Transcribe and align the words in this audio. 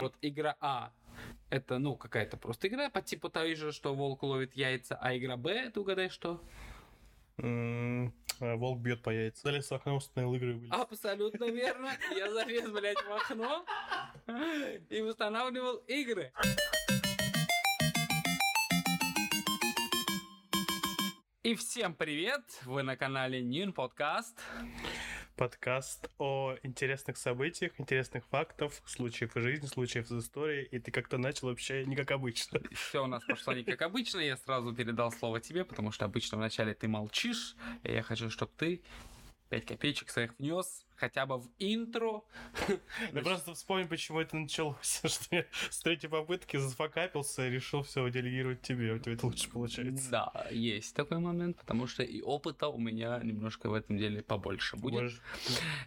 Вот 0.00 0.14
игра 0.22 0.56
А 0.60 0.92
это, 1.50 1.78
ну, 1.78 1.96
какая-то 1.96 2.36
просто 2.36 2.68
игра 2.68 2.88
по 2.88 3.02
типу 3.02 3.28
той 3.28 3.56
же, 3.56 3.72
что 3.72 3.94
волк 3.96 4.22
ловит 4.22 4.54
яйца, 4.54 4.96
а 5.00 5.16
игра 5.16 5.36
Б, 5.36 5.50
это 5.50 5.80
угадай 5.80 6.08
что? 6.08 6.40
А, 7.38 8.06
Волк 8.38 8.78
бьет 8.78 9.02
по 9.02 9.10
яйцам. 9.10 9.42
Залез 9.42 9.68
в 9.68 9.74
окно, 9.74 9.96
установил 9.96 10.34
игры. 10.34 10.54
вылез. 10.54 10.72
Абсолютно 10.72 11.50
верно. 11.50 11.90
Я 12.16 12.32
залез, 12.32 12.70
блядь, 12.70 13.02
в 13.02 13.10
окно 13.10 13.64
и 14.88 15.00
устанавливал 15.00 15.78
игры. 15.88 16.32
И 21.42 21.56
всем 21.56 21.94
привет! 21.94 22.42
Вы 22.64 22.84
на 22.84 22.96
канале 22.96 23.42
Нин 23.42 23.72
Подкаст. 23.72 24.38
Подкаст 25.38 26.10
о 26.18 26.56
интересных 26.64 27.16
событиях, 27.16 27.70
интересных 27.78 28.26
фактов, 28.26 28.82
случаев 28.84 29.36
из 29.36 29.42
жизни, 29.44 29.66
случаев 29.66 30.10
из 30.10 30.24
истории. 30.24 30.64
И 30.64 30.80
ты 30.80 30.90
как-то 30.90 31.16
начал 31.16 31.46
вообще 31.46 31.84
не 31.86 31.94
как 31.94 32.10
обычно. 32.10 32.60
Все 32.72 33.04
у 33.04 33.06
нас 33.06 33.22
пошло 33.22 33.52
не 33.52 33.62
как 33.62 33.80
обычно. 33.82 34.18
Я 34.18 34.36
сразу 34.36 34.74
передал 34.74 35.12
слово 35.12 35.38
тебе, 35.38 35.64
потому 35.64 35.92
что 35.92 36.06
обычно 36.06 36.38
вначале 36.38 36.74
ты 36.74 36.88
молчишь. 36.88 37.54
И 37.84 37.92
я 37.92 38.02
хочу, 38.02 38.30
чтобы 38.30 38.50
ты 38.56 38.82
5 39.48 39.64
копеечек 39.66 40.10
своих 40.10 40.38
внес 40.38 40.84
хотя 40.98 41.26
бы 41.26 41.38
в 41.38 41.48
интро. 41.58 42.22
Да 43.12 43.22
просто 43.22 43.54
вспомни, 43.54 43.84
почему 43.84 44.20
это 44.20 44.36
началось. 44.36 45.00
Что 45.04 45.36
я 45.36 45.46
с 45.70 45.80
третьей 45.80 46.08
попытки 46.08 46.56
зафакапился 46.56 47.46
и 47.46 47.50
решил 47.50 47.82
все 47.82 48.08
делегировать 48.10 48.62
тебе. 48.62 48.92
У 48.92 48.98
тебя 48.98 49.14
это 49.14 49.26
лучше 49.26 49.48
получается. 49.48 50.10
Да, 50.10 50.46
есть 50.50 50.94
такой 50.94 51.18
момент, 51.18 51.56
потому 51.58 51.86
что 51.86 52.02
и 52.02 52.20
опыта 52.20 52.68
у 52.68 52.78
меня 52.78 53.20
немножко 53.22 53.70
в 53.70 53.74
этом 53.74 53.96
деле 53.96 54.22
побольше 54.22 54.76
будет. 54.76 55.12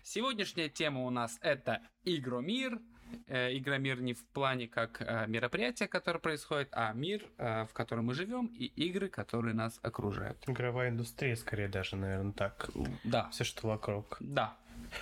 Сегодняшняя 0.03 0.69
тема 0.69 1.01
у 1.01 1.09
нас 1.09 1.37
это 1.41 1.81
Игромир. 2.03 2.79
Э, 3.27 3.55
Игромир 3.57 4.01
не 4.01 4.13
в 4.13 4.25
плане 4.27 4.67
как 4.67 5.01
э, 5.01 5.25
мероприятие, 5.27 5.87
которое 5.87 6.19
происходит, 6.19 6.69
а 6.71 6.93
мир, 6.93 7.23
э, 7.37 7.65
в 7.65 7.73
котором 7.73 8.05
мы 8.05 8.13
живем, 8.13 8.47
и 8.47 8.65
игры, 8.65 9.09
которые 9.09 9.53
нас 9.53 9.79
окружают. 9.81 10.37
Игровая 10.47 10.89
индустрия, 10.89 11.35
скорее 11.35 11.67
даже, 11.67 11.95
наверное, 11.95 12.33
так. 12.33 12.69
Да, 13.03 13.29
Все, 13.29 13.43
что 13.43 13.67
вокруг. 13.67 14.17
да. 14.19 14.55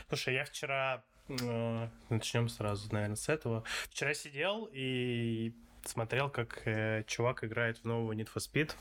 Слушай, 0.08 0.36
я 0.36 0.46
вчера... 0.46 1.04
начнем 2.10 2.50
сразу, 2.50 2.92
наверное, 2.92 3.16
с 3.16 3.30
этого. 3.30 3.64
Вчера 3.90 4.14
сидел 4.14 4.70
и 4.72 5.54
смотрел, 5.86 6.30
как 6.30 6.62
э, 6.66 7.04
чувак 7.08 7.44
играет 7.44 7.78
в 7.80 7.86
нового 7.86 8.14
Need 8.14 8.30
for 8.34 8.40
Speed. 8.40 8.74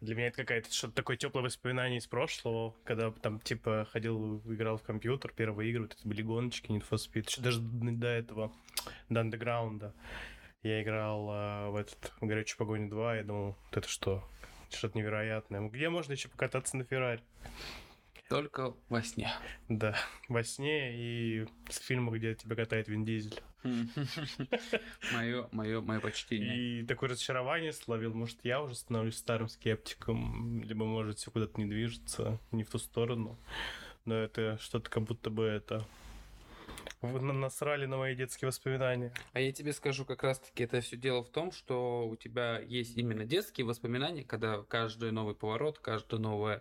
Для 0.00 0.14
меня 0.14 0.28
это 0.28 0.38
какая-то 0.38 0.72
что-то 0.72 0.94
такое 0.94 1.16
теплое 1.16 1.44
воспоминание 1.44 1.98
из 1.98 2.06
прошлого, 2.06 2.74
когда 2.84 3.10
там 3.10 3.40
типа 3.40 3.88
ходил, 3.90 4.42
играл 4.44 4.76
в 4.76 4.82
компьютер, 4.82 5.32
первые 5.34 5.70
игры, 5.70 5.84
вот 5.84 5.94
это 5.94 6.06
были 6.06 6.22
гоночки 6.22 6.70
Need 6.70 6.84
for 6.88 6.98
Speed, 6.98 7.28
еще 7.28 7.40
даже 7.40 7.60
до 7.60 8.08
этого, 8.08 8.52
до 9.08 9.20
андеграунда. 9.20 9.94
Я 10.62 10.82
играл 10.82 11.30
э, 11.30 11.70
в 11.70 11.76
этот 11.76 12.12
в 12.20 12.26
«Горячую 12.26 12.58
погоню 12.58 12.88
2», 12.88 13.16
я 13.16 13.22
думал, 13.22 13.56
вот 13.64 13.76
это 13.76 13.88
что? 13.88 14.28
Что-то 14.70 14.98
невероятное. 14.98 15.60
Где 15.68 15.88
можно 15.88 16.12
еще 16.12 16.28
покататься 16.28 16.76
на 16.76 16.84
Феррари? 16.84 17.22
Только 18.28 18.74
во 18.88 19.02
сне. 19.02 19.30
Да, 19.68 19.94
во 20.28 20.42
сне 20.42 20.92
и 20.96 21.46
в 21.68 21.72
фильмах, 21.72 22.16
где 22.16 22.34
тебя 22.34 22.56
катает 22.56 22.88
Вин 22.88 23.04
Дизель. 23.04 23.40
Мое, 25.12 25.48
мое, 25.52 25.80
мое 25.80 26.00
почтение. 26.00 26.80
И 26.80 26.84
такое 26.84 27.10
разочарование 27.10 27.72
словил. 27.72 28.14
Может, 28.14 28.38
я 28.44 28.62
уже 28.62 28.74
становлюсь 28.74 29.16
старым 29.16 29.48
скептиком, 29.48 30.62
либо, 30.62 30.84
может, 30.84 31.18
все 31.18 31.30
куда-то 31.30 31.60
не 31.60 31.66
движется, 31.66 32.38
не 32.52 32.64
в 32.64 32.70
ту 32.70 32.78
сторону. 32.78 33.38
Но 34.04 34.14
это 34.14 34.58
что-то 34.60 34.90
как 34.90 35.02
будто 35.02 35.30
бы 35.30 35.44
это... 35.44 35.84
Вы 37.02 37.20
на- 37.20 37.32
насрали 37.32 37.84
на 37.86 37.98
мои 37.98 38.14
детские 38.14 38.48
воспоминания. 38.48 39.12
А 39.32 39.40
я 39.40 39.52
тебе 39.52 39.72
скажу, 39.72 40.04
как 40.04 40.22
раз-таки 40.22 40.64
это 40.64 40.80
все 40.80 40.96
дело 40.96 41.22
в 41.22 41.28
том, 41.28 41.52
что 41.52 42.08
у 42.08 42.16
тебя 42.16 42.58
есть 42.58 42.96
именно 42.96 43.24
детские 43.24 43.66
воспоминания, 43.66 44.24
когда 44.24 44.62
каждый 44.62 45.12
новый 45.12 45.34
поворот, 45.34 45.78
каждый 45.78 46.18
новый, 46.18 46.60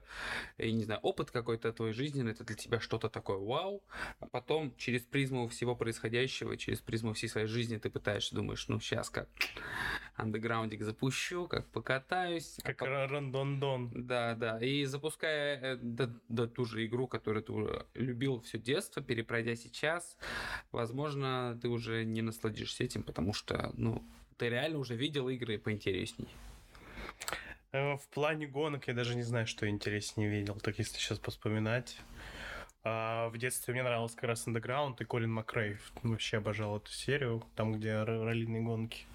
я 0.57 0.71
не 0.71 0.83
знаю, 0.83 0.99
опыт 1.01 1.31
какой-то 1.31 1.71
твой 1.71 1.93
жизненный, 1.93 2.33
это 2.33 2.43
для 2.43 2.55
тебя 2.55 2.79
что-то 2.81 3.09
такое 3.09 3.37
вау, 3.37 3.81
а 4.19 4.27
потом 4.27 4.75
через 4.77 5.03
призму 5.03 5.47
всего 5.47 5.75
происходящего, 5.75 6.57
через 6.57 6.81
призму 6.81 7.13
всей 7.13 7.29
своей 7.29 7.47
жизни 7.47 7.77
ты 7.77 7.89
пытаешься, 7.89 8.35
думаешь, 8.35 8.67
ну 8.67 8.79
сейчас 8.79 9.09
как 9.09 9.29
андеграундик 10.15 10.81
запущу, 10.81 11.47
как 11.47 11.67
покатаюсь. 11.67 12.57
а 12.63 12.67
Как 12.67 12.77
потом- 12.79 13.09
рандон-дон. 13.11 13.91
Да, 14.07 14.35
да. 14.35 14.59
И 14.59 14.85
запуская 14.85 15.59
э, 15.61 15.75
да, 15.81 16.09
да, 16.29 16.47
ту 16.47 16.65
же 16.65 16.85
игру, 16.85 17.07
которую 17.07 17.43
ты 17.43 17.85
любил 17.99 18.39
все 18.41 18.57
детство, 18.57 19.01
перепройдя 19.01 19.55
сейчас, 19.55 20.17
возможно, 20.71 21.57
ты 21.61 21.67
уже 21.67 22.05
не 22.05 22.21
насладишься 22.21 22.83
этим, 22.83 23.03
потому 23.03 23.33
что, 23.33 23.71
ну, 23.75 24.03
ты 24.37 24.49
реально 24.49 24.79
уже 24.79 24.95
видел 24.95 25.27
игры 25.29 25.57
поинтересней. 25.57 26.29
Э, 27.71 27.95
В 27.97 28.07
плане 28.09 28.47
гонок 28.47 28.87
я 28.87 28.93
даже 28.93 29.15
не 29.15 29.23
знаю, 29.23 29.47
что 29.47 29.67
интереснее 29.67 30.29
видел, 30.29 30.55
так 30.55 30.77
если 30.79 30.97
сейчас 30.97 31.19
поспоминать. 31.19 31.97
А 32.87 33.29
в 33.29 33.37
детстве 33.39 33.73
мне 33.73 33.81
нравился 33.81 34.15
как 34.15 34.25
раз 34.25 34.47
Underground 34.47 34.97
и 34.99 35.05
Колин 35.05 35.31
Макрей. 35.31 35.77
Вообще 36.03 36.37
обожал 36.37 36.77
эту 36.77 36.91
серию, 36.91 37.43
там, 37.55 37.73
где 37.73 37.89
р- 37.89 38.05
раллийные 38.23 38.61
гонки. 38.61 39.05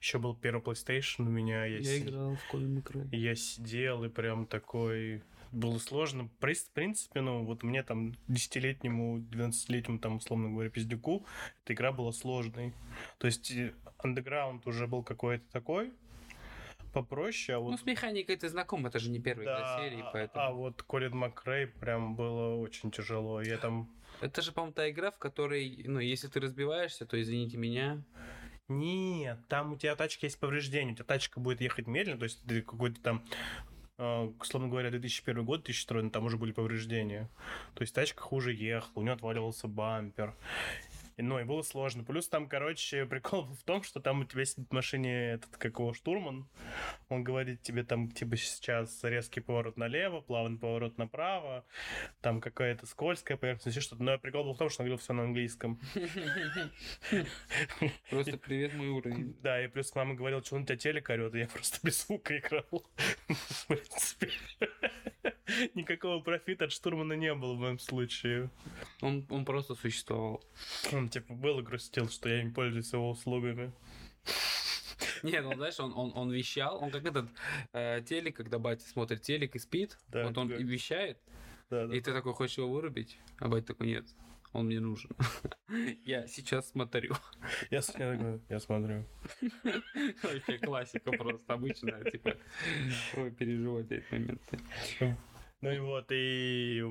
Еще 0.00 0.18
был 0.18 0.34
первый 0.34 0.60
PlayStation 0.60 1.20
у 1.20 1.30
меня. 1.30 1.64
Я, 1.64 1.78
си- 1.84 2.00
в 2.34 2.50
Колин 2.50 2.82
и 3.12 3.16
я 3.18 3.36
сидел 3.36 4.02
и 4.04 4.08
прям 4.08 4.46
такой... 4.46 5.22
Было 5.52 5.78
сложно. 5.78 6.28
В 6.28 6.72
принципе, 6.74 7.20
ну, 7.20 7.44
вот 7.44 7.64
мне 7.64 7.82
там 7.82 8.14
10-летнему, 8.28 9.18
12-летнему, 9.18 9.98
там, 9.98 10.16
условно 10.16 10.48
говоря, 10.48 10.70
пиздюку, 10.70 11.24
эта 11.64 11.74
игра 11.74 11.90
была 11.90 12.12
сложной. 12.12 12.72
То 13.18 13.26
есть 13.26 13.50
э, 13.50 13.72
Underground 14.04 14.62
уже 14.66 14.86
был 14.86 15.02
какой-то 15.02 15.44
такой, 15.50 15.92
попроще, 16.92 17.56
а 17.56 17.60
вот 17.60 17.70
Ну, 17.70 17.76
с 17.78 17.84
механикой 17.84 18.36
ты 18.36 18.48
знаком, 18.48 18.86
это 18.86 18.98
же 18.98 19.10
не 19.10 19.20
первая 19.20 19.46
игра 19.46 19.78
серии, 19.78 20.00
а- 20.02 20.10
поэтому... 20.12 20.44
А 20.44 20.50
вот 20.52 20.82
Колин 20.82 21.16
Макрей 21.16 21.66
прям 21.66 22.16
было 22.16 22.56
очень 22.56 22.90
тяжело. 22.90 23.40
Я 23.42 23.58
там... 23.58 23.90
Это 24.20 24.42
же, 24.42 24.52
по-моему, 24.52 24.74
та 24.74 24.90
игра, 24.90 25.10
в 25.10 25.18
которой, 25.18 25.82
ну, 25.86 25.98
если 25.98 26.28
ты 26.28 26.40
разбиваешься, 26.40 27.06
то, 27.06 27.20
извините 27.20 27.56
меня, 27.56 28.02
Нет, 28.68 29.38
там 29.48 29.72
у 29.72 29.76
тебя 29.76 29.96
тачки 29.96 30.26
есть 30.26 30.38
повреждения. 30.38 30.92
У 30.92 30.94
тебя 30.94 31.04
тачка 31.04 31.40
будет 31.40 31.60
ехать 31.60 31.86
медленно, 31.86 32.18
то 32.18 32.24
есть 32.24 32.46
ты 32.46 32.62
какой-то 32.62 33.00
там 33.00 33.24
э, 33.98 34.30
условно 34.40 34.68
говоря, 34.68 34.90
2001 34.90 35.44
год, 35.44 35.62
2002, 35.64 36.02
но 36.02 36.10
там 36.10 36.24
уже 36.24 36.36
были 36.36 36.52
повреждения. 36.52 37.28
То 37.74 37.82
есть 37.82 37.94
тачка 37.94 38.22
хуже 38.22 38.52
ехала, 38.52 38.92
у 39.00 39.02
нее 39.02 39.12
отваливался 39.12 39.66
бампер. 39.68 40.34
Ну, 41.22 41.38
и 41.38 41.44
было 41.44 41.62
сложно. 41.62 42.04
Плюс 42.04 42.28
там, 42.28 42.48
короче, 42.48 43.06
прикол 43.06 43.44
в 43.44 43.62
том, 43.64 43.82
что 43.82 44.00
там 44.00 44.20
у 44.20 44.24
тебя 44.24 44.44
сидит 44.44 44.68
в 44.68 44.72
машине 44.72 45.32
этот, 45.32 45.56
как 45.56 45.78
его, 45.78 45.92
штурман. 45.92 46.48
Он 47.08 47.24
говорит 47.24 47.62
тебе 47.62 47.84
там, 47.84 48.10
типа, 48.10 48.36
сейчас 48.36 49.02
резкий 49.02 49.40
поворот 49.40 49.76
налево, 49.76 50.20
плавный 50.20 50.58
поворот 50.58 50.98
направо, 50.98 51.64
там 52.20 52.40
какая-то 52.40 52.86
скользкая 52.86 53.36
поверхность, 53.36 53.76
еще 53.76 53.80
что-то. 53.80 54.02
Но 54.02 54.18
прикол 54.18 54.44
был 54.44 54.54
в 54.54 54.58
том, 54.58 54.70
что 54.70 54.82
он 54.82 54.86
говорил 54.86 54.98
все 54.98 55.12
на 55.12 55.24
английском. 55.24 55.78
просто 58.10 58.38
привет 58.38 58.74
мой 58.74 58.88
уровень. 58.88 59.36
Да, 59.42 59.62
и 59.62 59.68
плюс 59.68 59.94
мама 59.94 60.14
говорила, 60.14 60.42
что 60.42 60.56
он 60.56 60.62
у 60.62 60.66
тебя 60.66 60.76
телек 60.76 61.10
орёт, 61.10 61.34
и 61.34 61.40
я 61.40 61.46
просто 61.48 61.78
без 61.82 62.04
звука 62.04 62.38
играл. 62.38 62.84
В 63.28 63.66
принципе. 63.66 64.30
Никакого 65.74 66.20
профита 66.22 66.64
от 66.66 66.72
штурмана 66.72 67.14
не 67.14 67.34
было 67.34 67.54
в 67.54 67.58
моем 67.58 67.78
случае. 67.78 68.50
Он, 69.00 69.26
он 69.30 69.44
просто 69.44 69.74
существовал. 69.74 70.42
Он 70.92 71.08
типа 71.08 71.34
был 71.34 71.60
и 71.60 71.62
грустил, 71.62 72.08
что 72.08 72.28
я 72.28 72.42
не 72.42 72.50
пользуюсь 72.50 72.92
его 72.92 73.10
услугами. 73.10 73.72
Не, 75.22 75.40
ну 75.40 75.54
знаешь, 75.54 75.78
он, 75.80 75.92
он, 75.94 76.12
он 76.14 76.30
вещал, 76.30 76.82
он 76.82 76.90
как 76.90 77.04
этот 77.04 77.28
э, 77.72 78.00
телек, 78.06 78.36
когда 78.36 78.58
батя 78.58 78.86
смотрит 78.86 79.22
телек 79.22 79.54
и 79.54 79.58
спит, 79.58 79.98
Да, 80.08 80.26
вот 80.26 80.36
он 80.36 80.48
да. 80.48 80.56
и 80.56 80.62
вещает, 80.62 81.18
Да, 81.70 81.86
да. 81.86 81.94
и 81.96 82.00
ты 82.00 82.12
такой 82.12 82.32
хочешь 82.32 82.58
его 82.58 82.70
вырубить, 82.70 83.18
а 83.38 83.48
батя 83.48 83.68
такой, 83.68 83.88
нет, 83.88 84.04
он 84.52 84.66
мне 84.66 84.80
нужен. 84.80 85.10
Я 86.04 86.26
сейчас 86.26 86.70
смотрю. 86.70 87.14
Я, 87.70 87.78
я 87.78 87.82
такой, 87.82 88.40
я 88.48 88.60
смотрю. 88.60 89.04
Вообще 90.22 90.58
классика 90.58 91.12
просто 91.12 91.52
обычная, 91.54 92.02
типа, 92.10 92.36
ой, 93.16 93.30
переживать 93.30 93.90
эти 93.90 94.04
моменты. 94.10 94.58
Ну 95.60 95.70
и 95.70 95.78
вот, 95.78 96.06
и 96.10 96.84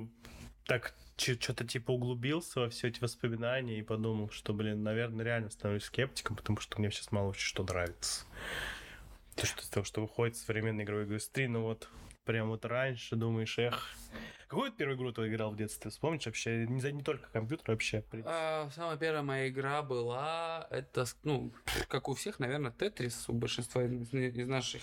так 0.66 0.94
что-то 1.18 1.66
типа 1.66 1.92
углубился 1.92 2.62
во 2.62 2.70
все 2.70 2.88
эти 2.88 3.00
воспоминания 3.02 3.80
и 3.80 3.84
подумал, 3.84 4.30
что, 4.30 4.54
блин, 4.54 4.84
наверное, 4.84 5.26
реально 5.26 5.50
становлюсь 5.50 5.84
скептиком, 5.84 6.36
потому 6.36 6.60
что 6.60 6.80
мне 6.80 6.92
сейчас 6.92 7.12
мало 7.12 7.34
что 7.34 7.64
нравится. 7.64 8.26
То, 9.36 9.46
что 9.46 9.70
того, 9.72 9.84
что 9.84 10.02
выходит 10.02 10.36
в 10.36 10.46
современной 10.46 10.84
игровой 10.84 11.06
индустрии, 11.06 11.48
ну 11.48 11.64
вот 11.64 11.90
прям 12.26 12.50
вот 12.50 12.64
раньше 12.66 13.16
думаешь, 13.16 13.58
эх, 13.58 13.90
какую 14.50 14.72
первую 14.72 14.98
игру 14.98 15.12
ты 15.12 15.28
играл 15.28 15.52
в 15.52 15.56
детстве? 15.56 15.92
Вспомнишь 15.92 16.26
вообще? 16.26 16.66
Не, 16.68 16.92
не 16.92 17.04
только 17.04 17.30
компьютер 17.32 17.72
вообще. 17.72 18.02
в 18.02 18.06
принципе. 18.06 18.34
А, 18.36 18.70
самая 18.76 18.98
первая 18.98 19.22
моя 19.22 19.48
игра 19.48 19.84
была, 19.84 20.68
это, 20.72 21.06
ну, 21.24 21.54
как 21.88 22.10
у 22.10 22.16
всех, 22.16 22.40
наверное, 22.40 22.72
Тетрис, 22.72 23.30
у 23.30 23.34
большинства 23.34 23.84
из, 23.84 24.12
из 24.12 24.48
наших, 24.48 24.82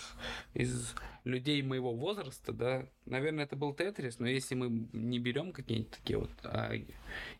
из 0.53 0.95
людей 1.25 1.61
моего 1.61 1.93
возраста, 1.93 2.53
да, 2.53 2.85
наверное, 3.05 3.43
это 3.43 3.57
был 3.57 3.73
Тетрис, 3.73 4.19
но 4.19 4.27
если 4.27 4.55
мы 4.55 4.87
не 4.93 5.19
берем 5.19 5.51
какие-нибудь 5.51 5.91
такие 5.91 6.17
вот 6.17 6.31
а, 6.43 6.71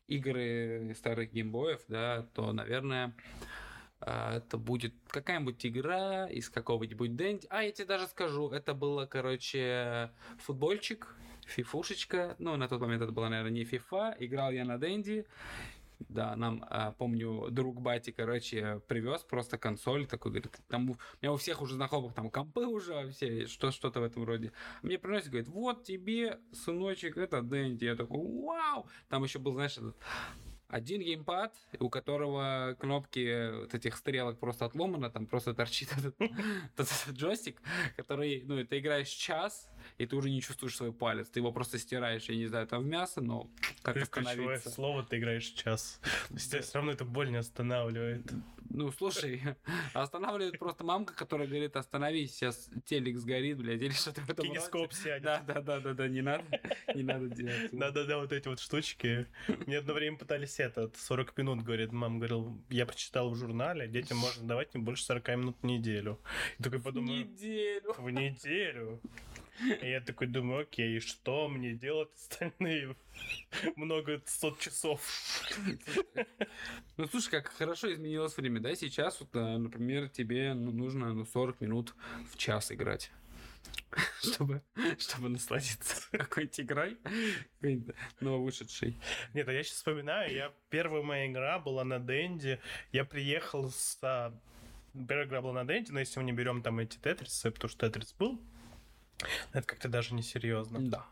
игры 0.07 0.93
старых 0.97 1.31
геймбоев, 1.31 1.79
да, 1.87 2.27
то, 2.33 2.51
наверное, 2.51 3.15
А, 3.99 4.37
Это 4.37 4.57
будет 4.57 4.93
какая-нибудь 5.07 5.65
игра 5.65 6.27
из 6.27 6.49
какого-нибудь 6.49 7.15
Дэнди. 7.15 7.47
А, 7.49 7.63
я 7.63 7.71
тебе 7.71 7.87
даже 7.87 8.07
скажу, 8.07 8.49
это 8.49 8.73
было, 8.75 9.05
короче, 9.07 10.11
футбольчик, 10.39 11.15
фифушечка. 11.47 12.35
Ну, 12.39 12.55
на 12.55 12.67
тот 12.67 12.81
момент 12.81 13.01
это 13.01 13.11
была, 13.11 13.29
наверное, 13.29 13.51
не 13.51 13.63
фифа. 13.63 14.15
Играл 14.19 14.51
я 14.51 14.65
на 14.65 14.77
Дэнди. 14.77 15.25
Да, 15.99 16.35
нам, 16.35 16.63
а, 16.69 16.91
помню, 16.91 17.47
друг 17.49 17.81
Бати, 17.81 18.11
короче, 18.11 18.81
привез 18.87 19.23
просто 19.23 19.57
консоль 19.57 20.05
такой, 20.05 20.31
говорит, 20.31 20.55
там 20.67 20.91
у 20.91 20.97
меня 21.21 21.33
у 21.33 21.37
всех 21.37 21.61
уже 21.61 21.73
знакомых 21.73 22.13
там 22.13 22.29
компы 22.29 22.67
уже 22.67 23.09
все, 23.09 23.47
что, 23.47 23.71
что-то 23.71 24.01
в 24.01 24.03
этом 24.03 24.23
роде. 24.23 24.51
Мне 24.83 24.99
приносит, 24.99 25.29
говорит, 25.29 25.47
вот 25.47 25.83
тебе, 25.83 26.39
сыночек, 26.53 27.17
это 27.17 27.41
Дэнди. 27.41 27.85
Я 27.85 27.95
такой, 27.95 28.19
вау! 28.21 28.87
Там 29.09 29.23
еще 29.23 29.39
был, 29.39 29.53
знаешь, 29.53 29.77
этот 29.77 29.97
один 30.69 31.01
геймпад, 31.01 31.55
у 31.79 31.89
которого 31.89 32.75
кнопки 32.79 33.61
вот 33.61 33.73
этих 33.73 33.95
стрелок 33.95 34.39
просто 34.39 34.65
отломано, 34.65 35.09
там 35.09 35.25
просто 35.25 35.53
торчит 35.53 35.89
этот 36.77 36.91
джойстик, 37.11 37.61
который, 37.95 38.43
ну, 38.45 38.63
ты 38.65 38.79
играешь 38.79 39.07
час, 39.07 39.69
и 39.97 40.05
ты 40.05 40.15
уже 40.15 40.29
не 40.29 40.41
чувствуешь 40.41 40.75
свой 40.75 40.91
палец, 40.91 41.29
ты 41.29 41.39
его 41.39 41.51
просто 41.51 41.77
стираешь, 41.77 42.23
я 42.23 42.35
не 42.35 42.47
знаю, 42.47 42.67
там 42.67 42.83
в 42.83 42.85
мясо, 42.85 43.21
но 43.21 43.49
как 43.81 43.95
ключевое 43.95 44.55
остановиться? 44.55 44.69
слово 44.69 45.03
ты 45.03 45.17
играешь 45.17 45.45
час. 45.45 45.99
Тебя 46.29 46.61
все 46.61 46.73
равно 46.75 46.91
это 46.91 47.05
боль 47.05 47.29
не 47.31 47.37
останавливает. 47.37 48.31
Ну, 48.69 48.91
слушай, 48.91 49.41
останавливает 49.93 50.59
просто 50.59 50.83
мамка, 50.83 51.13
которая 51.13 51.47
говорит, 51.47 51.75
остановись, 51.75 52.35
сейчас 52.35 52.69
телек 52.85 53.17
сгорит, 53.17 53.57
блядь, 53.57 53.81
или 53.81 53.91
что-то 53.91 54.21
в 54.21 54.29
этом. 54.29 54.45
Кинескоп 54.45 54.93
сядет. 54.93 55.23
Да, 55.23 55.41
да, 55.41 55.61
да, 55.61 55.79
да, 55.79 55.93
да, 55.93 56.07
не 56.07 56.21
надо, 56.21 56.43
не 56.95 57.03
надо 57.03 57.29
делать. 57.29 57.69
Да-да-да, 57.71 58.17
вот 58.17 58.31
эти 58.33 58.47
вот 58.47 58.59
штучки. 58.59 59.25
Мне 59.65 59.77
одно 59.77 59.93
время 59.93 60.17
пытались 60.17 60.59
это, 60.59 60.91
40 60.95 61.37
минут, 61.37 61.63
говорит, 61.63 61.91
мам 61.91 62.17
говорил, 62.19 62.57
я 62.69 62.85
прочитал 62.85 63.29
в 63.29 63.35
журнале, 63.35 63.87
детям 63.87 64.17
можно 64.17 64.47
давать 64.47 64.73
не 64.75 64.81
больше 64.81 65.03
40 65.05 65.27
минут 65.29 65.57
в 65.61 65.65
неделю. 65.65 66.19
И 66.59 66.63
такой 66.63 66.79
подумал, 66.79 67.13
Неделю. 67.13 67.93
в 67.97 68.09
неделю? 68.09 69.01
И 69.81 69.89
я 69.89 70.01
такой 70.01 70.27
думаю, 70.27 70.61
окей, 70.61 70.99
что 70.99 71.47
мне 71.47 71.73
делать 71.73 72.09
остальные 72.15 72.95
много 73.75 74.21
сот 74.25 74.59
часов? 74.59 75.01
Ну, 76.97 77.07
слушай, 77.07 77.31
как 77.31 77.47
хорошо 77.49 77.91
изменилось 77.93 78.37
время, 78.37 78.59
да? 78.59 78.75
Сейчас, 78.75 79.19
вот, 79.19 79.29
а, 79.33 79.57
например, 79.57 80.09
тебе 80.09 80.53
ну, 80.53 80.71
нужно 80.71 81.13
ну, 81.13 81.25
40 81.25 81.61
минут 81.61 81.95
в 82.31 82.37
час 82.37 82.71
играть. 82.71 83.11
Чтобы, 84.21 84.61
чтобы 84.97 85.29
насладиться 85.29 86.09
какой-нибудь 86.11 86.59
игрой, 86.59 86.97
какой-нибудь 87.55 87.95
нововышедшей. 88.19 88.97
Нет, 89.33 89.47
а 89.47 89.53
я 89.53 89.63
сейчас 89.63 89.77
вспоминаю, 89.77 90.33
я 90.33 90.53
первая 90.69 91.03
моя 91.03 91.27
игра 91.27 91.59
была 91.59 91.83
на 91.83 91.99
Денде. 91.99 92.59
Я 92.91 93.05
приехал 93.05 93.69
с... 93.69 93.97
Первая 94.93 95.27
игра 95.27 95.41
была 95.41 95.53
на 95.53 95.65
Денде, 95.65 95.91
но 95.91 95.99
если 95.99 96.19
мы 96.19 96.25
не 96.25 96.33
берем 96.33 96.61
там 96.61 96.79
эти 96.79 96.97
тетрисы, 96.97 97.51
потому 97.51 97.69
что 97.69 97.87
тетрис 97.87 98.13
был, 98.13 98.41
это 99.53 99.65
как-то 99.65 99.89
даже 99.89 100.13
не 100.13 100.21
серьезно. 100.23 100.79
Да. 100.79 101.05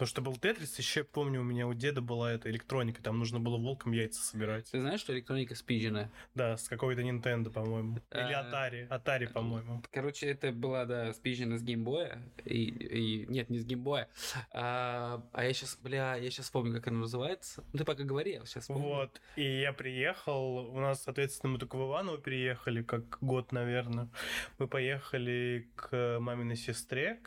Потому 0.00 0.08
что 0.08 0.22
был 0.22 0.36
тетрис, 0.38 0.78
еще 0.78 1.04
помню, 1.04 1.42
у 1.42 1.44
меня 1.44 1.66
у 1.66 1.74
деда 1.74 2.00
была 2.00 2.32
эта 2.32 2.48
электроника, 2.50 3.02
там 3.02 3.18
нужно 3.18 3.38
было 3.38 3.58
волком 3.58 3.92
яйца 3.92 4.22
собирать. 4.22 4.64
Ты 4.70 4.80
знаешь, 4.80 5.00
что 5.00 5.12
электроника 5.12 5.54
спиджена? 5.54 6.10
Да, 6.34 6.56
с 6.56 6.70
какой-то 6.70 7.02
Nintendo, 7.02 7.50
по-моему. 7.50 7.98
Или 8.10 8.32
А, 8.32 8.42
Atari. 8.42 8.88
Atari, 8.88 9.30
по-моему. 9.30 9.82
Короче, 9.92 10.28
это 10.28 10.52
была, 10.52 10.86
да, 10.86 11.12
спиджена 11.12 11.58
с 11.58 11.62
геймбоя. 11.62 12.18
И, 12.46 12.64
и- 12.64 13.26
нет, 13.26 13.50
не 13.50 13.58
с 13.58 13.66
геймбоя. 13.66 14.08
А, 14.52 15.22
а 15.34 15.44
я 15.44 15.52
сейчас, 15.52 15.76
бля, 15.82 16.16
я 16.16 16.30
сейчас 16.30 16.46
вспомню, 16.46 16.72
как 16.76 16.88
она 16.88 17.00
называется. 17.00 17.62
Ну, 17.74 17.80
ты 17.80 17.84
пока 17.84 18.02
говори, 18.02 18.32
я 18.32 18.44
сейчас 18.46 18.62
вспомню. 18.62 18.82
Вот, 18.88 19.20
и 19.36 19.60
я 19.60 19.74
приехал, 19.74 20.74
у 20.74 20.80
нас, 20.80 21.02
соответственно, 21.02 21.52
мы 21.52 21.58
только 21.58 21.76
в 21.76 21.86
Иваново 21.86 22.16
переехали, 22.16 22.82
как 22.82 23.18
год, 23.20 23.52
наверное. 23.52 24.08
Мы 24.56 24.66
поехали 24.66 25.68
к 25.76 26.16
маминой 26.20 26.56
сестре, 26.56 27.20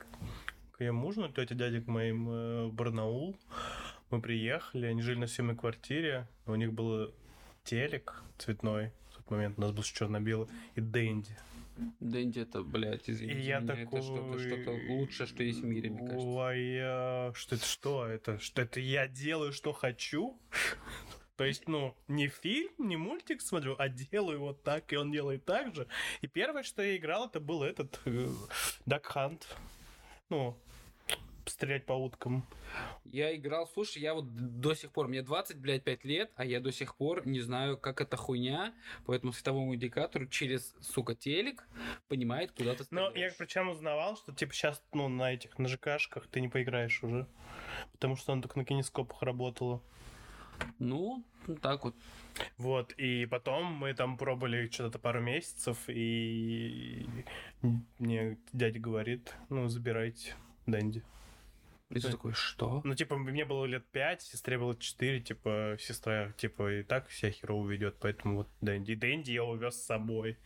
ее 0.84 0.92
мужу, 0.92 1.28
тетя 1.30 1.56
к 1.82 1.88
моим 1.88 2.30
э, 2.30 2.66
в 2.66 2.74
Барнаул. 2.74 3.38
Мы 4.10 4.22
приехали, 4.22 4.86
они 4.86 5.02
жили 5.02 5.20
на 5.20 5.28
съемной 5.28 5.56
квартире, 5.56 6.28
у 6.46 6.56
них 6.56 6.72
был 6.74 7.14
телек 7.64 8.22
цветной, 8.38 8.92
в 9.10 9.18
тот 9.18 9.32
момент 9.32 9.58
у 9.58 9.62
нас 9.62 9.72
был 9.72 9.84
черно-белый, 9.84 10.48
и 10.76 10.82
Дэнди. 10.82 11.36
Дэнди 12.00 12.40
это, 12.40 12.62
блядь, 12.62 13.10
извините 13.10 13.40
И 13.40 13.44
я 13.44 13.60
меня, 13.60 13.76
такой... 13.76 14.00
это 14.00 14.08
что-то, 14.08 14.40
что-то 14.40 14.72
лучшее, 14.90 15.28
что 15.28 15.44
есть 15.44 15.62
в 15.62 15.66
мире, 15.66 15.90
мне 15.90 16.08
кажется. 16.08 16.28
Ой, 16.28 16.78
а, 16.80 17.32
что 17.34 17.56
это 17.56 17.66
что? 17.66 18.06
Это 18.06 18.40
что 18.40 18.62
это 18.62 18.80
я 18.80 19.08
делаю, 19.08 19.52
что 19.52 19.74
хочу? 19.74 20.40
То 21.36 21.46
есть, 21.46 21.68
ну, 21.68 21.98
не 22.08 22.28
фильм, 22.28 22.72
не 22.78 22.96
мультик 22.96 23.42
смотрю, 23.42 23.76
а 23.80 23.90
делаю 23.90 24.40
вот 24.40 24.64
так, 24.64 24.94
и 24.94 24.98
он 24.98 25.12
делает 25.12 25.46
так 25.46 25.74
же. 25.74 25.88
И 26.22 26.28
первое, 26.28 26.62
что 26.62 26.84
я 26.84 26.96
играл, 26.96 27.26
это 27.26 27.40
был 27.40 27.64
этот 27.64 28.00
э, 28.06 28.28
Duck 28.86 29.06
Hunt. 29.16 29.42
Ну, 30.30 30.56
стрелять 31.46 31.86
по 31.86 31.94
уткам. 31.94 32.46
Я 33.06 33.36
играл, 33.36 33.68
слушай, 33.68 34.02
я 34.02 34.14
вот 34.14 34.26
до 34.60 34.74
сих 34.74 34.92
пор, 34.92 35.08
мне 35.08 35.22
20, 35.22 35.58
блядь, 35.58 35.84
5 35.84 36.06
лет, 36.06 36.32
а 36.36 36.46
я 36.46 36.60
до 36.60 36.72
сих 36.72 36.96
пор 36.96 37.26
не 37.28 37.42
знаю, 37.42 37.78
как 37.78 38.02
эта 38.02 38.18
хуйня 38.18 38.74
по 39.06 39.14
этому 39.14 39.34
световому 39.34 39.76
индикатору 39.76 40.28
через, 40.28 40.76
сука, 40.82 41.16
телек 41.16 41.68
понимает, 42.08 42.52
куда 42.52 42.76
ты 42.76 42.84
стреляешь. 42.84 43.16
я 43.16 43.32
причем 43.38 43.70
узнавал, 43.70 44.18
что 44.18 44.34
типа 44.34 44.54
сейчас, 44.54 44.82
ну, 44.94 45.08
на 45.10 45.34
этих, 45.34 45.58
на 45.60 45.68
ЖКшках 45.68 46.28
ты 46.28 46.42
не 46.42 46.50
поиграешь 46.50 47.04
уже. 47.04 47.28
Потому 47.92 48.16
что 48.16 48.32
он 48.32 48.42
только 48.42 48.58
на 48.58 48.66
кинескопах 48.66 49.22
работала. 49.22 49.82
Ну, 50.80 51.24
ну, 51.48 51.56
так 51.56 51.84
вот. 51.84 51.96
Вот, 52.58 52.94
и 52.94 53.26
потом 53.26 53.66
мы 53.66 53.94
там 53.94 54.18
пробовали 54.18 54.68
что-то 54.68 54.98
пару 54.98 55.22
месяцев, 55.22 55.78
и 55.88 57.06
мне 58.00 58.38
дядя 58.54 58.80
говорит, 58.80 59.36
ну, 59.50 59.68
забирайте 59.68 60.36
Дэнди. 60.66 61.04
И 61.98 62.00
ты 62.00 62.12
такой, 62.12 62.34
что? 62.34 62.82
Ну, 62.84 62.96
типа, 62.96 63.18
мне 63.18 63.46
было 63.46 63.66
лет 63.66 63.86
пять, 63.92 64.22
сестре 64.22 64.58
было 64.58 64.76
четыре, 64.76 65.20
типа, 65.20 65.78
сестра, 65.80 66.32
типа, 66.38 66.80
и 66.80 66.84
так 66.84 67.08
вся 67.08 67.30
херово 67.32 67.70
ведет, 67.70 67.98
поэтому 68.00 68.38
вот 68.38 68.50
Дэнди. 68.62 68.96
Дэнди 68.96 69.32
я 69.32 69.44
увез 69.44 69.76
с 69.76 69.86
собой. 69.86 70.38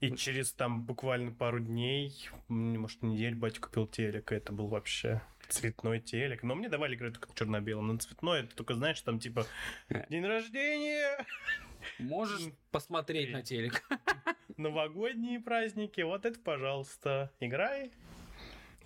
И 0.00 0.14
через 0.16 0.52
там 0.52 0.84
буквально 0.84 1.30
пару 1.32 1.60
дней, 1.60 2.28
может, 2.48 3.02
неделю 3.02 3.36
батя 3.36 3.60
купил 3.60 3.86
телек, 3.86 4.32
и 4.32 4.34
это 4.34 4.52
был 4.52 4.66
вообще 4.66 5.22
цветной 5.48 6.00
телек. 6.00 6.42
Но 6.42 6.54
мне 6.54 6.68
давали 6.68 6.96
играть 6.96 7.14
только 7.14 7.28
на 7.28 7.34
черно-белом. 7.34 7.86
Но 7.86 7.96
цветной, 7.98 8.40
это 8.40 8.56
только, 8.56 8.74
знаешь, 8.74 9.00
там, 9.02 9.20
типа, 9.20 9.46
день 10.08 10.26
рождения, 10.26 11.24
Можешь 11.98 12.52
посмотреть 12.70 13.32
на 13.32 13.42
телек. 13.42 13.82
новогодние 14.56 15.40
праздники, 15.40 16.00
вот 16.02 16.26
это, 16.26 16.38
пожалуйста, 16.38 17.30
играй. 17.40 17.92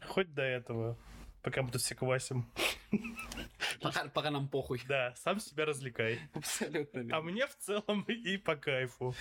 Хоть 0.07 0.33
до 0.33 0.43
этого. 0.43 0.97
Пока 1.47 1.63
мы 1.63 1.71
тут 1.71 1.81
все 1.81 1.95
квасим. 1.95 2.45
Пока, 3.81 4.09
пока 4.09 4.31
нам 4.31 4.49
похуй. 4.49 4.81
Да, 4.89 5.15
сам 5.15 5.39
себя 5.39 5.65
развлекай. 5.65 6.19
Абсолютно. 6.35 7.01
А 7.01 7.05
верно. 7.05 7.23
мне 7.23 7.47
в 7.47 7.57
целом 7.57 8.03
и 8.09 8.37
по 8.37 8.57
кайфу. 8.57 9.15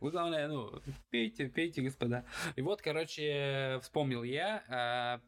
Вы, 0.00 0.10
главное, 0.10 0.48
ну, 0.48 0.80
пейте, 1.10 1.48
пейте, 1.48 1.82
господа. 1.82 2.24
И 2.56 2.62
вот, 2.62 2.80
короче, 2.80 3.78
вспомнил 3.82 4.22
я, 4.22 4.64
а, 4.68 5.20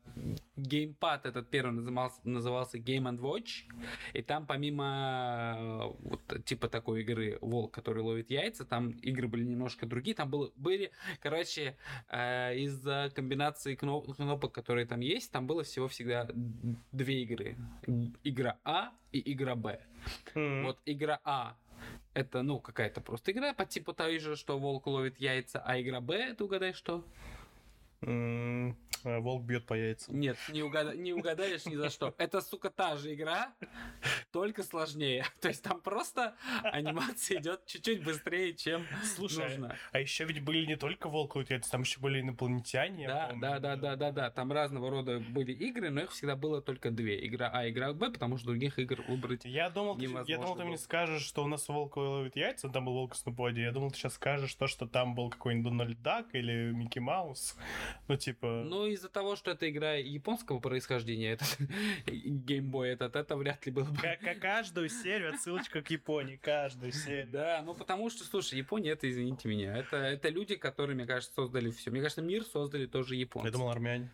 геймпад 0.56 1.26
этот 1.26 1.50
первый 1.50 1.72
назывался, 1.72 2.20
назывался 2.24 2.78
Game 2.78 3.04
and 3.10 3.18
Watch, 3.18 3.64
и 4.14 4.22
там 4.22 4.46
помимо 4.46 5.56
э, 5.58 6.08
вот 6.08 6.44
типа 6.44 6.68
такой 6.68 7.02
игры 7.02 7.38
Волк, 7.40 7.74
который 7.74 8.02
ловит 8.02 8.30
яйца, 8.30 8.64
там 8.64 8.90
игры 8.90 9.28
были 9.28 9.44
немножко 9.44 9.86
другие, 9.86 10.14
там 10.14 10.30
было, 10.30 10.50
были, 10.56 10.92
короче, 11.20 11.76
э, 12.08 12.56
из-за 12.58 13.10
комбинации 13.14 13.76
кноп- 13.76 14.14
кнопок, 14.14 14.52
которые 14.52 14.86
там 14.86 15.00
есть, 15.00 15.30
там 15.30 15.46
было 15.46 15.62
всего 15.62 15.88
всегда 15.88 16.28
две 16.92 17.22
игры. 17.22 17.56
Игра 18.24 18.58
А 18.64 18.92
и 19.12 19.32
игра 19.32 19.56
Б. 19.56 19.80
М. 20.34 20.64
Вот 20.64 20.78
игра 20.86 21.20
А 21.24 21.56
это, 22.14 22.42
ну, 22.42 22.58
какая-то 22.58 23.00
просто 23.00 23.32
игра 23.32 23.52
по 23.52 23.64
типу 23.64 23.92
той 23.92 24.18
же, 24.18 24.36
что 24.36 24.58
волк 24.58 24.86
ловит 24.86 25.20
яйца, 25.20 25.62
а 25.64 25.80
игра 25.80 26.00
Б, 26.00 26.34
ты 26.34 26.44
угадай 26.44 26.72
что? 26.72 27.04
М, 28.02 28.76
а, 29.08 29.20
Волк 29.20 29.44
бьет 29.44 29.66
по 29.66 29.74
яйцам. 29.74 30.18
Нет, 30.18 30.36
не, 30.48 30.62
угада- 30.62 30.96
не 30.96 31.12
угадаешь 31.12 31.66
ни 31.66 31.74
за 31.74 31.90
что. 31.90 32.14
Это, 32.18 32.40
сука, 32.40 32.70
та 32.70 32.96
же 32.96 33.14
игра, 33.14 33.52
только 34.32 34.62
сложнее. 34.62 35.24
То 35.40 35.48
есть 35.48 35.62
там 35.62 35.80
просто 35.80 36.34
анимация 36.62 37.40
идет 37.40 37.66
чуть-чуть 37.66 38.04
быстрее, 38.04 38.54
чем 38.54 38.86
Слушай, 39.16 39.48
нужно. 39.48 39.76
а 39.92 40.00
еще 40.00 40.24
ведь 40.24 40.42
были 40.42 40.66
не 40.66 40.76
только 40.76 41.08
волк 41.08 41.36
ловит 41.36 41.50
яйца, 41.50 41.70
там 41.70 41.82
еще 41.82 42.00
были 42.00 42.20
инопланетяне. 42.20 43.06
Да, 43.06 43.32
да, 43.40 43.58
да, 43.58 43.76
да, 43.76 43.96
да, 43.96 44.12
да. 44.12 44.30
Там 44.30 44.52
разного 44.52 44.90
рода 44.90 45.20
были 45.20 45.52
игры, 45.52 45.90
но 45.90 46.02
их 46.02 46.12
всегда 46.12 46.36
было 46.36 46.60
только 46.60 46.90
две. 46.90 47.24
Игра 47.26 47.50
А, 47.52 47.68
игра 47.68 47.92
Б, 47.92 48.10
потому 48.10 48.36
что 48.36 48.48
других 48.48 48.78
игр 48.78 49.02
выбрать. 49.08 49.44
Я 49.44 49.70
думал, 49.70 49.96
ты, 49.96 50.04
я 50.26 50.38
думал, 50.38 50.56
ты 50.56 50.64
мне 50.64 50.78
скажешь, 50.78 51.22
что 51.22 51.44
у 51.44 51.48
нас 51.48 51.68
волк 51.68 51.96
ловит 51.96 52.36
яйца, 52.36 52.68
там 52.68 52.84
был 52.84 52.94
волк 52.94 53.14
с 53.14 53.24
нападе. 53.24 53.62
Я 53.62 53.72
думал, 53.72 53.90
ты 53.90 53.96
сейчас 53.98 54.14
скажешь 54.14 54.54
то, 54.54 54.66
что 54.66 54.86
там 54.86 55.14
был 55.14 55.30
какой-нибудь 55.30 55.70
Дональд 55.70 56.02
Дак 56.02 56.34
или 56.34 56.70
Микки 56.72 56.98
Маус. 56.98 57.56
Ну, 58.08 58.16
типа... 58.16 58.62
Ну, 58.64 58.86
из-за 58.98 59.08
того, 59.08 59.36
что 59.36 59.50
это 59.50 59.68
игра 59.70 59.94
японского 59.94 60.58
происхождения, 60.58 61.32
этот 61.32 61.56
геймбой 62.06 62.90
этот, 62.90 63.16
это 63.16 63.36
вряд 63.36 63.64
ли 63.66 63.72
было 63.72 63.84
бы. 63.84 63.98
Как 64.00 64.38
каждую 64.40 64.88
серию 64.88 65.34
отсылочка 65.34 65.82
к 65.82 65.90
Японии, 65.90 66.36
каждую 66.36 66.92
серию. 66.92 67.28
Да, 67.32 67.62
ну 67.64 67.74
потому 67.74 68.10
что, 68.10 68.24
слушай, 68.24 68.58
Япония, 68.58 68.90
это, 68.90 69.10
извините 69.10 69.48
меня, 69.48 69.76
это, 69.76 69.96
это 69.96 70.28
люди, 70.28 70.56
которые, 70.56 70.94
мне 70.96 71.06
кажется, 71.06 71.34
создали 71.34 71.70
все. 71.70 71.90
Мне 71.90 72.00
кажется, 72.00 72.22
мир 72.22 72.44
создали 72.44 72.86
тоже 72.86 73.14
японцы. 73.16 73.48
Я 73.48 73.52
думал, 73.52 73.70
армяне. 73.70 74.10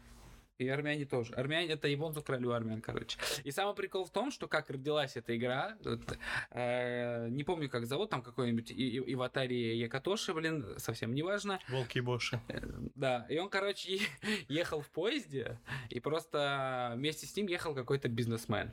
И 0.59 0.69
армяне 0.69 1.05
тоже. 1.05 1.35
Армяне 1.35 1.73
это 1.73 1.89
японцы 1.89 2.21
украли 2.21 2.47
у 2.47 2.53
армян, 2.53 2.81
короче. 2.81 3.19
И 3.43 3.51
самый 3.51 3.75
прикол 3.75 4.05
в 4.05 4.11
том, 4.11 4.31
что 4.31 4.47
как 4.47 4.71
родилась 4.71 5.17
эта 5.17 5.37
игра, 5.37 5.77
вот, 5.85 6.17
э, 6.51 7.29
не 7.31 7.43
помню, 7.43 7.69
как 7.69 7.87
зовут, 7.87 8.11
там 8.11 8.23
какой-нибудь 8.23 8.73
Иватари 8.73 9.77
Якатоши, 9.77 10.33
блин, 10.33 10.65
совсем 10.77 11.13
не 11.13 11.23
важно. 11.23 11.59
Волки 11.69 11.99
Боши. 11.99 12.41
Э, 12.49 12.61
Да, 12.95 13.27
и 13.29 13.39
он, 13.39 13.49
короче, 13.49 13.99
ехал 14.49 14.81
в 14.81 14.91
поезде, 14.91 15.59
и 15.91 15.99
просто 15.99 16.93
вместе 16.97 17.27
с 17.27 17.35
ним 17.37 17.49
ехал 17.49 17.75
какой-то 17.75 18.09
бизнесмен. 18.09 18.71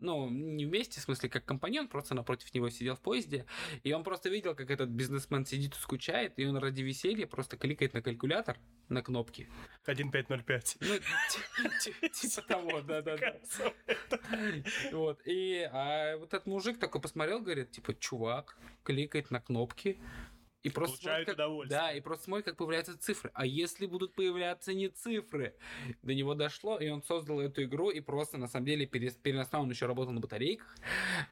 Ну, 0.00 0.28
не 0.28 0.66
вместе, 0.66 1.00
в 1.00 1.04
смысле, 1.04 1.28
как 1.28 1.44
компаньон, 1.44 1.88
просто 1.88 2.14
напротив 2.14 2.52
него 2.52 2.68
сидел 2.68 2.94
в 2.96 3.00
поезде, 3.00 3.46
и 3.84 3.92
он 3.92 4.02
просто 4.02 4.28
видел, 4.28 4.54
как 4.54 4.70
этот 4.70 4.88
бизнесмен 4.90 5.46
сидит 5.46 5.74
и 5.74 5.78
скучает, 5.78 6.32
и 6.36 6.44
он 6.46 6.56
ради 6.56 6.82
веселья 6.82 7.26
просто 7.26 7.56
кликает 7.56 7.94
на 7.94 8.02
калькулятор, 8.02 8.58
на 8.88 9.02
кнопки. 9.02 9.48
1505. 9.84 10.76
Ну, 10.80 10.98
ти- 10.98 11.92
ти- 11.92 12.08
типа 12.28 12.42
того, 12.48 12.80
да-да-да. 12.86 13.36
Вот, 14.92 15.20
и 15.24 15.68
а 15.72 16.16
вот 16.16 16.34
этот 16.34 16.46
мужик 16.46 16.78
такой 16.78 17.00
посмотрел, 17.00 17.40
говорит, 17.40 17.70
типа, 17.70 17.94
чувак, 17.94 18.58
кликает 18.82 19.30
на 19.30 19.40
кнопки, 19.40 19.98
и 20.64 20.70
просто 20.70 20.96
Получает 20.96 21.26
смотрит, 21.26 21.26
как- 21.26 21.34
удовольствие. 21.36 21.78
Да, 21.80 21.92
и 21.92 22.00
просто 22.00 22.24
смотрит, 22.24 22.44
как 22.46 22.56
появляются 22.56 22.98
цифры. 22.98 23.30
А 23.34 23.46
если 23.46 23.86
будут 23.86 24.14
появляться 24.14 24.74
не 24.74 24.88
цифры? 24.88 25.54
До 26.02 26.14
него 26.14 26.34
дошло, 26.34 26.78
и 26.78 26.88
он 26.88 27.02
создал 27.02 27.38
эту 27.40 27.62
игру, 27.64 27.90
и 27.90 28.00
просто, 28.00 28.38
на 28.38 28.48
самом 28.48 28.66
деле, 28.66 28.86
перес- 28.86 29.16
переносил, 29.22 29.60
он 29.60 29.70
еще 29.70 29.86
работал 29.86 30.12
на 30.12 30.20
батарейках, 30.20 30.74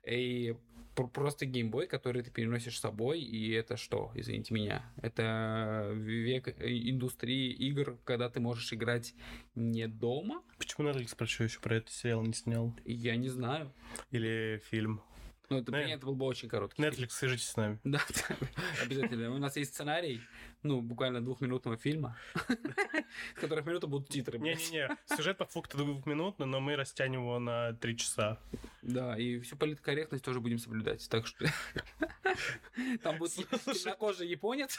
и 0.06 0.54
пр- 0.94 1.08
просто 1.08 1.46
геймбой, 1.46 1.86
который 1.86 2.22
ты 2.22 2.30
переносишь 2.30 2.76
с 2.76 2.80
собой, 2.80 3.20
и 3.20 3.50
это 3.52 3.76
что, 3.78 4.12
извините 4.14 4.52
меня, 4.54 4.84
это 5.00 5.90
век 5.94 6.48
э, 6.48 6.54
индустрии 6.90 7.50
игр, 7.52 7.96
когда 8.04 8.28
ты 8.28 8.38
можешь 8.40 8.72
играть 8.72 9.14
не 9.54 9.88
дома, 9.88 10.42
Почему 10.58 10.88
Netflix, 10.88 11.08
спрашиваю, 11.08 11.48
еще 11.48 11.58
про 11.60 11.76
этот 11.76 11.90
сериал 11.90 12.22
не 12.22 12.34
снял? 12.34 12.74
я 12.84 13.16
не 13.16 13.28
знаю. 13.28 13.72
Или 14.10 14.62
фильм? 14.70 15.00
Ну, 15.49 15.58
это, 15.58 15.70
Наверно. 15.70 15.88
блин, 15.88 15.99
это 15.99 16.06
был 16.06 16.14
бы 16.14 16.25
очень 16.26 16.49
короткий. 16.49 16.82
Netflix, 16.82 17.11
свяжитесь 17.11 17.49
с 17.49 17.56
нами. 17.56 17.78
Да, 17.84 18.00
обязательно. 18.82 19.30
У 19.34 19.38
нас 19.38 19.56
есть 19.56 19.75
сценарий, 19.75 20.20
ну, 20.62 20.80
буквально 20.80 21.20
двухминутного 21.20 21.76
фильма, 21.76 22.16
в 22.34 23.40
которых 23.40 23.66
минуты 23.66 23.87
будут 23.87 24.08
титры. 24.08 24.38
Не-не-не, 24.38 24.96
сюжет 25.14 25.37
по 25.38 25.44
факту 25.44 25.78
двухминутный, 25.78 26.46
но 26.46 26.61
мы 26.61 26.76
растянем 26.76 27.20
его 27.20 27.38
на 27.38 27.75
три 27.75 27.96
часа. 27.96 28.38
Да, 28.80 29.18
и 29.18 29.40
всю 29.40 29.56
политкорректность 29.56 30.25
тоже 30.25 30.40
будем 30.40 30.58
соблюдать, 30.58 31.06
так 31.11 31.26
что... 31.26 31.44
Там 33.02 33.18
будет 33.18 33.32
темнокожий 33.34 34.28
японец. 34.28 34.78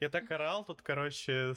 Я, 0.00 0.08
так 0.10 0.30
орал 0.30 0.64
тут, 0.64 0.82
короче, 0.82 1.54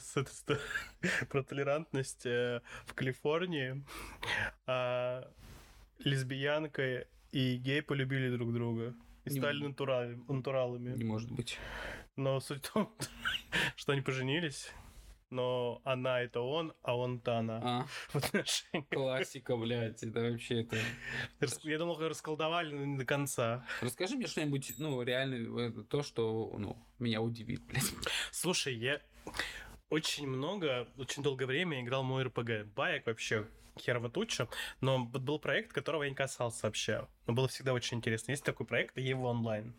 про 1.28 1.42
толерантность 1.42 2.24
э, 2.24 2.62
в 2.86 2.94
Калифорнии. 2.94 3.84
А, 4.66 5.30
лесбиянка 5.98 7.06
и 7.32 7.56
гей 7.56 7.82
полюбили 7.82 8.30
друг 8.30 8.52
друга. 8.52 8.94
И 9.24 9.30
Не 9.30 9.40
стали 9.40 9.62
натуралами, 9.62 10.24
натуралами. 10.28 10.96
Не 10.96 11.04
может 11.04 11.30
быть. 11.30 11.58
Но 12.16 12.40
суть 12.40 12.64
в 12.64 12.72
том, 12.72 12.94
что 13.76 13.92
они 13.92 14.00
поженились, 14.00 14.70
но 15.30 15.80
она 15.84 16.20
это 16.20 16.40
он, 16.40 16.72
а 16.82 16.96
он 16.96 17.18
это 17.18 17.38
она 17.38 17.60
А, 17.62 17.86
в 18.08 18.16
отношениях. 18.16 18.88
классика, 18.88 19.56
блядь, 19.56 20.02
это 20.02 20.20
вообще 20.20 20.62
это... 20.62 20.76
Я 21.62 21.78
думал, 21.78 21.98
расколдовали, 22.00 22.74
но 22.74 22.84
не 22.84 22.98
до 22.98 23.04
конца. 23.04 23.64
Расскажи 23.80 24.16
мне 24.16 24.26
что-нибудь, 24.26 24.74
ну, 24.78 25.00
реально, 25.02 25.84
то, 25.84 26.02
что, 26.02 26.52
ну, 26.58 26.76
меня 26.98 27.20
удивит, 27.22 27.62
блядь. 27.66 27.92
Слушай, 28.32 28.74
я 28.74 29.00
очень 29.88 30.26
много, 30.26 30.88
очень 30.96 31.22
долгое 31.22 31.46
время 31.46 31.80
играл 31.80 32.02
мой 32.02 32.24
РПГ. 32.24 32.66
Баек 32.74 33.06
вообще 33.06 33.46
херово 33.80 34.10
туча, 34.10 34.48
но 34.80 35.04
был 35.04 35.38
проект, 35.38 35.72
которого 35.72 36.04
я 36.04 36.10
не 36.10 36.16
касался 36.16 36.66
вообще. 36.66 37.06
Но 37.26 37.32
было 37.32 37.48
всегда 37.48 37.72
очень 37.72 37.98
интересно. 37.98 38.32
Есть 38.32 38.44
такой 38.44 38.66
проект 38.66 38.96
Ева 38.98 39.26
онлайн. 39.28 39.74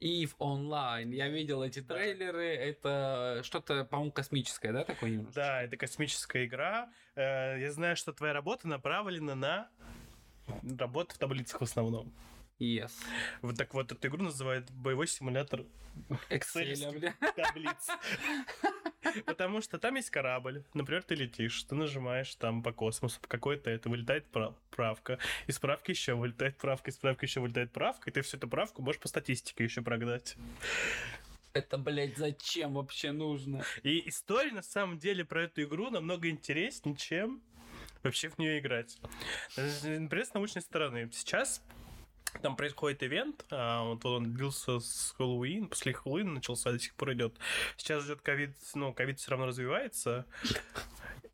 Ив 0.00 0.34
онлайн. 0.38 1.10
Я 1.12 1.28
видел 1.28 1.62
эти 1.62 1.80
трейлеры. 1.80 2.44
Это 2.56 3.40
что-то, 3.44 3.84
по-моему, 3.84 4.10
космическое, 4.10 4.72
да, 4.72 4.84
такое 4.84 5.10
немножко? 5.10 5.34
Да, 5.34 5.62
это 5.62 5.76
космическая 5.76 6.44
игра. 6.44 6.90
Э, 7.14 7.60
Я 7.60 7.70
знаю, 7.70 7.96
что 7.96 8.12
твоя 8.12 8.32
работа 8.32 8.66
направлена 8.66 9.34
на 9.36 9.68
работу 10.78 11.14
в 11.14 11.18
таблицах 11.18 11.60
в 11.60 11.64
основном. 11.64 12.12
Yes. 12.62 12.92
Вот 13.42 13.56
так 13.56 13.74
вот 13.74 13.90
эту 13.90 14.06
игру 14.06 14.22
называют 14.22 14.70
боевой 14.70 15.08
симулятор 15.08 15.64
Excel, 16.30 17.12
таблиц. 17.36 17.88
Потому 19.26 19.60
что 19.60 19.78
там 19.78 19.96
есть 19.96 20.10
корабль, 20.10 20.62
например, 20.72 21.02
ты 21.02 21.16
летишь, 21.16 21.64
ты 21.64 21.74
нажимаешь 21.74 22.32
там 22.36 22.62
по 22.62 22.72
космосу, 22.72 23.18
какой-то 23.26 23.68
это, 23.68 23.88
вылетает 23.88 24.26
прав- 24.30 24.54
правка, 24.70 25.18
из 25.48 25.58
правки 25.58 25.90
еще 25.90 26.14
вылетает 26.14 26.56
правка, 26.56 26.90
из 26.92 26.96
правки 26.98 27.24
еще 27.24 27.40
вылетает 27.40 27.72
правка, 27.72 28.08
и 28.10 28.12
ты 28.12 28.22
всю 28.22 28.36
эту 28.36 28.46
правку 28.46 28.80
можешь 28.80 29.00
по 29.00 29.08
статистике 29.08 29.64
еще 29.64 29.82
прогнать. 29.82 30.36
Это, 31.54 31.78
блядь, 31.78 32.16
зачем 32.16 32.74
вообще 32.74 33.10
нужно? 33.10 33.64
И 33.82 34.08
история 34.08 34.52
на 34.52 34.62
самом 34.62 34.98
деле 35.00 35.24
про 35.24 35.42
эту 35.42 35.64
игру 35.64 35.90
намного 35.90 36.30
интереснее, 36.30 36.94
чем 36.94 37.42
вообще 38.04 38.28
в 38.28 38.38
нее 38.38 38.60
играть. 38.60 38.98
Э, 39.56 39.98
Например, 39.98 40.24
с 40.24 40.32
научной 40.32 40.62
стороны. 40.62 41.10
Сейчас 41.12 41.60
там 42.40 42.56
происходит 42.56 43.02
ивент, 43.02 43.44
а, 43.50 43.82
вот 43.84 44.04
он 44.04 44.34
длился 44.34 44.78
с 44.80 45.14
Хэллоуин, 45.16 45.68
после 45.68 45.92
Хэллоуина 45.92 46.32
начался, 46.32 46.72
до 46.72 46.78
сих 46.78 46.94
пор 46.94 47.12
идет. 47.12 47.34
Сейчас 47.76 48.04
идет 48.06 48.20
ковид, 48.22 48.56
ну, 48.74 48.92
ковид 48.94 49.18
все 49.20 49.30
равно 49.32 49.46
развивается, 49.46 50.26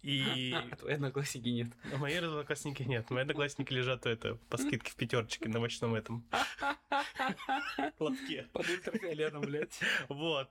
и 0.03 0.53
А, 0.55 0.77
твои 0.77 0.95
одноклассники 0.95 1.49
нет. 1.49 1.69
а 1.93 1.97
мои 1.99 2.15
одноклассники 2.15 2.83
нет. 2.83 3.09
Мои 3.11 3.23
одноклассники 3.23 3.73
лежат 3.73 4.07
это, 4.07 4.37
по 4.49 4.57
скидке 4.57 4.91
в 4.91 4.97
пятерочке 4.97 5.49
на 5.49 5.59
овощном 5.59 5.95
этом 5.95 6.25
лотке. 7.99 8.49
Под 8.53 8.69
ультрафиолетом, 8.69 9.41
блядь. 9.43 9.79
Вот. 10.09 10.51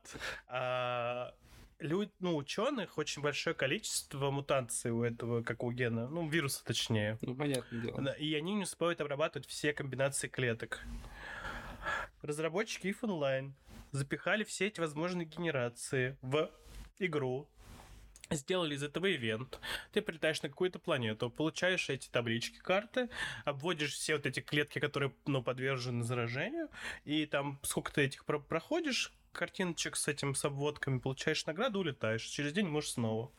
А, 1.79 1.83
лю- 1.83 2.11
ну, 2.19 2.35
ученых 2.35 2.97
очень 2.97 3.21
большое 3.21 3.55
количество 3.55 4.31
мутаций 4.31 4.91
у 4.91 5.03
этого, 5.03 5.43
как 5.43 5.63
у 5.63 5.71
гена, 5.71 6.07
ну, 6.07 6.27
вируса 6.27 6.63
точнее. 6.63 7.17
Ну, 7.21 7.35
понятное 7.35 7.81
дело. 7.81 8.11
И 8.13 8.33
они 8.35 8.53
не 8.53 8.63
успевают 8.63 9.01
обрабатывать 9.01 9.47
все 9.47 9.73
комбинации 9.73 10.27
клеток. 10.27 10.81
Разработчики 12.21 12.87
EVE 12.87 13.01
Online 13.01 13.51
запихали 13.91 14.43
все 14.43 14.67
эти 14.67 14.79
возможные 14.79 15.25
генерации 15.25 16.17
в 16.21 16.49
игру, 16.99 17.47
сделали 18.29 18.75
из 18.75 18.83
этого 18.83 19.13
ивент. 19.13 19.59
Ты 19.93 20.01
прилетаешь 20.01 20.41
на 20.41 20.49
какую-то 20.49 20.79
планету, 20.79 21.29
получаешь 21.29 21.89
эти 21.89 22.09
таблички 22.09 22.57
карты, 22.57 23.09
обводишь 23.45 23.93
все 23.93 24.15
вот 24.15 24.25
эти 24.25 24.41
клетки, 24.41 24.79
которые 24.79 25.13
ну, 25.25 25.41
подвержены 25.41 26.03
заражению, 26.03 26.69
и 27.05 27.25
там 27.25 27.59
сколько 27.63 27.93
ты 27.93 28.01
этих 28.01 28.25
про- 28.25 28.39
проходишь, 28.39 29.13
картиночек 29.37 29.95
с 29.95 30.07
этим, 30.07 30.35
с 30.35 30.43
обводками, 30.43 30.99
получаешь 30.99 31.45
награду, 31.45 31.79
улетаешь. 31.79 32.23
Через 32.25 32.51
день 32.53 32.67
можешь 32.67 32.91
снова. 32.91 33.31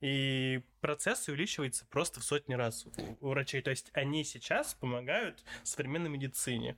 И 0.00 0.62
процесс 0.80 1.26
увеличивается 1.28 1.84
просто 1.86 2.20
в 2.20 2.24
сотни 2.24 2.54
раз 2.54 2.86
у- 3.20 3.28
врачей. 3.30 3.62
То 3.62 3.70
есть 3.70 3.90
они 3.94 4.22
сейчас 4.24 4.74
помогают 4.74 5.42
современной 5.64 6.10
медицине. 6.10 6.76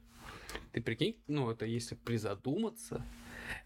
Ты 0.73 0.81
прикинь, 0.81 1.17
ну, 1.27 1.51
это 1.51 1.67
если 1.67 1.95
призадуматься, 1.97 3.05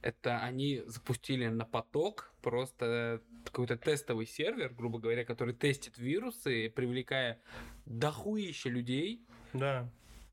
это 0.02 0.38
они 0.40 0.82
запустили 0.86 1.46
на 1.48 1.64
поток 1.64 2.32
просто 2.42 3.20
какой-то 3.44 3.76
тестовый 3.76 4.26
сервер, 4.26 4.72
грубо 4.72 4.98
говоря, 4.98 5.24
который 5.24 5.54
тестит 5.54 5.98
вирусы, 5.98 6.70
привлекая 6.70 7.40
дохуище 7.84 8.70
людей, 8.70 9.20
Да. 9.52 9.88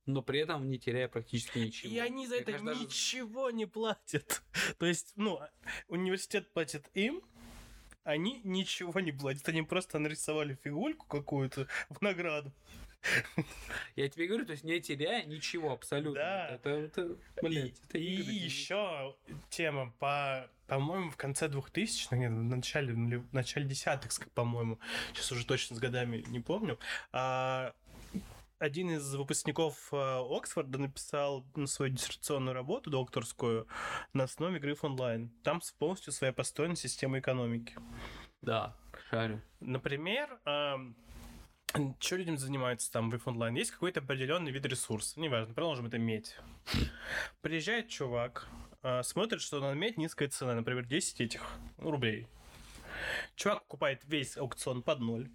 Но 0.05 0.21
при 0.21 0.39
этом 0.39 0.69
не 0.69 0.77
теряя 0.79 1.07
практически 1.07 1.59
ничего. 1.59 1.93
И 1.93 1.97
они 1.99 2.27
за 2.27 2.33
Мне 2.35 2.41
это 2.41 2.51
кажется, 2.51 2.73
даже- 2.73 2.83
ничего 2.85 3.51
не 3.51 3.65
платят. 3.65 4.43
То 4.77 4.85
есть, 4.85 5.13
ну, 5.15 5.39
университет 5.87 6.51
платит 6.53 6.89
им, 6.93 7.21
они 8.03 8.41
ничего 8.43 8.99
не 8.99 9.11
платят. 9.11 9.47
Они 9.49 9.61
просто 9.61 9.99
нарисовали 9.99 10.57
фигульку 10.63 11.05
какую-то 11.07 11.67
в 11.89 12.01
награду. 12.01 12.51
Я 13.95 14.07
тебе 14.07 14.27
говорю, 14.27 14.45
то 14.45 14.53
есть 14.53 14.63
не 14.63 14.79
теряя 14.79 15.25
ничего 15.25 15.71
абсолютно. 15.73 16.13
Да. 16.21 16.47
Это, 16.49 16.69
это, 16.69 17.17
блядь, 17.41 17.79
это 17.87 17.97
И 17.97 18.05
еще 18.05 19.15
тема 19.49 19.93
по, 19.99 20.49
по-моему, 20.67 21.11
в 21.11 21.17
конце 21.17 21.47
2000-х, 21.47 22.15
нет, 22.15 22.31
в 22.31 22.35
начале, 22.35 22.93
в 22.93 23.33
начале 23.33 23.65
десятых, 23.65 24.11
по-моему, 24.33 24.79
сейчас 25.13 25.31
уже 25.33 25.45
точно 25.45 25.75
с 25.75 25.79
годами 25.79 26.23
не 26.27 26.39
помню, 26.39 26.79
а, 27.11 27.73
один 28.63 28.91
из 28.91 29.13
выпускников 29.13 29.89
а, 29.91 30.21
Оксфорда 30.21 30.79
написал 30.79 31.45
ну, 31.53 31.67
свою 31.67 31.91
диссертационную 31.91 32.53
работу 32.53 32.89
докторскую 32.89 33.67
на 34.13 34.23
основе 34.23 34.57
игры 34.57 34.73
онлайн. 34.81 35.29
Там 35.43 35.59
полностью 35.77 36.13
своя 36.13 36.31
построенная 36.31 36.77
система 36.77 37.19
экономики. 37.19 37.75
Да. 38.41 38.77
Шарю. 39.09 39.41
Например, 39.59 40.39
что 40.45 42.15
людям 42.15 42.37
занимаются 42.37 42.89
там 42.89 43.11
в 43.11 43.27
Online? 43.27 43.57
Есть 43.57 43.71
какой-то 43.71 43.99
определенный 43.99 44.51
вид 44.51 44.65
ресурса, 44.65 45.19
неважно, 45.19 45.53
продолжим 45.53 45.87
это 45.87 45.97
медь. 45.97 46.37
Приезжает 47.41 47.89
чувак, 47.89 48.47
э, 48.81 49.03
смотрит, 49.03 49.41
что 49.41 49.59
на 49.59 49.73
медь 49.73 49.97
низкая 49.97 50.29
цена, 50.29 50.53
например, 50.53 50.85
10 50.85 51.19
этих 51.19 51.41
рублей. 51.77 52.27
Чувак 53.35 53.63
покупает 53.63 54.03
весь 54.05 54.37
аукцион 54.37 54.83
под 54.83 54.99
ноль 54.99 55.29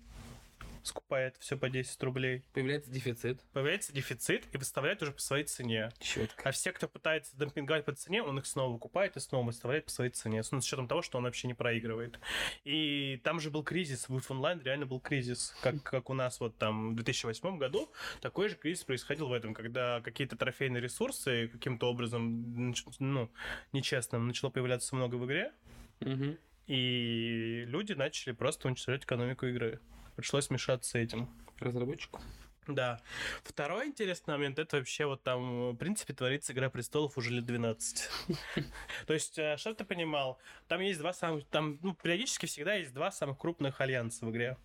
скупает 0.89 1.37
все 1.39 1.57
по 1.57 1.69
10 1.69 2.03
рублей. 2.03 2.45
Появляется 2.53 2.91
дефицит. 2.91 3.41
Появляется 3.53 3.93
дефицит 3.93 4.45
и 4.53 4.59
выставляет 4.59 5.03
уже 5.03 5.13
по 5.13 5.21
своей 5.21 5.45
цене. 5.45 5.91
Четко. 6.01 6.49
А 6.49 6.53
все, 6.53 6.73
кто 6.73 6.89
пытается 6.89 7.37
демпинговать 7.37 7.85
по 7.85 7.95
цене, 7.95 8.23
он 8.23 8.39
их 8.39 8.47
снова 8.47 8.73
выкупает 8.73 9.17
и 9.17 9.21
снова 9.21 9.47
выставляет 9.47 9.85
по 9.85 9.91
своей 9.91 10.11
цене. 10.11 10.43
Ну, 10.51 10.61
с 10.61 10.65
учетом 10.65 10.89
того, 10.89 11.03
что 11.03 11.19
он 11.19 11.25
вообще 11.25 11.47
не 11.47 11.55
проигрывает. 11.55 12.19
И 12.65 13.21
там 13.23 13.41
же 13.41 13.51
был 13.51 13.63
кризис. 13.63 14.09
В 14.09 14.17
Online 14.17 14.63
реально 14.63 14.87
был 14.87 15.01
кризис. 15.01 15.55
Как, 15.63 15.83
как 15.83 16.11
у 16.11 16.15
нас 16.15 16.41
вот 16.41 16.57
там 16.59 16.93
в 16.93 16.97
2008 16.97 17.59
году 17.59 17.91
такой 18.21 18.49
же 18.49 18.57
кризис 18.57 18.85
происходил 18.85 19.29
в 19.29 19.33
этом, 19.33 19.55
когда 19.55 20.01
какие-то 20.01 20.37
трофейные 20.37 20.81
ресурсы 20.81 21.49
каким-то 21.49 21.91
образом, 21.91 22.75
ну, 22.99 23.31
нечестным, 23.73 24.27
начало 24.27 24.51
появляться 24.51 24.97
много 24.97 25.17
в 25.17 25.27
игре. 25.27 25.53
Угу. 26.01 26.37
И 26.69 27.65
люди 27.67 27.95
начали 27.95 28.33
просто 28.33 28.69
уничтожать 28.69 29.05
экономику 29.05 29.47
игры 29.47 29.81
пришлось 30.19 30.51
мешаться 30.51 30.91
с 30.91 30.95
этим. 30.97 31.29
Разработчику? 31.61 32.21
Да. 32.67 33.01
Второй 33.45 33.87
интересный 33.87 34.35
момент, 34.35 34.59
это 34.59 34.79
вообще 34.79 35.07
вот 35.07 35.23
там, 35.23 35.71
в 35.71 35.77
принципе, 35.77 36.13
творится 36.13 36.53
«Игра 36.53 36.69
престолов» 36.71 37.17
уже 37.17 37.31
лет 37.31 37.47
12. 37.47 38.11
То 39.07 39.15
есть, 39.15 39.39
э, 39.39 39.57
что 39.57 39.75
ты 39.75 39.85
понимал? 39.85 40.41
Там 40.67 40.81
есть 40.81 40.99
два 40.99 41.13
самых... 41.13 41.47
Там, 41.47 41.79
ну, 41.83 41.95
периодически 41.95 42.47
всегда 42.47 42.75
есть 42.75 42.93
два 42.93 43.13
самых 43.13 43.39
крупных 43.39 43.81
альянса 43.81 44.27
в 44.27 44.31
игре. 44.33 44.57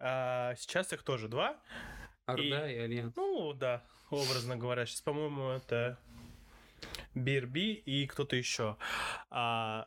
А, 0.00 0.56
сейчас 0.56 0.92
их 0.92 1.04
тоже 1.04 1.28
два. 1.28 1.56
Орда 2.26 2.68
и, 2.68 2.74
и 2.74 2.78
Альянс. 2.78 3.14
Ну, 3.14 3.52
да, 3.52 3.84
образно 4.10 4.56
говоря. 4.56 4.84
Сейчас, 4.84 5.00
по-моему, 5.00 5.50
это 5.50 5.96
BRB 7.14 7.82
и 7.86 8.08
кто-то 8.08 8.34
еще. 8.34 8.76
А, 9.30 9.86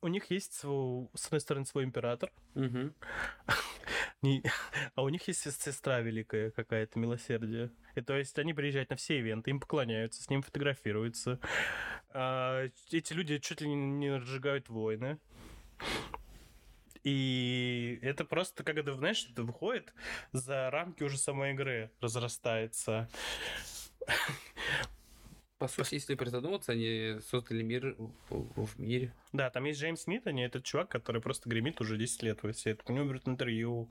у 0.00 0.08
них 0.08 0.30
есть, 0.30 0.54
свой, 0.54 1.08
с 1.14 1.26
одной 1.26 1.40
стороны, 1.40 1.66
свой 1.66 1.84
император, 1.84 2.30
угу. 2.54 2.92
а 4.94 5.02
у 5.02 5.08
них 5.08 5.26
есть 5.28 5.40
сестра 5.60 6.00
великая 6.00 6.50
какая-то, 6.50 6.98
милосердие. 6.98 7.70
И 7.94 8.00
то 8.00 8.16
есть 8.16 8.38
они 8.38 8.54
приезжают 8.54 8.90
на 8.90 8.96
все 8.96 9.18
ивенты, 9.18 9.50
им 9.50 9.60
поклоняются, 9.60 10.22
с 10.22 10.30
ним 10.30 10.42
фотографируются. 10.42 11.40
А, 12.10 12.66
эти 12.90 13.12
люди 13.12 13.38
чуть 13.38 13.60
ли 13.60 13.68
не 13.68 14.16
разжигают 14.16 14.68
войны. 14.68 15.18
И 17.04 17.98
это 18.02 18.24
просто, 18.24 18.64
когда, 18.64 18.92
знаешь, 18.92 19.28
это 19.30 19.42
выходит 19.42 19.94
за 20.32 20.70
рамки 20.70 21.02
уже 21.02 21.16
самой 21.16 21.52
игры, 21.52 21.90
разрастается. 22.00 23.08
По 25.58 25.66
сути, 25.66 25.94
если 25.94 26.14
призадуматься, 26.14 26.72
они 26.72 27.16
создали 27.28 27.62
мир 27.62 27.96
в, 28.30 28.78
мире. 28.78 29.12
Да, 29.32 29.50
там 29.50 29.64
есть 29.64 29.80
Джеймс 29.80 30.02
Смит, 30.02 30.26
а 30.26 30.32
не 30.32 30.46
этот 30.46 30.64
чувак, 30.64 30.88
который 30.88 31.20
просто 31.20 31.48
гремит 31.48 31.80
уже 31.80 31.96
10 31.96 32.22
лет 32.22 32.42
во 32.44 32.52
все. 32.52 32.76
У 32.86 32.92
него 32.92 33.04
берут 33.06 33.26
интервью, 33.26 33.90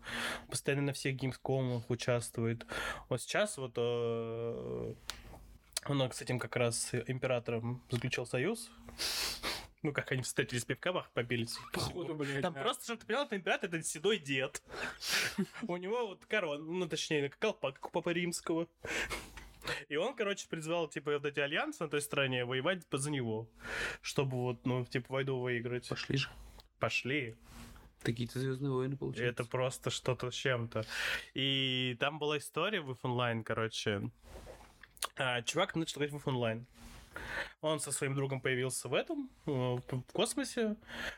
постоянно 0.49 0.83
на 0.83 0.93
всех 0.93 1.15
геймскомах 1.15 1.89
участвует. 1.89 2.65
Вот 3.09 3.21
сейчас 3.21 3.57
вот 3.57 3.73
э, 3.75 4.93
он 5.87 6.11
с 6.11 6.21
этим 6.21 6.39
как 6.39 6.55
раз 6.55 6.91
императором 7.07 7.83
заключил 7.89 8.25
союз. 8.25 8.71
Ну, 9.83 9.91
как 9.91 10.11
они 10.11 10.21
встретились 10.21 10.63
в 10.63 10.67
пивкабах, 10.67 11.11
попились. 11.11 11.57
Походу, 11.73 12.15
блядь. 12.15 12.41
Там 12.41 12.53
просто, 12.53 12.85
чтобы 12.85 13.01
ты 13.01 13.07
понял, 13.07 13.23
это 13.23 13.35
император, 13.35 13.69
это 13.69 13.83
седой 13.83 14.19
дед. 14.19 14.63
У 15.67 15.77
него 15.77 16.07
вот 16.07 16.25
корона, 16.25 16.63
ну, 16.63 16.87
точнее, 16.87 17.29
колпак, 17.29 17.85
у 17.85 17.89
Папы 17.89 18.13
Римского. 18.13 18.67
И 19.89 19.95
он, 19.95 20.15
короче, 20.15 20.47
призвал, 20.47 20.87
типа, 20.87 21.13
вот 21.13 21.25
эти 21.25 21.39
альянсы 21.39 21.83
на 21.83 21.89
той 21.89 22.01
стороне 22.01 22.45
воевать 22.45 22.83
за 22.91 23.11
него. 23.11 23.49
Чтобы 24.01 24.37
вот, 24.37 24.65
ну, 24.65 24.85
типа, 24.85 25.13
войну 25.13 25.39
выиграть. 25.39 25.89
Пошли 25.89 26.17
же. 26.17 26.29
Пошли. 26.79 27.35
Какие-то 28.01 28.39
звездные 28.39 28.71
войны 28.71 28.95
получаются. 28.97 29.41
Это 29.41 29.49
просто 29.49 29.89
что-то 29.89 30.31
с 30.31 30.35
чем-то. 30.35 30.85
И 31.33 31.97
там 31.99 32.19
была 32.19 32.37
история 32.37 32.81
в 32.81 32.91
Online, 32.91 33.43
короче. 33.43 34.09
А, 35.15 35.41
чувак 35.41 35.75
начал 35.75 35.99
играть 35.99 36.11
в 36.11 36.27
Online. 36.27 36.65
Он 37.61 37.79
со 37.79 37.91
своим 37.91 38.15
другом 38.15 38.41
появился 38.41 38.87
в 38.87 38.93
этом, 38.93 39.29
э, 39.45 39.49
в 39.49 40.13
космосе, 40.13 40.75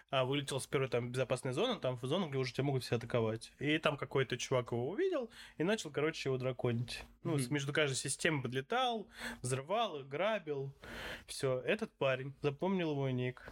а 0.10 0.26
вылетел 0.26 0.60
с 0.60 0.68
первой 0.68 0.88
там 0.88 1.12
безопасной 1.12 1.54
зоны, 1.54 1.80
там 1.80 1.98
в 1.98 2.06
зону, 2.06 2.30
где 2.30 2.38
уже 2.38 2.54
тебя 2.54 2.66
могут 2.66 2.84
все 2.84 2.96
атаковать. 2.96 3.52
И 3.60 3.78
там 3.78 3.98
какой-то 3.98 4.38
чувак 4.38 4.72
его 4.72 4.90
увидел 4.90 5.30
и 5.58 5.64
начал, 5.64 5.92
короче, 5.92 6.30
его 6.30 6.38
драконить. 6.38 7.04
Ну, 7.24 7.36
mm-hmm. 7.36 7.54
между 7.54 7.74
каждой 7.74 7.96
системой 7.96 8.42
подлетал, 8.42 9.08
взрывал 9.42 10.00
их, 10.00 10.08
грабил. 10.08 10.74
Все, 11.28 11.60
этот 11.60 11.92
парень 11.94 12.34
запомнил 12.42 12.92
его 12.92 13.10
ник. 13.10 13.52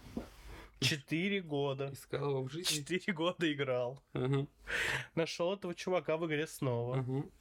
Четыре 0.79 1.41
года. 1.41 1.89
Искал 1.91 2.29
его 2.29 2.43
в 2.43 2.51
жизни? 2.51 2.75
Четыре 2.75 3.11
года 3.11 3.51
играл. 3.51 4.03
Uh-huh. 4.13 4.47
Нашел 5.15 5.51
этого 5.53 5.73
чувака 5.73 6.17
в 6.17 6.27
игре 6.27 6.45
снова. 6.45 6.97
Uh-huh 6.97 7.31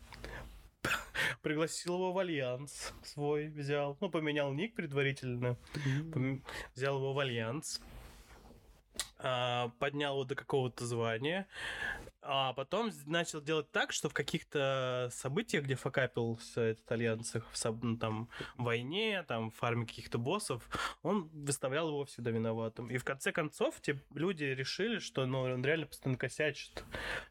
пригласил 1.46 1.94
его 1.94 2.12
в 2.12 2.18
альянс 2.18 2.92
свой, 3.04 3.46
взял, 3.46 3.96
ну, 4.00 4.10
поменял 4.10 4.52
ник 4.52 4.74
предварительно, 4.74 5.56
mm-hmm. 5.74 6.42
взял 6.74 6.96
его 6.96 7.12
в 7.12 7.20
альянс, 7.20 7.80
а, 9.18 9.70
поднял 9.78 10.14
его 10.14 10.24
до 10.24 10.34
какого-то 10.34 10.84
звания, 10.84 11.46
а 12.26 12.52
потом 12.52 12.90
начал 13.06 13.40
делать 13.40 13.70
так, 13.70 13.92
что 13.92 14.08
в 14.08 14.14
каких-то 14.14 15.08
событиях, 15.12 15.64
где 15.64 15.76
факапился 15.76 16.76
альянс, 16.88 17.34
в 17.34 17.82
ну, 17.82 17.96
там, 17.96 18.28
войне, 18.56 19.24
там, 19.28 19.50
фарме 19.50 19.86
каких-то 19.86 20.18
боссов, 20.18 20.68
он 21.02 21.28
выставлял 21.32 21.88
его 21.88 22.04
всегда 22.04 22.30
виноватым. 22.30 22.90
И 22.90 22.98
в 22.98 23.04
конце 23.04 23.32
концов, 23.32 23.80
те 23.80 24.00
люди 24.14 24.44
решили, 24.44 24.98
что 24.98 25.24
ну, 25.26 25.42
он 25.42 25.64
реально 25.64 25.86
постоянно 25.86 26.18
косячит. 26.18 26.84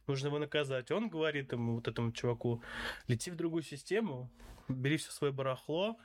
Нужно 0.08 0.28
его 0.28 0.40
наказать. 0.40 0.92
Он 0.92 1.10
говорит 1.10 1.52
ему, 1.52 1.76
вот 1.76 1.88
этому 1.88 2.12
чуваку, 2.12 2.64
лети 3.08 3.32
в 3.32 3.36
другую 3.36 3.64
систему, 3.64 4.32
бери 4.68 4.98
все 4.98 5.12
свое 5.12 5.34
барахло, 5.34 5.98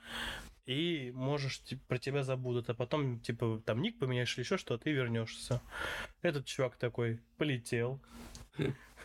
и 0.65 1.11
можешь, 1.15 1.63
типа, 1.63 1.81
про 1.87 1.97
тебя 1.97 2.23
забудут, 2.23 2.69
а 2.69 2.73
потом, 2.73 3.19
типа, 3.19 3.61
там 3.65 3.81
ник 3.81 3.97
поменяешь 3.97 4.33
или 4.35 4.43
еще 4.43 4.57
что, 4.57 4.77
ты 4.77 4.91
вернешься. 4.91 5.61
Этот 6.21 6.45
чувак 6.45 6.77
такой 6.77 7.19
полетел. 7.37 7.99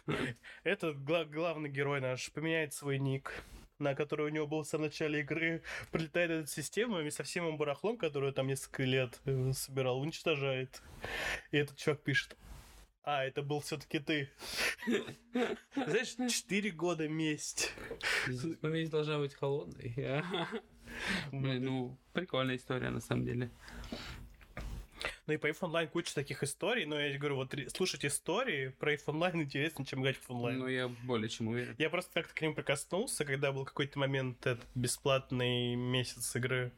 Этот 0.65 1.03
главный 1.03 1.69
герой 1.69 2.01
наш 2.01 2.31
поменяет 2.33 2.73
свой 2.73 2.99
ник 2.99 3.33
на 3.79 3.95
который 3.95 4.27
у 4.27 4.31
него 4.31 4.47
был 4.47 4.63
в 4.63 4.67
самом 4.67 4.87
начале 4.87 5.21
игры, 5.21 5.63
прилетает 5.93 6.31
эта 6.31 6.47
система 6.49 7.03
и 7.03 7.11
со 7.11 7.23
всем 7.25 7.57
барахлом, 7.59 7.99
которую 7.99 8.33
там 8.33 8.47
несколько 8.47 8.85
лет 8.85 9.21
э, 9.27 9.53
собирал, 9.53 10.01
уничтожает. 10.01 10.83
И 11.51 11.59
этот 11.59 11.77
чувак 11.77 12.03
пишет, 12.03 12.37
а, 13.03 13.25
это 13.25 13.43
был 13.43 13.61
все-таки 13.61 14.01
ты. 14.01 14.31
Знаешь, 15.75 16.33
4 16.33 16.71
года 16.73 17.09
месть. 17.09 17.73
Месть 18.63 18.91
должна 18.91 19.19
быть 19.19 19.35
холодной. 19.35 19.95
Блин, 21.33 21.65
ну, 21.65 21.99
прикольная 22.13 22.57
история, 22.57 22.91
на 22.91 23.01
самом 23.01 23.25
деле. 23.25 23.51
Ну 25.27 25.33
и 25.33 25.37
по 25.39 25.49
EVE 25.49 25.59
Online 25.61 25.89
куча 25.89 26.15
таких 26.15 26.43
историй, 26.45 26.85
но 26.85 27.01
я 27.01 27.19
говорю, 27.19 27.37
вот 27.37 27.53
слушать 27.75 28.05
истории 28.05 28.69
про 28.79 28.95
EVE 28.95 29.07
Online 29.07 29.43
интереснее, 29.43 29.85
чем 29.85 30.03
играть 30.03 30.17
в 30.17 30.31
онлайн. 30.31 30.59
Ну, 30.61 30.69
я 30.69 30.89
более 30.89 31.29
чем 31.29 31.49
уверен. 31.49 31.75
Я 31.79 31.91
просто 31.91 32.13
как-то 32.15 32.35
к 32.35 32.41
ним 32.41 32.55
прикоснулся, 32.55 33.25
когда 33.25 33.51
был 33.51 33.65
какой-то 33.65 33.99
момент 33.99 34.47
этот 34.47 34.65
бесплатный 34.77 35.75
месяц 35.75 36.37
игры. 36.37 36.71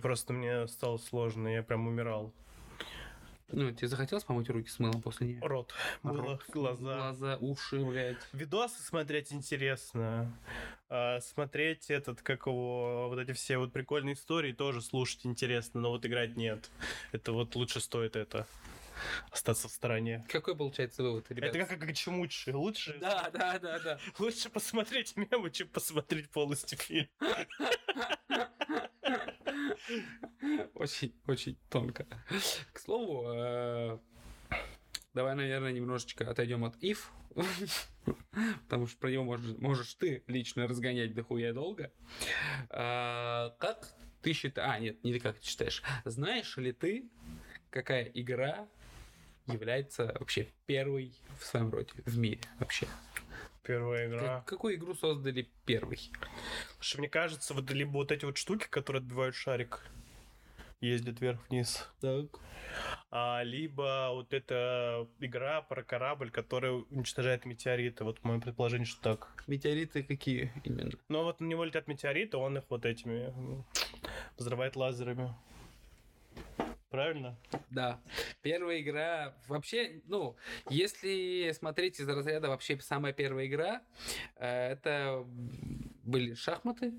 Просто 0.00 0.32
мне 0.32 0.68
стало 0.68 0.98
сложно, 0.98 1.48
я 1.48 1.62
прям 1.62 1.88
умирал. 1.88 2.32
Ну, 3.52 3.72
тебе 3.72 3.88
захотелось 3.88 4.24
помыть 4.24 4.48
руки 4.48 4.68
с 4.68 4.78
мылом 4.78 5.02
после 5.02 5.28
нее? 5.28 5.40
Рот. 5.42 5.72
Мыло, 6.02 6.22
Рот. 6.22 6.44
глаза. 6.48 6.96
Глаза, 6.96 7.36
уши, 7.40 7.84
блядь. 7.84 8.18
Видосы 8.32 8.82
смотреть 8.82 9.32
интересно. 9.32 10.32
А, 10.88 11.20
смотреть 11.20 11.90
этот, 11.90 12.22
как 12.22 12.46
его, 12.46 13.08
вот 13.08 13.18
эти 13.18 13.32
все 13.32 13.58
вот 13.58 13.72
прикольные 13.72 14.14
истории 14.14 14.52
тоже 14.52 14.82
слушать 14.82 15.26
интересно, 15.26 15.80
но 15.80 15.90
вот 15.90 16.04
играть 16.06 16.36
нет. 16.36 16.70
Это 17.12 17.32
вот 17.32 17.54
лучше 17.54 17.80
стоит 17.80 18.16
это 18.16 18.46
остаться 19.30 19.68
в 19.68 19.72
стороне. 19.72 20.24
Какой 20.28 20.56
получается 20.56 21.02
вывод, 21.02 21.30
ребят? 21.30 21.54
Это 21.54 21.66
как, 21.66 21.80
как 21.80 21.94
чем 21.94 22.18
лучше. 22.18 22.54
Лучше... 22.54 22.96
Да, 23.00 23.30
да, 23.32 23.58
да, 23.58 23.78
да. 23.78 23.98
Лучше 24.18 24.50
посмотреть 24.50 25.16
мемы, 25.16 25.50
чем 25.50 25.68
посмотреть 25.68 26.30
полностью 26.30 26.78
фильм. 26.78 27.08
Очень, 30.74 31.14
очень 31.26 31.58
тонко. 31.68 32.06
К 32.72 32.78
слову, 32.78 33.32
э, 33.32 33.98
давай, 35.14 35.34
наверное, 35.34 35.72
немножечко 35.72 36.28
отойдем 36.30 36.64
от 36.64 36.76
if, 36.82 36.98
потому 38.62 38.86
что 38.86 38.98
про 38.98 39.10
него 39.10 39.24
можешь, 39.24 39.56
можешь 39.58 39.94
ты 39.94 40.24
лично 40.26 40.66
разгонять 40.66 41.14
дохуя 41.14 41.52
долго. 41.52 41.92
А, 42.70 43.50
как 43.58 43.88
ты 44.22 44.32
считаешь... 44.32 44.70
А, 44.70 44.78
нет, 44.78 45.02
не 45.04 45.12
ты 45.12 45.20
как 45.20 45.38
ты 45.38 45.46
считаешь. 45.46 45.82
Знаешь 46.04 46.56
ли 46.56 46.72
ты, 46.72 47.08
какая 47.70 48.04
игра 48.04 48.68
является 49.46 50.16
вообще 50.18 50.48
первой 50.66 51.14
в 51.38 51.44
своем 51.44 51.70
роде 51.70 51.92
в 52.04 52.18
мире 52.18 52.40
вообще? 52.58 52.86
Первая 53.62 54.08
игра. 54.08 54.20
Как- 54.20 54.44
какую 54.46 54.74
игру 54.76 54.94
создали 54.94 55.48
первый? 55.66 55.98
Слушай, 56.76 56.98
мне 57.00 57.08
кажется, 57.08 57.54
вот 57.54 57.70
либо 57.70 57.90
вот 57.92 58.10
эти 58.12 58.24
вот 58.24 58.36
штуки, 58.38 58.66
которые 58.68 59.00
отбивают 59.00 59.34
шарик, 59.34 59.84
ездят 60.80 61.20
вверх-вниз, 61.20 61.86
Так. 62.00 62.26
а, 63.10 63.42
либо 63.42 64.08
вот 64.12 64.32
эта 64.32 65.06
игра 65.20 65.60
про 65.60 65.82
корабль, 65.82 66.30
который 66.30 66.84
уничтожает 66.90 67.44
метеориты. 67.44 68.04
Вот 68.04 68.24
мое 68.24 68.40
предположение, 68.40 68.86
что 68.86 69.02
так. 69.02 69.44
Метеориты 69.46 70.02
какие 70.02 70.52
именно? 70.64 70.92
Но 71.08 71.24
вот 71.24 71.40
на 71.40 71.44
него 71.46 71.64
летят 71.64 71.86
метеориты, 71.86 72.38
он 72.38 72.56
их 72.56 72.64
вот 72.70 72.86
этими 72.86 73.34
взрывает 74.38 74.74
лазерами. 74.74 75.34
Правильно? 76.90 77.38
Да. 77.70 78.00
Первая 78.42 78.80
игра... 78.80 79.34
Вообще, 79.46 80.02
ну, 80.06 80.36
если 80.68 81.52
смотреть 81.52 82.00
из 82.00 82.08
разряда 82.08 82.48
вообще 82.48 82.78
самая 82.80 83.12
первая 83.12 83.46
игра, 83.46 83.82
э, 84.36 84.72
это 84.72 85.24
были 86.04 86.34
шахматы. 86.34 86.92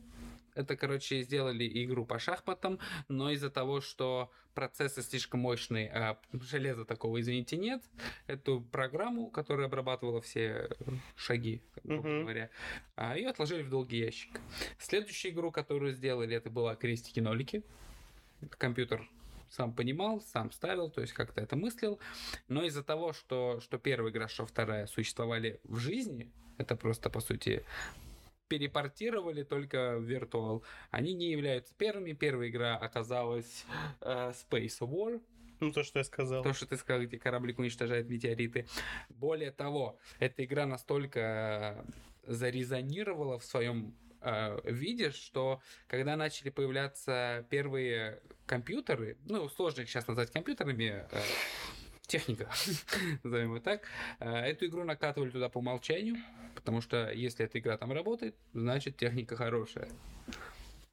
Это, 0.55 0.75
короче, 0.77 1.21
сделали 1.23 1.69
игру 1.85 2.05
по 2.05 2.19
шахматам, 2.19 2.79
но 3.09 3.31
из-за 3.31 3.49
того, 3.49 3.81
что 3.81 4.31
процессы 4.53 5.01
слишком 5.01 5.41
мощные, 5.41 5.89
а 5.89 6.19
железа 6.33 6.83
такого, 6.83 7.19
извините, 7.21 7.55
нет, 7.55 7.81
эту 8.27 8.61
программу, 8.61 9.29
которая 9.29 9.67
обрабатывала 9.67 10.21
все 10.21 10.69
шаги, 11.15 11.61
грубо 11.83 12.07
Мгм. 12.09 12.21
говоря, 12.23 12.49
а, 12.95 13.17
ее 13.17 13.29
отложили 13.29 13.61
в 13.61 13.69
долгий 13.69 13.99
ящик. 13.99 14.41
Следующую 14.77 15.31
игру, 15.31 15.51
которую 15.51 15.93
сделали, 15.93 16.35
это 16.35 16.49
была 16.49 16.75
крестики-нолики. 16.75 17.63
Компьютер 18.57 19.07
сам 19.51 19.75
понимал, 19.75 20.21
сам 20.21 20.51
ставил, 20.51 20.89
то 20.89 21.01
есть 21.01 21.13
как-то 21.13 21.41
это 21.41 21.55
мыслил. 21.55 21.99
Но 22.47 22.63
из-за 22.63 22.83
того, 22.83 23.13
что, 23.13 23.59
что 23.59 23.77
первая 23.77 24.11
игра, 24.11 24.27
что 24.27 24.45
вторая 24.45 24.87
существовали 24.87 25.59
в 25.63 25.77
жизни, 25.77 26.31
это 26.57 26.75
просто, 26.75 27.09
по 27.09 27.19
сути, 27.19 27.63
перепортировали 28.47 29.43
только 29.43 29.97
в 29.97 30.03
виртуал. 30.03 30.63
Они 30.89 31.13
не 31.13 31.31
являются 31.31 31.73
первыми. 31.75 32.13
Первая 32.13 32.49
игра 32.49 32.75
оказалась 32.77 33.65
э, 34.01 34.31
Space 34.31 34.79
War, 34.79 35.21
Ну, 35.59 35.71
то, 35.71 35.83
что 35.83 35.99
я 35.99 36.03
сказал. 36.03 36.43
то, 36.43 36.53
что 36.53 36.65
ты 36.65 36.77
сказал, 36.77 37.03
где 37.03 37.17
кораблик 37.17 37.59
уничтожает 37.59 38.09
метеориты. 38.09 38.67
Более 39.09 39.51
того, 39.51 39.97
эта 40.19 40.43
игра 40.43 40.65
настолько 40.65 41.85
зарезонировала 42.23 43.37
в 43.39 43.45
своем 43.45 43.95
э, 44.21 44.59
виде, 44.65 45.11
что 45.11 45.61
когда 45.87 46.15
начали 46.15 46.49
появляться 46.49 47.45
первые 47.49 48.21
компьютеры, 48.45 49.17
ну, 49.25 49.47
сложно 49.49 49.81
их 49.81 49.89
сейчас 49.89 50.07
назвать 50.07 50.31
компьютерами, 50.31 51.05
э, 51.11 51.21
техника, 52.07 52.49
назовем 53.23 53.55
ее 53.55 53.61
так, 53.61 53.87
э, 54.19 54.29
эту 54.29 54.65
игру 54.67 54.83
накатывали 54.83 55.29
туда 55.29 55.49
по 55.49 55.59
умолчанию, 55.59 56.17
потому 56.55 56.81
что 56.81 57.11
если 57.11 57.45
эта 57.45 57.59
игра 57.59 57.77
там 57.77 57.91
работает, 57.91 58.35
значит 58.53 58.97
техника 58.97 59.35
хорошая. 59.35 59.89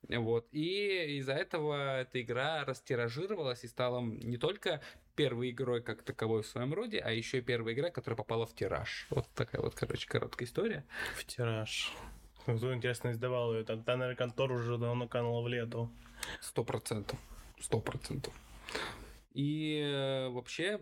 Вот. 0.08 0.48
И 0.52 1.18
из-за 1.18 1.34
этого 1.34 2.00
эта 2.00 2.22
игра 2.22 2.64
растиражировалась 2.64 3.64
и 3.64 3.68
стала 3.68 4.00
не 4.00 4.38
только 4.38 4.80
первой 5.16 5.50
игрой 5.50 5.82
как 5.82 6.02
таковой 6.02 6.42
в 6.42 6.46
своем 6.46 6.72
роде, 6.72 6.98
а 7.00 7.10
еще 7.10 7.38
и 7.38 7.42
первая 7.42 7.74
игра, 7.74 7.90
которая 7.90 8.16
попала 8.16 8.46
в 8.46 8.54
тираж. 8.54 9.06
Вот 9.10 9.26
такая 9.34 9.60
вот, 9.60 9.74
короче, 9.74 10.08
короткая 10.08 10.48
история. 10.48 10.86
В 11.16 11.24
тираж. 11.24 11.92
Кто, 12.56 12.74
интересно, 12.74 13.10
издавал 13.12 13.54
ее? 13.54 13.64
Тогда, 13.64 13.96
наверное, 13.96 14.16
контор 14.16 14.52
уже 14.52 14.78
давно 14.78 15.06
канула 15.06 15.42
в 15.42 15.48
лету. 15.48 15.90
Сто 16.40 16.64
процентов. 16.64 17.18
Сто 17.60 17.78
процентов. 17.78 18.32
И 19.34 19.80
э, 19.84 20.28
вообще, 20.30 20.80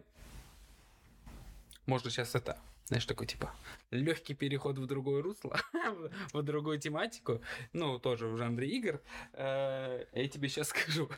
можно 1.86 2.08
сейчас 2.08 2.36
это, 2.36 2.56
знаешь, 2.86 3.04
такой 3.04 3.26
типа 3.26 3.52
легкий 3.90 4.34
переход 4.34 4.78
в 4.78 4.86
другое 4.86 5.22
русло, 5.22 5.58
в 6.32 6.42
другую 6.42 6.78
тематику, 6.78 7.40
ну, 7.72 7.98
тоже 7.98 8.28
в 8.28 8.36
жанре 8.36 8.68
игр. 8.68 9.00
Э, 9.32 10.04
Я 10.12 10.28
тебе 10.28 10.48
сейчас 10.48 10.68
скажу. 10.70 11.08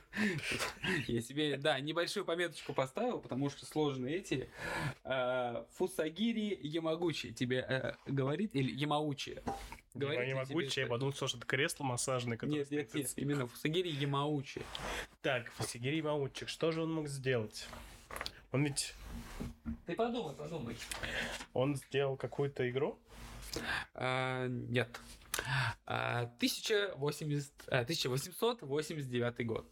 Я 1.07 1.21
себе, 1.21 1.57
да, 1.59 1.79
небольшую 1.81 2.25
пометочку 2.25 2.73
поставил, 2.73 3.21
потому 3.21 3.51
что 3.51 3.67
сложные 3.67 4.17
эти. 4.17 4.49
Э, 5.05 5.65
Фусагири 5.73 6.59
Ямагучи 6.63 7.33
тебе 7.33 7.59
э, 7.69 7.95
говорит, 8.07 8.55
или 8.55 8.73
Ямаучи. 8.73 9.43
Говорит 9.95 10.21
я 10.21 10.27
не 10.27 10.33
ли 10.33 10.39
могу, 10.39 10.63
тебе 10.63 10.83
я 10.83 10.89
подумал, 10.89 11.13
что 11.13 11.27
это 11.27 11.47
кресло 11.47 11.85
массажное, 11.85 12.37
которое 12.37 12.59
Нет, 12.59 12.71
нет, 12.71 12.95
нет, 12.95 13.13
именно 13.17 13.47
Фусагири 13.47 13.89
Ямаучи. 13.89 14.63
Так, 15.23 15.51
Фасигири 15.53 16.01
Маутчик, 16.01 16.49
что 16.49 16.71
же 16.71 16.83
он 16.83 16.93
мог 16.93 17.09
сделать? 17.09 17.69
Он 18.53 18.65
ведь... 18.65 18.95
Ты 19.87 19.95
подумай, 19.95 20.35
подумай. 20.35 20.77
Он 21.53 21.77
сделал 21.77 22.17
какую-то 22.17 22.69
игру? 22.71 22.99
А, 23.95 24.47
нет. 24.47 24.89
А, 25.87 26.23
1080, 26.39 27.53
а, 27.69 27.81
1889 27.81 29.47
год. 29.47 29.67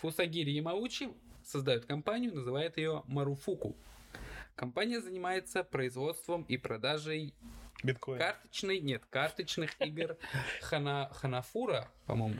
Фусагири 0.00 0.50
Ямаучи 0.50 1.10
создает 1.44 1.86
компанию, 1.86 2.34
называет 2.34 2.76
ее 2.76 3.02
Маруфуку. 3.06 3.76
Компания 4.54 5.00
занимается 5.00 5.64
производством 5.64 6.42
и 6.42 6.58
продажей 6.58 7.34
Биткоин. 7.82 8.18
карточной, 8.18 8.80
нет, 8.80 9.02
карточных 9.10 9.80
игр 9.80 10.16
Хана, 10.60 11.10
Ханафура, 11.14 11.88
по-моему. 12.06 12.38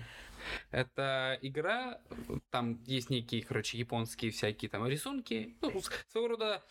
Это 0.70 1.38
игра, 1.42 2.00
там 2.50 2.82
есть 2.84 3.10
некие, 3.10 3.42
короче, 3.42 3.78
японские 3.78 4.30
всякие 4.30 4.68
там 4.68 4.86
рисунки, 4.86 5.56
ну, 5.60 5.80
своего 6.08 6.28
рода 6.28 6.62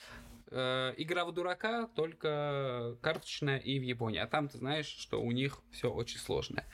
э, 0.48 0.94
игра 0.98 1.26
в 1.26 1.32
дурака, 1.32 1.88
только 1.96 2.98
карточная 3.02 3.58
и 3.58 3.80
в 3.80 3.84
Японии. 3.84 4.20
А 4.20 4.28
там 4.28 4.50
ты 4.50 4.58
знаешь, 4.58 4.88
что 4.88 5.22
у 5.22 5.32
них 5.32 5.60
все 5.72 5.92
очень 5.92 6.20
сложное. 6.20 6.66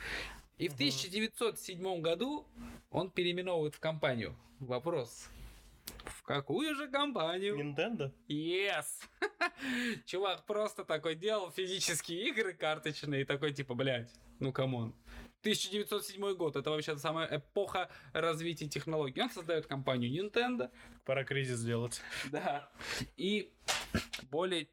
И 0.57 0.67
в 0.69 0.73
Мгм. 0.73 0.77
1907 0.77 2.01
году 2.01 2.47
он 2.89 3.11
переименовывает 3.11 3.75
в 3.75 3.79
компанию. 3.79 4.35
Вопрос. 4.59 5.29
В 6.05 6.23
какую 6.23 6.75
же 6.75 6.87
компанию? 6.89 7.55
Nintendo? 7.57 8.11
Yes! 8.27 8.85
Чувак 10.05 10.45
просто 10.45 10.83
такой 10.83 11.15
делал 11.15 11.51
физические 11.51 12.29
игры 12.29 12.53
карточные 12.53 13.21
и 13.21 13.25
такой 13.25 13.53
типа, 13.53 13.73
блядь, 13.75 14.11
ну 14.39 14.51
come 14.51 14.75
on. 14.75 14.93
1907 15.41 16.33
год, 16.35 16.55
это 16.55 16.69
вообще 16.69 16.97
самая 16.97 17.37
эпоха 17.37 17.89
развития 18.13 18.67
технологий. 18.67 19.21
Он 19.21 19.29
создает 19.29 19.67
компанию 19.67 20.11
Nintendo, 20.11 20.69
Пора 21.05 21.23
кризис 21.23 21.59
сделать. 21.59 22.01
да. 22.31 22.69
И 23.15 23.53
более 24.31 24.67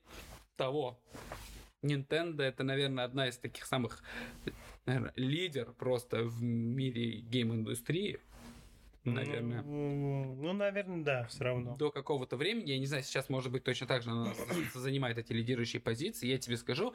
того, 0.56 1.00
Nintendo 1.82 2.42
это, 2.42 2.64
наверное, 2.64 3.04
одна 3.04 3.28
из 3.28 3.36
таких 3.36 3.66
самых, 3.66 4.02
наверное, 4.86 5.12
лидер 5.16 5.72
просто 5.72 6.24
в 6.24 6.42
мире 6.42 7.20
гейм-индустрии. 7.20 8.20
Наверное. 9.04 9.62
Ну, 9.62 10.34
ну, 10.36 10.52
наверное, 10.54 11.04
да, 11.04 11.24
все 11.26 11.44
равно. 11.44 11.76
до 11.76 11.90
какого-то 11.90 12.36
времени, 12.36 12.70
я 12.70 12.78
не 12.78 12.86
знаю, 12.86 13.02
сейчас, 13.02 13.28
может 13.28 13.52
быть, 13.52 13.62
точно 13.62 13.86
так 13.86 14.02
же 14.02 14.10
она 14.10 14.32
занимает 14.74 15.18
эти 15.18 15.32
лидирующие 15.32 15.80
позиции, 15.80 16.26
я 16.26 16.38
тебе 16.38 16.56
скажу, 16.56 16.94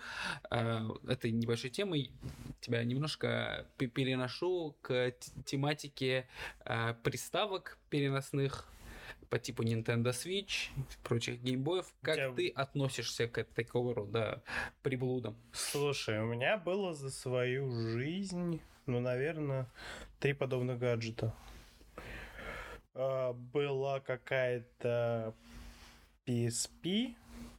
э, 0.49 0.79
этой 1.07 1.31
небольшой 1.31 1.69
темой 1.69 2.11
тебя 2.61 2.83
немножко 2.83 3.67
пе- 3.77 3.87
переношу 3.87 4.75
к 4.81 5.11
тематике 5.45 6.27
э, 6.65 6.95
приставок 7.03 7.77
переносных 7.89 8.67
по 9.29 9.37
типу 9.37 9.61
Nintendo 9.61 10.05
Switch, 10.09 10.69
прочих 11.03 11.39
геймбоев. 11.43 11.85
Как 12.01 12.15
Тебя- 12.15 12.31
ты 12.33 12.49
относишься 12.49 13.27
к 13.27 13.43
такого 13.43 13.93
рода 13.93 14.41
приблудам? 14.81 15.35
Слушай, 15.51 16.19
у 16.21 16.25
меня 16.25 16.57
было 16.57 16.95
за 16.95 17.11
свою 17.11 17.69
жизнь, 17.69 18.59
ну, 18.87 18.99
наверное, 18.99 19.67
три 20.19 20.33
подобных 20.33 20.79
гаджета. 20.79 21.35
А, 23.01 23.31
Была 23.31 24.01
какая-то 24.01 25.33
PSP 26.27 27.15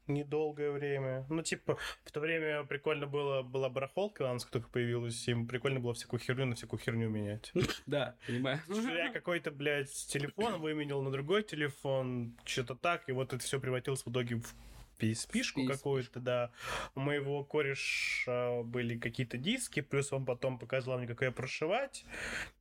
недолгое 0.07 0.71
время. 0.71 1.25
Ну, 1.31 1.43
типа, 1.43 1.79
в 2.05 2.13
то 2.13 2.21
время 2.21 2.65
прикольно 2.65 3.07
было, 3.07 3.43
была 3.43 3.71
барахолка, 3.71 4.29
она 4.29 4.39
только 4.39 4.69
появилась, 4.69 5.27
им 5.29 5.47
прикольно 5.47 5.81
было 5.81 5.95
всякую 5.95 6.21
херню 6.21 6.45
на 6.47 6.57
всякую 6.57 6.81
херню 6.81 7.09
менять. 7.09 7.53
Да, 7.87 8.17
понимаю. 8.27 8.61
Я 8.69 9.13
какой-то, 9.13 9.51
блядь, 9.51 9.93
телефон 10.09 10.61
выменил 10.61 11.01
на 11.01 11.11
другой 11.11 11.43
телефон, 11.43 12.37
что-то 12.45 12.75
так, 12.75 13.09
и 13.09 13.13
вот 13.13 13.33
это 13.33 13.43
все 13.43 13.59
превратилось 13.61 14.05
в 14.05 14.11
итоге 14.11 14.37
в 14.37 14.55
PSP-шку 14.99 15.63
PSP-шку. 15.63 15.67
какую-то, 15.67 16.21
да. 16.21 16.51
У 16.95 17.01
моего 17.01 17.43
кореша 17.45 18.63
были 18.65 18.99
какие-то 18.99 19.39
диски, 19.39 19.81
плюс 19.81 20.13
он 20.13 20.27
потом 20.27 20.59
показал 20.59 20.99
мне, 20.99 21.07
как 21.07 21.23
ее 21.23 21.33
прошивать. 21.33 22.05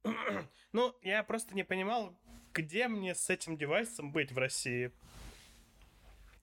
ну, 0.71 0.95
я 1.01 1.23
просто 1.23 1.55
не 1.55 1.63
понимал, 1.63 2.15
где 2.61 2.87
мне 2.87 3.15
с 3.15 3.29
этим 3.29 3.57
девайсом 3.57 4.11
быть 4.11 4.31
в 4.31 4.37
России. 4.37 4.91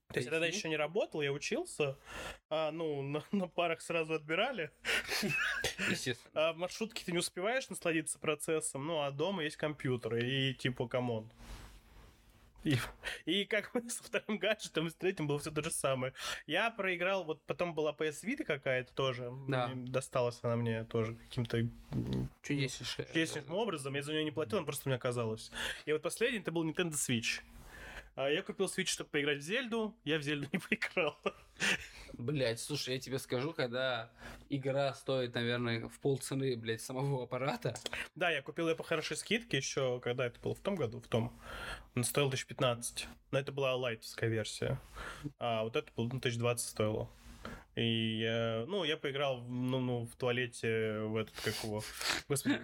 То 0.08 0.18
есть 0.18 0.26
я 0.26 0.30
тогда 0.30 0.46
еще 0.46 0.68
не 0.68 0.76
работал, 0.76 1.20
я 1.20 1.32
учился, 1.32 1.98
а, 2.48 2.70
ну, 2.70 3.02
на, 3.02 3.24
на 3.32 3.48
парах 3.48 3.80
сразу 3.80 4.14
отбирали. 4.14 4.70
Естественно. 5.90 6.30
А 6.48 6.52
в 6.52 6.56
маршрутке 6.56 7.04
ты 7.04 7.12
не 7.12 7.18
успеваешь 7.18 7.68
насладиться 7.68 8.18
процессом, 8.18 8.86
ну 8.86 9.02
а 9.02 9.10
дома 9.10 9.42
есть 9.42 9.56
компьютер, 9.56 10.16
и 10.16 10.54
типа, 10.54 10.86
come 10.86 11.12
on. 11.12 11.30
И, 12.66 12.78
и 13.24 13.44
как 13.44 13.70
со 13.88 14.02
вторым 14.02 14.38
гаджетом 14.38 14.88
и 14.88 14.90
с 14.90 14.94
третьим 14.94 15.28
было 15.28 15.38
все 15.38 15.50
то 15.50 15.62
же 15.62 15.70
самое. 15.70 16.12
Я 16.46 16.70
проиграл, 16.70 17.24
вот 17.24 17.40
потом 17.46 17.74
была 17.74 17.92
PS 17.92 18.24
Vita 18.24 18.44
какая-то 18.44 18.92
тоже. 18.92 19.32
Да. 19.46 19.70
Досталась 19.74 20.40
она 20.42 20.56
мне 20.56 20.84
тоже 20.84 21.14
каким-то 21.14 21.68
чудеснейшим 22.42 23.50
образом. 23.52 23.94
Я 23.94 24.02
за 24.02 24.12
нее 24.12 24.24
не 24.24 24.32
платил, 24.32 24.58
она 24.58 24.64
просто 24.64 24.88
мне 24.88 24.96
оказалась. 24.96 25.52
И 25.84 25.92
вот 25.92 26.02
последний 26.02 26.40
это 26.40 26.50
был 26.50 26.68
Nintendo 26.68 26.92
Switch. 26.92 27.40
А 28.16 28.28
Я 28.28 28.42
купил 28.42 28.66
Switch, 28.66 28.86
чтобы 28.86 29.10
поиграть 29.10 29.38
в 29.38 29.42
Зельду. 29.42 29.94
Я 30.04 30.18
в 30.18 30.22
Зельду 30.22 30.48
не 30.52 30.58
поиграл. 30.58 31.18
Блять, 32.18 32.60
слушай, 32.60 32.94
я 32.94 33.00
тебе 33.00 33.18
скажу, 33.18 33.52
когда 33.52 34.10
игра 34.48 34.94
стоит, 34.94 35.34
наверное, 35.34 35.86
в 35.86 35.98
полцены, 36.00 36.56
блядь, 36.56 36.80
самого 36.80 37.24
аппарата, 37.24 37.74
Да, 38.14 38.30
я 38.30 38.40
купил 38.40 38.68
ее 38.70 38.74
по 38.74 38.82
хорошей 38.84 39.16
скидке 39.18 39.58
еще, 39.58 40.00
когда 40.00 40.24
это 40.26 40.40
было, 40.40 40.54
в 40.54 40.60
том 40.60 40.76
году, 40.76 40.98
в 41.00 41.06
том. 41.08 41.38
Он 41.94 42.04
стоил 42.04 42.28
1015. 42.28 43.06
Но 43.32 43.38
это 43.38 43.52
была 43.52 43.74
лайтовская 43.76 44.30
версия. 44.30 44.80
А 45.38 45.62
вот 45.64 45.76
это 45.76 45.90
было, 45.94 46.04
ну, 46.04 46.18
1020 46.18 46.66
стоило. 46.68 47.10
И 47.74 48.20
я, 48.20 48.64
ну, 48.66 48.84
я 48.84 48.96
поиграл 48.96 49.40
в- 49.42 49.50
ну, 49.50 49.80
ну, 49.80 50.06
в 50.06 50.16
туалете 50.16 51.00
в 51.00 51.16
этот, 51.16 51.34
как 51.40 51.54
его, 51.62 51.82
господи, 52.28 52.60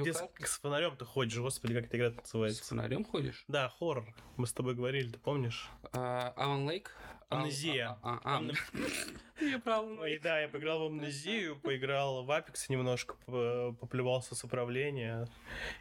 где 0.00 0.12
с, 0.12 0.22
с 0.44 0.58
фонарем 0.60 0.96
ты 0.96 1.04
ходишь, 1.04 1.38
господи, 1.38 1.74
как 1.74 1.86
эта 1.86 1.96
игра 1.96 2.10
с 2.12 2.16
называется? 2.16 2.64
фонарем 2.64 3.04
ходишь? 3.04 3.44
Да, 3.48 3.68
хоррор. 3.70 4.14
Мы 4.36 4.46
с 4.46 4.52
тобой 4.52 4.74
говорили, 4.74 5.10
ты 5.10 5.18
помнишь? 5.18 5.68
А, 5.92 6.32
Alan 6.36 6.66
Lake? 6.68 6.86
А- 7.02 7.13
Амнезия. 7.28 7.98
А, 8.02 8.20
а, 8.24 8.38
а, 8.38 9.44
я 9.44 9.58
прав. 9.58 9.86
Ой, 10.00 10.18
да, 10.22 10.40
я 10.40 10.48
поиграл 10.48 10.80
в 10.80 10.86
Амнезию, 10.86 11.56
поиграл 11.56 12.24
в 12.24 12.30
Apex 12.30 12.66
немножко, 12.68 13.16
по- 13.26 13.76
поплевался 13.80 14.34
с 14.34 14.44
управления. 14.44 15.28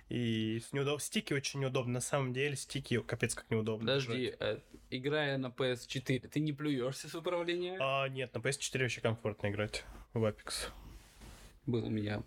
И 0.10 0.62
с 0.65 0.73
неудоб... 0.73 1.01
стики 1.01 1.34
очень 1.34 1.60
неудобно. 1.60 1.93
На 1.93 2.01
самом 2.01 2.34
деле 2.34 2.56
стики 2.56 2.99
капец 3.01 3.36
как 3.36 3.49
неудобно. 3.49 3.88
Подожди, 3.88 4.36
э, 4.39 4.60
играя 4.89 5.38
на 5.38 5.47
PS4, 5.47 6.27
ты 6.27 6.39
не 6.39 6.53
плюешься 6.53 7.10
с 7.10 7.15
управления? 7.15 7.77
А, 7.79 8.08
нет, 8.08 8.34
на 8.34 8.39
PS4 8.39 8.79
вообще 8.82 9.01
комфортно 9.01 9.47
играть 9.47 9.84
в 10.13 10.23
Apex. 10.23 10.69
Был 11.65 11.86
у 11.86 11.89
меня 11.89 12.23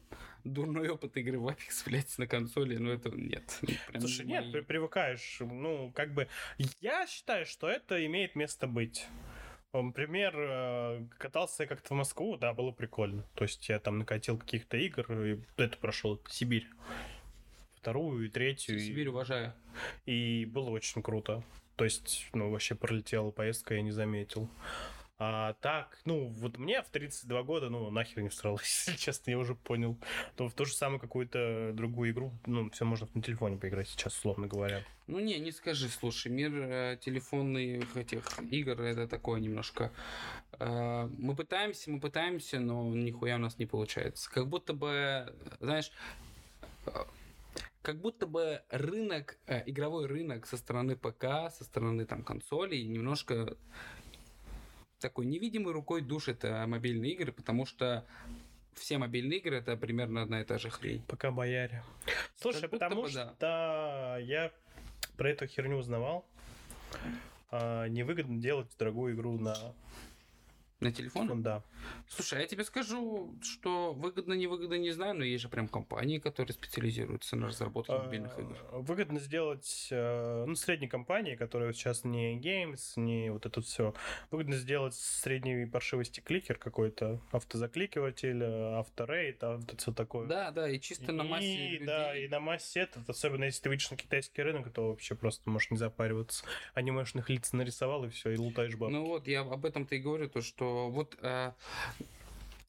дурной 0.47 0.89
опыт 0.89 1.17
игры 1.17 1.39
в 1.39 1.47
Apex, 1.49 1.85
блядь, 1.87 2.17
на 2.19 2.27
консоли, 2.27 2.77
но 2.77 2.93
это 2.93 3.11
нет. 3.11 3.59
Прям 3.89 4.01
Слушай, 4.01 4.25
не 4.27 4.33
нет, 4.33 4.45
мои. 4.45 4.53
при- 4.53 4.61
привыкаешь. 4.63 5.39
Ну, 5.41 5.93
как 5.95 6.13
бы... 6.15 6.29
Я 6.81 7.07
считаю, 7.07 7.47
что 7.47 7.69
это 7.69 8.05
имеет 8.07 8.35
место 8.37 8.67
быть. 8.67 9.07
Например, 9.73 10.35
э, 10.37 11.07
катался 11.19 11.65
я 11.65 11.67
как-то 11.69 11.93
в 11.93 11.97
Москву, 11.99 12.37
да, 12.39 12.55
было 12.55 12.71
прикольно. 12.71 13.25
То 13.35 13.45
есть 13.45 13.69
я 13.69 13.79
там 13.79 13.99
накатил 13.99 14.39
каких-то 14.39 14.77
игр, 14.79 15.13
и 15.23 15.39
это 15.59 15.77
прошел 15.77 16.19
Сибирь. 16.31 16.67
Вторую 17.75 18.27
и 18.27 18.29
третью. 18.31 18.77
и- 18.77 18.81
Сибирь 18.81 19.09
уважаю. 19.09 19.53
И 20.07 20.47
было 20.47 20.71
очень 20.71 21.03
круто. 21.03 21.43
То 21.77 21.85
есть, 21.85 22.27
ну, 22.33 22.51
вообще 22.51 22.75
пролетела 22.75 23.31
поездка, 23.31 23.75
я 23.75 23.83
не 23.83 23.91
заметил. 23.91 24.49
А 25.19 25.55
так, 25.55 25.99
ну, 26.05 26.29
вот 26.29 26.59
мне 26.59 26.83
в 26.83 26.89
32 26.91 27.43
года, 27.43 27.71
ну, 27.71 27.91
нахер 27.91 28.23
не 28.23 28.29
всралось, 28.29 28.63
если 28.87 29.01
честно, 29.01 29.31
я 29.31 29.39
уже 29.39 29.55
понял. 29.55 29.97
То 30.37 30.49
в 30.49 30.55
ту 30.55 30.67
же 30.67 30.75
самую 30.75 31.01
какую-то 31.01 31.71
другую 31.73 32.11
игру, 32.11 32.33
ну, 32.45 32.69
все 32.71 32.85
можно 32.85 33.09
на 33.15 33.23
телефоне 33.23 33.57
поиграть 33.57 33.89
сейчас, 33.89 34.15
условно 34.15 34.47
говоря. 34.47 34.83
Ну 35.07 35.21
не, 35.21 35.39
не 35.39 35.53
скажи, 35.53 35.89
слушай, 35.89 36.31
мир 36.31 36.53
э, 36.55 36.99
телефонных 37.01 37.97
этих 37.97 38.25
игр 38.51 38.83
это 38.83 39.07
такое 39.09 39.41
немножко. 39.41 39.93
э, 40.59 41.09
мы 41.17 41.35
пытаемся, 41.35 41.91
мы 41.91 42.01
пытаемся, 42.01 42.61
но 42.61 42.83
нихуя 42.95 43.37
у 43.37 43.39
нас 43.39 43.59
не 43.59 43.67
получается. 43.67 44.29
Как 44.31 44.49
будто 44.49 44.75
бы, 44.75 45.33
знаешь, 45.61 45.93
э, 46.87 46.91
как 47.83 48.01
будто 48.01 48.27
бы 48.27 48.63
рынок, 48.69 49.39
э, 49.47 49.63
игровой 49.67 50.07
рынок 50.07 50.45
со 50.45 50.57
стороны 50.57 50.97
ПК, 50.97 51.53
со 51.57 51.63
стороны 51.63 52.05
там 52.05 52.25
консолей 52.25 52.85
немножко 52.85 53.57
такой 54.99 55.27
невидимой 55.27 55.73
рукой 55.73 56.03
душит 56.03 56.45
э, 56.45 56.67
мобильные 56.67 57.13
игры, 57.13 57.33
потому 57.33 57.67
что 57.67 58.07
все 58.75 58.99
мобильные 58.99 59.39
игры 59.39 59.57
это 59.57 59.77
примерно 59.77 60.23
одна 60.23 60.41
и 60.41 60.45
та 60.45 60.59
же 60.59 60.71
хрень. 60.71 61.03
Пока 61.09 61.31
бояре. 61.31 61.83
Слушай, 62.37 62.69
потому 62.69 63.03
бы 63.03 63.09
что 63.09 64.19
я 64.21 64.53
про 65.17 65.31
эту 65.31 65.47
херню 65.47 65.77
узнавал. 65.77 66.27
А, 67.51 67.87
невыгодно 67.89 68.41
делать 68.41 68.71
дорогую 68.79 69.15
игру 69.15 69.39
на... 69.39 69.55
На 70.81 70.93
телефон? 70.93 71.27
Ну, 71.29 71.37
да. 71.37 71.63
Слушай, 72.07 72.41
а 72.41 72.43
я 72.43 72.47
тебе 72.47 72.63
скажу, 72.63 73.35
что 73.43 73.95
выгодно, 73.95 74.35
невыгодно, 74.35 74.75
не 74.75 74.91
знаю, 74.91 75.15
но 75.15 75.25
есть 75.25 75.43
же 75.43 75.49
прям 75.49 75.69
компании, 75.69 76.19
которые 76.19 76.53
специализируются 76.53 77.35
на 77.37 77.47
разработке 77.47 77.93
мобильных 77.93 78.39
игр. 78.39 78.59
А, 78.73 78.79
Выгодно 78.81 79.19
сделать, 79.19 79.89
э, 79.91 80.45
ну, 80.47 80.55
средней 80.55 80.89
компании, 80.89 81.35
которая 81.35 81.73
сейчас 81.73 82.05
не 82.05 82.39
Games, 82.39 82.81
не 82.97 83.31
вот 83.33 83.47
это 83.47 83.63
все. 83.63 83.95
Выгодно 84.31 84.55
сделать 84.57 84.95
средней 84.95 85.65
паршивости 85.67 86.21
кликер 86.21 86.59
какой-то, 86.59 87.21
автозакликиватель, 87.33 88.43
э, 88.43 88.79
авторейт, 88.79 89.43
а 89.45 89.59
это 89.59 89.79
все 89.79 89.93
такое. 89.93 90.27
Да, 90.27 90.51
да, 90.51 90.69
и 90.69 90.79
чисто 90.79 91.13
на 91.13 91.25
массе 91.25 91.47
И, 91.47 91.69
людей. 91.71 91.87
да, 91.87 92.15
и 92.15 92.29
на 92.29 92.39
массе 92.41 92.81
этот, 92.81 93.09
особенно 93.09 93.45
если 93.45 93.63
ты 93.63 93.69
выйдешь 93.71 93.91
на 93.91 93.97
китайский 93.97 94.43
рынок, 94.43 94.71
то 94.75 94.89
вообще 94.89 95.15
просто 95.15 95.49
можешь 95.49 95.71
не 95.71 95.79
запариваться. 95.79 96.45
Анимешных 96.75 97.31
лиц 97.31 97.55
нарисовал, 97.55 98.05
и 98.05 98.11
все, 98.11 98.33
и 98.33 98.37
лутаешь 98.37 98.77
бабки. 98.77 98.93
Ну 98.93 99.07
вот, 99.07 99.27
я 99.27 99.41
об 99.41 99.65
этом-то 99.65 99.95
и 99.95 99.99
говорю, 100.01 100.29
то 100.29 100.43
что 100.43 100.66
вот 100.91 101.17
э, 101.23 101.53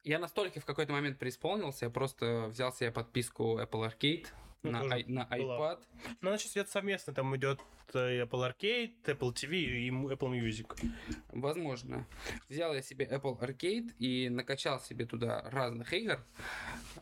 я 0.04 0.20
настолько 0.20 0.60
в 0.60 0.66
какой-то 0.66 0.92
момент 0.94 1.20
преисполнился, 1.20 1.86
я 1.86 1.92
просто 1.92 2.48
взял 2.50 2.72
себе 2.74 2.92
подписку 2.92 3.60
Apple 3.60 3.92
Arcade 3.92 4.28
Ну, 4.64 4.72
на, 4.72 4.94
ай- 4.94 5.06
на 5.08 5.26
была. 5.26 5.58
iPad. 5.74 5.80
Ну, 6.22 6.30
значит, 6.30 6.56
это 6.58 6.70
совместно, 6.72 7.14
там 7.14 7.36
идет 7.36 7.60
э, 7.94 8.24
Apple 8.24 8.50
Arcade, 8.54 8.94
Apple 9.04 9.34
TV 9.34 9.52
и 9.58 9.90
Apple 9.92 10.32
Music. 10.40 10.90
Возможно. 11.30 12.06
Взял 12.50 12.74
я 12.74 12.82
себе 12.82 13.06
Apple 13.06 13.38
Arcade 13.40 13.94
и 14.00 14.30
накачал 14.30 14.80
себе 14.80 15.06
туда 15.06 15.42
разных 15.52 15.92
игр. 15.94 16.20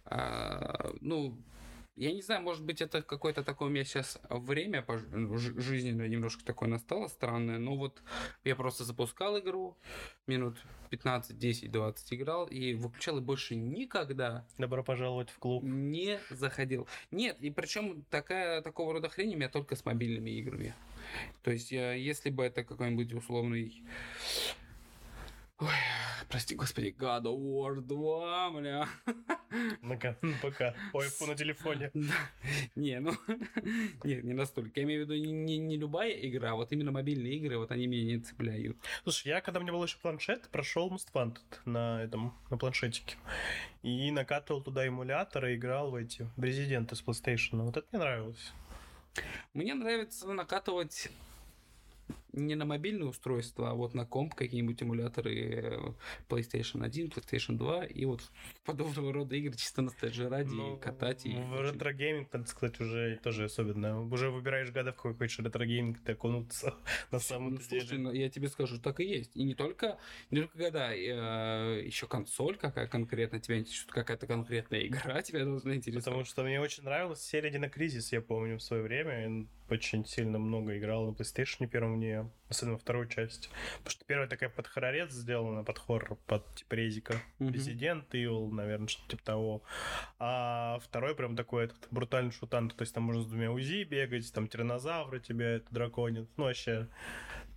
А, 0.06 0.92
ну, 1.02 1.38
я 1.96 2.12
не 2.12 2.22
знаю, 2.22 2.42
может 2.42 2.64
быть, 2.64 2.82
это 2.82 3.02
какое-то 3.02 3.44
такое 3.44 3.70
у 3.70 3.72
меня 3.72 3.86
сейчас 3.86 4.20
время 4.30 4.84
пож- 4.86 5.08
ну, 5.12 5.38
жи- 5.38 5.60
жизненное 5.60 6.08
немножко 6.08 6.44
такое 6.44 6.68
настало 6.70 7.08
странное, 7.08 7.58
но 7.58 7.76
вот 7.76 8.02
я 8.44 8.56
просто 8.56 8.84
запускал 8.84 9.40
игру, 9.40 9.78
минут 10.28 10.58
15, 10.90 11.38
10, 11.38 11.72
20 11.72 12.14
играл 12.14 12.46
и 12.48 12.74
выключал 12.74 13.18
и 13.18 13.22
больше 13.22 13.56
никогда 13.56 14.46
Добро 14.58 14.84
пожаловать 14.84 15.30
в 15.30 15.40
клуб. 15.40 15.64
не 15.64 16.20
заходил. 16.30 16.88
Нет, 17.12 17.38
и 17.42 17.50
причем 17.50 18.04
такая, 18.10 18.62
такого 18.62 18.94
рода 18.94 19.10
хрень 19.10 19.34
у 19.34 19.38
меня 19.38 19.50
только 19.50 19.76
с 19.76 19.86
мобильными 19.86 20.32
играми. 20.32 20.74
То 21.44 21.52
есть, 21.52 21.72
я, 21.72 21.94
если 21.94 22.30
бы 22.30 22.44
это 22.44 22.64
какой-нибудь 22.64 23.14
условный... 23.14 23.84
Ой, 25.58 25.70
прости 26.28 26.54
господи, 26.54 26.94
God 27.00 27.24
of 27.24 27.38
War 27.40 27.80
2, 27.80 28.52
бля. 28.52 28.90
На 29.82 29.98
пока. 30.42 30.76
Ой, 30.92 31.06
на 31.28 31.36
телефоне. 31.36 31.92
Не, 32.76 33.00
ну, 33.00 33.14
нет, 34.04 34.26
не 34.26 34.34
настолько. 34.34 34.82
Я 34.82 34.84
имею 34.84 35.06
в 35.06 35.10
виду 35.10 35.14
не, 35.14 35.32
не, 35.32 35.58
не 35.58 35.78
любая 35.78 36.12
игра, 36.12 36.52
а 36.52 36.56
вот 36.56 36.74
именно 36.74 36.92
мобильные 36.92 37.36
игры, 37.36 37.58
вот 37.58 37.72
они 37.72 37.88
меня 37.88 38.18
не 38.18 38.20
цепляют. 38.20 38.76
Слушай, 39.04 39.30
я 39.30 39.40
когда 39.40 39.62
у 39.62 39.64
меня 39.64 39.72
был 39.72 39.82
еще 39.86 39.98
планшет, 39.98 40.50
прошел 40.50 40.92
Most 40.92 41.08
Wanted 41.14 41.40
на 41.64 42.04
этом, 42.04 42.38
на 42.50 42.58
планшетике. 42.58 43.16
И 43.82 44.12
накатывал 44.12 44.62
туда 44.62 44.86
эмулятор 44.86 45.46
и 45.46 45.56
играл 45.56 45.92
в 45.92 45.96
эти, 45.96 46.28
в 46.36 46.44
Резиденты 46.44 46.98
с 46.98 47.02
PlayStation. 47.02 47.62
Вот 47.62 47.78
это 47.78 47.88
мне 47.94 48.00
нравилось. 48.00 48.52
Мне 49.54 49.74
нравится 49.74 50.28
накатывать 50.28 51.10
не 52.36 52.56
на 52.56 52.66
мобильное 52.66 53.08
устройство, 53.08 53.72
а 53.72 53.74
вот 53.74 53.94
на 53.94 54.06
комп 54.06 54.36
какие-нибудь 54.36 54.82
эмуляторы 54.84 55.36
э, 55.36 55.80
PlayStation 56.30 56.84
1, 56.84 57.08
PlayStation 57.08 57.58
2 57.58 57.86
и 57.86 58.06
вот 58.06 58.22
подобного 58.66 59.14
рода 59.14 59.36
игры 59.36 59.56
чисто 59.56 59.82
ностальжи 59.82 60.28
ради 60.30 60.50
Ну, 60.54 60.78
катать 60.78 61.26
и... 61.26 61.34
В 61.34 61.62
ретро-гейминг, 61.62 62.32
надо 62.34 62.48
сказать, 62.48 62.80
уже 62.80 63.20
тоже 63.24 63.46
особенно. 63.46 64.02
Уже 64.02 64.30
выбираешь 64.30 64.72
года, 64.72 64.92
в 64.92 64.96
какой 64.96 65.14
хочешь 65.16 65.40
ретро-гейминг 65.40 66.00
ты 66.04 66.14
окунуться 66.14 66.76
на 67.12 67.20
самом 67.20 67.56
Ну, 67.56 67.62
слушай, 67.62 67.88
деле. 67.88 68.02
ну, 68.02 68.12
я 68.12 68.30
тебе 68.30 68.48
скажу, 68.50 68.80
так 68.80 69.00
и 69.00 69.06
есть. 69.06 69.32
И 69.36 69.44
не 69.44 69.56
только, 69.56 69.98
не 70.32 70.42
только 70.42 70.58
года, 70.58 70.92
э, 70.94 71.82
еще 71.86 72.08
консоль 72.08 72.58
какая 72.58 72.88
конкретно 72.88 73.40
тебя 73.40 73.60
интересует, 73.60 73.92
какая-то 73.92 74.28
конкретная 74.28 74.86
игра 74.86 75.22
тебя 75.24 75.46
должна 75.46 75.76
интересовать. 75.76 76.06
Потому 76.06 76.26
что 76.26 76.44
мне 76.44 76.60
очень 76.60 76.84
нравилась 76.84 77.22
серия 77.22 77.50
Dino 77.50 77.70
Crisis, 77.70 78.12
я 78.12 78.22
помню, 78.22 78.58
в 78.58 78.62
свое 78.64 78.84
время. 78.84 79.28
Я 79.28 79.46
очень 79.70 80.06
сильно 80.06 80.38
много 80.40 80.78
играл 80.78 81.06
на 81.08 81.12
PlayStation 81.16 81.68
первом 81.68 81.96
в 81.96 81.98
нее, 81.98 82.25
особенно 82.50 82.74
во 82.74 82.80
второй 82.80 83.08
части. 83.10 83.50
Потому 83.78 83.92
что 83.92 84.06
первая 84.06 84.28
такая 84.28 84.50
под 84.50 84.68
хоррорец 84.68 85.12
сделана, 85.12 85.64
под 85.64 85.80
хоррор, 85.80 86.18
под 86.28 86.56
типа 86.56 86.74
резика. 86.76 87.22
Мгм. 87.40 87.52
Resident 87.54 88.10
Evil, 88.12 88.52
наверное, 88.52 88.88
что-то 88.88 89.12
типа 89.12 89.24
того. 89.24 89.64
А 90.20 90.80
второй 90.84 91.16
прям 91.16 91.36
такой 91.36 91.66
этот 91.66 91.88
брутальный 91.92 92.32
шутан, 92.32 92.70
то 92.70 92.82
есть 92.82 92.94
там 92.94 93.04
можно 93.04 93.24
с 93.24 93.28
двумя 93.28 93.52
УЗИ 93.52 93.84
бегать, 93.84 94.32
там 94.34 94.48
тиранозавры 94.48 95.20
тебя 95.20 95.56
это 95.58 95.74
драконит. 95.74 96.30
Ну, 96.38 96.46
вообще, 96.46 96.88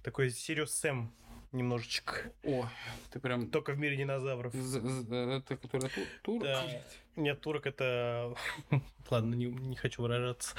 такой 0.02 0.30
Сириус 0.30 0.72
Сэм 0.72 1.12
немножечко. 1.52 2.32
О, 2.44 2.68
ты 3.10 3.20
прям... 3.20 3.50
Только 3.50 3.72
в 3.72 3.78
мире 3.78 3.96
динозавров. 3.96 4.54
Это 4.54 5.56
которая 5.56 5.90
ту- 5.90 6.06
турок? 6.22 6.42
Да. 6.42 6.64
Нет, 7.16 7.40
турок 7.40 7.66
это... 7.66 8.34
Ладно, 9.10 9.34
не, 9.34 9.46
не 9.46 9.76
хочу 9.76 10.02
выражаться. 10.02 10.54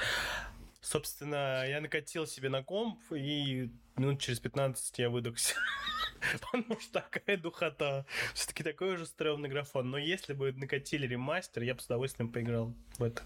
Собственно, 0.80 1.64
я 1.66 1.80
накатил 1.80 2.26
себе 2.26 2.48
на 2.48 2.62
комп, 2.62 2.98
и 3.12 3.70
минут 3.96 4.20
через 4.20 4.40
15 4.40 4.98
я 4.98 5.10
выдохся. 5.10 5.54
Потому 6.40 6.80
что 6.80 7.00
такая 7.00 7.36
духота. 7.36 8.06
Все-таки 8.34 8.62
такой 8.62 8.94
уже 8.94 9.06
стрёмный 9.06 9.48
графон. 9.48 9.90
Но 9.90 9.98
если 9.98 10.32
бы 10.32 10.52
накатили 10.52 11.06
ремастер, 11.06 11.62
я 11.62 11.74
бы 11.74 11.80
с 11.80 11.86
удовольствием 11.86 12.32
поиграл 12.32 12.74
в 12.98 13.02
это. 13.02 13.22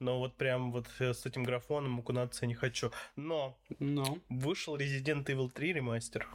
Но 0.00 0.20
вот 0.20 0.36
прям 0.36 0.70
вот 0.70 0.86
э, 1.00 1.12
с 1.12 1.26
этим 1.26 1.42
графоном 1.42 1.98
окунаться 1.98 2.44
я 2.44 2.48
не 2.48 2.54
хочу. 2.54 2.92
Но 3.16 3.58
Но. 3.78 4.18
вышел 4.28 4.76
Resident 4.76 5.26
Evil 5.26 5.50
3 5.50 5.72
ремастер. 5.74 6.28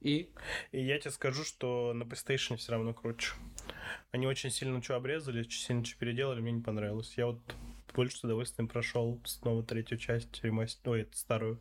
И? 0.00 0.28
И 0.72 0.82
я 0.82 0.98
тебе 0.98 1.10
скажу, 1.10 1.44
что 1.44 1.92
на 1.94 2.02
PlayStation 2.02 2.56
все 2.56 2.72
равно 2.72 2.92
круче. 2.92 3.32
Они 4.10 4.26
очень 4.26 4.50
сильно 4.50 4.82
что 4.82 4.96
обрезали, 4.96 5.40
очень 5.40 5.60
сильно 5.60 5.84
что 5.84 5.98
переделали, 5.98 6.40
мне 6.40 6.52
не 6.52 6.62
понравилось. 6.62 7.14
Я 7.16 7.26
вот 7.26 7.40
больше 7.94 8.16
с 8.18 8.24
удовольствием 8.24 8.68
прошел 8.68 9.20
снова 9.24 9.62
третью 9.62 9.98
часть 9.98 10.42
ремастер, 10.42 10.90
ой, 10.90 11.08
старую. 11.12 11.60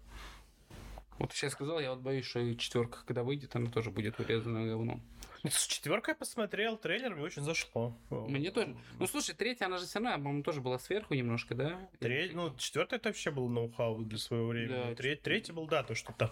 Вот 1.18 1.30
ты 1.30 1.36
сейчас 1.38 1.54
сказал, 1.54 1.80
я 1.80 1.92
вот 1.92 2.02
боюсь, 2.02 2.26
что 2.26 2.40
и 2.40 2.58
четверка, 2.58 3.00
когда 3.06 3.24
выйдет, 3.24 3.56
она 3.56 3.70
тоже 3.72 3.90
будет 3.90 4.20
урезана 4.20 4.66
говном. 4.66 5.02
Ну, 5.44 5.50
С 5.50 5.68
четверкой 5.68 6.14
я 6.14 6.16
посмотрел, 6.16 6.76
трейлер 6.76 7.14
мне 7.16 7.24
очень 7.24 7.44
зашло. 7.44 7.96
Мне 8.10 8.52
тоже. 8.52 8.76
Ну 9.00 9.08
слушай, 9.08 9.34
третья, 9.36 9.68
она 9.68 9.78
же 9.78 9.86
все 9.86 10.00
равно, 10.00 10.16
по-моему, 10.18 10.44
тоже 10.44 10.60
была 10.60 10.80
сверху 10.80 11.14
немножко, 11.14 11.54
да? 11.56 11.88
Треть, 12.00 12.34
ну, 12.34 12.54
четвертый 12.58 12.96
это 12.96 13.10
вообще 13.10 13.32
был 13.32 13.48
ноу-хау 13.48 14.04
для 14.04 14.18
своего 14.18 14.48
времени. 14.48 14.74
Да, 14.74 14.96
Треть- 14.96 15.22
третий 15.22 15.52
был, 15.52 15.68
да, 15.68 15.84
то, 15.84 15.94
что 15.96 16.12
там 16.14 16.32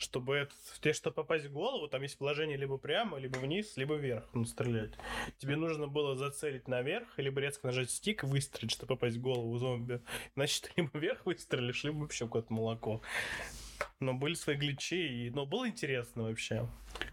чтобы 0.00 0.36
это, 0.36 0.54
тебе, 0.80 0.94
чтобы 0.94 1.14
попасть 1.14 1.46
в 1.46 1.52
голову, 1.52 1.86
там 1.86 2.02
есть 2.02 2.16
положение 2.16 2.56
либо 2.56 2.78
прямо, 2.78 3.18
либо 3.18 3.36
вниз, 3.38 3.76
либо 3.76 3.94
вверх, 3.94 4.24
ну, 4.32 4.44
стрелять. 4.46 4.92
Тебе 5.38 5.56
нужно 5.56 5.88
было 5.88 6.16
зацелить 6.16 6.68
наверх, 6.68 7.06
либо 7.18 7.40
резко 7.40 7.66
нажать 7.66 7.90
стик 7.90 8.24
и 8.24 8.26
выстрелить, 8.26 8.72
чтобы 8.72 8.96
попасть 8.96 9.18
в 9.18 9.20
голову 9.20 9.56
зомби. 9.58 10.00
Значит, 10.34 10.62
ты 10.62 10.80
либо 10.80 10.98
вверх 10.98 11.26
выстрелишь, 11.26 11.84
либо 11.84 11.98
вообще 11.98 12.24
какое-то 12.24 12.52
молоко. 12.52 13.02
Но 13.98 14.14
были 14.14 14.34
свои 14.34 14.56
гличи, 14.56 15.26
и... 15.26 15.30
но 15.30 15.44
было 15.44 15.68
интересно 15.68 16.22
вообще. 16.22 16.66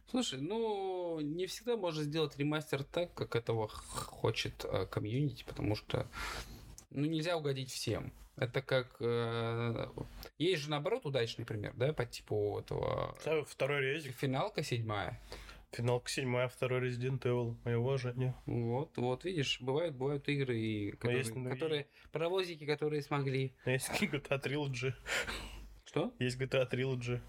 Слушай, 0.09 0.39
ну, 0.39 1.19
не 1.19 1.45
всегда 1.45 1.75
можно 1.75 2.03
сделать 2.03 2.37
ремастер 2.37 2.83
так, 2.83 3.13
как 3.13 3.35
этого 3.35 3.67
хочет 3.67 4.63
э, 4.63 4.85
комьюнити, 4.85 5.43
потому 5.45 5.75
что, 5.75 6.09
ну, 6.91 7.05
нельзя 7.05 7.35
угодить 7.35 7.71
всем. 7.71 8.13
Это 8.37 8.61
как... 8.61 8.95
э, 8.99 9.87
есть 10.37 10.63
же, 10.63 10.69
наоборот, 10.69 11.05
удачный 11.05 11.45
пример, 11.45 11.73
да, 11.75 11.91
по 11.93 12.05
типу 12.05 12.59
этого... 12.59 13.15
Второй 13.47 13.81
резик, 13.81 14.15
Финалка 14.15 14.61
седьмая. 14.63 15.19
финалка 15.71 16.09
седьмая, 16.09 16.47
второй 16.47 16.81
Resident 16.87 17.19
Evil, 17.21 17.55
мое 17.65 17.77
уважение. 17.77 18.35
Вот, 18.45 18.95
вот, 18.97 19.25
видишь, 19.25 19.59
бывают, 19.59 19.95
бывают 19.95 20.27
игры, 20.29 20.57
и 20.57 20.91
которые, 20.91 21.17
есть, 21.17 21.35
ну, 21.35 21.49
и- 21.49 21.53
которые 21.53 21.87
паровозики, 22.11 22.65
которые 22.65 23.01
смогли. 23.01 23.53
Есть 23.65 23.89
GTA 24.01 24.41
Trilogy, 24.41 24.93
Что? 25.85 26.13
есть 26.19 26.39
GTA 26.39 26.69
Trilogy. 26.69 27.19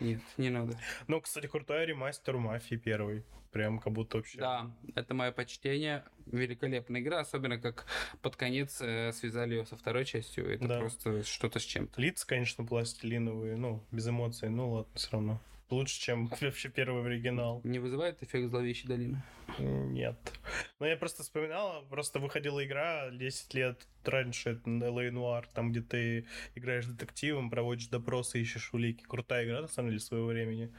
Нет, 0.00 0.20
не 0.38 0.50
надо. 0.50 0.78
Ну, 1.06 1.20
кстати, 1.20 1.46
крутой 1.46 1.86
ремастер 1.86 2.36
Мафии 2.36 2.76
первый. 2.76 3.24
Прям 3.52 3.78
как 3.78 3.92
будто 3.92 4.16
вообще... 4.16 4.38
Да, 4.38 4.70
это 4.96 5.14
мое 5.14 5.30
почтение. 5.30 6.04
Великолепная 6.26 7.00
игра, 7.00 7.20
особенно 7.20 7.56
как 7.56 7.86
под 8.20 8.34
конец 8.34 8.80
э, 8.80 9.12
связали 9.12 9.54
ее 9.54 9.64
со 9.64 9.76
второй 9.76 10.04
частью. 10.04 10.52
Это 10.52 10.66
Да. 10.66 10.78
просто 10.80 11.22
что-то 11.22 11.60
с 11.60 11.62
чем-то. 11.62 12.00
Лица, 12.02 12.26
конечно, 12.26 12.64
пластилиновые, 12.64 13.56
ну, 13.56 13.80
без 13.92 14.08
эмоций, 14.08 14.48
ну 14.50 14.70
ладно, 14.72 14.90
все 14.94 15.10
равно. 15.12 15.40
Лучше, 15.74 16.00
чем 16.00 16.26
вообще 16.40 16.68
первый 16.68 17.04
оригинал. 17.04 17.60
Не 17.64 17.80
вызывает 17.80 18.22
эффект 18.22 18.48
зловещей 18.50 18.86
долины? 18.86 19.22
Нет. 19.58 20.16
Но 20.78 20.86
я 20.86 20.96
просто 20.96 21.22
вспоминал, 21.22 21.84
просто 21.90 22.20
выходила 22.20 22.64
игра 22.64 23.10
10 23.10 23.54
лет 23.54 23.86
раньше, 24.04 24.50
это 24.50 24.70
LA 24.70 25.10
Noir, 25.10 25.46
там, 25.52 25.72
где 25.72 25.80
ты 25.80 26.26
играешь 26.54 26.86
детективом, 26.86 27.50
проводишь 27.50 27.88
допросы, 27.88 28.40
ищешь 28.40 28.72
улики. 28.72 29.02
Крутая 29.02 29.44
игра, 29.44 29.62
на 29.62 29.68
самом 29.68 29.90
деле, 29.90 30.00
своего 30.00 30.26
времени. 30.26 30.72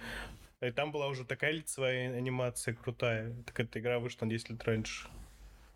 И 0.62 0.72
там 0.72 0.92
была 0.92 1.08
уже 1.08 1.26
такая 1.26 1.52
лицевая 1.52 2.16
анимация 2.16 2.74
крутая. 2.74 3.36
Так 3.46 3.60
эта 3.60 3.80
игра 3.80 4.00
вышла 4.00 4.26
на 4.26 4.32
10 4.32 4.52
лет 4.52 4.64
раньше. 4.64 5.10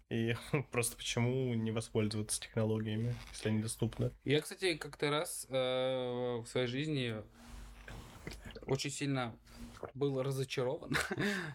И 0.10 0.36
просто 0.72 0.96
почему 0.96 1.54
не 1.54 1.72
воспользоваться 1.72 2.40
технологиями, 2.40 3.14
если 3.32 3.50
они 3.50 3.62
доступны? 3.62 4.12
Я, 4.24 4.40
кстати, 4.42 4.76
как-то 4.76 5.12
раз 5.12 5.46
э, 5.50 5.54
в 5.54 6.46
своей 6.48 6.68
жизни 6.68 7.22
очень 8.70 8.92
сильно 8.92 9.36
был 9.94 10.22
разочарован. 10.22 10.96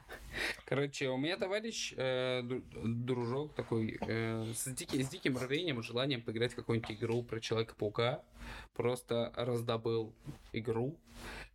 Короче, 0.65 1.09
у 1.09 1.17
меня 1.17 1.37
товарищ, 1.37 1.93
э, 1.97 2.41
дру- 2.43 2.65
дружок 2.85 3.55
такой, 3.55 3.99
э, 4.01 4.53
с, 4.55 4.67
дики- 4.69 5.03
с 5.03 5.09
диким 5.09 5.37
рвением, 5.37 5.83
желанием 5.83 6.23
поиграть 6.23 6.53
в 6.53 6.57
какую-нибудь 6.57 6.91
игру 6.93 7.23
про 7.23 7.41
Человека-паука, 7.41 8.23
просто 8.73 9.33
раздобыл 9.37 10.15
игру, 10.53 10.99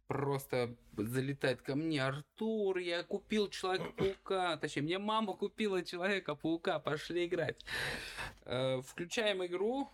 просто 0.08 0.76
залетает 0.96 1.62
ко 1.62 1.76
мне, 1.76 2.04
Артур, 2.04 2.78
я 2.78 3.04
купил 3.04 3.50
Человека-паука, 3.50 4.58
точнее, 4.58 4.84
мне 4.84 5.00
мама 5.00 5.34
купила 5.34 5.84
Человека-паука, 5.84 6.80
пошли 6.80 7.26
играть. 7.26 7.66
Э, 8.46 8.82
включаем 8.86 9.44
игру, 9.46 9.90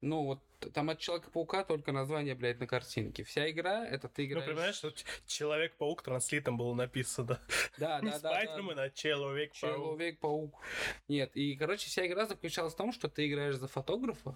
ну 0.00 0.24
вот 0.24 0.40
там 0.74 0.90
от 0.90 0.98
Человека-паука 0.98 1.64
только 1.64 1.92
название, 1.92 2.34
блядь, 2.34 2.58
на 2.60 2.66
картинке. 2.66 3.22
Вся 3.24 3.50
игра, 3.50 3.86
это 3.86 4.08
ты 4.08 4.22
Ну, 4.22 4.28
играешь... 4.28 4.46
понимаешь, 4.46 4.74
что 4.74 4.92
Человек-паук 5.26 6.02
транслитом 6.02 6.56
было 6.56 6.74
написано. 6.74 7.40
Да, 7.78 8.00
да, 8.00 8.00
да, 8.10 8.18
да. 8.18 8.18
Спайдермен, 8.18 8.78
а 8.78 8.90
Человек-паук. 8.90 9.74
Человек-паук. 9.76 10.54
Нет, 11.08 11.30
и, 11.34 11.54
короче, 11.56 11.86
вся 11.88 12.06
игра 12.06 12.26
заключалась 12.26 12.74
в 12.74 12.76
том, 12.76 12.92
что 12.92 13.08
ты 13.08 13.28
играешь 13.28 13.56
за 13.56 13.68
фотографа, 13.68 14.34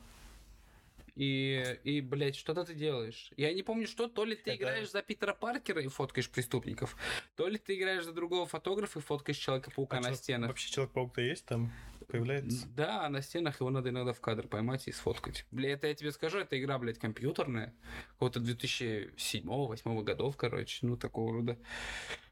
и, 1.14 1.78
и, 1.84 2.00
блядь, 2.00 2.36
что-то 2.36 2.64
ты 2.64 2.74
делаешь. 2.74 3.32
Я 3.36 3.52
не 3.52 3.62
помню, 3.62 3.86
что, 3.86 4.08
то 4.08 4.24
ли 4.24 4.34
ты 4.34 4.52
Это- 4.52 4.62
играешь 4.62 4.90
за 4.90 5.02
Питера 5.02 5.34
Паркера 5.34 5.82
и 5.82 5.88
фоткаешь 5.88 6.30
преступников, 6.30 6.96
то 7.36 7.48
ли 7.48 7.58
ты 7.58 7.74
играешь 7.76 8.04
за 8.04 8.12
другого 8.12 8.46
фотографа 8.46 8.98
и 8.98 9.02
фоткаешь 9.02 9.36
Человека-паука 9.38 9.98
А 9.98 10.00
на 10.00 10.14
стенах. 10.14 10.48
Вообще 10.48 10.70
Человек-паук-то 10.70 11.20
есть 11.20 11.44
там? 11.44 11.70
Появляется? 12.12 12.68
Да, 12.76 13.08
на 13.08 13.22
стенах 13.22 13.58
его 13.60 13.70
надо 13.70 13.88
иногда 13.88 14.12
в 14.12 14.20
кадр 14.20 14.46
поймать 14.46 14.86
и 14.86 14.92
сфоткать. 14.92 15.46
Бля, 15.50 15.72
это 15.72 15.86
я 15.86 15.94
тебе 15.94 16.12
скажу, 16.12 16.36
это 16.40 16.60
игра, 16.60 16.78
блядь, 16.78 16.98
компьютерная. 16.98 17.72
Какого-то 18.10 18.40
2007-2008 18.40 20.02
годов, 20.02 20.36
короче, 20.36 20.86
ну, 20.86 20.98
такого 20.98 21.32
рода. 21.32 21.58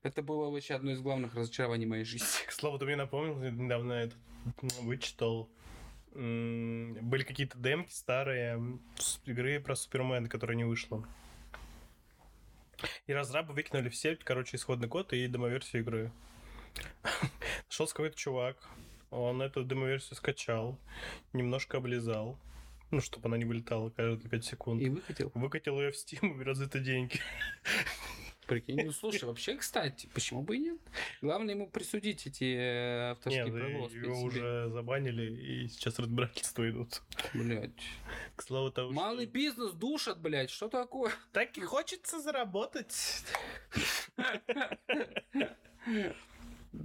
Это 0.03 0.23
было 0.23 0.51
вообще 0.51 0.75
одно 0.75 0.91
из 0.91 1.01
главных 1.01 1.35
разочарований 1.35 1.87
моей 1.87 2.05
жизни. 2.05 2.27
К 2.47 2.53
слову, 2.53 2.79
ты 2.79 2.85
мне 2.85 2.97
напомнил, 2.97 3.43
я 3.43 3.51
недавно 3.51 3.95
это 3.95 4.15
м, 4.61 4.69
вычитал. 4.83 5.49
Были 6.13 7.23
какие-то 7.23 7.57
демки 7.57 7.91
старые 7.91 8.79
игры 9.25 9.61
про 9.61 9.75
Супермен, 9.75 10.27
которая 10.27 10.59
не 10.59 10.65
вышла. 10.65 11.09
И 13.07 13.15
разрабы 13.15 13.55
выкинули 13.55 13.89
все, 13.89 14.15
короче, 14.17 14.59
исходный 14.59 14.89
код 14.89 15.15
и 15.15 15.27
демоверсию 15.27 15.81
игры. 15.81 16.13
Нашелся 17.71 17.95
какой-то 17.95 18.17
чувак, 18.17 18.69
он 19.11 19.43
эту 19.43 19.65
демоверсию 19.65 20.17
скачал, 20.17 20.79
немножко 21.33 21.79
облизал, 21.79 22.39
ну, 22.91 23.01
чтобы 23.01 23.29
она 23.29 23.37
не 23.39 23.45
вылетала 23.45 23.91
каждые 23.91 24.29
5 24.31 24.45
секунд. 24.45 24.83
И 24.83 24.89
выкатил. 24.89 25.31
Выкатил 25.35 25.81
ее 25.81 25.93
в 25.93 25.95
Steam 25.95 26.35
и 26.35 26.39
берет 26.39 26.57
за 26.57 26.65
это 26.65 26.79
деньги. 26.81 27.21
Прикинь. 28.47 28.85
Ну, 28.85 28.91
слушай, 28.91 29.25
вообще, 29.27 29.55
кстати, 29.57 30.09
почему 30.13 30.43
бы 30.43 30.57
и 30.57 30.59
нет? 30.59 30.79
Главное 31.23 31.55
ему 31.55 31.69
присудить 31.69 32.27
эти 32.27 32.53
э, 32.57 33.11
авторские 33.13 33.45
Нет, 33.45 33.55
права. 33.55 33.69
его 33.69 33.85
успеть 33.85 34.03
себе. 34.03 34.13
уже 34.13 34.69
забанили, 34.71 35.37
и 35.37 35.69
сейчас 35.69 36.01
разбирательства 36.01 36.69
идут. 36.69 37.01
Блядь. 37.33 37.71
К 38.35 38.43
слову 38.43 38.73
того, 38.73 38.91
что- 38.91 39.01
Малый 39.01 39.27
бизнес 39.27 39.71
душат, 39.73 40.19
блядь, 40.21 40.51
что 40.51 40.69
такое? 40.69 41.13
Так 41.33 41.57
и 41.59 41.61
хочется 41.61 42.19
заработать. 42.21 43.25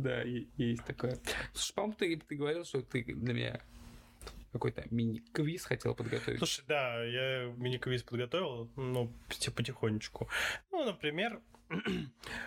Да, 0.06 0.22
есть 0.22 0.86
такое. 0.86 1.18
Слушай, 1.52 1.74
по-моему, 1.74 1.96
ты, 1.98 2.18
ты 2.18 2.36
говорил, 2.36 2.64
что 2.64 2.84
ты 2.84 3.04
для 3.04 3.34
меня 3.34 3.62
какой-то 4.52 4.86
мини-квиз 4.92 5.66
хотел 5.66 5.96
подготовить. 5.96 6.38
Слушай, 6.38 6.64
да, 6.68 7.04
я 7.04 7.46
мини-квиз 7.58 8.04
подготовил, 8.04 8.70
ну, 8.76 9.12
потихонечку. 9.28 10.30
Ну, 10.72 10.86
например, 10.86 11.42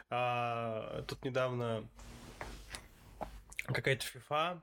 а, 0.08 1.02
тут 1.08 1.24
недавно 1.24 1.84
какая-то 3.66 4.06
FIFA, 4.06 4.60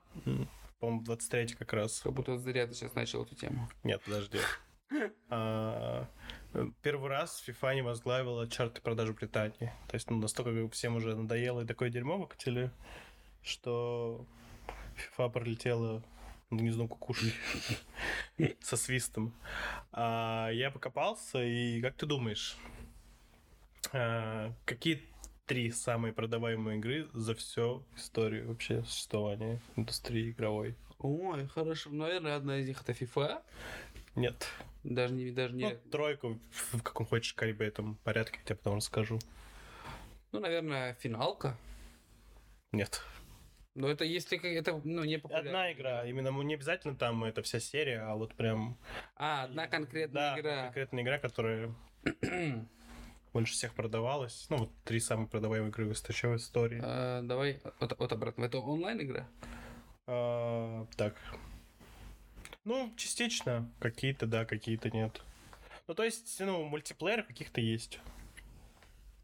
по-моему, 0.80 1.04
23 1.04 1.48
как 1.56 1.74
раз. 1.74 2.00
Как 2.00 2.14
будто 2.14 2.38
зря 2.38 2.66
ты 2.66 2.76
сейчас 2.76 2.96
начал 2.96 3.24
эту 3.24 3.36
тему. 3.36 3.70
Нет, 3.84 4.02
подожди. 4.06 4.40
А, 5.30 6.08
Первый 6.82 7.10
раз 7.10 7.44
FIFA 7.48 7.76
не 7.76 7.82
возглавила 7.82 8.48
чарты 8.48 8.82
продаж 8.82 9.10
в 9.10 9.16
Британии. 9.16 9.74
То 9.88 9.96
есть, 9.96 10.10
ну, 10.10 10.18
настолько 10.18 10.70
всем 10.70 10.96
уже 10.96 11.16
надоело 11.16 11.62
и 11.62 11.66
такое 11.66 11.90
дерьмо 11.90 12.18
выкатили, 12.18 12.72
что 13.44 14.26
FIFA 14.96 15.32
пролетела 15.32 16.04
над 16.50 16.62
гнездом 16.62 16.88
кукушки 16.88 17.34
со 18.62 18.78
свистом. 18.78 19.34
А, 19.92 20.50
я 20.52 20.72
покопался, 20.72 21.44
и 21.44 21.82
как 21.82 21.96
ты 21.96 22.06
думаешь, 22.06 22.58
а, 23.92 24.54
какие 24.66 25.04
три 25.46 25.72
самые 25.72 26.14
продаваемые 26.14 26.78
игры 26.78 27.08
за 27.14 27.36
всю 27.36 27.84
историю 27.96 28.48
вообще 28.48 28.84
существования 28.84 29.62
индустрии 29.76 30.32
игровой? 30.32 30.76
Ой, 31.00 31.48
хорошо. 31.48 31.90
Наверное, 31.92 32.36
одна 32.36 32.58
из 32.58 32.68
них 32.68 32.82
это 32.82 32.94
FIFA. 32.94 33.42
Нет. 34.16 34.48
Даже 34.84 35.14
не... 35.14 35.32
Даже 35.32 35.54
не... 35.54 35.70
Ну, 35.70 35.92
тройку 35.92 36.40
в 36.52 36.82
каком 36.82 37.06
хочешь 37.06 37.34
калибре 37.34 37.68
этом 37.68 37.96
порядке, 38.04 38.40
я 38.40 38.46
тебе 38.46 38.56
потом 38.56 38.78
расскажу. 38.78 39.20
Ну, 40.32 40.40
наверное, 40.40 40.94
финалка. 40.96 41.58
Нет. 42.72 43.02
Но 43.74 43.90
это 43.90 44.06
если 44.06 44.38
это 44.54 44.80
ну, 44.84 45.04
не 45.04 45.18
популярно. 45.18 45.50
Одна 45.50 45.74
игра, 45.74 46.06
именно 46.06 46.32
ну, 46.32 46.42
не 46.44 46.54
обязательно 46.54 46.96
там 46.96 47.26
это 47.26 47.42
вся 47.42 47.60
серия, 47.60 48.00
а 48.02 48.16
вот 48.16 48.34
прям... 48.34 48.78
А, 49.18 49.44
одна 49.44 49.68
конкретная 49.68 50.36
Да, 50.36 50.40
игра. 50.40 50.64
конкретная 50.64 51.04
игра, 51.04 51.18
которая 51.18 51.76
больше 53.34 53.54
всех 53.54 53.74
продавалась. 53.74 54.46
Ну, 54.50 54.58
вот 54.58 54.72
три 54.86 55.02
самые 55.02 55.28
продаваемые 55.28 55.72
игры 55.72 55.88
в 55.88 55.92
истории-. 55.92 56.80
А, 56.82 57.22
давай 57.22 57.60
от, 57.80 57.92
от 58.00 58.12
обратно. 58.14 58.46
Это 58.46 58.60
онлайн 58.60 59.02
игра? 59.02 59.28
А, 60.08 60.86
так. 60.96 61.16
Ну, 62.66 62.92
частично. 62.98 63.72
Какие-то 63.80 64.26
да, 64.26 64.44
какие-то 64.44 64.90
нет. 64.90 65.22
Ну, 65.88 65.94
то 65.94 66.04
есть, 66.04 66.40
ну, 66.40 66.64
мультиплеер 66.64 67.22
каких-то 67.24 67.62
есть. 67.62 68.00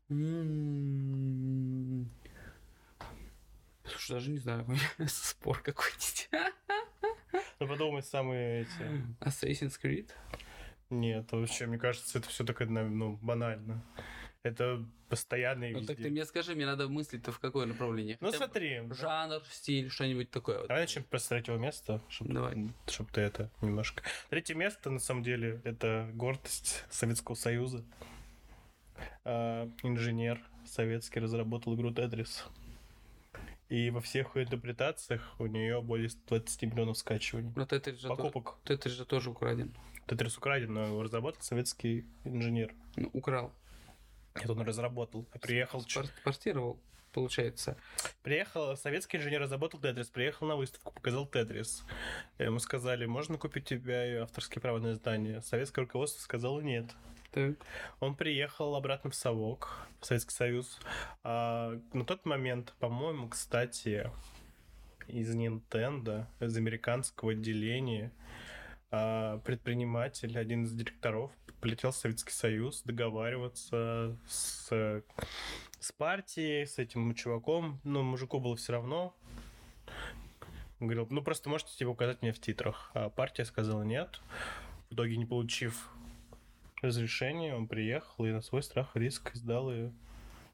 М. 0.09 2.07
Слушай, 3.83 4.11
даже 4.13 4.29
не 4.29 4.37
знаю, 4.37 4.65
спор 5.07 5.59
какой-нибудь. 5.61 6.29
Ну, 7.59 7.67
подумай, 7.67 8.03
самые 8.03 8.61
эти... 8.61 9.05
Assassin's 9.19 9.79
Creed? 9.81 10.11
Нет, 10.91 11.31
вообще, 11.31 11.65
мне 11.65 11.79
кажется, 11.79 12.19
это 12.19 12.29
все 12.29 12.43
так, 12.43 12.59
ну, 12.69 13.17
банально. 13.21 13.83
Это 14.43 14.83
постоянные 15.07 15.71
Ну 15.73 15.85
так 15.85 15.97
ты 15.97 16.09
мне 16.09 16.25
скажи, 16.25 16.55
мне 16.55 16.65
надо 16.65 16.87
мыслить-то 16.87 17.31
в 17.31 17.39
какое 17.39 17.67
направление. 17.67 18.17
Ну, 18.21 18.27
Хотя 18.27 18.45
смотри. 18.45 18.81
Жанр, 18.89 19.43
стиль, 19.51 19.89
что-нибудь 19.91 20.31
такое. 20.31 20.59
вот. 20.59 20.67
Давай 20.67 20.83
начнем 20.83 21.05
с 21.11 21.27
третьего 21.27 21.57
места, 21.57 22.01
чтобы 22.09 22.33
Давай. 22.33 22.69
ты 23.13 23.21
это 23.21 23.51
немножко... 23.61 24.03
Третье 24.29 24.55
место, 24.55 24.89
на 24.89 24.99
самом 24.99 25.21
деле, 25.21 25.61
это 25.63 26.09
гордость 26.13 26.85
Советского 26.89 27.35
Союза. 27.35 27.83
А, 29.23 29.69
инженер 29.83 30.41
советский 30.65 31.19
разработал 31.19 31.75
игру 31.75 31.93
Тетрис. 31.93 32.45
И 33.69 33.89
во 33.91 34.01
всех 34.01 34.35
интерпретациях 34.35 35.35
у 35.39 35.45
нее 35.45 35.81
более 35.81 36.09
20 36.27 36.63
миллионов 36.63 36.97
скачиваний. 36.97 37.53
Но 37.55 37.65
Тетрис 37.65 37.99
же, 37.99 38.07
тоже, 38.07 38.21
Покупок. 38.23 38.57
Тетрис 38.65 38.93
же 38.93 39.05
тоже 39.05 39.29
украден. 39.29 39.71
Тетрис 40.07 40.37
украден, 40.37 40.73
но 40.73 40.87
его 40.87 41.03
разработал 41.03 41.41
советский 41.41 42.05
инженер. 42.25 42.73
Ну, 42.97 43.09
украл. 43.13 43.53
Это 44.33 44.51
он 44.51 44.61
разработал. 44.61 45.25
Приехал, 45.41 45.81
Спортировал, 45.81 46.79
получается. 47.11 47.77
приехал 48.23 48.75
советский 48.77 49.17
инженер, 49.17 49.41
разработал 49.41 49.79
Тетрис, 49.79 50.07
приехал 50.07 50.47
на 50.47 50.55
выставку, 50.55 50.93
показал 50.93 51.25
Тетрис. 51.25 51.83
Ему 52.39 52.59
сказали, 52.59 53.05
можно 53.05 53.37
купить 53.37 53.71
у 53.71 53.75
тебя 53.77 54.23
авторские 54.23 54.61
права 54.61 54.79
на 54.79 54.93
издание? 54.93 55.41
Советское 55.41 55.81
руководство 55.81 56.21
сказало 56.21 56.61
нет. 56.61 56.85
Так. 57.31 57.55
Он 58.01 58.15
приехал 58.15 58.75
обратно 58.75 59.09
в 59.09 59.15
Совок, 59.15 59.87
в 60.01 60.05
Советский 60.05 60.33
Союз. 60.33 60.79
А, 61.23 61.79
на 61.93 62.05
тот 62.05 62.25
момент, 62.25 62.73
по-моему, 62.79 63.29
кстати, 63.29 64.09
из 65.07 65.33
Nintendo, 65.33 66.25
из 66.41 66.55
американского 66.57 67.31
отделения, 67.31 68.11
а, 68.89 69.37
предприниматель, 69.39 70.37
один 70.37 70.65
из 70.65 70.73
директоров, 70.73 71.31
полетел 71.61 71.91
в 71.91 71.95
Советский 71.95 72.33
Союз 72.33 72.81
договариваться 72.83 74.17
с, 74.27 75.03
с 75.79 75.91
партией, 75.93 76.65
с 76.65 76.79
этим 76.79 77.13
чуваком. 77.13 77.79
Ну, 77.83 78.01
мужику 78.01 78.39
было 78.39 78.55
все 78.55 78.73
равно. 78.73 79.13
Он 80.79 80.87
говорил, 80.87 81.07
ну 81.11 81.21
просто 81.21 81.47
можете 81.47 81.77
типа 81.77 81.89
указать 81.89 82.21
мне 82.23 82.33
в 82.33 82.39
титрах. 82.39 82.89
А 82.95 83.09
партия 83.09 83.45
сказала 83.45 83.83
нет. 83.83 84.19
В 84.89 84.95
итоге, 84.95 85.15
не 85.15 85.25
получив 85.25 85.89
разрешение, 86.81 87.55
он 87.55 87.67
приехал 87.67 88.25
и 88.25 88.31
на 88.31 88.41
свой 88.41 88.63
страх 88.63 88.97
и 88.97 88.99
риск 88.99 89.35
издал 89.35 89.71
ее 89.71 89.93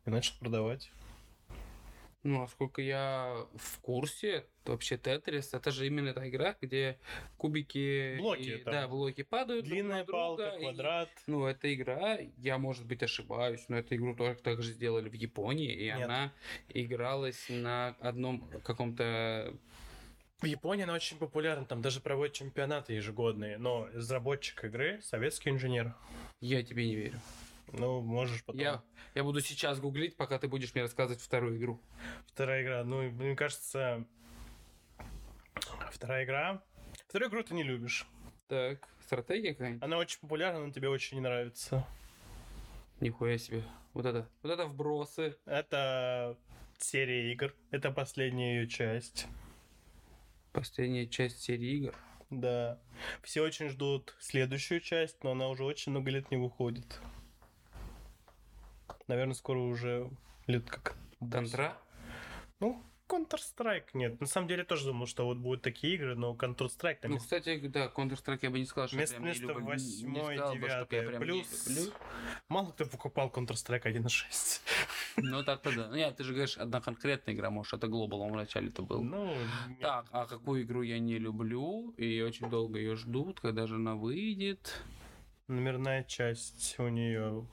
и 0.06 0.10
начал 0.10 0.36
продавать. 0.40 0.92
Ну, 2.24 2.42
насколько 2.42 2.82
я 2.82 3.46
в 3.56 3.80
курсе, 3.80 4.46
то 4.64 4.72
вообще 4.74 4.98
Тетрис 4.98 5.54
это 5.54 5.72
же 5.72 5.86
именно 5.88 6.14
та 6.14 6.28
игра, 6.28 6.56
где 6.60 7.00
кубики 7.38 8.18
Блоки 8.18 8.42
и- 8.42 8.58
там. 8.58 8.74
да, 8.74 8.88
блоки 8.88 9.22
падают. 9.24 9.66
друг 9.66 9.74
Длинная 9.74 10.00
на 10.00 10.06
друга, 10.06 10.18
палка, 10.20 10.58
и- 10.58 10.60
квадрат. 10.62 11.10
Ну, 11.28 11.46
эта 11.46 11.74
игра, 11.74 12.18
я, 12.38 12.58
может 12.58 12.86
быть, 12.86 13.04
ошибаюсь, 13.04 13.64
но 13.70 13.78
эту 13.78 13.96
игру 13.96 14.16
тоже 14.16 14.36
так 14.42 14.62
же 14.62 14.74
сделали 14.74 15.10
в 15.10 15.14
Японии, 15.14 15.72
и 15.74 15.86
Нет. 15.86 16.04
она 16.06 16.34
игралась 16.70 17.46
на 17.50 17.96
одном 18.00 18.42
каком-то... 18.64 19.54
В 20.42 20.46
Японии 20.46 20.84
она 20.84 20.94
очень 20.94 21.18
популярна, 21.18 21.66
там 21.66 21.82
даже 21.82 22.00
проводят 22.02 22.36
чемпионаты 22.36 22.94
ежегодные, 22.94 23.58
но 23.58 23.88
разработчик 23.94 24.66
игры 24.66 25.00
советский 25.02 25.50
инженер. 25.50 25.96
Я 26.42 26.62
тебе 26.62 26.86
не 26.88 26.96
верю. 26.96 27.20
Ну, 27.74 28.02
можешь 28.02 28.44
потом. 28.44 28.62
Я, 28.62 28.84
я 29.16 29.24
буду 29.24 29.42
сейчас 29.42 29.80
гуглить, 29.80 30.16
пока 30.16 30.40
ты 30.40 30.48
будешь 30.48 30.74
мне 30.74 30.84
рассказывать 30.84 31.22
вторую 31.22 31.58
игру. 31.58 31.82
Вторая 32.28 32.64
игра, 32.64 32.84
ну, 32.84 33.02
мне 33.02 33.36
кажется, 33.36 34.06
вторая 35.92 36.24
игра. 36.24 36.64
Вторую 37.08 37.30
игру 37.30 37.44
ты 37.44 37.54
не 37.54 37.64
любишь. 37.64 38.08
Так, 38.48 38.88
стратегия 39.04 39.54
какая-нибудь? 39.54 39.84
Она 39.84 39.98
очень 39.98 40.20
популярна, 40.20 40.66
но 40.66 40.72
тебе 40.72 40.90
очень 40.90 41.18
не 41.18 41.22
нравится. 41.22 41.86
Нихуя 43.00 43.38
себе. 43.38 43.64
Вот 43.94 44.06
это. 44.06 44.28
Вот 44.42 44.52
это 44.52 44.66
вбросы. 44.66 45.38
Это 45.46 46.38
серия 46.78 47.32
игр. 47.32 47.54
Это 47.72 47.92
последняя 47.92 48.60
ее 48.60 48.68
часть. 48.68 49.28
Последняя 50.54 51.08
часть 51.08 51.42
серии 51.42 51.78
игр. 51.78 51.96
Да. 52.30 52.80
Все 53.22 53.42
очень 53.42 53.70
ждут 53.70 54.16
следующую 54.20 54.82
часть, 54.82 55.24
но 55.24 55.32
она 55.32 55.50
уже 55.50 55.64
очень 55.64 55.92
много 55.92 56.10
лет 56.10 56.32
не 56.32 56.38
выходит. 56.38 57.00
Наверное, 59.08 59.36
скоро 59.36 59.60
уже 59.60 60.10
лет 60.48 60.70
как... 60.70 60.96
Контра? 61.20 61.76
Ну, 62.60 62.84
Counter-Strike 63.08 63.90
нет. 63.94 64.20
На 64.20 64.28
самом 64.28 64.48
деле 64.48 64.64
тоже 64.64 64.86
думал, 64.86 65.08
что 65.08 65.26
вот 65.26 65.38
будут 65.38 65.62
такие 65.62 65.96
игры, 65.96 66.16
но 66.16 66.36
Counter-Strike 66.36 66.98
там 67.02 67.12
Ну, 67.12 67.16
есть 67.16 67.26
кстати, 67.26 67.60
да, 67.68 67.88
Counter-Strike 67.88 68.40
я 68.42 68.50
бы 68.50 68.60
не 68.60 68.66
сказал, 68.66 68.88
что 68.88 68.98
я 68.98 69.02
Место, 69.02 69.20
не 69.20 69.26
место 69.26 69.44
люблю. 69.44 69.60
Не 69.60 69.66
восьмое, 69.66 70.38
сказал 70.38 70.56
бы, 70.56 70.70
чтоб 70.70 70.92
я 70.94 71.00
девятое. 71.00 71.08
прям 71.08 71.22
не 71.22 71.26
Плюс 71.26 71.68
люблю. 71.68 71.94
мало 72.50 72.72
кто 72.72 72.86
покупал 72.86 73.30
Counter-Strike 73.30 73.84
1.6. 73.84 74.62
Ну, 75.18 75.44
так-то 75.44 75.76
да. 75.76 75.88
Ну, 75.88 75.96
нет, 75.96 76.16
ты 76.18 76.24
же 76.24 76.34
говоришь, 76.34 76.58
одна 76.58 76.82
конкретная 76.82 77.34
игра, 77.34 77.50
может, 77.50 77.74
это 77.74 77.88
Global, 77.88 78.20
он 78.20 78.34
вначале 78.34 78.68
это 78.68 78.82
был. 78.82 79.02
Ну, 79.02 79.34
нет. 79.70 79.80
Так, 79.80 80.06
а 80.12 80.26
какую 80.26 80.64
игру 80.64 80.82
я 80.82 81.00
не 81.00 81.18
люблю, 81.18 81.92
и 81.98 82.22
очень 82.22 82.50
долго 82.50 82.78
ее 82.78 82.96
ждут, 82.96 83.40
когда 83.40 83.68
же 83.68 83.76
она 83.76 83.96
выйдет? 83.96 84.84
номерная 85.48 86.04
часть 86.04 86.76
у 86.78 86.90
нее 86.90 87.48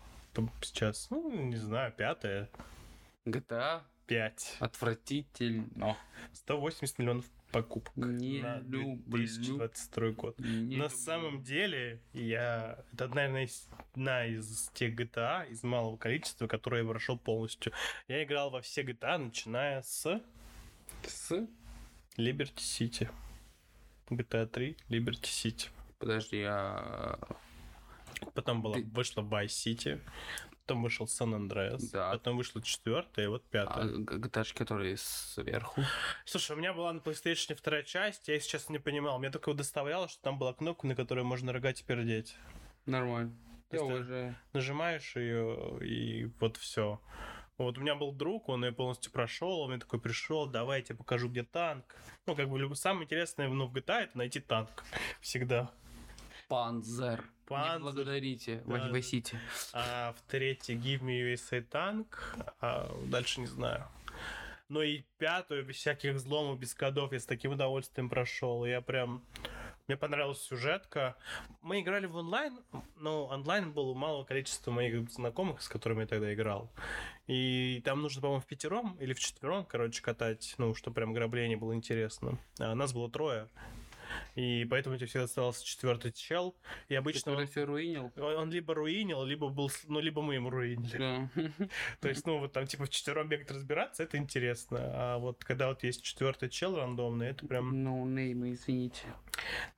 сейчас, 0.63 1.09
ну, 1.11 1.31
не 1.31 1.57
знаю, 1.57 1.93
пятая, 1.93 2.49
GTA? 3.27 3.83
5. 4.07 4.57
Отвратительно. 4.61 5.97
180 6.33 6.99
миллионов 6.99 7.25
покупок 7.51 7.95
Не 7.97 8.43
на 8.43 8.59
люблю. 8.59 8.97
2022 9.07 10.11
год. 10.11 10.39
Не 10.39 10.77
На 10.77 10.85
люблю. 10.85 10.89
самом 10.91 11.43
деле, 11.43 12.01
я... 12.13 12.79
Это, 12.93 13.09
наверное, 13.09 13.49
одна 13.95 14.27
из 14.27 14.71
тех 14.75 14.95
GTA, 14.95 15.49
из 15.49 15.63
малого 15.63 15.97
количества, 15.97 16.47
которые 16.47 16.83
я 16.85 16.91
прошел 16.91 17.17
полностью. 17.17 17.73
Я 18.09 18.23
играл 18.25 18.51
во 18.51 18.61
все 18.61 18.83
GTA, 18.83 19.19
начиная 19.19 19.83
с 19.83 20.21
С... 21.07 21.47
Liberty 22.17 22.57
City. 22.57 23.09
GTA 24.11 24.47
3, 24.47 24.77
Liberty 24.91 25.23
City. 25.23 25.69
Подожди, 25.99 26.41
я... 26.41 27.17
Потом 28.35 28.63
была, 28.63 28.75
Ты- 28.75 28.85
вышла 28.85 29.23
Vice 29.23 29.47
City, 29.47 30.01
потом 30.61 30.83
вышел 30.83 31.07
San 31.07 31.35
Andreas, 31.37 31.91
Да. 31.93 32.13
потом 32.13 32.37
вышла 32.37 32.63
четвертая, 32.63 33.27
и 33.27 33.29
вот 33.29 33.45
А, 33.47 33.51
пятая. 33.51 33.85
GTA, 33.87 34.55
которые 34.55 34.97
сверху. 34.97 35.83
Слушай, 36.25 36.57
у 36.57 36.59
меня 36.59 36.73
была 36.73 36.93
на 36.93 36.99
PlayStation 36.99 37.55
вторая 37.55 37.83
часть, 37.83 38.29
я, 38.29 38.35
если 38.35 38.49
честно, 38.49 38.73
не 38.73 38.79
понимал. 38.79 39.19
Меня 39.19 39.31
только 39.31 39.53
доставляло, 39.55 40.09
что 40.09 40.23
там 40.23 40.39
была 40.39 40.53
кнопка, 40.55 40.87
на 40.87 40.95
которой 40.95 41.25
можно 41.25 41.53
рогать 41.53 41.81
и 41.81 41.85
пердеть. 41.85 42.37
Нормально. 42.87 43.35
То 43.71 43.77
Я 43.77 43.83
уже... 43.85 44.35
Нажимаешь 44.53 45.17
ее, 45.17 45.79
и 45.83 46.27
вот 46.41 46.57
все. 46.57 47.01
Вот 47.57 47.79
у 47.79 47.81
меня 47.81 47.95
был 47.95 48.13
друг, 48.13 48.49
он 48.49 48.65
ее 48.65 48.73
полностью 48.73 49.13
прошел, 49.13 49.61
он 49.61 49.71
мне 49.71 49.79
такой 49.79 50.01
пришел, 50.01 50.47
давай 50.47 50.81
я 50.81 50.85
тебе 50.87 50.99
покажу, 50.99 51.29
где 51.29 51.45
танк. 51.45 51.85
Ну, 52.27 52.35
как 52.35 52.49
бы 52.49 52.75
самое 52.75 53.05
интересное 53.05 53.49
ну, 53.49 53.67
в 53.69 53.75
GTA 53.75 54.03
это 54.05 54.19
найти 54.19 54.41
танк. 54.41 54.85
Всегда. 55.21 55.71
Панзер. 56.49 57.25
Не 57.51 57.79
благодарите. 57.79 58.63
Да. 58.67 59.03
Сити. 59.03 59.39
А 59.73 60.13
в 60.13 60.23
третьей 60.31 60.77
Give 60.77 61.01
Me 61.01 61.35
USA 61.35 61.61
танк, 61.61 62.37
а 62.61 62.91
дальше 63.07 63.41
не 63.41 63.47
знаю. 63.47 63.87
Ну 64.69 64.81
и 64.81 65.05
пятую, 65.19 65.65
без 65.65 65.77
всяких 65.77 66.15
взломов, 66.15 66.59
без 66.59 66.75
кодов, 66.75 67.13
я 67.13 67.21
с 67.21 67.27
таким 67.27 67.53
удовольствием 67.53 68.09
прошел. 68.09 68.65
Я 68.65 68.81
прям... 68.81 69.23
Мне 69.87 69.99
понравилась 69.99 70.41
сюжетка. 70.41 71.15
Мы 71.61 71.81
играли 71.81 72.07
в 72.07 72.17
онлайн, 72.17 72.59
но 72.97 73.27
онлайн 73.27 73.71
был 73.73 73.91
у 73.91 73.95
малого 73.95 74.25
количества 74.25 74.71
моих 74.71 75.11
знакомых, 75.11 75.61
с 75.61 75.69
которыми 75.69 76.01
я 76.01 76.07
тогда 76.07 76.33
играл. 76.33 76.73
И 77.27 77.83
там 77.85 78.01
нужно, 78.01 78.23
по-моему, 78.23 78.41
в 78.41 78.47
пятером 78.47 78.97
или 78.99 79.13
в 79.13 79.21
четвером, 79.21 79.67
короче, 79.67 80.01
катать, 80.01 80.55
ну, 80.57 80.75
что 80.75 80.91
прям 80.91 81.11
ограбление 81.11 81.59
было 81.59 81.75
интересно. 81.75 82.39
А 82.59 82.75
нас 82.75 82.95
было 82.95 83.11
трое. 83.11 83.51
И 84.35 84.65
поэтому 84.71 84.95
у 84.95 84.99
тебя 84.99 85.07
всегда 85.07 85.25
оставался 85.25 85.65
четвертый 85.65 86.13
чел. 86.13 86.57
И 86.89 86.95
обычно 86.95 87.33
он, 87.33 87.47
все 87.47 87.65
руинил. 87.65 88.13
он- 88.17 88.51
либо 88.51 88.75
руинил, 88.75 89.25
либо 89.25 89.49
был, 89.49 89.71
ну, 89.89 90.01
либо 90.01 90.23
мы 90.23 90.35
ему 90.35 90.51
руинили. 90.51 90.99
Да. 90.99 91.29
То 92.01 92.09
есть, 92.09 92.27
ну, 92.27 92.39
вот 92.39 92.53
там, 92.53 92.67
типа, 92.67 92.85
в 92.87 92.91
четвером 92.91 93.29
бегать 93.29 93.51
разбираться, 93.51 94.03
это 94.03 94.17
интересно. 94.17 94.79
А 94.81 95.19
вот 95.19 95.45
когда 95.45 95.69
вот 95.69 95.83
есть 95.85 96.03
четвертый 96.03 96.49
чел 96.49 96.77
рандомный, 96.77 97.29
это 97.29 97.47
прям, 97.47 97.83
Ну, 97.85 98.05
неймы, 98.07 98.53
извините. 98.53 99.07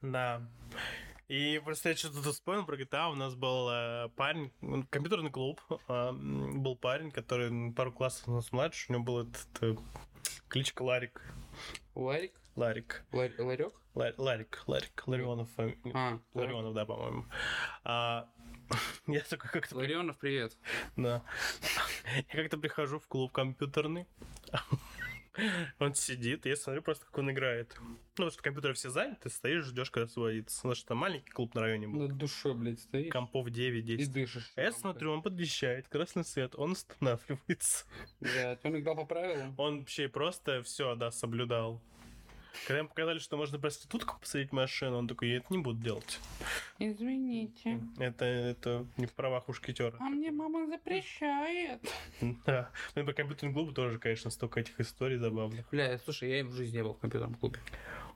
да. 0.03 0.43
И 1.29 1.61
просто 1.65 1.89
я 1.89 1.97
что-то 1.97 2.23
вспомнил 2.33 2.65
про 2.65 2.77
GTA. 2.77 3.11
У 3.11 3.17
нас 3.17 3.35
был 3.35 3.69
э, 3.69 4.09
парень, 4.15 4.53
компьютерный 4.91 5.31
клуб. 5.33 5.61
э, 5.89 6.13
был 6.13 6.77
парень, 6.77 7.11
который 7.11 7.73
пару 7.73 7.91
классов 7.93 8.29
у 8.29 8.33
нас 8.33 8.53
младше. 8.53 8.87
У 8.89 8.93
него 8.93 9.03
был 9.05 9.19
этот 9.23 9.47
э, 9.63 9.75
кличка 10.47 10.83
Ларик. 10.83 11.21
Ларик? 11.97 12.33
Ларик. 12.55 13.05
Лар- 13.11 13.33
Ларек? 13.41 13.73
Ла- 13.97 14.13
Ларик. 14.19 14.63
Ларик. 14.67 15.03
Ларионов. 15.07 15.49
А, 15.95 16.21
Ларионов, 16.35 16.75
да, 16.75 16.85
по-моему. 16.85 17.25
А, 17.83 18.29
я 19.07 19.21
такой 19.21 19.51
как-то... 19.51 19.75
Ларионов, 19.75 20.19
привет. 20.19 20.55
Да. 20.97 21.23
Я 22.15 22.43
как-то 22.43 22.59
прихожу 22.59 22.99
в 22.99 23.09
клуб 23.09 23.33
компьютерный. 23.33 24.07
Он 25.79 25.95
сидит, 25.95 26.45
и 26.45 26.51
я 26.51 26.57
смотрю 26.57 26.83
просто, 26.83 27.05
как 27.05 27.19
он 27.19 27.31
играет. 27.31 27.75
Ну, 27.79 27.97
потому 28.15 28.31
что 28.31 28.43
компьютеры 28.43 28.73
все 28.73 28.89
заняты, 28.89 29.29
стоишь, 29.29 29.65
ждешь, 29.65 29.91
когда 29.91 30.07
освободится. 30.07 30.57
Потому 30.57 30.75
что 30.75 30.87
там 30.87 30.97
маленький 30.99 31.31
клуб 31.31 31.55
на 31.55 31.61
районе 31.61 31.89
был. 31.89 32.09
Над 32.09 32.17
душой, 32.17 32.55
блядь, 32.55 32.81
стоишь 32.81 33.13
Компов 33.13 33.47
и 33.49 33.51
9-10. 33.51 34.07
дышишь. 34.13 34.51
А 34.57 34.63
я 34.63 34.73
смотрю, 34.73 35.13
он 35.13 35.21
подъезжает, 35.21 35.89
красный 35.89 36.25
свет, 36.25 36.55
он 36.57 36.73
останавливается. 36.73 37.85
Блядь, 38.21 38.65
он 38.65 38.79
играл 38.79 38.97
по 38.97 39.05
правилам. 39.05 39.55
Он 39.59 39.81
вообще 39.81 40.09
просто 40.09 40.63
все, 40.63 40.95
да, 40.95 41.11
соблюдал. 41.11 41.83
Когда 42.67 42.81
им 42.81 42.89
показали, 42.89 43.19
что 43.19 43.37
можно 43.37 43.59
проститутку 43.59 44.19
посадить 44.21 44.51
в 44.51 44.53
машину, 44.53 44.99
он 44.99 45.09
такой, 45.09 45.29
я 45.29 45.37
это 45.39 45.47
не 45.51 45.59
буду 45.59 45.83
делать. 45.83 46.21
Извините. 46.79 47.81
Это, 47.99 48.25
это 48.25 48.87
не 48.97 49.07
в 49.07 49.13
правах 49.13 49.49
мушкетера. 49.49 49.97
А 50.01 50.05
мне 50.05 50.31
мама 50.31 50.67
запрещает. 50.67 51.81
Да. 52.47 52.71
Ну, 52.95 53.03
и 53.03 53.05
по 53.05 53.13
компьютерному 53.13 53.55
клубу 53.55 53.73
тоже, 53.73 53.99
конечно, 53.99 54.31
столько 54.31 54.61
этих 54.61 54.79
историй 54.81 55.17
забавных. 55.17 55.69
Бля, 55.71 55.99
слушай, 55.99 56.31
я 56.31 56.45
в 56.45 56.53
жизни 56.53 56.77
не 56.79 56.83
был 56.83 56.95
в 56.95 56.99
компьютерном 56.99 57.35
клубе. 57.35 57.61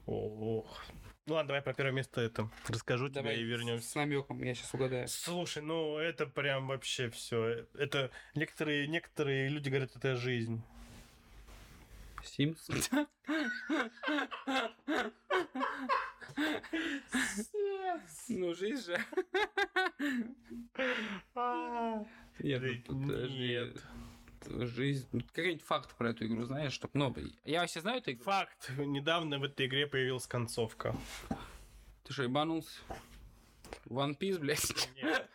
Ох. 0.05 0.83
Ну 1.27 1.35
ладно, 1.35 1.49
давай 1.49 1.61
про 1.61 1.73
первое 1.73 1.93
место 1.93 2.19
это 2.19 2.49
расскажу 2.67 3.07
Давай 3.07 3.35
тебе 3.35 3.43
и 3.43 3.47
вернемся. 3.47 3.87
С 3.87 3.95
намеком, 3.95 4.41
я 4.41 4.55
сейчас 4.55 4.73
угадаю. 4.73 5.07
Слушай, 5.07 5.61
ну 5.61 5.97
это 5.97 6.25
прям 6.25 6.67
вообще 6.67 7.09
все. 7.09 7.67
Это 7.75 8.09
некоторые, 8.33 8.87
некоторые 8.87 9.47
люди 9.49 9.69
говорят, 9.69 9.95
это 9.95 10.15
жизнь. 10.15 10.63
Симс. 12.23 12.67
Ну, 18.29 18.53
жизнь 18.53 18.85
же. 18.85 18.99
Нет, 22.39 22.63
ну, 22.87 23.07
подожди. 23.07 23.37
Нет. 23.37 23.83
Жизнь. 24.47 25.07
Ну, 25.11 25.21
Какой-нибудь 25.33 25.63
факт 25.63 25.95
про 25.95 26.09
эту 26.09 26.25
игру 26.25 26.43
знаешь, 26.45 26.73
чтоб, 26.73 26.91
ну, 26.93 27.13
я 27.45 27.61
вообще 27.61 27.81
знаю 27.81 27.99
эту 27.99 28.11
игру? 28.11 28.23
Факт. 28.23 28.71
Недавно 28.77 29.39
в 29.39 29.43
этой 29.43 29.67
игре 29.67 29.85
появилась 29.87 30.25
концовка. 30.27 30.95
Ты 32.03 32.13
что, 32.13 32.23
ебанулся? 32.23 32.79
One 33.85 34.17
Piece, 34.17 34.39
блядь? 34.39 34.89
Нет. 34.95 35.29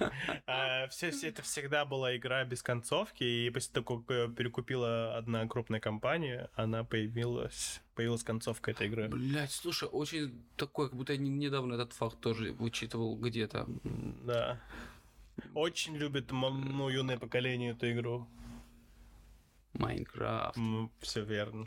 А, 0.46 0.88
все, 0.88 1.10
все 1.10 1.28
это 1.28 1.42
всегда 1.42 1.84
была 1.84 2.16
игра 2.16 2.44
без 2.44 2.62
концовки, 2.62 3.22
и 3.22 3.50
после 3.50 3.72
того, 3.72 4.00
как 4.00 4.34
перекупила 4.34 5.16
одна 5.16 5.46
крупная 5.46 5.80
компания, 5.80 6.50
она 6.54 6.84
появилась, 6.84 7.80
появилась 7.94 8.24
концовка 8.24 8.70
этой 8.70 8.88
игры. 8.88 9.08
Блять, 9.08 9.52
слушай, 9.52 9.88
очень 9.88 10.42
такой, 10.56 10.88
как 10.88 10.96
будто 10.96 11.12
я 11.12 11.18
не- 11.18 11.30
недавно 11.30 11.74
этот 11.74 11.92
факт 11.92 12.18
тоже 12.20 12.52
вычитывал 12.52 13.16
где-то. 13.16 13.66
Да. 14.24 14.60
Очень 15.54 15.96
любит 15.96 16.30
ну, 16.32 16.88
юное 16.88 17.18
поколение 17.18 17.72
эту 17.72 17.90
игру. 17.92 18.28
Minecraft. 19.74 20.58
Все 21.00 21.22
верно. 21.24 21.64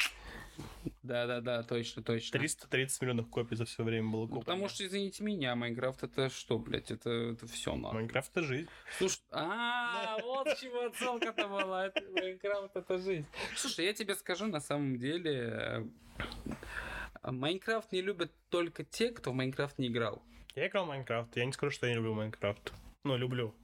Да-да-да, 1.04 1.64
точно, 1.64 2.04
точно. 2.04 2.39
330 2.39 3.01
миллионов 3.01 3.30
копий 3.30 3.56
за 3.56 3.66
все 3.66 3.84
время 3.84 4.10
было 4.10 4.22
Ну, 4.22 4.28
куплено. 4.28 4.41
потому 4.45 4.70
что, 4.70 4.86
извините 4.86 5.24
меня, 5.24 5.56
Minecraft 5.55 6.03
это 6.04 6.30
что, 6.30 6.58
блядь, 6.60 6.91
это, 6.91 7.10
это 7.10 7.47
все 7.47 7.76
нахуй. 7.76 7.99
Minecraft 7.99 8.32
это 8.32 8.43
жизнь. 8.45 8.70
Слушай, 8.97 9.22
а, 9.32 10.18
вот 10.22 10.47
чего 10.60 10.86
отсылка-то 10.86 11.47
была. 11.47 11.91
Minecraft 12.13 12.76
это 12.76 12.97
жизнь. 12.99 13.28
Слушай, 13.56 13.86
я 13.86 13.93
тебе 13.93 14.16
скажу, 14.16 14.47
на 14.47 14.60
самом 14.60 14.97
деле, 14.97 15.88
Minecraft 17.24 17.91
не 17.91 18.01
любят 18.01 18.32
только 18.49 18.84
те, 18.84 19.10
кто 19.12 19.32
в 19.32 19.36
Minecraft 19.36 19.78
не 19.80 19.88
играл. 19.88 20.22
Я 20.56 20.68
играл 20.68 20.86
в 20.86 20.89
Майнкрафт. 20.89 21.36
Я 21.36 21.45
не 21.45 21.51
скажу, 21.54 21.72
что 21.72 21.88
я 21.88 21.93
не 21.93 21.97
люблю 21.97 22.14
Майнкрафт. 22.14 22.74
Ну, 23.04 23.18
люблю. 23.18 23.56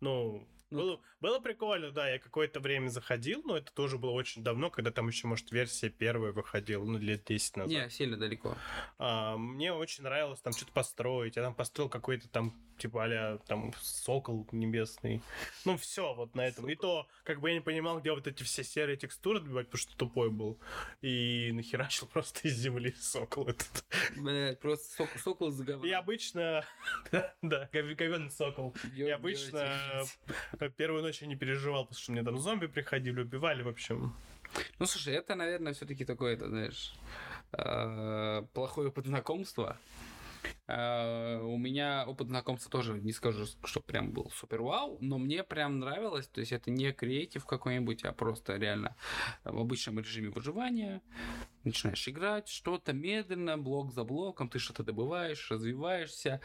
Ну, 0.00 0.46
Ну, 0.70 0.78
было, 0.78 1.00
было 1.26 1.40
прикольно, 1.40 1.90
да, 1.90 2.08
я 2.08 2.20
какое-то 2.20 2.60
время 2.60 2.88
заходил, 2.88 3.42
но 3.44 3.56
это 3.56 3.72
тоже 3.72 3.98
было 3.98 4.12
очень 4.12 4.44
давно, 4.44 4.70
когда 4.70 4.92
там 4.92 5.08
еще, 5.08 5.26
может, 5.26 5.50
версия 5.50 5.88
первая 5.88 6.30
выходила, 6.30 6.84
ну, 6.84 6.98
лет 6.98 7.24
10 7.24 7.56
назад. 7.56 7.72
Не, 7.72 7.90
сильно 7.90 8.16
далеко. 8.16 8.56
А, 8.98 9.36
мне 9.36 9.72
очень 9.72 10.04
нравилось 10.04 10.40
там 10.40 10.52
что-то 10.52 10.70
построить. 10.70 11.34
Я 11.34 11.42
там 11.42 11.52
построил 11.52 11.88
какой-то 11.88 12.28
там, 12.28 12.54
типа, 12.78 13.06
а 13.06 13.38
там 13.38 13.72
сокол 13.80 14.46
небесный. 14.52 15.20
Ну, 15.64 15.76
все 15.76 16.14
вот 16.14 16.36
на 16.36 16.46
этом. 16.46 16.68
И 16.68 16.76
то, 16.76 17.08
как 17.24 17.40
бы 17.40 17.48
я 17.48 17.54
не 17.56 17.60
понимал, 17.60 17.98
где 17.98 18.12
вот 18.12 18.28
эти 18.28 18.44
все 18.44 18.62
серые 18.62 18.96
текстуры 18.96 19.40
добивать, 19.40 19.66
потому 19.66 19.80
что 19.80 19.96
тупой 19.96 20.30
был. 20.30 20.60
И 21.02 21.50
нахерачил 21.52 22.06
просто 22.12 22.46
из 22.46 22.54
земли 22.54 22.94
сокол 23.00 23.48
этот. 23.48 23.84
Блядь, 24.16 24.60
просто 24.60 24.94
сокол, 24.94 25.20
сокол 25.20 25.50
заговор. 25.50 25.84
И 25.84 25.90
обычно... 25.90 26.64
Да, 27.42 27.68
говенный 27.72 28.30
сокол. 28.30 28.76
И 28.94 29.02
обычно 29.08 30.04
э, 30.60 30.70
первую 30.70 31.02
ночь 31.02 31.15
я 31.22 31.28
не 31.28 31.36
переживал, 31.36 31.84
потому 31.84 32.00
что 32.00 32.12
мне 32.12 32.22
там 32.22 32.38
зомби 32.38 32.66
приходили, 32.66 33.20
убивали, 33.20 33.62
в 33.62 33.68
общем. 33.68 34.14
Ну, 34.78 34.86
слушай, 34.86 35.14
это, 35.14 35.34
наверное, 35.34 35.72
все-таки 35.74 36.04
такое, 36.04 36.34
это, 36.34 36.48
знаешь, 36.48 36.94
э, 37.52 38.42
плохое 38.52 38.88
опыт 38.88 39.06
знакомства. 39.06 39.78
Э, 40.68 41.40
У 41.40 41.58
меня 41.58 42.04
опыт 42.06 42.28
знакомства 42.28 42.70
тоже, 42.70 42.94
не 42.94 43.12
скажу, 43.12 43.46
что 43.64 43.80
прям 43.80 44.12
был 44.12 44.30
супер 44.30 44.62
вау, 44.62 44.98
но 45.00 45.18
мне 45.18 45.42
прям 45.42 45.78
нравилось, 45.80 46.28
то 46.28 46.40
есть 46.40 46.52
это 46.52 46.70
не 46.70 46.92
креатив 46.92 47.44
какой-нибудь, 47.46 48.04
а 48.04 48.12
просто 48.12 48.56
реально 48.56 48.96
в 49.44 49.58
обычном 49.58 49.98
режиме 49.98 50.30
выживания. 50.30 51.02
Начинаешь 51.64 52.08
играть, 52.08 52.48
что-то 52.48 52.92
медленно, 52.92 53.58
блок 53.58 53.92
за 53.92 54.04
блоком, 54.04 54.48
ты 54.48 54.58
что-то 54.58 54.84
добываешь, 54.84 55.50
развиваешься. 55.50 56.40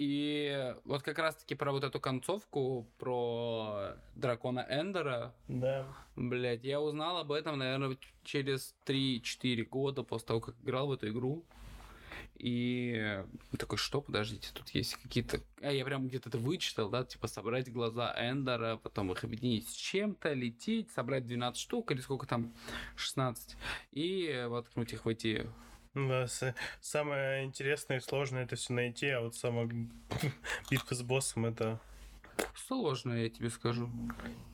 И 0.00 0.74
вот 0.86 1.02
как 1.02 1.18
раз-таки 1.18 1.54
про 1.54 1.72
вот 1.72 1.84
эту 1.84 2.00
концовку, 2.00 2.86
про 2.96 3.96
дракона 4.16 4.66
Эндера, 4.70 5.34
Да. 5.46 5.86
Блять, 6.16 6.64
я 6.64 6.80
узнал 6.80 7.18
об 7.18 7.30
этом, 7.32 7.58
наверное, 7.58 7.98
через 8.24 8.74
3-4 8.86 9.62
года 9.64 10.02
после 10.02 10.28
того, 10.28 10.40
как 10.40 10.54
играл 10.62 10.86
в 10.86 10.92
эту 10.92 11.10
игру. 11.10 11.44
И 12.36 13.22
такой, 13.58 13.76
что, 13.76 14.00
подождите, 14.00 14.48
тут 14.54 14.70
есть 14.70 14.94
какие-то... 14.94 15.42
А 15.60 15.70
я 15.70 15.84
прям 15.84 16.08
где-то 16.08 16.30
это 16.30 16.38
вычитал, 16.38 16.88
да, 16.88 17.04
типа 17.04 17.28
собрать 17.28 17.70
глаза 17.70 18.14
Эндера, 18.16 18.78
потом 18.82 19.12
их 19.12 19.22
объединить 19.22 19.68
с 19.68 19.74
чем-то, 19.74 20.32
лететь, 20.32 20.90
собрать 20.92 21.26
12 21.26 21.60
штук 21.60 21.92
или 21.92 22.00
сколько 22.00 22.26
там, 22.26 22.54
16, 22.96 23.54
и 23.92 24.46
воткнуть 24.48 24.94
их 24.94 25.04
в 25.04 25.08
эти... 25.10 25.46
Да, 25.94 26.26
самое 26.80 27.44
интересное 27.44 27.96
и 27.98 28.00
сложное 28.00 28.44
это 28.44 28.54
все 28.56 28.72
найти, 28.72 29.08
а 29.08 29.20
вот 29.22 29.34
сама 29.34 29.64
битва 30.70 30.94
с 30.94 31.02
боссом 31.02 31.46
это, 31.46 31.80
Сложно, 32.54 33.12
я 33.14 33.28
тебе 33.28 33.50
скажу. 33.50 33.90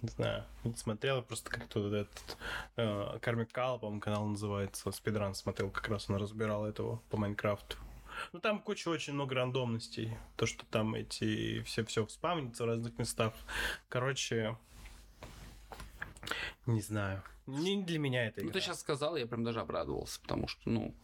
не 0.03 0.09
знаю, 0.09 0.45
вот 0.64 0.78
смотрел 0.78 1.22
просто 1.22 1.51
как-то 1.51 1.82
вот 1.82 1.93
этот 1.93 2.37
э, 2.76 3.18
Кармик 3.20 3.53
Кал, 3.53 3.78
по-моему, 3.78 4.01
канал 4.01 4.26
называется, 4.26 4.91
спидран 4.91 5.34
смотрел, 5.34 5.70
как 5.70 5.89
раз 5.89 6.11
он 6.11 6.16
разбирал 6.16 6.66
этого 6.66 6.97
по 7.11 7.16
Майнкрафту. 7.16 7.76
Ну 8.32 8.41
там 8.41 8.61
куча 8.61 8.89
очень 8.89 9.12
много 9.12 9.34
рандомностей, 9.34 10.16
то 10.37 10.47
что 10.47 10.64
там 10.66 10.95
эти 10.95 11.62
все 11.62 11.84
все 11.84 12.07
спавнится 12.09 12.64
в 12.64 12.66
разных 12.66 12.99
местах. 12.99 13.34
Короче, 13.89 14.57
не 16.64 16.80
знаю, 16.80 17.22
не 17.47 17.82
для 17.82 17.99
меня 17.99 18.26
это 18.26 18.41
Ну, 18.41 18.47
игра. 18.47 18.55
ты 18.55 18.61
сейчас 18.64 18.80
сказал, 18.80 19.16
я 19.16 19.26
прям 19.26 19.45
даже 19.45 19.61
обрадовался, 19.61 20.20
потому 20.22 20.49
что, 20.49 20.68
ну... 20.70 20.95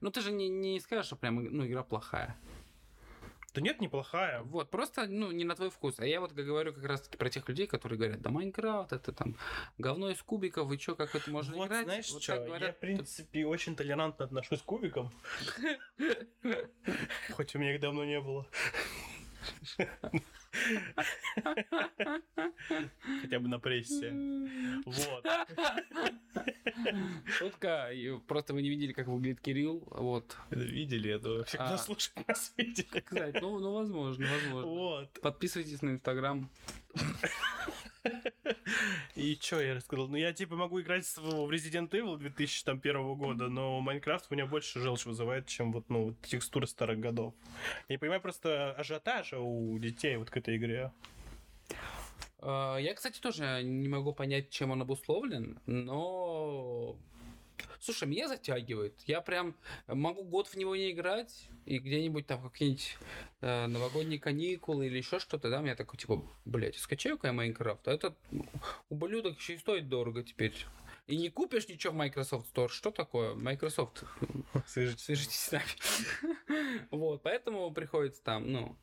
Ну, 0.00 0.10
ты 0.10 0.20
же 0.20 0.32
не, 0.32 0.48
не 0.48 0.80
скажешь, 0.80 1.06
что 1.06 1.16
прям 1.16 1.44
ну, 1.44 1.66
игра 1.66 1.82
плохая. 1.82 2.36
Да 3.54 3.60
нет, 3.60 3.80
неплохая. 3.80 4.42
Вот, 4.42 4.68
просто, 4.68 5.06
ну, 5.06 5.30
не 5.30 5.44
на 5.44 5.54
твой 5.54 5.70
вкус. 5.70 6.00
А 6.00 6.06
я 6.06 6.20
вот 6.20 6.32
говорю 6.32 6.72
как 6.72 6.84
раз-таки 6.84 7.16
про 7.16 7.30
тех 7.30 7.48
людей, 7.48 7.68
которые 7.68 7.96
говорят, 7.96 8.20
да 8.20 8.30
Майнкрафт, 8.30 8.92
это 8.92 9.12
там 9.12 9.36
говно 9.78 10.10
из 10.10 10.20
кубиков, 10.22 10.72
и 10.72 10.78
чё, 10.78 10.96
как 10.96 11.14
это 11.14 11.30
можно 11.30 11.54
вот 11.54 11.68
играть? 11.68 11.84
знаешь 11.84 12.10
Вот 12.10 12.20
что, 12.20 12.32
так 12.32 12.40
я, 12.40 12.46
говорят, 12.48 12.76
в 12.76 12.80
принципе, 12.80 13.46
очень 13.46 13.76
толерантно 13.76 14.24
отношусь 14.24 14.60
к 14.60 14.64
кубикам. 14.64 15.08
Хоть 17.30 17.54
у 17.54 17.58
меня 17.60 17.74
их 17.74 17.80
давно 17.80 18.04
не 18.04 18.20
было. 18.20 18.44
Хотя 23.22 23.38
бы 23.40 23.48
на 23.48 23.58
прессе. 23.58 24.12
Вот. 24.84 25.26
Шутка. 27.26 27.90
Просто 28.26 28.54
вы 28.54 28.62
не 28.62 28.68
видели, 28.70 28.92
как 28.92 29.06
выглядит 29.08 29.40
Кирилл. 29.40 29.82
Вот. 29.90 30.36
Видели, 30.50 31.10
это 31.10 31.44
А. 31.58 31.66
кто 31.66 31.76
слушает 31.78 32.28
нас 32.28 32.52
видели. 32.56 33.00
Сказать, 33.06 33.40
ну, 33.40 33.58
ну, 33.58 33.72
возможно, 33.74 34.26
возможно. 34.26 34.70
Вот. 34.70 35.20
Подписывайтесь 35.20 35.82
на 35.82 35.90
Инстаграм. 35.90 36.50
И 39.14 39.36
чё 39.36 39.60
я 39.60 39.74
рассказал? 39.74 40.08
Ну, 40.08 40.16
я 40.16 40.32
типа 40.32 40.56
могу 40.56 40.80
играть 40.80 41.04
в 41.16 41.50
Resident 41.50 41.90
Evil 41.90 42.16
2001 42.18 43.14
года, 43.14 43.48
но 43.48 43.80
Майнкрафт 43.80 44.26
у 44.30 44.34
меня 44.34 44.46
больше 44.46 44.80
желчь 44.80 45.06
вызывает, 45.06 45.46
чем 45.46 45.72
вот, 45.72 45.88
ну, 45.88 46.04
вот 46.06 46.20
текстуры 46.22 46.66
старых 46.66 47.00
годов. 47.00 47.34
Я 47.88 47.94
не 47.94 47.98
понимаю 47.98 48.20
просто 48.20 48.72
ажиотажа 48.72 49.38
у 49.38 49.78
детей 49.78 50.16
вот 50.16 50.30
к 50.30 50.36
этой 50.36 50.56
игре. 50.56 50.92
А, 52.38 52.76
Я, 52.76 52.94
кстати, 52.94 53.20
тоже 53.20 53.62
не 53.62 53.88
могу 53.88 54.12
понять, 54.12 54.50
чем 54.50 54.70
он 54.70 54.82
обусловлен, 54.82 55.58
но... 55.66 56.96
Слушай, 57.80 58.08
меня 58.08 58.28
затягивает. 58.28 59.00
Я 59.06 59.20
прям 59.20 59.54
могу 59.86 60.24
год 60.24 60.48
в 60.48 60.56
него 60.56 60.74
не 60.74 60.90
играть, 60.90 61.48
и 61.66 61.78
где-нибудь 61.78 62.26
там 62.26 62.42
какие-нибудь 62.42 62.96
э, 63.40 63.66
новогодние 63.66 64.18
каникулы 64.18 64.86
или 64.86 64.98
еще 64.98 65.18
что-то, 65.18 65.50
да, 65.50 65.60
меня 65.60 65.74
такой, 65.76 65.98
типа, 65.98 66.22
блядь, 66.44 66.76
скачаю-ка 66.76 67.28
я 67.28 67.32
Майнкрафт, 67.32 67.86
а 67.88 67.92
этот 67.92 68.16
ублюдок 68.88 69.38
еще 69.38 69.54
и 69.54 69.58
стоит 69.58 69.88
дорого 69.88 70.22
теперь. 70.22 70.54
И 71.06 71.16
не 71.18 71.28
купишь 71.28 71.68
ничего 71.68 71.92
в 71.92 71.96
Microsoft 71.96 72.54
Store. 72.54 72.68
Что 72.68 72.90
такое? 72.90 73.34
Microsoft, 73.34 74.04
Свяжитесь. 74.66 75.04
свяжитесь 75.04 75.38
с 75.40 75.52
нами. 75.52 75.64
Вот, 76.90 77.22
поэтому 77.22 77.70
приходится 77.72 78.22
там, 78.22 78.50
ну, 78.50 78.76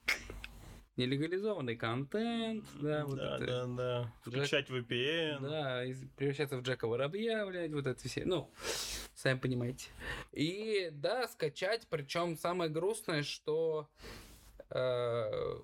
нелегализованный 0.97 1.75
контент, 1.75 2.65
да, 2.81 3.05
вот 3.05 3.17
да, 3.17 3.35
это. 3.37 3.45
да, 3.45 3.65
да. 3.67 4.13
Включать 4.21 4.69
VPN. 4.69 5.39
Да, 5.41 5.85
из- 5.85 6.03
превращаться 6.15 6.57
в 6.57 6.61
Джека 6.61 6.87
Воробья, 6.87 7.45
блядь, 7.45 7.71
вот 7.71 7.87
это 7.87 8.07
все. 8.07 8.25
Ну, 8.25 8.51
сами 9.15 9.39
понимаете. 9.39 9.89
И 10.31 10.89
да, 10.91 11.27
скачать, 11.27 11.87
причем 11.89 12.37
самое 12.37 12.69
грустное, 12.69 13.23
что... 13.23 13.89
э, 14.69 15.59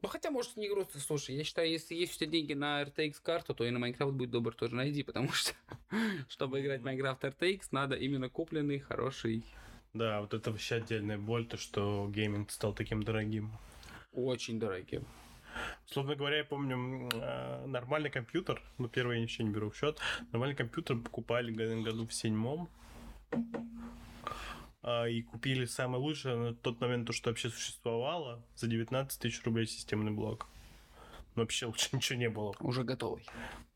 ну, 0.00 0.08
хотя, 0.08 0.30
может, 0.32 0.56
не 0.56 0.68
грустно, 0.68 0.98
слушай, 0.98 1.36
я 1.36 1.44
считаю, 1.44 1.70
если 1.70 1.94
есть 1.94 2.16
у 2.16 2.18
тебя 2.18 2.30
деньги 2.32 2.54
на 2.54 2.82
RTX 2.82 3.16
карту, 3.22 3.54
то 3.54 3.64
и 3.64 3.70
на 3.70 3.78
Майнкрафт 3.78 4.12
будет 4.12 4.30
добр 4.30 4.54
тоже 4.54 4.74
найди, 4.74 5.02
потому 5.04 5.30
что, 5.32 5.52
чтобы 6.28 6.60
играть 6.60 6.80
в 6.80 6.84
Minecraft 6.84 7.22
RTX, 7.24 7.68
надо 7.70 7.94
именно 7.96 8.28
купленный, 8.28 8.80
хороший, 8.80 9.44
Да, 9.92 10.20
вот 10.22 10.34
это 10.34 10.50
вообще 10.50 10.76
отдельная 10.76 11.18
боль, 11.18 11.46
то, 11.46 11.56
что 11.56 12.10
гейминг 12.12 12.50
стал 12.50 12.72
таким 12.74 13.02
дорогим. 13.02 13.52
Очень 14.12 14.58
дорогий. 14.58 15.00
Условно 15.86 16.14
говоря, 16.14 16.38
я 16.38 16.44
помню, 16.44 17.08
э, 17.12 17.66
нормальный 17.66 18.10
компьютер, 18.10 18.62
ну, 18.78 18.88
первый 18.88 19.16
я 19.16 19.22
ничего 19.22 19.46
не 19.46 19.52
беру 19.52 19.70
в 19.70 19.76
счет, 19.76 19.98
нормальный 20.32 20.56
компьютер 20.56 20.96
покупали 20.96 21.52
году 21.52 22.06
в 22.06 22.12
седьмом, 22.12 22.70
а, 24.82 25.06
и 25.06 25.22
купили 25.22 25.64
самое 25.66 26.02
лучшее 26.02 26.36
на 26.36 26.54
тот 26.54 26.80
момент, 26.80 27.06
то, 27.06 27.12
что 27.12 27.30
вообще 27.30 27.50
существовало, 27.50 28.42
за 28.56 28.66
19 28.66 29.20
тысяч 29.20 29.44
рублей 29.44 29.66
системный 29.66 30.12
блок. 30.12 30.48
Но 31.34 31.42
вообще 31.42 31.66
лучше 31.66 31.88
ничего 31.96 32.18
не 32.18 32.28
было. 32.28 32.54
Уже 32.60 32.82
готовый. 32.82 33.24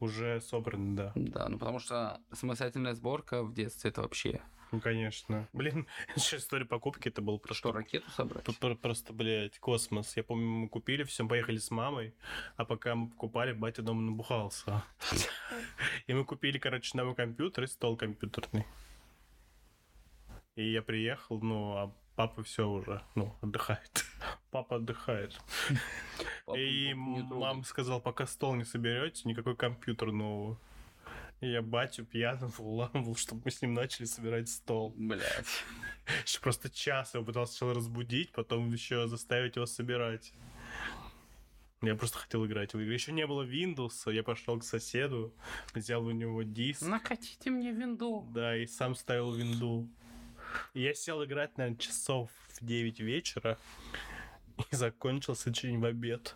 Уже 0.01 0.41
собрано, 0.41 0.97
да. 0.97 1.13
Да, 1.15 1.49
ну 1.49 1.59
потому 1.59 1.79
что 1.79 2.21
самостоятельная 2.33 2.95
сборка 2.95 3.43
в 3.43 3.55
детстве 3.55 3.91
это 3.91 4.03
вообще... 4.03 4.41
Ну, 4.73 4.81
конечно. 4.81 5.49
Блин, 5.53 5.87
еще 6.15 6.37
история 6.37 6.65
покупки, 6.65 7.09
это 7.09 7.23
был 7.23 7.39
Что, 7.39 7.47
просто... 7.47 7.73
ракету 7.73 8.11
собрать? 8.11 8.45
Просто, 8.81 9.13
блядь, 9.13 9.59
космос. 9.59 10.17
Я 10.17 10.25
помню, 10.25 10.47
мы 10.47 10.69
купили, 10.69 11.05
все, 11.05 11.27
поехали 11.27 11.59
с 11.59 11.71
мамой, 11.71 12.15
а 12.57 12.65
пока 12.65 12.95
мы 12.95 13.09
покупали, 13.11 13.53
батя 13.53 13.83
дома 13.83 14.03
набухался. 14.03 14.83
И 16.07 16.13
мы 16.15 16.25
купили, 16.25 16.59
короче, 16.59 16.97
новый 16.97 17.15
компьютер 17.15 17.65
и 17.65 17.67
стол 17.67 17.97
компьютерный. 17.97 18.65
И 20.57 20.73
я 20.73 20.83
приехал, 20.83 21.41
ну, 21.41 21.77
а 21.77 21.93
папа 22.17 22.43
все 22.43 22.67
уже, 22.67 23.03
ну, 23.15 23.37
отдыхает. 23.43 24.05
Папа 24.51 24.77
отдыхает. 24.77 25.39
Папу- 26.47 26.57
И 26.59 26.95
мама 26.95 27.63
сказала, 27.65 28.01
пока 28.01 28.27
стол 28.27 28.55
не 28.55 28.65
соберете, 28.65 29.29
никакой 29.29 29.55
компьютер 29.55 30.13
нового. 30.13 30.59
И 31.41 31.51
я 31.51 31.61
батю 31.63 32.05
пьяным 32.05 32.53
уламывал, 32.59 33.15
чтобы 33.17 33.43
мы 33.45 33.51
с 33.51 33.61
ним 33.61 33.75
начали 33.75 34.07
собирать 34.07 34.49
стол. 34.49 34.95
Блядь. 34.97 35.47
Еще 36.25 36.41
просто 36.41 36.71
час 36.71 37.15
его 37.15 37.25
пытался 37.25 37.53
сначала 37.53 37.75
разбудить, 37.75 38.33
потом 38.33 38.71
еще 38.73 39.07
заставить 39.07 39.57
его 39.57 39.67
собирать. 39.67 40.33
Я 41.83 41.95
просто 41.95 42.19
хотел 42.19 42.47
играть 42.47 42.73
в 42.73 42.81
игры. 42.81 42.95
Еще 42.95 43.13
не 43.13 43.27
было 43.27 43.43
Windows, 43.43 44.13
я 44.13 44.23
пошел 44.23 44.59
к 44.59 44.65
соседу, 44.65 45.35
взял 45.75 46.05
у 46.05 46.11
него 46.11 46.43
диск, 46.43 46.83
Накатите 46.83 47.51
мне 47.51 47.71
винду. 47.71 48.27
да, 48.33 48.57
и 48.57 48.67
сам 48.67 48.95
ставил 48.95 49.33
винду. 49.33 49.89
И 50.73 50.83
я 50.83 50.95
сел 50.95 51.23
играть, 51.23 51.59
наверное, 51.59 51.79
часов 51.79 52.31
в 52.49 52.65
9 52.65 53.01
вечера, 53.01 53.59
и 54.71 54.75
закончился 54.75 55.53
чуть 55.53 55.71
не 55.71 55.77
в 55.77 55.85
обед. 55.85 56.35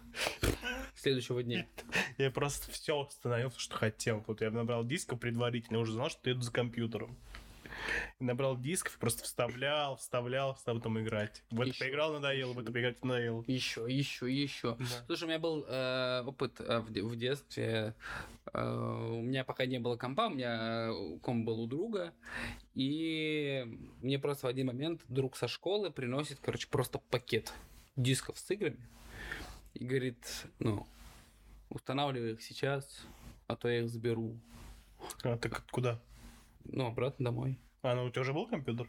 Следующего 1.00 1.42
дня. 1.42 1.66
Я 2.18 2.30
просто 2.30 2.70
все 2.70 2.94
установил, 2.94 3.50
что 3.56 3.74
хотел. 3.74 4.22
Вот 4.26 4.42
я 4.42 4.50
набрал 4.50 4.84
дисков 4.84 5.18
предварительно, 5.18 5.78
уже 5.78 5.92
знал, 5.92 6.10
что 6.10 6.28
еду 6.28 6.42
за 6.42 6.52
компьютером. 6.52 7.16
Набрал 8.18 8.58
дисков, 8.58 8.98
просто 8.98 9.24
вставлял, 9.24 9.96
вставлял, 9.96 10.54
стал 10.56 10.74
потом 10.74 11.00
играть. 11.00 11.42
В 11.50 11.62
это 11.62 11.72
поиграл, 11.78 12.12
надоело, 12.12 12.52
в 12.52 12.58
это 12.58 12.70
поиграть 12.70 13.02
надоело. 13.02 13.42
Еще, 13.46 13.86
еще, 13.88 14.30
еще. 14.30 14.76
Да. 14.78 14.84
Слушай, 15.06 15.24
у 15.24 15.26
меня 15.28 15.38
был 15.38 15.64
э, 15.66 16.22
опыт 16.26 16.60
э, 16.60 16.80
в, 16.80 16.90
в 16.90 17.16
детстве. 17.16 17.94
Э, 18.52 19.08
у 19.10 19.22
меня 19.22 19.44
пока 19.44 19.64
не 19.64 19.78
было 19.78 19.96
компа, 19.96 20.26
у 20.26 20.34
меня 20.34 20.90
э, 20.90 21.18
комп 21.22 21.46
был 21.46 21.60
у 21.62 21.66
друга. 21.66 22.12
И 22.74 23.64
мне 24.02 24.18
просто 24.18 24.48
в 24.48 24.50
один 24.50 24.66
момент 24.66 25.00
друг 25.08 25.38
со 25.38 25.48
школы 25.48 25.90
приносит, 25.90 26.40
короче, 26.42 26.68
просто 26.68 26.98
пакет 26.98 27.54
дисков 27.96 28.38
с 28.38 28.50
играми. 28.50 28.86
И 29.74 29.84
говорит, 29.84 30.46
ну, 30.58 30.86
устанавливай 31.68 32.32
их 32.32 32.42
сейчас, 32.42 33.06
а 33.46 33.56
то 33.56 33.68
я 33.68 33.80
их 33.80 33.88
заберу. 33.88 34.36
А, 35.22 35.36
так 35.36 35.64
куда? 35.70 36.00
Ну, 36.64 36.86
обратно 36.86 37.26
домой. 37.26 37.58
А, 37.82 37.94
ну 37.94 38.04
у 38.04 38.10
тебя 38.10 38.22
уже 38.22 38.32
был 38.32 38.46
компьютер? 38.46 38.88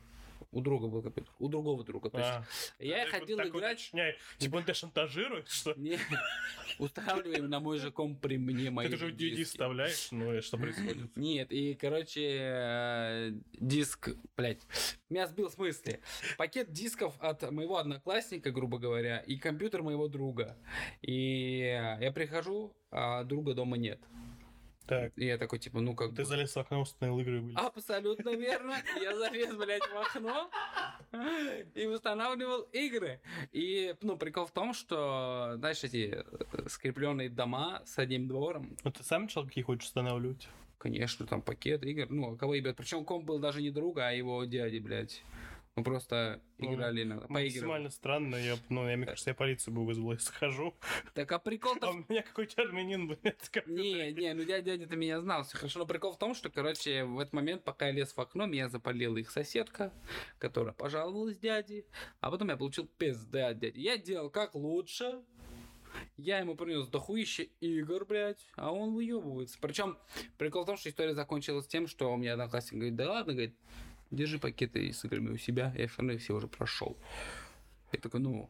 У 0.51 0.59
друга 0.61 0.87
был 0.87 1.01
компьютер. 1.01 1.33
У 1.39 1.47
другого 1.47 1.83
друга. 1.83 2.09
То 2.09 2.17
есть 2.17 2.29
А, 2.29 2.45
я 2.83 2.99
вот 3.05 3.09
ходил 3.09 3.37
так 3.37 3.47
играть... 3.47 3.77
уточняй. 3.77 4.15
Типа 4.37 4.57
он 4.57 4.63
тебя 4.63 4.73
шантажирует, 4.73 5.47
что? 5.49 5.73
Не, 5.75 5.97
устанавливаем 6.79 7.49
на 7.49 7.59
мой 7.59 7.77
же 7.79 7.91
комп 7.91 8.19
при 8.19 8.37
мне 8.37 8.69
мои 8.69 8.89
Ты 8.89 8.97
же 8.97 9.11
диски. 9.11 9.43
вставляешь, 9.45 10.11
ну 10.11 10.33
и 10.33 10.41
что 10.41 10.57
происходит? 10.57 11.09
Нет, 11.15 11.51
и, 11.51 11.73
короче, 11.75 12.37
э, 12.39 13.31
диск, 13.53 14.09
блядь, 14.35 14.61
меня 15.09 15.27
сбил 15.27 15.49
с 15.49 15.57
мысли. 15.57 16.01
Пакет 16.37 16.71
дисков 16.71 17.15
от 17.19 17.49
моего 17.51 17.77
одноклассника, 17.77 18.51
грубо 18.51 18.77
говоря, 18.77 19.19
и 19.19 19.37
компьютер 19.37 19.83
моего 19.83 20.07
друга. 20.07 20.57
И 21.01 21.59
я 21.99 22.11
прихожу, 22.11 22.75
а 22.91 23.23
друга 23.23 23.53
дома 23.53 23.77
нет. 23.77 24.01
Так, 24.87 25.13
И 25.15 25.25
я 25.25 25.37
такой, 25.37 25.59
типа, 25.59 25.79
ну 25.79 25.95
как 25.95 26.09
ты 26.09 26.23
бы... 26.23 26.25
залез 26.25 26.53
в 26.53 26.57
окно, 26.57 26.81
установил 26.81 27.19
игры 27.19 27.37
и 27.37 27.39
вылез. 27.39 27.57
Абсолютно 27.57 28.35
верно. 28.35 28.75
Я 29.01 29.15
залез, 29.17 29.55
блядь, 29.55 29.83
в 29.83 29.95
окно 29.97 30.49
и 31.75 31.85
устанавливал 31.85 32.61
игры. 32.73 33.21
И, 33.51 33.95
ну, 34.01 34.17
прикол 34.17 34.45
в 34.45 34.51
том, 34.51 34.73
что, 34.73 35.53
знаешь, 35.57 35.83
эти 35.83 36.23
скрепленные 36.67 37.29
дома 37.29 37.81
с 37.85 37.97
одним 37.99 38.27
двором, 38.27 38.75
Ну 38.83 38.91
ты 38.91 39.03
сам 39.03 39.23
начал 39.23 39.45
какие 39.45 39.63
хочешь 39.63 39.85
устанавливать? 39.85 40.47
конечно, 40.77 41.27
там 41.27 41.43
пакет 41.43 41.83
игр, 41.83 42.07
ну, 42.09 42.33
а 42.33 42.37
кого 42.37 42.55
ебет. 42.55 42.75
Причем 42.75 43.05
комп 43.05 43.25
был 43.25 43.37
даже 43.37 43.61
не 43.61 43.69
друга, 43.69 44.07
а 44.07 44.11
его 44.11 44.43
дяди, 44.45 44.79
блядь. 44.79 45.21
Мы 45.75 45.83
просто 45.83 46.41
Ну, 46.57 46.73
играли 46.73 47.03
на. 47.03 47.25
Максимально 47.29 47.89
странно, 47.89 48.35
я, 48.35 48.57
ну, 48.67 48.89
я, 48.89 48.97
мне 48.97 49.05
кажется, 49.05 49.29
я 49.29 49.33
полицию 49.33 49.73
бы 49.73 49.85
вызвал, 49.85 50.11
если 50.11 50.25
схожу. 50.25 50.75
Так 51.13 51.31
а 51.31 51.39
прикол-то 51.39 51.87
А 51.87 51.91
у 51.91 52.03
меня 52.09 52.23
какой-то 52.23 52.61
армянин, 52.61 53.07
блядь, 53.07 53.49
как- 53.51 53.67
Не, 53.67 54.11
не, 54.11 54.33
ну 54.33 54.43
дядя, 54.43 54.71
дядя-то 54.71 54.97
меня 54.97 55.21
знал, 55.21 55.43
все 55.43 55.57
хорошо. 55.57 55.79
Но 55.79 55.85
прикол 55.85 56.11
в 56.11 56.17
том, 56.19 56.35
что, 56.35 56.49
короче, 56.49 57.05
в 57.05 57.19
этот 57.19 57.33
момент, 57.33 57.63
пока 57.63 57.87
я 57.87 57.93
лез 57.93 58.11
в 58.11 58.19
окно, 58.19 58.47
меня 58.47 58.67
запалила 58.67 59.15
их 59.15 59.31
соседка, 59.31 59.93
которая 60.39 60.73
пожаловалась 60.73 61.37
дяде, 61.37 61.85
а 62.19 62.31
потом 62.31 62.49
я 62.49 62.57
получил 62.57 62.85
пизды 62.97 63.39
от 63.39 63.59
дяди. 63.59 63.79
Я 63.79 63.97
делал 63.97 64.29
как 64.29 64.55
лучше, 64.55 65.21
я 66.17 66.39
ему 66.39 66.55
принес 66.55 66.87
дохуище 66.87 67.43
игр, 67.61 68.05
блядь, 68.05 68.45
а 68.55 68.73
он 68.73 68.93
выебывается. 68.93 69.57
Причем 69.61 69.97
прикол 70.37 70.63
в 70.63 70.65
том, 70.65 70.77
что 70.77 70.89
история 70.89 71.15
закончилась 71.15 71.67
тем, 71.67 71.87
что 71.87 72.11
у 72.13 72.17
меня 72.17 72.33
одноклассник 72.33 72.73
говорит, 72.73 72.95
да 72.95 73.09
ладно, 73.09 73.33
говорит, 73.33 73.55
держи 74.11 74.39
пакеты 74.39 74.91
с 74.93 75.03
играми 75.05 75.31
у 75.31 75.37
себя, 75.37 75.73
я 75.77 75.87
все 75.87 76.01
равно 76.01 76.17
все 76.17 76.33
уже 76.35 76.47
прошел. 76.47 76.97
Я 77.91 77.99
такой, 77.99 78.19
ну, 78.19 78.49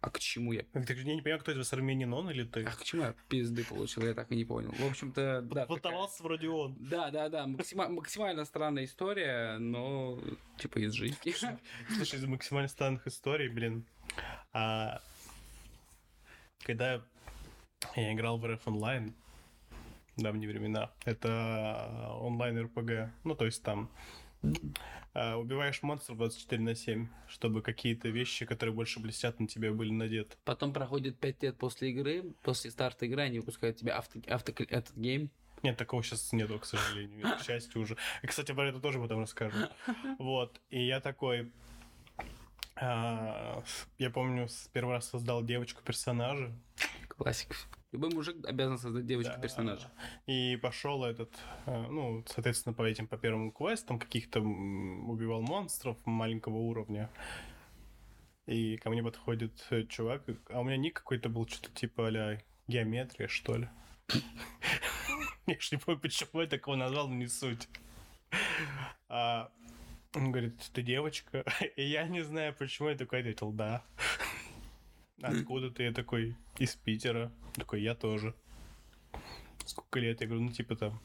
а 0.00 0.10
к 0.10 0.18
чему 0.18 0.52
я 0.52 0.64
Так, 0.72 0.90
я 0.90 1.04
не 1.04 1.22
понимаю, 1.22 1.40
кто 1.40 1.52
это, 1.52 1.62
армянин 1.74 2.12
он 2.12 2.30
или 2.30 2.44
ты? 2.44 2.62
а 2.64 2.70
к 2.72 2.84
чему 2.84 3.02
я 3.02 3.14
пизды 3.28 3.64
получил, 3.64 4.02
я 4.04 4.12
так 4.14 4.30
и 4.30 4.36
не 4.36 4.44
понял. 4.44 4.70
В 4.72 4.84
общем-то, 4.84 5.40
да. 5.42 5.48
такая- 5.48 5.66
Волтовался 5.66 6.22
вроде 6.22 6.48
он. 6.48 6.76
Да, 6.78 7.10
да, 7.10 7.28
да, 7.30 7.46
максима- 7.46 7.88
максимально 7.88 8.44
странная 8.44 8.84
история, 8.84 9.56
но 9.58 10.18
типа 10.58 10.78
из 10.78 10.92
жизни. 10.92 11.16
Слушай, 11.96 12.18
из 12.18 12.24
максимально 12.26 12.68
странных 12.68 13.06
историй, 13.06 13.48
блин. 13.48 13.86
А, 14.52 15.00
когда 16.64 17.02
я 17.96 18.12
играл 18.12 18.38
в 18.38 18.46
РФ 18.46 18.66
онлайн, 18.68 19.14
давние 20.16 20.48
времена, 20.48 20.90
это 21.06 22.10
онлайн 22.20 22.58
РПГ, 22.64 23.10
ну, 23.24 23.34
то 23.34 23.46
есть 23.46 23.62
там 23.62 23.90
а, 23.90 24.23
убиваешь 25.14 25.82
монстров 25.82 26.18
24 26.18 26.60
на 26.62 26.74
7, 26.74 27.08
чтобы 27.28 27.62
какие-то 27.62 28.08
вещи, 28.08 28.44
которые 28.44 28.74
больше 28.74 29.00
блестят, 29.00 29.38
на 29.38 29.46
тебе 29.46 29.70
были 29.70 29.90
надеты. 29.90 30.36
Потом 30.44 30.72
проходит 30.72 31.18
5 31.18 31.42
лет 31.42 31.56
после 31.56 31.90
игры, 31.90 32.32
после 32.42 32.70
старта 32.70 33.06
игры, 33.06 33.22
они 33.22 33.38
выпускают 33.38 33.76
тебе 33.76 33.92
авто, 33.92 34.20
авто, 34.28 34.52
этот 34.58 34.96
гейм. 34.96 35.30
Нет, 35.64 35.78
такого 35.78 36.02
сейчас 36.02 36.32
нету, 36.32 36.58
к 36.58 36.66
сожалению. 36.66 37.38
К 37.38 37.42
счастью 37.42 37.80
уже. 37.80 37.96
И, 38.22 38.26
кстати, 38.26 38.52
про 38.52 38.68
это 38.68 38.80
тоже 38.80 38.98
потом 38.98 39.22
расскажу. 39.22 39.56
Вот. 40.18 40.60
И 40.68 40.84
я 40.84 41.00
такой... 41.00 41.50
А, 42.76 43.62
я 43.96 44.10
помню, 44.10 44.46
первый 44.74 44.96
раз 44.96 45.08
создал 45.08 45.42
девочку 45.42 45.80
персонажа. 45.82 46.52
Классик. 47.08 47.56
Любой 47.94 48.10
мужик 48.10 48.44
обязан 48.44 48.76
создать 48.76 49.06
девочку 49.06 49.40
персонажа. 49.40 49.88
И 50.26 50.56
пошел 50.56 51.04
этот, 51.04 51.30
э, 51.66 51.86
ну, 51.88 52.24
соответственно, 52.26 52.74
по 52.74 52.82
этим, 52.82 53.06
по 53.06 53.16
первым 53.16 53.52
квестам 53.52 54.00
каких-то 54.00 54.40
убивал 54.40 55.42
монстров 55.42 55.96
маленького 56.04 56.56
уровня. 56.56 57.08
И 58.46 58.78
ко 58.78 58.90
мне 58.90 59.00
подходит 59.00 59.64
э, 59.70 59.84
чувак, 59.84 60.24
а 60.50 60.58
у 60.58 60.64
меня 60.64 60.76
ник 60.76 60.94
какой-то 60.94 61.28
был, 61.28 61.46
что-то 61.46 61.70
типа 61.72 62.08
а 62.08 62.38
геометрия, 62.66 63.28
что 63.28 63.58
ли. 63.58 63.68
Я 65.46 65.60
ж 65.60 65.70
не 65.70 65.78
помню, 65.78 66.00
почему 66.00 66.40
я 66.40 66.48
такого 66.48 66.74
назвал, 66.74 67.06
но 67.06 67.14
не 67.14 67.28
суть. 67.28 67.68
А 69.08 69.52
он 70.16 70.32
говорит, 70.32 70.58
ты 70.72 70.82
девочка? 70.82 71.44
И 71.76 71.84
я 71.84 72.08
не 72.08 72.22
знаю, 72.22 72.56
почему 72.58 72.88
я 72.88 72.96
такой 72.96 73.20
ответил, 73.20 73.52
да. 73.52 73.84
Откуда 75.22 75.70
ты? 75.70 75.84
Я 75.84 75.92
такой, 75.92 76.36
из 76.58 76.74
Питера. 76.76 77.32
Такой, 77.54 77.82
я 77.82 77.94
тоже. 77.94 78.34
Сколько 79.64 80.00
лет? 80.00 80.20
Я 80.20 80.26
говорю, 80.26 80.44
ну, 80.44 80.50
типа 80.50 80.76
там 80.76 81.00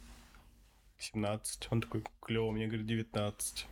17. 0.97 1.68
Он 1.72 1.82
такой, 1.82 2.03
клево, 2.22 2.51
мне 2.51 2.68
говорит, 2.68 2.86
19. 2.86 3.68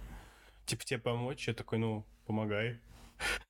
Типа, 0.66 0.84
тебе 0.84 1.00
помочь? 1.00 1.48
Я 1.48 1.54
такой, 1.54 1.80
ну, 1.80 2.06
помогай. 2.26 2.80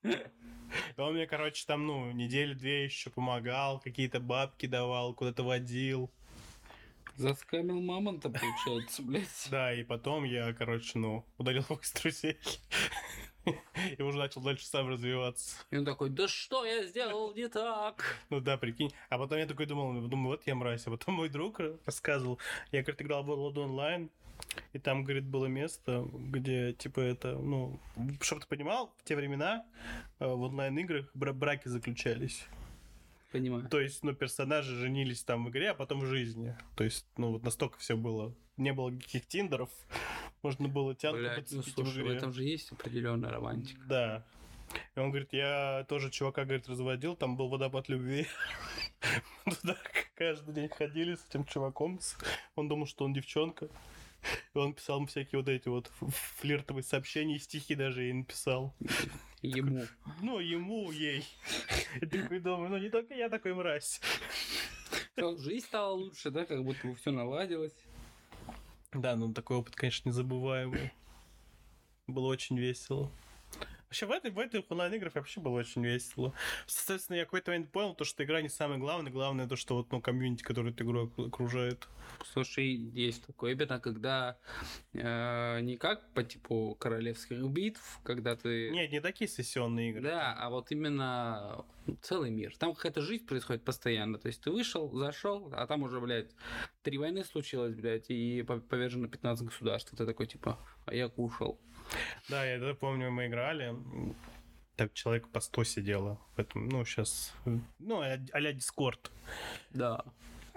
Он 0.97 1.13
мне, 1.13 1.27
короче, 1.27 1.65
там, 1.65 1.85
ну, 1.85 2.11
недели-две 2.11 2.85
еще 2.85 3.09
помогал, 3.09 3.79
какие-то 3.79 4.19
бабки 4.19 4.65
давал, 4.65 5.13
куда-то 5.13 5.43
водил. 5.43 6.11
Заскамил 7.15 7.81
мамонта, 7.81 8.29
получается, 8.29 9.01
блядь. 9.03 9.47
Да, 9.49 9.73
и 9.73 9.83
потом 9.83 10.23
я, 10.23 10.53
короче, 10.53 10.99
ну, 10.99 11.25
удалил 11.38 11.63
его 11.63 11.79
из 11.81 11.91
друзей. 11.93 12.38
И 13.97 14.01
уже 14.01 14.17
начал 14.17 14.41
дальше 14.41 14.65
сам 14.65 14.89
развиваться. 14.89 15.57
И 15.71 15.77
он 15.77 15.85
такой, 15.85 16.09
да 16.09 16.27
что 16.27 16.65
я 16.65 16.85
сделал 16.85 17.33
не 17.33 17.47
так? 17.47 18.03
Ну 18.29 18.39
да, 18.39 18.57
прикинь. 18.57 18.91
А 19.09 19.17
потом 19.17 19.37
я 19.37 19.45
такой 19.45 19.65
думал, 19.65 20.07
думаю, 20.07 20.37
вот 20.37 20.47
я 20.47 20.55
мразь. 20.55 20.87
А 20.87 20.91
потом 20.91 21.15
мой 21.15 21.29
друг 21.29 21.59
рассказывал, 21.85 22.39
я, 22.71 22.81
говорит, 22.81 23.01
играл 23.01 23.23
в 23.23 23.29
World 23.29 23.55
Online, 23.55 24.09
и 24.73 24.79
там, 24.79 25.03
говорит, 25.03 25.25
было 25.25 25.47
место, 25.47 26.07
где, 26.13 26.73
типа, 26.73 26.99
это, 26.99 27.37
ну, 27.37 27.79
чтобы 28.21 28.41
ты 28.41 28.47
понимал, 28.47 28.93
в 28.97 29.03
те 29.03 29.15
времена 29.15 29.65
э, 30.19 30.27
в 30.27 30.41
онлайн-играх 30.41 31.09
браки 31.13 31.67
заключались. 31.67 32.45
Понимаю. 33.31 33.67
То 33.67 33.79
есть, 33.79 34.03
ну, 34.03 34.13
персонажи 34.13 34.75
женились 34.75 35.23
там 35.23 35.45
в 35.45 35.49
игре, 35.49 35.71
а 35.71 35.73
потом 35.73 35.99
в 35.99 36.05
жизни. 36.05 36.55
То 36.75 36.83
есть, 36.83 37.05
ну, 37.17 37.31
вот 37.31 37.43
настолько 37.43 37.77
все 37.77 37.97
было. 37.97 38.33
Не 38.55 38.73
было 38.73 38.89
никаких 38.89 39.27
тиндеров. 39.27 39.69
Можно 40.43 40.67
было 40.67 40.95
тянуть 40.95 41.21
Блядь, 41.21 41.51
ну, 41.51 41.63
слушай, 41.63 42.03
в, 42.03 42.07
в 42.07 42.09
этом 42.09 42.31
же 42.31 42.43
есть 42.43 42.71
определенная 42.71 43.31
романтика. 43.31 43.81
Да. 43.88 44.25
И 44.95 44.99
он 44.99 45.09
говорит, 45.09 45.29
я 45.31 45.85
тоже 45.88 46.09
чувака, 46.09 46.43
говорит, 46.43 46.67
разводил, 46.67 47.15
там 47.15 47.38
был 47.38 47.47
водопад 47.49 47.89
любви. 47.89 48.27
Туда 49.61 49.77
каждый 50.15 50.53
день 50.53 50.69
ходили 50.69 51.15
с 51.15 51.25
этим 51.29 51.45
чуваком. 51.45 51.99
Он 52.55 52.67
думал, 52.67 52.85
что 52.85 53.05
он 53.05 53.13
девчонка. 53.13 53.69
И 54.53 54.57
он 54.57 54.73
писал 54.73 55.05
всякие 55.05 55.39
вот 55.39 55.47
эти 55.47 55.67
вот 55.69 55.91
флиртовые 56.39 56.83
сообщения, 56.83 57.39
стихи 57.39 57.75
даже 57.75 58.03
ей 58.03 58.13
написал. 58.13 58.75
Ему. 59.41 59.85
Ну, 60.21 60.39
ему, 60.39 60.91
ей. 60.91 61.23
И 62.01 62.05
такой 62.07 62.39
думаю, 62.39 62.71
ну 62.71 62.77
не 62.77 62.89
только 62.89 63.13
я 63.13 63.29
такой 63.29 63.53
мразь. 63.53 64.01
Жизнь 65.15 65.65
стала 65.65 65.93
лучше, 65.93 66.31
да, 66.31 66.45
как 66.45 66.63
будто 66.63 66.88
бы 66.88 66.95
все 66.95 67.11
наладилось. 67.11 67.75
Да, 68.97 69.15
ну 69.15 69.31
такой 69.31 69.57
опыт, 69.57 69.75
конечно, 69.75 70.09
незабываемый. 70.09 70.91
Было 72.07 72.25
очень 72.27 72.57
весело. 72.57 73.11
Вообще 73.88 74.05
в 74.05 74.11
этой, 74.11 74.31
в 74.31 74.39
этой 74.39 74.65
онлайн-играх 74.67 75.15
вообще 75.15 75.39
было 75.39 75.59
очень 75.59 75.85
весело. 75.85 76.33
Соответственно, 76.65 77.17
я 77.17 77.25
какой-то 77.25 77.51
момент 77.51 77.71
понял, 77.71 77.95
то, 77.95 78.03
что 78.03 78.23
игра 78.23 78.41
не 78.41 78.49
самое 78.49 78.79
главное, 78.79 79.11
главное 79.11 79.47
то, 79.47 79.55
что 79.55 79.75
вот, 79.75 79.91
ну, 79.91 80.01
комьюнити, 80.01 80.43
который 80.43 80.73
эту 80.73 80.83
игру 80.83 81.09
окружает. 81.17 81.88
Слушай, 82.25 82.65
есть 82.65 83.25
такое 83.25 83.53
именно, 83.53 83.79
когда 83.79 84.38
э, 84.93 85.61
не 85.61 85.77
как 85.77 86.11
по 86.13 86.23
типу 86.23 86.75
королевских 86.77 87.41
битв, 87.47 88.01
когда 88.03 88.35
ты... 88.35 88.71
Нет, 88.71 88.91
не 88.91 88.99
такие 88.99 89.29
сессионные 89.29 89.91
игры. 89.91 90.01
Да, 90.01 90.33
а 90.33 90.49
вот 90.49 90.69
именно 90.71 91.65
целый 92.01 92.29
мир. 92.29 92.57
Там 92.57 92.73
какая-то 92.75 93.01
жизнь 93.01 93.25
происходит 93.25 93.63
постоянно. 93.63 94.17
То 94.17 94.27
есть 94.27 94.41
ты 94.41 94.51
вышел, 94.51 94.91
зашел, 94.97 95.49
а 95.53 95.65
там 95.65 95.83
уже, 95.83 96.01
блядь, 96.01 96.31
три 96.83 96.97
войны 96.97 97.23
случилось, 97.23 97.73
блядь, 97.73 98.09
и 98.09 98.43
повержено 98.43 99.07
15 99.07 99.45
государств. 99.45 99.95
Ты 99.95 100.05
такой, 100.05 100.27
типа, 100.27 100.59
а 100.85 100.93
я 100.93 101.07
кушал. 101.07 101.59
Да, 102.29 102.45
я 102.45 102.55
это 102.55 102.73
помню, 102.73 103.11
мы 103.11 103.27
играли, 103.27 103.75
так 104.75 104.93
человек 104.93 105.27
по 105.29 105.39
100 105.39 105.63
сидело. 105.63 106.19
Поэтому, 106.35 106.69
ну, 106.69 106.85
сейчас, 106.85 107.33
ну, 107.79 108.01
а-ля 108.01 108.53
Дискорд. 108.53 109.11
Да. 109.71 110.03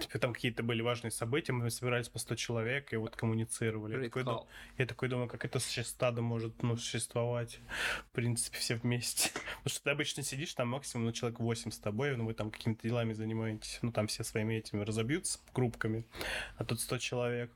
Типа 0.01 0.18
там 0.18 0.33
какие-то 0.33 0.62
были 0.62 0.81
важные 0.81 1.11
события, 1.11 1.53
мы 1.53 1.70
собирались 1.70 2.09
по 2.09 2.18
100 2.18 2.35
человек 2.37 2.93
и 2.93 2.97
вот 2.97 3.16
коммуницировали. 3.16 3.97
Я 3.97 4.05
такой, 4.05 4.24
дум... 4.24 4.47
я 4.78 4.87
такой 4.87 5.09
думаю, 5.09 5.28
как 5.28 5.45
это 5.45 5.61
сейчас 5.61 5.89
стадо 5.89 6.22
может 6.22 6.62
ну, 6.62 6.76
существовать, 6.76 7.61
в 8.09 8.14
принципе, 8.14 8.57
все 8.59 8.76
вместе. 8.76 9.31
Потому 9.62 9.74
что 9.74 9.85
ты 9.85 9.91
обычно 9.91 10.22
сидишь, 10.22 10.55
там 10.55 10.68
максимум 10.68 11.07
ну, 11.07 11.12
человек 11.12 11.39
8 11.39 11.70
с 11.70 11.78
тобой, 11.78 12.16
ну 12.16 12.24
вы 12.24 12.33
там 12.33 12.51
какими-то 12.51 12.83
делами 12.83 13.12
занимаетесь, 13.12 13.78
ну 13.83 13.93
там 13.93 14.07
все 14.07 14.24
своими 14.24 14.55
этими 14.55 14.83
разобьются 14.83 15.39
группками, 15.55 16.05
а 16.57 16.64
тут 16.64 16.81
100 16.81 16.99
человек. 16.99 17.53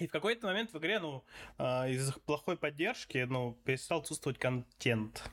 И 0.00 0.06
в 0.06 0.10
какой-то 0.10 0.46
момент 0.46 0.72
в 0.72 0.78
игре, 0.78 0.98
ну, 0.98 1.22
а, 1.58 1.86
из-за 1.86 2.14
плохой 2.20 2.56
поддержки, 2.56 3.26
ну, 3.28 3.54
перестал 3.64 4.00
отсутствовать 4.00 4.38
контент. 4.38 5.30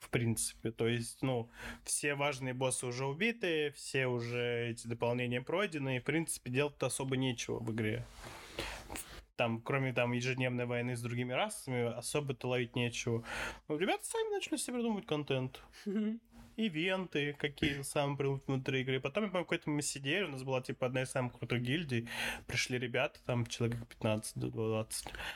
В 0.00 0.08
принципе. 0.10 0.72
То 0.72 0.88
есть, 0.88 1.22
ну, 1.22 1.48
все 1.84 2.16
важные 2.16 2.52
боссы 2.52 2.84
уже 2.84 3.06
убиты, 3.06 3.70
все 3.76 4.08
уже 4.08 4.70
эти 4.70 4.88
дополнения 4.88 5.40
пройдены, 5.40 5.96
и, 5.96 6.00
в 6.00 6.04
принципе, 6.04 6.50
делать 6.50 6.74
особо 6.82 7.16
нечего 7.16 7.60
в 7.60 7.72
игре. 7.72 8.04
Там, 9.36 9.60
кроме 9.60 9.92
там 9.92 10.10
ежедневной 10.10 10.66
войны 10.66 10.96
с 10.96 11.00
другими 11.00 11.32
расами, 11.32 11.96
особо-то 11.96 12.48
ловить 12.48 12.74
нечего. 12.74 13.24
Но 13.68 13.76
ребята 13.76 14.04
сами 14.04 14.32
начали 14.32 14.56
себе 14.56 14.74
придумывать 14.74 15.06
контент 15.06 15.62
ивенты, 16.56 17.34
какие 17.34 17.82
самые 17.82 18.16
придут 18.16 18.46
внутри 18.46 18.82
игры. 18.82 19.00
Потом, 19.00 19.24
я 19.24 19.30
помню, 19.30 19.44
какой-то 19.44 19.70
мы 19.70 19.82
сидели, 19.82 20.24
у 20.24 20.28
нас 20.28 20.42
была, 20.42 20.60
типа, 20.60 20.86
одна 20.86 21.02
из 21.02 21.10
самых 21.10 21.38
крутых 21.38 21.62
гильдий. 21.62 22.08
Пришли 22.46 22.78
ребята, 22.78 23.20
там, 23.26 23.46
человек 23.46 23.78
15-20. 24.00 24.86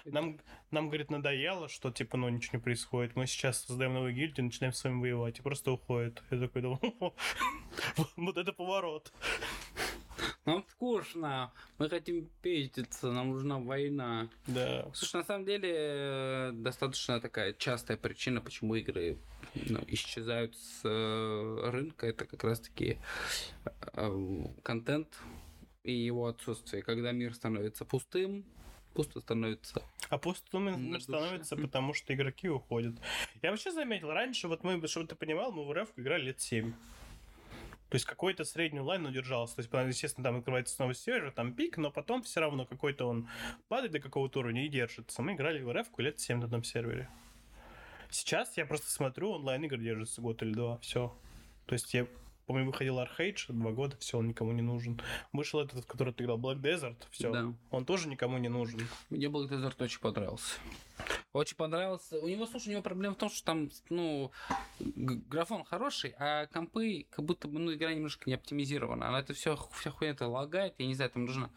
Нам, 0.07 0.41
нам, 0.71 0.89
говорит, 0.89 1.11
надоело, 1.11 1.69
что, 1.69 1.91
типа, 1.91 2.17
ну, 2.17 2.29
ничего 2.29 2.59
не 2.59 2.63
происходит. 2.63 3.17
Мы 3.17 3.27
сейчас 3.27 3.65
создаем 3.65 3.95
новую 3.95 4.15
гильдию, 4.15 4.45
начинаем 4.45 4.73
с 4.73 4.85
вами 4.85 5.01
воевать. 5.01 5.39
И 5.39 5.43
просто 5.43 5.73
уходит. 5.73 6.23
Я 6.31 6.41
такой 6.41 6.63
думал, 6.63 6.81
вот 8.17 8.37
это 8.37 8.53
поворот. 8.53 9.13
Нам 10.47 10.65
скучно, 10.71 11.53
мы 11.79 11.89
хотим 11.89 12.31
пиздиться, 12.41 13.11
нам 13.11 13.31
нужна 13.31 13.59
война. 13.59 14.29
Да. 14.47 14.89
Слушай, 14.95 15.17
на 15.17 15.25
самом 15.25 15.45
деле, 15.45 15.75
э, 15.75 16.51
достаточно 16.55 17.21
такая 17.21 17.53
частая 17.53 17.97
причина, 17.97 18.41
почему 18.41 18.77
игры 18.77 19.19
ну, 19.55 19.81
исчезают 19.89 20.55
с 20.57 20.83
э, 20.85 21.71
рынка, 21.71 22.07
это 22.07 22.27
как 22.27 22.45
раз-таки 22.45 22.99
э, 23.65 24.45
контент 24.63 25.09
и 25.83 25.93
его 25.93 26.29
отсутствие. 26.29 26.85
Когда 26.85 27.11
мир 27.11 27.35
становится 27.35 27.85
пустым, 27.85 28.45
пусто 28.95 29.21
становится. 29.21 29.83
А 30.11 30.17
пустым 30.17 31.01
становится, 31.01 31.57
потому 31.57 31.93
что 31.93 32.15
игроки 32.15 32.49
уходят. 32.49 32.95
Я 33.43 33.51
вообще 33.51 33.73
заметил, 33.73 34.11
раньше, 34.11 34.47
вот 34.47 34.63
мы, 34.63 34.87
чтобы 34.87 35.09
ты 35.09 35.17
понимал, 35.17 35.51
мы 35.51 35.67
в 35.67 35.73
РФ 35.73 35.89
играли 35.97 36.27
лет 36.27 36.41
7. 36.41 36.73
То 37.89 37.95
есть 37.95 38.05
какой-то 38.05 38.45
средний 38.45 38.81
онлайн 38.81 39.07
удержался. 39.07 39.57
То 39.57 39.63
есть, 39.63 39.73
естественно, 39.89 40.25
там 40.25 40.37
открывается 40.37 40.75
снова 40.75 40.95
сервер, 40.95 41.31
там 41.31 41.55
пик, 41.55 41.77
но 41.77 41.91
потом 41.91 42.23
все 42.23 42.41
равно 42.41 42.67
какой-то 42.67 43.07
он 43.07 43.29
падает 43.69 43.93
до 43.93 44.01
какого-то 44.01 44.41
уровня 44.41 44.65
и 44.65 44.69
держится. 44.69 45.23
Мы 45.23 45.35
играли 45.35 45.63
в 45.63 45.73
РФ 45.73 45.87
лет 45.99 46.19
7 46.19 46.41
на 46.41 46.47
этом 46.47 46.65
сервере. 46.65 47.09
Сейчас 48.11 48.57
я 48.57 48.67
просто 48.67 48.91
смотрю, 48.91 49.33
онлайн-игры 49.33 49.79
держится 49.79 50.21
год 50.21 50.43
или 50.43 50.53
два, 50.53 50.79
все. 50.79 51.17
То 51.67 51.73
есть 51.75 51.93
я 51.95 52.07
Помню, 52.47 52.65
выходил 52.65 53.01
Архейдж 53.01 53.47
два 53.49 53.73
года, 53.73 53.97
все, 53.99 54.19
он 54.19 54.29
никому 54.29 54.53
не 54.53 54.63
нужен. 54.63 55.01
Вышел 55.33 55.61
этот, 55.61 55.83
в 55.83 55.87
который 55.87 56.15
ты 56.15 56.23
играл, 56.23 56.39
Black 56.39 56.61
Desert, 56.61 56.97
все. 57.11 57.33
Да. 57.33 57.53
Он 57.73 57.85
тоже 57.85 58.09
никому 58.09 58.39
не 58.39 58.49
нужен. 58.49 58.81
Мне 59.11 59.27
Black 59.27 59.49
Desert 59.49 59.83
очень 59.83 59.99
понравился. 59.99 60.55
Очень 61.37 61.57
понравился. 61.57 62.19
У 62.19 62.29
него, 62.29 62.47
слушай, 62.47 62.69
у 62.69 62.73
него 62.73 62.83
проблема 62.83 63.15
в 63.15 63.19
том, 63.19 63.29
что 63.29 63.45
там, 63.45 63.71
ну, 63.91 64.33
графон 64.79 65.65
хороший, 65.65 66.15
а 66.19 66.47
компы 66.47 67.07
как 67.11 67.27
будто 67.27 67.47
бы, 67.47 67.59
ну, 67.59 67.75
игра 67.75 67.93
немножко 67.93 68.23
не 68.31 68.35
оптимизирована. 68.35 69.09
Она 69.09 69.21
это 69.21 69.35
все, 69.35 69.55
вся 69.75 69.91
хуйня 69.91 70.13
это 70.13 70.29
лагает. 70.29 70.75
Я 70.79 70.87
не 70.87 70.95
знаю, 70.95 71.11
там 71.11 71.27
нужно 71.27 71.51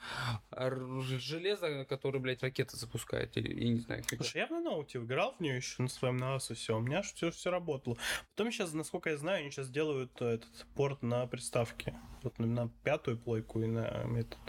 железо, 1.02 1.86
которое, 1.86 2.20
блядь, 2.20 2.44
ракеты 2.44 2.76
запускает. 2.76 3.38
Или, 3.38 3.58
я 3.58 3.70
не 3.70 3.80
знаю. 3.80 4.04
Слушай, 4.08 4.40
я 4.40 4.48
на 4.48 4.60
ноуте 4.60 5.00
играл 5.00 5.36
в 5.38 5.40
нее 5.40 5.56
еще 5.56 5.82
на 5.82 5.88
своем 5.88 6.18
на 6.18 6.38
все. 6.40 6.78
У 6.78 6.82
меня 6.82 7.02
все, 7.02 7.32
все 7.32 7.50
работало. 7.50 7.96
Потом 8.36 8.52
сейчас, 8.52 8.74
насколько 8.74 9.12
я 9.12 9.18
знаю, 9.18 9.40
они 9.40 9.52
сейчас 9.52 9.70
делают 9.70 10.12
э, 10.22 10.26
этот 10.26 10.68
порт 10.76 11.02
на 11.04 11.26
приставке. 11.26 11.96
Вот 12.24 12.38
на 12.38 12.68
пятую 12.84 13.18
плойку 13.18 13.62
и 13.62 13.66
на 13.66 14.04
метод. 14.04 14.40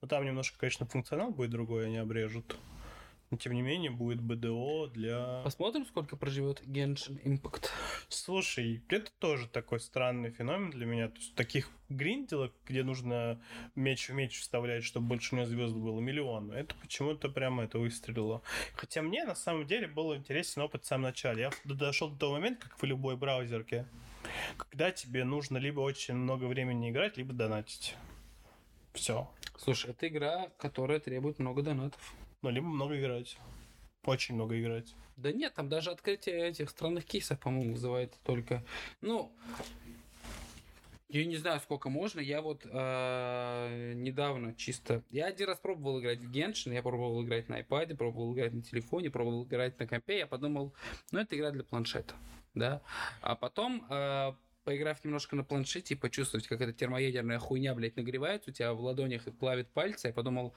Но 0.00 0.08
там 0.08 0.24
немножко, 0.24 0.58
конечно, 0.58 0.86
функционал 0.86 1.30
будет 1.30 1.50
другой, 1.50 1.86
они 1.86 1.98
обрежут. 1.98 2.56
Но 3.32 3.38
тем 3.38 3.54
не 3.54 3.62
менее 3.62 3.90
будет 3.90 4.20
БДО 4.20 4.88
для... 4.88 5.40
Посмотрим, 5.42 5.86
сколько 5.86 6.16
проживет 6.16 6.60
Genshin 6.66 7.18
Impact. 7.24 7.70
Слушай, 8.10 8.82
это 8.90 9.10
тоже 9.18 9.48
такой 9.48 9.80
странный 9.80 10.30
феномен 10.30 10.70
для 10.70 10.84
меня. 10.84 11.08
То 11.08 11.16
есть 11.16 11.34
таких 11.34 11.70
гринделок, 11.88 12.52
где 12.66 12.82
нужно 12.82 13.40
меч 13.74 14.10
в 14.10 14.12
меч 14.12 14.38
вставлять, 14.38 14.84
чтобы 14.84 15.06
больше 15.06 15.34
у 15.34 15.38
него 15.38 15.48
звезд 15.48 15.74
было 15.74 15.98
миллион. 15.98 16.52
Это 16.52 16.74
почему-то 16.74 17.30
прямо 17.30 17.64
это 17.64 17.78
выстрелило. 17.78 18.42
Хотя 18.74 19.00
мне 19.00 19.24
на 19.24 19.34
самом 19.34 19.66
деле 19.66 19.86
был 19.86 20.14
интересен 20.14 20.60
опыт 20.60 20.84
в 20.84 20.86
самом 20.86 21.04
начале. 21.04 21.44
Я 21.44 21.74
дошел 21.74 22.10
до 22.10 22.18
того 22.18 22.32
момента, 22.34 22.68
как 22.68 22.82
в 22.82 22.84
любой 22.84 23.16
браузерке, 23.16 23.86
когда 24.58 24.90
тебе 24.90 25.24
нужно 25.24 25.56
либо 25.56 25.80
очень 25.80 26.16
много 26.16 26.44
времени 26.44 26.90
играть, 26.90 27.16
либо 27.16 27.32
донатить. 27.32 27.96
Все. 28.92 29.26
Слушай, 29.56 29.92
это 29.92 30.06
игра, 30.06 30.50
которая 30.58 31.00
требует 31.00 31.38
много 31.38 31.62
донатов. 31.62 32.14
Ну, 32.42 32.50
либо 32.50 32.66
много 32.66 32.98
играть. 32.98 33.38
Очень 34.04 34.34
много 34.34 34.60
играть. 34.60 34.94
Да 35.16 35.30
нет, 35.30 35.54
там 35.54 35.68
даже 35.68 35.90
открытие 35.90 36.48
этих 36.48 36.70
странных 36.70 37.04
кейсов, 37.04 37.38
по-моему, 37.38 37.74
вызывает 37.74 38.18
только... 38.24 38.64
Ну, 39.00 39.32
я 41.08 41.24
не 41.24 41.36
знаю, 41.36 41.60
сколько 41.60 41.88
можно. 41.88 42.18
Я 42.18 42.42
вот 42.42 42.62
э, 42.64 43.92
недавно 43.94 44.54
чисто... 44.54 45.04
Я 45.10 45.26
один 45.26 45.46
раз 45.46 45.60
пробовал 45.60 46.00
играть 46.00 46.18
в 46.18 46.32
Genshin, 46.32 46.74
я 46.74 46.82
пробовал 46.82 47.22
играть 47.22 47.48
на 47.48 47.60
iPad, 47.60 47.94
пробовал 47.96 48.34
играть 48.34 48.52
на 48.52 48.62
телефоне, 48.62 49.10
пробовал 49.10 49.44
играть 49.44 49.78
на 49.78 49.86
компе. 49.86 50.18
Я 50.18 50.26
подумал, 50.26 50.74
ну, 51.12 51.20
это 51.20 51.36
игра 51.36 51.52
для 51.52 51.62
планшета, 51.62 52.14
да. 52.54 52.82
А 53.20 53.36
потом 53.36 53.86
э, 53.88 54.32
поиграв 54.64 55.04
немножко 55.04 55.36
на 55.36 55.44
планшете 55.44 55.94
и 55.94 55.96
почувствовать, 55.96 56.48
как 56.48 56.60
эта 56.60 56.72
термоядерная 56.72 57.38
хуйня, 57.38 57.74
блядь, 57.74 57.96
нагревается 57.96 58.50
у 58.50 58.52
тебя 58.52 58.72
в 58.72 58.80
ладонях 58.80 59.26
и 59.26 59.30
плавит 59.30 59.68
пальцы, 59.68 60.08
я 60.08 60.12
подумал, 60.12 60.54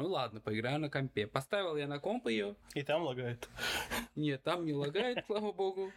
ну 0.00 0.08
ладно, 0.08 0.40
поиграю 0.40 0.80
на 0.80 0.88
компе. 0.88 1.26
Поставил 1.26 1.76
я 1.76 1.86
на 1.86 1.98
комп 1.98 2.26
ее. 2.28 2.54
И 2.74 2.82
там 2.82 3.02
лагает. 3.02 3.48
Нет, 4.16 4.42
там 4.42 4.64
не 4.64 4.72
лагает, 4.72 5.24
слава 5.26 5.52
богу. 5.52 5.92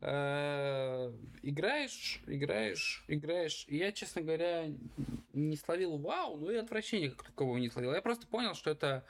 Э, 0.00 1.12
играешь, 1.42 2.22
играешь, 2.26 3.04
играешь. 3.08 3.66
И 3.68 3.76
я, 3.76 3.92
честно 3.92 4.22
говоря, 4.22 4.68
не 5.34 5.56
словил 5.56 5.98
вау, 5.98 6.36
ну 6.36 6.50
и 6.50 6.56
отвращение 6.56 7.10
как 7.10 7.24
такового 7.24 7.58
не 7.58 7.68
словил. 7.68 7.92
Я 7.92 8.00
просто 8.00 8.26
понял, 8.26 8.54
что 8.54 8.70
это 8.70 9.04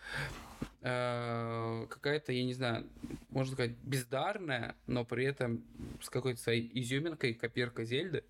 э, 0.81 1.87
какая-то, 1.89 2.33
я 2.33 2.43
не 2.43 2.55
знаю, 2.55 2.89
можно 3.31 3.53
сказать, 3.53 3.77
бездарная, 3.85 4.75
но 4.89 5.05
при 5.05 5.25
этом 5.25 5.65
с 6.01 6.11
какой-то 6.11 6.41
своей 6.41 6.69
изюминкой 6.81 7.35
копирка 7.35 7.85
Зельды. 7.85 8.25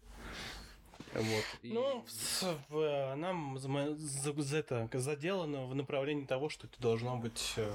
Вот. 1.15 1.45
Ну, 1.63 2.05
в, 2.69 3.13
она 3.13 3.59
за, 3.59 4.43
за 4.43 4.57
это 4.57 4.89
заделана 4.95 5.67
в 5.67 5.75
направлении 5.75 6.25
того, 6.25 6.49
что 6.49 6.67
это 6.67 6.81
должно 6.81 7.17
быть 7.17 7.55
э, 7.57 7.71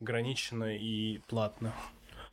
ограничено 0.00 0.76
и 0.76 1.18
платно. 1.28 1.74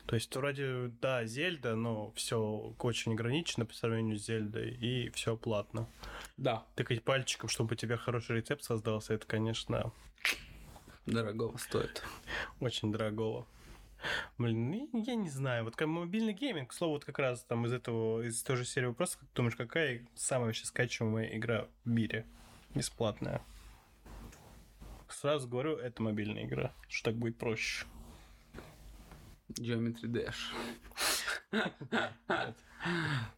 То 0.06 0.16
есть 0.16 0.36
вроде, 0.36 0.92
да, 1.02 1.26
Зельда, 1.26 1.76
но 1.76 2.12
все 2.16 2.74
очень 2.80 3.14
ограничено 3.14 3.66
по 3.66 3.74
сравнению 3.74 4.18
с 4.18 4.26
Зельдой, 4.26 4.72
и 4.72 5.10
все 5.10 5.38
платно. 5.38 5.88
Да. 6.38 6.66
Тыкать 6.76 7.04
пальчиком, 7.04 7.50
чтобы 7.50 7.74
у 7.74 7.76
тебя 7.76 7.98
хороший 7.98 8.38
рецепт 8.38 8.64
создался, 8.64 9.14
это, 9.14 9.26
конечно... 9.26 9.92
Дорогого 11.06 11.58
стоит. 11.58 12.04
Очень 12.60 12.92
дорогого. 12.92 13.48
Блин, 14.38 14.72
ну, 14.72 15.04
я 15.04 15.16
не 15.16 15.30
знаю. 15.30 15.64
Вот 15.64 15.76
как 15.76 15.88
мобильный 15.88 16.34
гейминг, 16.34 16.70
к 16.70 16.74
слову, 16.74 16.94
вот 16.94 17.06
как 17.06 17.20
раз 17.20 17.44
там 17.44 17.66
из 17.66 17.74
этого, 17.74 18.22
из 18.22 18.42
той 18.44 18.58
же 18.58 18.66
серии 18.66 18.88
вопросов, 18.88 19.20
как 19.20 19.34
думаешь, 19.34 19.56
какая 19.56 20.06
самая 20.16 20.48
вообще 20.48 20.66
скачиваемая 20.66 21.36
игра 21.36 21.68
в 21.86 21.90
мире? 21.90 22.26
Бесплатная. 22.74 23.42
Сразу 25.10 25.48
говорю, 25.48 25.76
это 25.76 26.02
мобильная 26.02 26.46
игра, 26.46 26.74
что 26.88 27.12
так 27.12 27.20
будет 27.20 27.38
проще. 27.38 27.86
Geometry 29.60 30.08
Dash. 30.08 30.36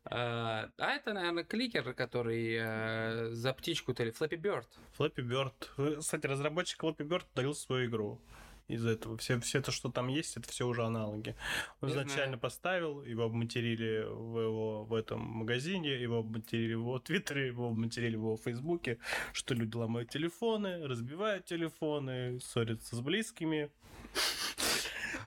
А, 0.05 0.69
а 0.77 0.91
это, 0.91 1.11
наверное, 1.11 1.43
кликер, 1.43 1.93
который 1.93 2.55
э, 2.57 3.31
за 3.31 3.53
птичку-то 3.53 4.03
или 4.03 4.13
Flappy 4.13 4.39
Bird. 4.39 4.67
Flappy 4.97 5.17
Bird. 5.17 5.99
Кстати, 5.99 6.27
разработчик 6.27 6.81
Flappy 6.81 7.05
Bird 7.05 7.25
удалил 7.33 7.53
свою 7.53 7.89
игру 7.89 8.21
из 8.67 8.85
этого. 8.85 9.17
Все, 9.17 9.39
все 9.39 9.61
то, 9.61 9.71
что 9.71 9.89
там 9.89 10.07
есть, 10.07 10.37
это 10.37 10.49
все 10.49 10.67
уже 10.67 10.83
аналоги. 10.83 11.35
Он 11.81 11.89
Я 11.89 11.95
изначально 11.95 12.25
знаю. 12.25 12.39
поставил, 12.39 13.03
его 13.03 13.23
обматерили 13.23 14.05
в, 14.07 14.39
его, 14.39 14.83
в 14.85 14.93
этом 14.93 15.21
магазине, 15.21 16.01
его 16.01 16.19
обматерили 16.19 16.73
в 16.73 16.79
его 16.79 16.99
твиттере, 16.99 17.47
его 17.47 17.67
обматерили 17.67 18.15
в 18.15 18.19
его 18.19 18.37
фейсбуке, 18.37 18.99
что 19.33 19.53
люди 19.53 19.75
ломают 19.75 20.09
телефоны, 20.09 20.87
разбивают 20.87 21.45
телефоны, 21.45 22.39
ссорятся 22.39 22.95
с 22.95 23.01
близкими. 23.01 23.69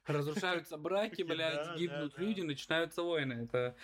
Разрушаются 0.07 0.77
браки, 0.77 1.23
блядь, 1.23 1.77
гибнут 1.77 2.17
люди, 2.19 2.41
начинаются 2.41 3.03
войны. 3.03 3.49
Это 3.49 3.75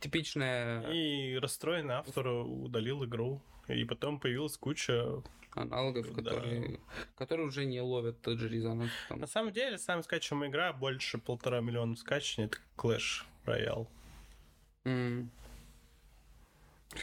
типичная... 0.00 0.82
И 0.90 1.36
расстроенный 1.36 1.94
автор 1.94 2.28
удалил 2.28 3.04
игру. 3.04 3.40
И 3.68 3.84
потом 3.84 4.20
появилась 4.20 4.56
куча 4.56 5.22
аналогов, 5.54 6.12
которые, 6.12 6.68
да. 6.68 6.78
которые 7.16 7.46
уже 7.46 7.64
не 7.64 7.80
ловят 7.80 8.20
тот 8.20 8.38
же 8.38 8.48
резонанс. 8.48 8.90
Там. 9.08 9.20
На 9.20 9.26
самом 9.26 9.52
деле, 9.52 9.78
самая 9.78 10.02
скачиваемая 10.02 10.50
игра 10.50 10.72
больше 10.72 11.18
полтора 11.18 11.60
миллиона 11.60 11.96
скачаний, 11.96 12.46
это 12.46 12.58
Clash 12.76 13.24
Royale. 13.46 13.86
Mm. 14.84 15.28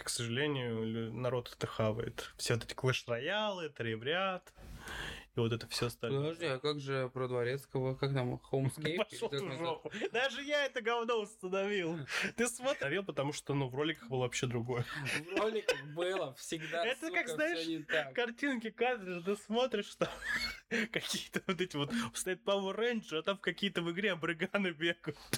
К 0.03 0.09
сожалению, 0.09 1.13
народ 1.13 1.53
это 1.55 1.67
хавает. 1.67 2.31
Все 2.37 2.53
вот 2.55 2.63
эти 2.63 2.73
Clash 2.73 3.07
Royale, 3.07 3.69
три 3.69 3.95
в 3.95 4.03
ряд 4.03 4.53
и 5.36 5.39
вот 5.39 5.53
это 5.53 5.67
все 5.67 5.88
остальное. 5.88 6.21
Подожди, 6.21 6.45
а 6.45 6.59
как 6.59 6.80
же 6.80 7.09
про 7.13 7.27
Дворецкого, 7.27 7.95
как 7.95 8.13
там, 8.13 8.41
Homescape? 8.51 8.97
Пошел 8.97 9.30
ты 9.30 9.39
жопу. 9.39 9.91
Даже 10.11 10.43
я 10.43 10.65
это 10.65 10.82
говно 10.82 11.21
установил. 11.21 11.97
Ты 12.36 12.47
смотрел, 12.47 13.03
потому 13.03 13.34
что, 13.34 13.53
ну, 13.53 13.67
в 13.67 13.75
роликах 13.75 14.09
было 14.09 14.21
вообще 14.21 14.47
другое. 14.47 14.86
В 15.34 15.39
роликах 15.39 15.84
было 15.93 16.34
всегда, 16.36 16.86
Это 16.86 17.11
как, 17.11 17.27
знаешь, 17.27 17.86
картинки, 18.13 18.69
кадры, 18.69 19.21
ты 19.21 19.36
смотришь, 19.36 19.88
что 19.88 20.09
какие-то 20.91 21.41
вот 21.47 21.61
эти 21.61 21.75
вот, 21.75 21.91
стоит 22.13 22.41
Power 22.43 22.75
Ranger, 22.75 23.19
а 23.19 23.21
там 23.21 23.38
какие-то 23.38 23.82
в 23.82 23.91
игре 23.91 24.11
абриганы 24.11 24.71
бегают. 24.71 25.17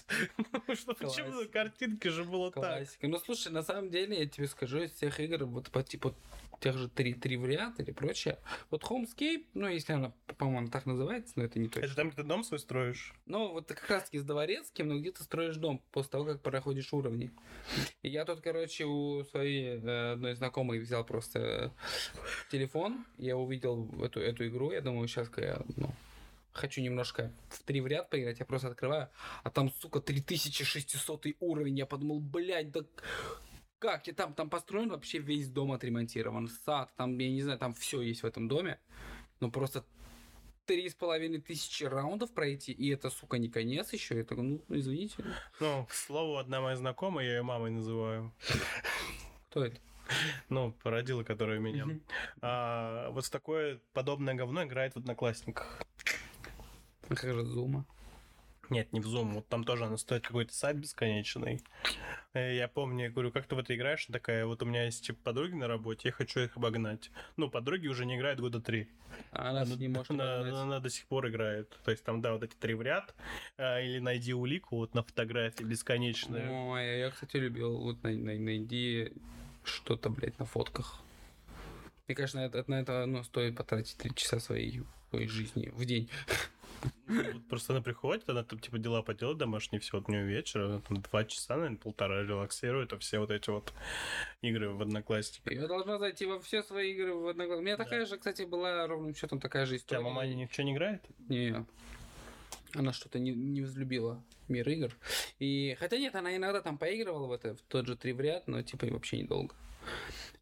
Ну, 0.67 0.75
что, 0.75 0.93
почему 0.93 1.47
картинки 1.49 2.07
же 2.07 2.23
было 2.23 2.51
так? 2.51 2.87
Ну, 3.01 3.17
слушай, 3.19 3.51
на 3.51 3.63
самом 3.63 3.89
деле, 3.89 4.19
я 4.19 4.27
тебе 4.27 4.47
скажу, 4.47 4.79
из 4.79 4.91
всех 4.93 5.19
игр, 5.19 5.45
вот 5.45 5.69
по 5.69 5.83
типу 5.83 6.15
тех 6.61 6.77
же 6.77 6.87
три, 6.87 7.13
три 7.13 7.37
в 7.37 7.45
ряд 7.45 7.79
или 7.79 7.91
прочее. 7.91 8.37
Вот 8.69 8.83
Homescape, 8.83 9.45
ну, 9.53 9.67
если 9.67 9.93
она, 9.93 10.13
по-моему, 10.37 10.69
так 10.69 10.85
называется, 10.85 11.33
но 11.35 11.43
это 11.43 11.59
не 11.59 11.67
точно. 11.67 11.87
Это 11.87 11.95
там, 11.95 12.09
где 12.09 12.21
ты 12.21 12.23
дом 12.23 12.43
свой 12.43 12.59
строишь? 12.59 13.13
Ну, 13.25 13.51
вот 13.51 13.67
как 13.67 13.89
раз 13.89 14.03
таки 14.03 14.19
с 14.19 14.23
дворецким, 14.23 14.87
но 14.87 14.99
где 14.99 15.11
ты 15.11 15.23
строишь 15.23 15.55
дом 15.57 15.81
после 15.91 16.11
того, 16.11 16.25
как 16.25 16.41
проходишь 16.41 16.93
уровни. 16.93 17.31
И 18.03 18.09
я 18.09 18.25
тут, 18.25 18.41
короче, 18.41 18.85
у 18.85 19.23
своей 19.25 19.79
э, 19.79 20.13
одной 20.13 20.35
знакомой 20.35 20.79
взял 20.79 21.03
просто 21.03 21.73
телефон, 22.51 23.05
я 23.17 23.35
увидел 23.35 23.89
эту, 24.01 24.19
эту 24.19 24.47
игру, 24.47 24.71
я 24.71 24.81
думаю, 24.81 25.07
сейчас 25.07 25.29
я, 25.37 25.61
ну, 25.77 25.91
хочу 26.53 26.81
немножко 26.81 27.31
в 27.49 27.63
три 27.63 27.81
в 27.81 27.87
ряд 27.87 28.09
поиграть, 28.09 28.39
я 28.39 28.45
просто 28.45 28.67
открываю, 28.67 29.09
а 29.43 29.49
там, 29.49 29.71
сука, 29.81 29.99
3600 29.99 31.25
уровень, 31.39 31.79
я 31.79 31.87
подумал, 31.87 32.19
блядь, 32.19 32.71
да 32.71 32.81
как? 33.81 34.07
И 34.07 34.11
там, 34.11 34.33
там 34.33 34.49
построен 34.49 34.89
вообще 34.89 35.17
весь 35.17 35.49
дом 35.49 35.71
отремонтирован. 35.71 36.47
Сад, 36.47 36.93
там, 36.95 37.17
я 37.17 37.29
не 37.29 37.41
знаю, 37.41 37.57
там 37.57 37.73
все 37.73 38.01
есть 38.01 38.21
в 38.21 38.25
этом 38.25 38.47
доме. 38.47 38.79
Ну 39.39 39.51
просто 39.51 39.83
три 40.65 40.87
с 40.87 40.93
половиной 40.93 41.41
тысячи 41.41 41.83
раундов 41.83 42.31
пройти, 42.31 42.71
и 42.71 42.89
это, 42.89 43.09
сука, 43.09 43.39
не 43.39 43.49
конец 43.49 43.91
еще. 43.91 44.23
Такой, 44.23 44.43
ну, 44.43 44.61
извините. 44.69 45.15
Ну, 45.59 45.85
к 45.87 45.93
слову, 45.93 46.37
одна 46.37 46.61
моя 46.61 46.77
знакомая, 46.77 47.25
я 47.25 47.35
ее 47.37 47.41
мамой 47.41 47.71
называю. 47.71 48.31
Кто 49.49 49.65
это? 49.65 49.81
Ну, 50.49 50.73
породила, 50.83 51.23
которая 51.23 51.59
меня. 51.59 51.87
А, 52.41 53.09
вот 53.11 53.29
такое 53.31 53.81
подобное 53.93 54.35
говно 54.35 54.63
играет 54.63 54.93
в 54.93 54.97
Одноклассниках. 54.97 55.81
Как 57.07 57.33
же 57.33 57.43
Зума? 57.43 57.85
Нет, 58.71 58.91
не 58.93 59.01
в 59.01 59.05
Zoom. 59.05 59.33
Вот 59.33 59.47
там 59.49 59.65
тоже 59.65 59.83
она 59.85 59.97
стоит 59.97 60.25
какой-то 60.25 60.53
сайт 60.53 60.77
бесконечный. 60.77 61.61
Э, 62.33 62.55
Я 62.55 62.69
помню, 62.69 63.03
я 63.05 63.09
говорю, 63.11 63.29
как 63.29 63.45
ты 63.45 63.53
в 63.55 63.59
это 63.59 63.75
играешь? 63.75 64.05
Она 64.07 64.13
такая, 64.17 64.45
вот 64.45 64.63
у 64.63 64.65
меня 64.65 64.85
есть 64.85 65.05
типа 65.05 65.19
подруги 65.23 65.53
на 65.55 65.67
работе, 65.67 66.07
я 66.07 66.11
хочу 66.13 66.39
их 66.39 66.55
обогнать. 66.55 67.11
Ну, 67.35 67.49
подруги 67.49 67.87
уже 67.87 68.05
не 68.05 68.15
играют 68.15 68.39
года 68.39 68.61
три. 68.61 68.87
А 69.33 69.49
она 69.49 69.65
не 69.65 69.89
может 69.89 70.11
она, 70.11 70.35
обогнать. 70.39 70.53
она 70.61 70.79
до 70.79 70.89
сих 70.89 71.05
пор 71.07 71.27
играет. 71.27 71.77
То 71.83 71.91
есть 71.91 72.03
там, 72.05 72.21
да, 72.21 72.31
вот 72.31 72.43
эти 72.43 72.55
три 72.55 72.73
в 72.73 72.81
ряд. 72.81 73.13
а, 73.57 73.81
или 73.81 73.99
найди 73.99 74.33
улику 74.33 74.77
вот 74.77 74.93
на 74.93 75.03
фотографии 75.03 75.63
бесконечные. 75.65 76.49
Ой, 76.49 76.81
а 76.81 76.95
я, 76.97 77.11
кстати, 77.11 77.35
любил. 77.35 77.77
Вот 77.77 78.01
най- 78.03 78.15
най- 78.15 78.39
найди 78.39 79.11
что-то, 79.65 80.09
блядь, 80.09 80.39
на 80.39 80.45
фотках. 80.45 81.01
Мне 82.07 82.15
кажется, 82.15 82.37
на 82.37 82.45
это, 82.45 82.63
на 82.67 82.75
это 82.79 83.05
ну, 83.05 83.21
стоит 83.25 83.57
потратить 83.57 83.97
три 83.97 84.15
часа 84.15 84.39
своей, 84.39 84.81
своей 85.09 85.27
жизни 85.27 85.69
в 85.75 85.83
день. 85.83 86.09
Ну, 87.07 87.39
просто 87.49 87.73
она 87.73 87.81
приходит, 87.81 88.27
она 88.29 88.43
там 88.43 88.59
типа 88.59 88.77
дела 88.79 89.01
поделает 89.01 89.37
домашние, 89.37 89.79
все, 89.81 89.97
вот 89.97 90.07
у 90.07 90.11
нее 90.11 90.23
вечер, 90.25 90.61
она 90.61 90.79
там 90.79 91.01
два 91.01 91.25
часа, 91.25 91.55
наверное, 91.55 91.77
полтора 91.77 92.21
релаксирует, 92.23 92.93
а 92.93 92.97
все 92.99 93.19
вот 93.19 93.31
эти 93.31 93.49
вот 93.49 93.73
игры 94.41 94.69
в 94.69 94.81
одноклассниках. 94.81 95.51
Я 95.51 95.67
должна 95.67 95.97
зайти 95.99 96.25
во 96.25 96.39
все 96.39 96.63
свои 96.63 96.93
игры 96.93 97.13
в 97.13 97.27
одноклассниках. 97.27 97.59
У 97.59 97.63
меня 97.65 97.77
Да. 97.77 97.83
такая 97.83 98.05
же, 98.05 98.17
кстати, 98.17 98.43
была 98.43 98.87
ровным 98.87 99.13
счетом 99.13 99.39
такая 99.39 99.65
же 99.65 99.75
У 99.75 99.77
тебя 99.77 99.97
история. 99.97 100.01
мама 100.01 100.25
ни 100.25 100.45
в 100.45 100.53
что 100.53 100.63
не 100.63 100.73
играет? 100.73 101.03
Не. 101.27 101.65
Она 102.73 102.93
что-то 102.93 103.19
не, 103.19 103.31
не 103.31 103.61
взлюбила 103.61 104.23
мир 104.47 104.67
игр. 104.69 104.91
И 105.39 105.75
хотя 105.79 105.97
нет, 105.97 106.15
она 106.15 106.35
иногда 106.35 106.61
там 106.61 106.77
поигрывала 106.77 107.27
в 107.27 107.31
это, 107.33 107.55
в 107.55 107.61
тот 107.63 107.85
же 107.87 107.97
три 107.97 108.13
в 108.13 108.21
ряд, 108.21 108.47
но 108.47 108.61
типа 108.61 108.85
вообще 108.87 109.17
недолго. 109.19 109.53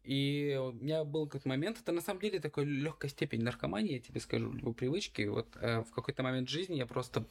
И 0.04 0.58
у 0.58 0.72
меня 0.72 1.04
был 1.04 1.26
какой-то 1.26 1.48
момент, 1.48 1.78
это 1.80 1.92
на 1.92 2.00
самом 2.00 2.20
деле 2.20 2.40
такой 2.40 2.64
легкая 2.64 3.10
степень 3.10 3.42
наркомании, 3.42 3.94
я 3.94 4.00
тебе 4.00 4.20
скажу, 4.20 4.50
либо 4.52 4.72
привычки. 4.72 5.22
Вот 5.22 5.48
э, 5.60 5.82
в 5.82 5.92
какой-то 5.92 6.22
момент 6.22 6.48
жизни 6.48 6.76
я 6.76 6.86
просто 6.86 7.26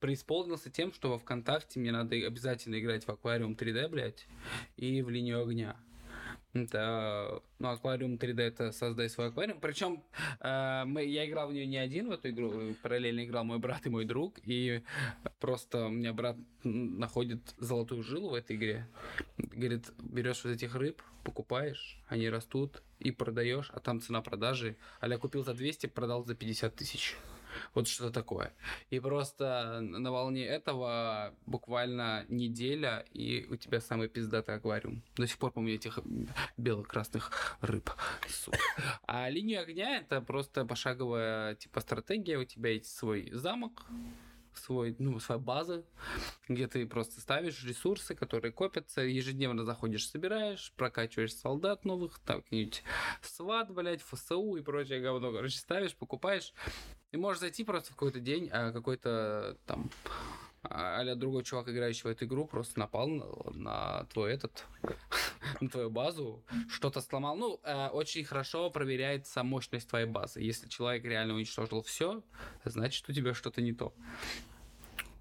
преисполнился 0.00 0.70
тем, 0.70 0.92
что 0.92 1.10
во 1.10 1.18
ВКонтакте 1.18 1.78
мне 1.78 1.92
надо 1.92 2.16
обязательно 2.16 2.80
играть 2.80 3.04
в 3.04 3.10
аквариум 3.10 3.52
3D, 3.52 3.88
блядь, 3.88 4.26
и 4.76 5.02
в 5.02 5.10
линию 5.10 5.42
огня. 5.42 5.76
Это, 6.64 7.42
ну, 7.58 7.68
аквариум 7.68 8.14
3D 8.14 8.40
это 8.40 8.72
создай 8.72 9.08
свой 9.08 9.28
аквариум. 9.28 9.60
Причем 9.60 10.02
мы, 10.40 11.04
я 11.04 11.26
играл 11.28 11.48
в 11.48 11.52
нее 11.52 11.66
не 11.66 11.76
один 11.76 12.08
в 12.08 12.12
эту 12.12 12.30
игру, 12.30 12.52
э, 12.52 12.74
параллельно 12.82 13.24
играл 13.24 13.44
мой 13.44 13.58
брат 13.58 13.86
и 13.86 13.90
мой 13.90 14.04
друг. 14.04 14.38
И 14.44 14.82
просто 15.40 15.86
у 15.86 15.90
меня 15.90 16.12
брат 16.12 16.36
находит 16.62 17.40
золотую 17.58 18.02
жилу 18.02 18.30
в 18.30 18.34
этой 18.34 18.56
игре. 18.56 18.86
Говорит, 19.38 19.92
берешь 19.98 20.44
вот 20.44 20.50
этих 20.50 20.74
рыб, 20.74 21.02
покупаешь, 21.24 22.00
они 22.08 22.28
растут 22.28 22.82
и 22.98 23.10
продаешь, 23.10 23.70
а 23.74 23.80
там 23.80 24.00
цена 24.00 24.22
продажи. 24.22 24.76
Аля 25.02 25.18
купил 25.18 25.44
за 25.44 25.54
200, 25.54 25.86
продал 25.88 26.24
за 26.24 26.34
50 26.34 26.74
тысяч. 26.74 27.16
Вот 27.74 27.88
что 27.88 28.10
такое. 28.10 28.52
И 28.90 29.00
просто 29.00 29.80
на 29.80 30.10
волне 30.10 30.44
этого 30.46 31.34
буквально 31.46 32.24
неделя, 32.28 33.04
и 33.12 33.46
у 33.50 33.56
тебя 33.56 33.80
самый 33.80 34.08
пиздатый 34.08 34.54
аквариум. 34.54 35.02
До 35.16 35.26
сих 35.26 35.38
пор 35.38 35.52
помню 35.52 35.74
этих 35.74 35.98
бело-красных 36.56 37.56
рыб. 37.60 37.90
А 39.06 39.28
линия 39.28 39.60
огня 39.60 39.98
это 39.98 40.20
просто 40.20 40.64
пошаговая 40.64 41.54
типа 41.56 41.80
стратегия. 41.80 42.38
У 42.38 42.44
тебя 42.44 42.70
есть 42.70 42.96
свой 42.96 43.30
замок, 43.32 43.86
свой, 44.58 44.94
ну, 44.98 45.18
своя 45.20 45.38
база, 45.38 45.84
где 46.48 46.66
ты 46.66 46.86
просто 46.86 47.20
ставишь 47.20 47.64
ресурсы, 47.64 48.14
которые 48.14 48.52
копятся, 48.52 49.02
ежедневно 49.02 49.64
заходишь, 49.64 50.08
собираешь, 50.08 50.72
прокачиваешь 50.76 51.34
солдат 51.34 51.84
новых, 51.84 52.18
там 52.20 52.42
какие-нибудь 52.42 52.82
СВАТ, 53.22 53.72
блядь, 53.72 54.02
ФСУ 54.02 54.56
и 54.56 54.62
прочее 54.62 55.00
говно, 55.00 55.32
короче, 55.32 55.58
ставишь, 55.58 55.94
покупаешь, 55.94 56.52
и 57.12 57.16
можешь 57.16 57.40
зайти 57.40 57.64
просто 57.64 57.92
в 57.92 57.96
какой-то 57.96 58.20
день, 58.20 58.48
а 58.52 58.72
какой-то 58.72 59.56
там 59.66 59.90
а 60.70 61.14
другой 61.14 61.44
чувак, 61.44 61.68
играющий 61.68 62.02
в 62.02 62.06
эту 62.06 62.24
игру, 62.24 62.46
просто 62.46 62.78
напал 62.78 63.08
на, 63.08 63.26
на 63.52 64.04
твой 64.12 64.32
этот, 64.32 64.64
на 65.60 65.68
твою 65.68 65.90
базу, 65.90 66.42
что-то 66.68 67.00
сломал. 67.00 67.36
Ну, 67.36 67.60
э, 67.62 67.88
очень 67.88 68.24
хорошо 68.24 68.70
проверяется 68.70 69.42
мощность 69.42 69.88
твоей 69.88 70.06
базы. 70.06 70.40
Если 70.40 70.68
человек 70.68 71.04
реально 71.04 71.34
уничтожил 71.34 71.82
все, 71.82 72.22
значит, 72.64 73.08
у 73.08 73.12
тебя 73.12 73.34
что-то 73.34 73.62
не 73.62 73.72
то. 73.72 73.92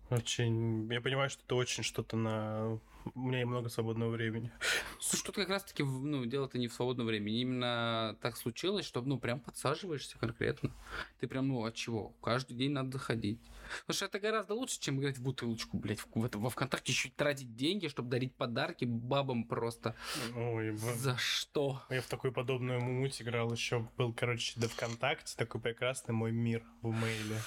Очень... 0.10 0.91
Я 0.91 1.02
понимаю, 1.02 1.30
что 1.30 1.43
это 1.46 1.56
очень 1.56 1.84
что-то 1.84 2.16
на... 2.16 2.80
У 3.14 3.20
меня 3.20 3.41
и 3.41 3.45
много 3.45 3.70
свободного 3.70 4.10
времени. 4.10 4.51
Слушай, 4.99 5.24
тут 5.26 5.36
как 5.36 5.49
раз-таки, 5.49 5.84
ну, 5.84 6.26
дело-то 6.26 6.58
не 6.58 6.68
в 6.68 6.74
свободном 6.74 7.08
времени. 7.08 7.41
Именно 7.41 8.18
так 8.22 8.36
случилось, 8.38 8.86
что, 8.86 9.01
ну, 9.01 9.20
прям 9.20 9.39
подсаживаешься 9.39 10.18
конкретно. 10.18 10.72
Ты 11.20 11.28
прям, 11.28 11.47
ну, 11.47 11.64
от 11.66 11.76
чего? 11.76 12.14
Каждый 12.22 12.56
день 12.56 12.72
надо 12.72 12.97
ходить. 12.97 13.39
Потому 13.82 13.95
что 13.95 14.06
это 14.06 14.20
гораздо 14.20 14.53
лучше, 14.53 14.80
чем 14.80 14.99
играть 14.99 15.18
в 15.18 15.24
бутылочку, 15.24 15.78
блядь, 15.78 15.99
в, 15.99 16.08
в 16.14 16.30
во 16.36 16.49
ВКонтакте 16.49 16.91
еще 16.91 17.10
тратить 17.10 17.56
деньги, 17.56 17.88
чтобы 17.88 18.10
дарить 18.10 18.34
подарки 18.36 18.86
бабам 18.86 19.43
просто. 19.43 19.95
Ой, 20.36 20.72
б- 20.72 20.78
За 20.95 21.18
что? 21.18 21.82
Я 21.89 22.01
в 22.01 22.08
такую 22.08 22.32
подобную 22.34 22.82
муть 22.82 23.22
играл 23.22 23.51
еще. 23.51 23.88
Был, 23.97 24.14
короче, 24.14 24.60
до 24.60 24.68
ВКонтакте 24.70 25.36
такой 25.38 25.62
прекрасный 25.62 26.14
мой 26.14 26.32
мир 26.32 26.64
в 26.82 26.91
мейле. 26.91 27.38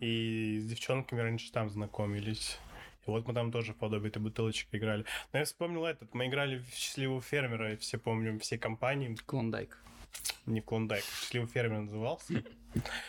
И 0.00 0.58
с 0.60 0.66
девчонками 0.66 1.20
раньше 1.20 1.52
там 1.52 1.70
знакомились. 1.70 2.58
И 3.06 3.10
вот 3.10 3.26
мы 3.26 3.34
там 3.34 3.52
тоже 3.52 3.72
в 3.72 3.76
подобие 3.76 4.08
этой 4.08 4.22
бутылочки 4.22 4.68
играли. 4.72 5.04
Но 5.32 5.38
я 5.38 5.44
вспомнил 5.44 5.84
этот. 5.84 6.12
Мы 6.14 6.26
играли 6.26 6.58
в 6.58 6.74
«Счастливого 6.74 7.20
фермера», 7.20 7.72
и 7.72 7.76
все 7.76 7.98
помним, 7.98 8.38
все 8.40 8.58
компании. 8.58 9.16
Клондайк. 9.26 9.78
Не 10.46 10.60
Клондайк, 10.60 11.04
«Счастливый 11.04 11.48
фермер» 11.48 11.80
назывался. 11.80 12.42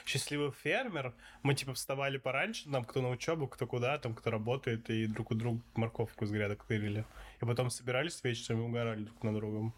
«Счастливый 0.05 0.51
фермер». 0.51 1.13
Мы 1.43 1.55
типа 1.55 1.73
вставали 1.73 2.17
пораньше, 2.17 2.69
там 2.69 2.83
кто 2.83 3.01
на 3.01 3.09
учебу, 3.09 3.47
кто 3.47 3.67
куда, 3.67 3.97
там 3.97 4.13
кто 4.15 4.31
работает, 4.31 4.89
и 4.89 5.07
друг 5.07 5.31
у 5.31 5.35
друга 5.35 5.61
морковку 5.75 6.25
из 6.25 6.31
грядок 6.31 6.63
тырили. 6.65 7.05
И 7.41 7.45
потом 7.45 7.69
собирались 7.69 8.23
вечером 8.23 8.61
и 8.61 8.63
угорали 8.63 9.03
друг 9.03 9.23
на 9.23 9.33
другом. 9.33 9.73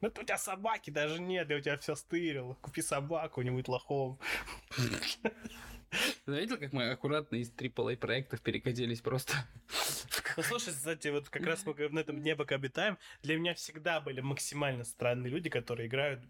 Ну, 0.00 0.08
у 0.08 0.24
тебя 0.24 0.38
собаки 0.38 0.90
даже 0.90 1.20
нет, 1.20 1.50
я 1.50 1.56
у 1.56 1.60
тебя 1.60 1.76
все 1.76 1.94
стырил. 1.94 2.56
Купи 2.62 2.80
собаку, 2.80 3.42
не 3.42 3.50
будь 3.50 3.68
лохом. 3.68 4.18
Заметил, 6.26 6.58
как 6.58 6.72
мы 6.72 6.90
аккуратно 6.90 7.36
из 7.36 7.50
AAA 7.50 7.96
проектов 7.96 8.40
перекатились 8.40 9.00
просто? 9.00 9.34
Ну, 10.36 10.44
слушай, 10.44 10.72
кстати, 10.72 11.08
вот 11.08 11.28
как 11.28 11.44
раз 11.44 11.66
мы 11.66 11.74
на 11.88 11.98
этом 11.98 12.22
пока 12.36 12.54
обитаем, 12.54 12.98
для 13.22 13.36
меня 13.36 13.52
всегда 13.54 14.00
были 14.00 14.20
максимально 14.20 14.84
странные 14.84 15.28
люди, 15.28 15.50
которые 15.50 15.88
играют 15.88 16.20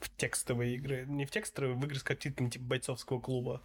в 0.00 0.14
текстовые 0.16 0.74
игры. 0.74 1.06
Не 1.08 1.24
в 1.24 1.30
текстовые, 1.30 1.74
в 1.74 1.84
игры 1.84 1.98
с 1.98 2.02
картинками 2.02 2.50
типа 2.50 2.64
бойцовского 2.66 3.18
клуба. 3.18 3.62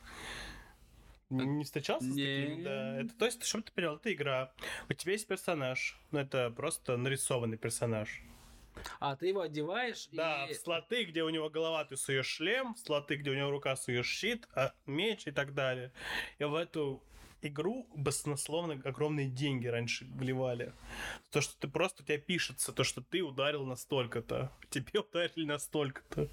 Не 1.29 1.63
встречался 1.63 2.05
с 2.07 2.09
такими? 2.09 2.55
Не. 2.55 2.63
Да. 2.63 3.01
Это, 3.01 3.13
то 3.13 3.25
есть, 3.25 3.43
чтобы 3.43 3.63
ты 3.63 3.71
понял, 3.73 3.95
это 3.97 4.11
игра. 4.13 4.51
У 4.89 4.93
тебя 4.93 5.13
есть 5.13 5.27
персонаж. 5.27 5.99
Ну, 6.11 6.19
это 6.19 6.49
просто 6.51 6.97
нарисованный 6.97 7.57
персонаж. 7.57 8.21
А, 8.99 9.15
ты 9.15 9.28
его 9.28 9.41
одеваешь 9.41 10.07
Да, 10.11 10.47
и... 10.47 10.53
в 10.53 10.57
слоты, 10.57 11.05
где 11.05 11.24
у 11.24 11.30
него 11.30 11.49
голова, 11.49 11.86
ты 11.86 11.97
суешь 11.97 12.28
шлем, 12.28 12.76
в 12.76 12.80
слоты, 12.80 13.15
где 13.15 13.32
у 13.32 13.36
него 13.36 13.51
рука, 13.51 13.76
суешь 13.76 14.07
щит, 14.07 14.47
а 14.55 14.74
меч 14.86 15.28
и 15.28 15.32
так 15.32 15.53
далее. 15.53 15.91
И 16.39 16.43
в 16.43 16.55
эту 16.55 17.03
игру 17.41 17.88
баснословно 17.95 18.80
огромные 18.84 19.28
деньги 19.28 19.67
раньше 19.67 20.05
вливали. 20.05 20.74
То, 21.32 21.41
что 21.41 21.59
ты 21.59 21.67
просто 21.67 22.03
у 22.03 22.05
тебя 22.05 22.17
пишется, 22.17 22.72
то, 22.72 22.84
что 22.84 23.01
ты 23.01 23.22
ударил 23.22 23.65
настолько-то, 23.65 24.51
тебе 24.69 24.99
ударили 24.99 25.45
настолько-то. 25.45 26.30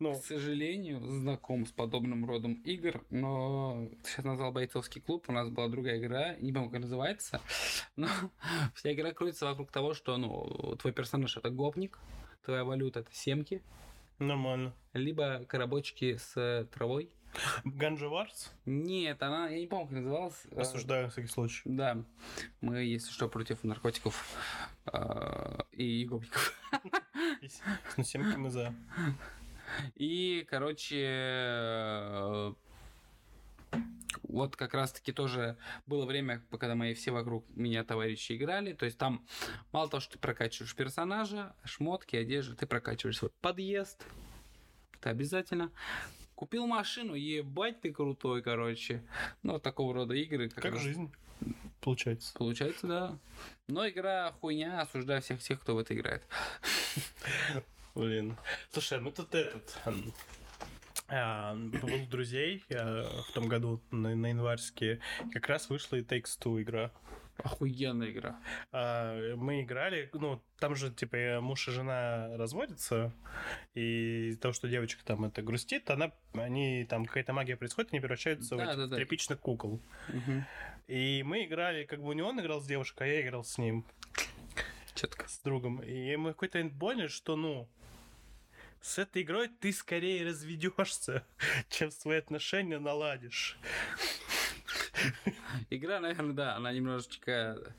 Ну, 0.00 0.12
К 0.14 0.16
сожалению, 0.24 1.00
знаком 1.00 1.66
с 1.66 1.72
подобным 1.72 2.24
родом 2.24 2.54
игр, 2.64 3.04
но 3.10 3.88
сейчас 4.04 4.24
назвал 4.24 4.52
бойцовский 4.52 5.00
клуб, 5.00 5.24
у 5.28 5.32
нас 5.32 5.48
была 5.48 5.66
другая 5.68 5.98
игра, 5.98 6.36
не 6.36 6.52
помню, 6.52 6.70
как 6.70 6.80
называется, 6.82 7.40
но 7.96 8.06
вся 8.74 8.92
игра 8.92 9.12
крутится 9.12 9.46
вокруг 9.46 9.72
того, 9.72 9.94
что, 9.94 10.16
ну, 10.16 10.76
твой 10.76 10.92
персонаж 10.92 11.36
это 11.36 11.50
гопник, 11.50 11.98
твоя 12.44 12.62
валюта 12.62 13.00
это 13.00 13.12
семки, 13.12 13.60
нормально. 14.20 14.72
либо 14.92 15.44
коробочки 15.48 16.16
с 16.16 16.68
травой. 16.72 17.10
Ганджа 17.64 18.08
Варс? 18.08 18.52
Нет, 18.66 19.22
она, 19.22 19.48
я 19.48 19.58
не 19.58 19.66
помню, 19.66 19.86
как 19.88 19.96
называлась. 19.98 20.46
э, 20.50 20.60
Осуждаю 20.60 21.04
на 21.06 21.10
всякий 21.10 21.28
случай. 21.28 21.60
Да, 21.66 22.02
мы, 22.60 22.78
если 22.84 23.10
что, 23.10 23.28
против 23.28 23.64
наркотиков 23.64 24.34
э, 24.86 25.58
и 25.72 26.04
гопников. 26.04 26.54
Ну, 27.96 28.04
семки 28.04 28.36
мы 28.36 28.50
за. 28.50 28.74
И, 29.94 30.46
короче, 30.48 32.54
вот 34.22 34.56
как 34.56 34.74
раз-таки 34.74 35.12
тоже 35.12 35.56
было 35.86 36.06
время, 36.06 36.42
когда 36.50 36.74
мои 36.74 36.94
все 36.94 37.10
вокруг 37.10 37.44
меня 37.54 37.84
товарищи 37.84 38.32
играли. 38.32 38.72
То 38.72 38.84
есть 38.84 38.98
там 38.98 39.26
мало 39.72 39.88
того, 39.88 40.00
что 40.00 40.14
ты 40.14 40.18
прокачиваешь 40.18 40.74
персонажа, 40.74 41.54
шмотки, 41.64 42.16
одежду, 42.16 42.54
ты 42.54 42.66
прокачиваешь 42.66 43.18
свой 43.18 43.30
подъезд. 43.40 44.04
Это 45.00 45.10
обязательно. 45.10 45.70
Купил 46.34 46.66
машину, 46.66 47.14
ебать 47.14 47.80
ты 47.80 47.92
крутой, 47.92 48.42
короче. 48.42 49.02
Ну, 49.42 49.54
вот 49.54 49.62
такого 49.62 49.92
рода 49.92 50.14
игры. 50.14 50.48
Как 50.48 50.66
раз 50.66 50.80
жизнь, 50.80 51.12
получается. 51.80 52.32
Получается, 52.34 52.86
да. 52.86 53.18
Но 53.66 53.88
игра 53.88 54.32
хуйня, 54.40 54.80
осуждаю 54.80 55.20
всех 55.20 55.40
тех, 55.40 55.60
кто 55.60 55.74
в 55.74 55.78
это 55.78 55.94
играет. 55.94 56.22
Блин. 57.98 58.36
Слушай, 58.70 59.00
ну 59.00 59.10
тут 59.10 59.34
этот... 59.34 59.76
м, 59.86 60.12
А, 61.08 61.54
был 61.54 62.06
друзей 62.10 62.62
а, 62.70 63.22
в 63.28 63.32
том 63.32 63.48
году 63.48 63.80
на, 63.90 64.14
на 64.14 64.26
январские. 64.28 65.00
Как 65.32 65.48
раз 65.48 65.68
вышла 65.68 65.96
и 65.96 66.02
Takes 66.02 66.38
Two 66.40 66.62
игра. 66.62 66.92
Охуенная 67.38 68.10
игра. 68.10 68.38
А, 68.72 69.34
мы 69.36 69.62
играли, 69.62 70.10
ну, 70.12 70.42
там 70.58 70.76
же, 70.76 70.92
типа, 70.92 71.40
муж 71.40 71.66
и 71.68 71.70
жена 71.72 72.36
разводятся, 72.36 73.12
и 73.74 74.28
из-за 74.30 74.40
того, 74.40 74.52
что 74.52 74.68
девочка 74.68 75.04
там 75.04 75.24
это 75.24 75.40
грустит, 75.42 75.88
она, 75.90 76.12
они, 76.34 76.84
там 76.84 77.04
какая-то 77.06 77.32
магия 77.32 77.56
происходит, 77.56 77.92
они 77.92 78.00
превращаются 78.00 78.56
Да, 78.56 78.74
в 78.74 78.76
да, 78.76 78.86
да. 78.88 78.96
тряпичных 78.96 79.38
кукол. 79.40 79.80
Мгм. 80.08 80.44
И 80.88 81.22
мы 81.24 81.44
играли, 81.44 81.84
как 81.84 82.02
бы 82.02 82.14
не 82.14 82.22
он 82.22 82.40
играл 82.40 82.60
с 82.60 82.66
девушкой, 82.66 83.08
а 83.08 83.12
я 83.12 83.22
играл 83.22 83.44
с 83.44 83.56
ним, 83.58 83.84
Четко. 84.94 85.28
с 85.28 85.38
другом. 85.40 85.80
И 85.82 86.16
мы 86.16 86.30
какой-то 86.32 86.62
поняли, 86.78 87.06
что, 87.06 87.36
ну, 87.36 87.68
с 88.80 88.98
этой 88.98 89.22
игрой 89.22 89.48
ты 89.48 89.72
скорее 89.72 90.26
разведешься, 90.26 91.24
чем 91.68 91.90
свои 91.90 92.18
отношения 92.18 92.78
наладишь. 92.78 93.58
Игра, 95.70 96.00
наверное, 96.00 96.34
да, 96.34 96.56
она 96.56 96.72
немножечко 96.72 97.74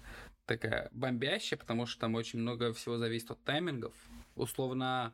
такая 0.45 0.89
бомбящая, 0.91 1.59
потому 1.59 1.85
что 1.85 2.01
там 2.01 2.15
очень 2.15 2.39
много 2.39 2.73
всего 2.73 2.97
зависит 2.97 3.31
от 3.31 3.43
таймингов. 3.43 3.93
Условно, 4.35 5.13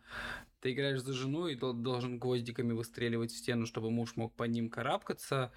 ты 0.66 0.72
играешь 0.72 1.02
за 1.02 1.14
жену 1.14 1.46
и 1.46 1.54
дол- 1.54 1.74
должен 1.74 2.18
гвоздиками 2.18 2.74
выстреливать 2.74 3.32
в 3.32 3.38
стену, 3.38 3.68
чтобы 3.68 3.92
муж 3.92 4.16
мог 4.16 4.34
по 4.34 4.46
ним 4.46 4.72
карабкаться, 4.72 5.52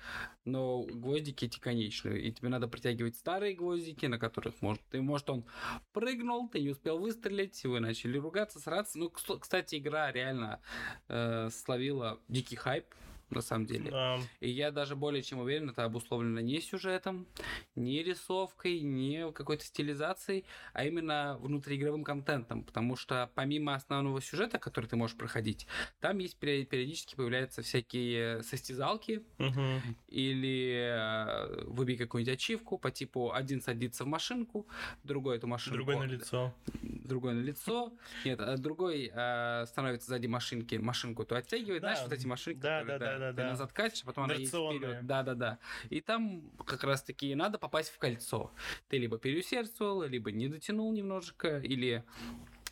но 0.45 0.83
гвоздики 0.83 1.47
эти 1.47 1.59
конечные, 1.59 2.21
и 2.21 2.31
тебе 2.31 2.51
надо 2.51 2.69
притягивать 2.69 3.17
старые 3.17 3.55
гвоздики, 3.55 4.05
на 4.05 4.19
которых 4.19 4.61
может, 4.61 4.83
ты, 4.91 5.01
может, 5.01 5.31
он 5.31 5.47
прыгнул, 5.95 6.51
ты 6.51 6.61
не 6.61 6.69
успел 6.69 6.99
выстрелить, 6.99 7.65
вы 7.65 7.81
начали 7.81 8.19
ругаться, 8.19 8.61
сраться. 8.61 8.99
Ну, 8.99 9.07
кс- 9.07 9.39
кстати, 9.39 9.77
игра 9.77 10.13
реально 10.13 10.61
э, 11.09 11.49
словила 11.53 12.21
дикий 12.29 12.57
хайп, 12.57 12.85
на 13.31 13.41
самом 13.41 13.67
деле. 13.67 13.91
А, 13.93 14.19
И 14.41 14.49
я 14.49 14.71
даже 14.71 14.97
более 14.97 15.23
чем 15.23 15.41
уверен, 15.41 15.71
это 15.71 15.85
обусловлено 15.85 16.41
не 16.41 16.61
сюжетом, 16.61 17.27
не 17.75 18.03
рисовкой, 18.03 18.81
не 18.81 19.31
какой-то 19.33 19.65
стилизацией, 19.65 20.45
а 20.73 20.85
именно 20.85 21.37
внутриигровым 21.41 22.05
контентом. 22.05 22.65
Потому 22.65 22.97
что 22.97 23.31
помимо 23.35 23.75
основного 23.75 24.21
сюжета, 24.21 24.59
который 24.59 24.87
ты 24.87 24.97
можешь 24.97 25.17
проходить, 25.17 25.67
там 26.01 26.19
есть 26.19 26.37
периодически 26.39 27.15
появляются 27.15 27.63
всякие 27.63 28.43
состязалки 28.43 29.23
мгм. 29.39 29.81
или 30.09 30.75
э, 30.79 31.65
выбей 31.65 31.97
какую-нибудь 31.97 32.35
ачивку 32.35 32.79
по 32.79 32.91
типу 32.91 33.33
один 33.33 33.61
садится 33.61 34.05
в 34.05 34.07
машинку, 34.07 34.67
другой 35.05 35.37
эту 35.37 35.47
машинку... 35.47 35.77
Другой 35.77 35.97
на 35.97 36.05
лицо. 36.11 36.55
Другой 36.83 37.35
на 37.35 37.41
лицо. 37.41 37.93
Нет, 38.25 38.41
а 38.41 38.57
другой 38.57 39.11
э, 39.13 39.67
становится 39.67 40.09
сзади 40.09 40.27
машинки, 40.27 40.77
машинку 40.77 41.25
то 41.25 41.37
оттягивает. 41.37 41.83
Да, 41.83 41.89
Знаешь, 41.89 42.09
вот 42.09 42.13
эти 42.13 42.27
машинки, 42.27 42.61
да, 42.61 42.85
да, 42.85 42.99
да, 42.99 43.18
да, 43.19 43.31
ты 43.31 43.37
да. 43.37 43.49
назад 43.51 43.73
катишь, 43.73 44.03
а 44.03 44.07
потом 44.07 44.25
она 44.25 44.35
едет 44.35 44.49
вперед. 44.49 45.07
Да, 45.07 45.23
да, 45.23 45.35
да. 45.35 45.59
И 45.91 46.01
там 46.01 46.43
как 46.65 46.85
раз 46.85 47.03
таки 47.03 47.35
надо 47.35 47.59
попасть 47.59 47.91
в 47.91 47.99
кольцо. 47.99 48.51
Ты 48.89 48.99
либо 48.99 49.19
переусердствовал, 49.19 50.03
либо 50.05 50.31
не 50.33 50.49
дотянул 50.49 50.93
немножечко, 50.93 51.59
или 51.59 52.05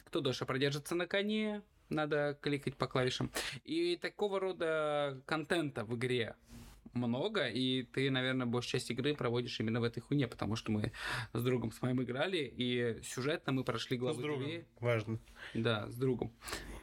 кто 0.07 0.21
дольше 0.21 0.47
продержится 0.47 0.95
на 0.95 1.07
коне, 1.07 1.63
надо 1.89 2.39
кликать 2.41 2.77
по 2.77 2.87
клавишам. 2.87 3.31
И 3.65 3.97
такого 3.97 4.41
рода 4.41 5.21
контента 5.27 5.85
в 5.85 5.95
игре 5.97 6.37
много, 6.95 7.47
и 7.49 7.83
ты, 7.83 8.11
наверное, 8.11 8.47
большую 8.47 8.73
часть 8.73 8.91
игры 8.91 9.15
проводишь 9.15 9.61
именно 9.61 9.81
в 9.81 9.85
этой 9.85 10.01
хуйне, 10.01 10.27
потому 10.27 10.57
что 10.57 10.73
мы 10.73 10.93
с 11.33 11.43
другом 11.43 11.71
с 11.71 11.83
моим 11.83 12.03
играли, 12.03 12.39
и 12.57 13.01
сюжетно 13.03 13.53
мы 13.53 13.65
прошли 13.65 13.99
Ну, 13.99 14.05
главы 14.05 14.19
с 14.19 14.23
другом. 14.23 14.45
две. 14.45 14.67
Важно. 14.81 15.19
Да, 15.55 15.89
с 15.91 15.95
другом. 15.97 16.33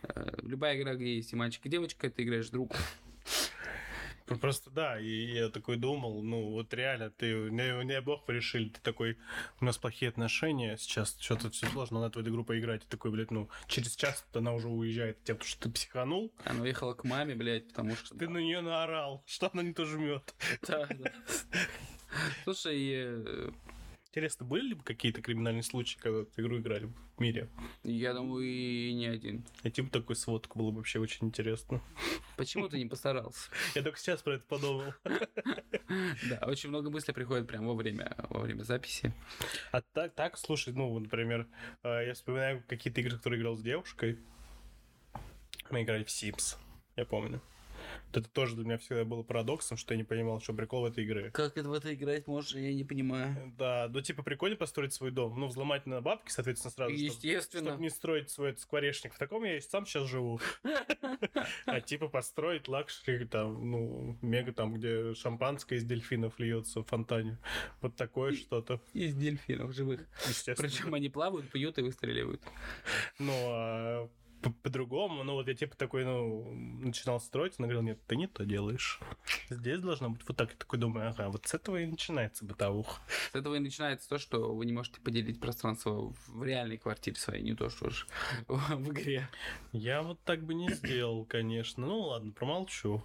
Э, 0.03 0.35
Любая 0.43 0.77
игра, 0.79 0.95
где 0.95 1.15
есть 1.15 1.33
и 1.33 1.35
мальчик, 1.35 1.65
и 1.65 1.69
девочка, 1.69 2.09
ты 2.09 2.23
играешь 2.23 2.47
с 2.47 2.51
другом. 2.51 2.77
Ну, 4.33 4.39
Просто 4.39 4.71
да, 4.71 4.99
и 4.99 5.33
я 5.33 5.49
такой 5.49 5.77
думал, 5.77 6.23
ну 6.23 6.49
вот 6.49 6.73
реально, 6.73 7.11
ты, 7.11 7.51
не, 7.51 7.85
не 7.85 8.01
бог 8.01 8.25
порешили, 8.25 8.69
ты 8.69 8.81
такой, 8.81 9.17
у 9.61 9.65
нас 9.65 9.77
плохие 9.77 10.09
отношения, 10.09 10.75
сейчас 10.77 11.15
что-то 11.19 11.51
все 11.51 11.67
сложно, 11.67 12.01
надо 12.01 12.17
в 12.17 12.21
эту 12.21 12.31
игру 12.31 12.43
поиграть, 12.43 12.83
и 12.83 12.87
такой, 12.87 13.11
блядь, 13.11 13.29
ну, 13.29 13.47
через 13.67 13.95
час 13.95 14.25
она 14.33 14.53
уже 14.53 14.69
уезжает 14.69 15.17
от 15.17 15.23
тебя, 15.23 15.35
потому 15.35 15.49
что 15.49 15.61
ты 15.61 15.69
психанул, 15.69 16.33
Она 16.45 16.63
уехала 16.63 16.95
к 16.95 17.03
маме, 17.03 17.35
блядь, 17.35 17.67
потому 17.67 17.95
что... 17.95 18.17
ты 18.17 18.27
на 18.27 18.39
нее 18.39 18.61
наорал, 18.61 19.23
что 19.27 19.51
она 19.53 19.61
не 19.61 19.73
то 19.73 19.85
жмет. 19.85 20.33
Да, 20.67 20.87
да. 20.87 21.11
Слушай, 22.43 22.91
э, 22.91 23.51
Интересно, 24.13 24.45
были 24.45 24.67
ли 24.67 24.75
какие-то 24.75 25.23
криминальные 25.23 25.63
случаи, 25.63 25.97
когда 25.97 26.19
в 26.19 26.21
эту 26.21 26.39
игру 26.39 26.59
играли 26.59 26.85
в 26.85 27.19
мире? 27.19 27.49
я 27.81 28.13
думаю, 28.13 28.45
и 28.45 28.93
не 28.93 29.07
один. 29.07 29.43
Найти 29.63 29.81
бы 29.81 29.89
такую 29.89 30.15
сводку 30.15 30.59
было 30.59 30.69
бы 30.69 30.77
вообще 30.77 30.99
очень 30.99 31.25
интересно. 31.25 31.81
Почему 32.37 32.69
ты 32.69 32.77
не 32.77 32.85
постарался? 32.85 33.49
Я 33.73 33.81
только 33.81 33.97
сейчас 33.97 34.21
про 34.21 34.35
это 34.35 34.45
подумал. 34.45 34.93
Да, 36.29 36.45
очень 36.45 36.69
много 36.69 36.91
мыслей 36.91 37.15
приходит 37.15 37.47
прямо 37.47 37.69
во 37.69 37.73
время, 37.73 38.15
во 38.29 38.41
время 38.41 38.61
записи. 38.61 39.11
А 39.71 39.81
так, 39.81 40.13
так, 40.13 40.37
слушай, 40.37 40.73
ну, 40.73 40.99
например, 40.99 41.47
э, 41.81 42.05
я 42.05 42.13
вспоминаю 42.13 42.63
какие-то 42.67 43.01
игры, 43.01 43.17
которые 43.17 43.41
играл 43.41 43.55
с 43.55 43.63
девушкой. 43.63 44.19
Мы 45.71 45.81
играли 45.81 46.03
в 46.03 46.09
Sims, 46.09 46.57
я 46.95 47.05
помню. 47.05 47.41
Вот 48.07 48.17
это 48.17 48.29
тоже 48.29 48.55
для 48.55 48.65
меня 48.65 48.77
всегда 48.77 49.03
было 49.05 49.23
парадоксом, 49.23 49.77
что 49.77 49.93
я 49.93 49.97
не 49.97 50.03
понимал, 50.03 50.39
что 50.41 50.53
прикол 50.53 50.81
в 50.81 50.85
этой 50.85 51.03
игры. 51.03 51.31
Как 51.31 51.57
это 51.57 51.69
в 51.69 51.73
это 51.73 51.93
играть 51.93 52.27
можно, 52.27 52.59
я 52.59 52.73
не 52.73 52.83
понимаю. 52.83 53.53
Да, 53.57 53.87
ну 53.89 54.01
типа 54.01 54.23
прикольно 54.23 54.55
построить 54.55 54.93
свой 54.93 55.11
дом. 55.11 55.39
Ну, 55.39 55.47
взломать 55.47 55.85
на 55.85 56.01
бабки, 56.01 56.31
соответственно, 56.31 56.71
сразу. 56.71 56.93
Естественно. 56.93 57.71
Чтобы 57.71 57.83
не 57.83 57.89
строить 57.89 58.29
свой 58.29 58.49
этот 58.49 58.61
скворечник. 58.61 59.13
В 59.13 59.17
таком 59.17 59.43
я 59.43 59.57
и 59.57 59.61
сам 59.61 59.85
сейчас 59.85 60.07
живу. 60.07 60.39
А 61.65 61.81
типа 61.81 62.07
построить 62.07 62.67
luxury, 62.67 63.25
там, 63.25 63.71
ну, 63.71 64.17
мега 64.21 64.53
там, 64.53 64.73
где 64.73 65.13
шампанское 65.13 65.77
из 65.77 65.83
дельфинов 65.83 66.39
льется 66.39 66.81
в 66.81 66.85
фонтане. 66.85 67.37
Вот 67.81 67.95
такое 67.95 68.33
что-то. 68.33 68.81
Из 68.93 69.13
дельфинов 69.15 69.73
живых. 69.73 70.01
Естественно. 70.27 70.69
Причем 70.69 70.93
они 70.93 71.09
плавают, 71.09 71.49
пьют 71.49 71.77
и 71.77 71.81
выстреливают. 71.81 72.41
Ну, 73.19 73.33
а 73.33 74.09
по-другому, 74.51 75.23
ну, 75.23 75.33
вот 75.33 75.47
я 75.47 75.53
типа 75.53 75.75
такой, 75.75 76.05
ну, 76.05 76.53
начинал 76.53 77.19
строить, 77.19 77.55
он 77.57 77.65
говорил, 77.65 77.81
нет, 77.81 77.99
ты 78.07 78.15
не 78.15 78.27
то 78.27 78.45
делаешь. 78.45 78.99
Здесь 79.49 79.79
должно 79.79 80.09
быть 80.09 80.21
вот 80.27 80.37
так. 80.37 80.51
Я 80.51 80.57
такой 80.57 80.79
думаю, 80.79 81.09
ага, 81.09 81.29
вот 81.29 81.45
с 81.47 81.53
этого 81.53 81.77
и 81.77 81.85
начинается 81.85 82.45
бытовуха. 82.45 83.01
С 83.31 83.35
этого 83.35 83.55
и 83.55 83.59
начинается 83.59 84.09
то, 84.09 84.17
что 84.17 84.53
вы 84.53 84.65
не 84.65 84.73
можете 84.73 85.01
поделить 85.01 85.39
пространство 85.39 86.13
в 86.27 86.43
реальной 86.43 86.77
квартире 86.77 87.15
своей, 87.17 87.43
не 87.43 87.55
то 87.55 87.69
что 87.69 87.89
ж 87.89 88.07
в 88.47 88.91
игре. 88.91 89.27
Я 89.71 90.01
вот 90.01 90.19
так 90.23 90.43
бы 90.43 90.53
не 90.53 90.69
сделал, 90.69 91.25
конечно. 91.25 91.85
Ну, 91.85 91.99
ладно, 92.01 92.31
промолчу. 92.31 93.03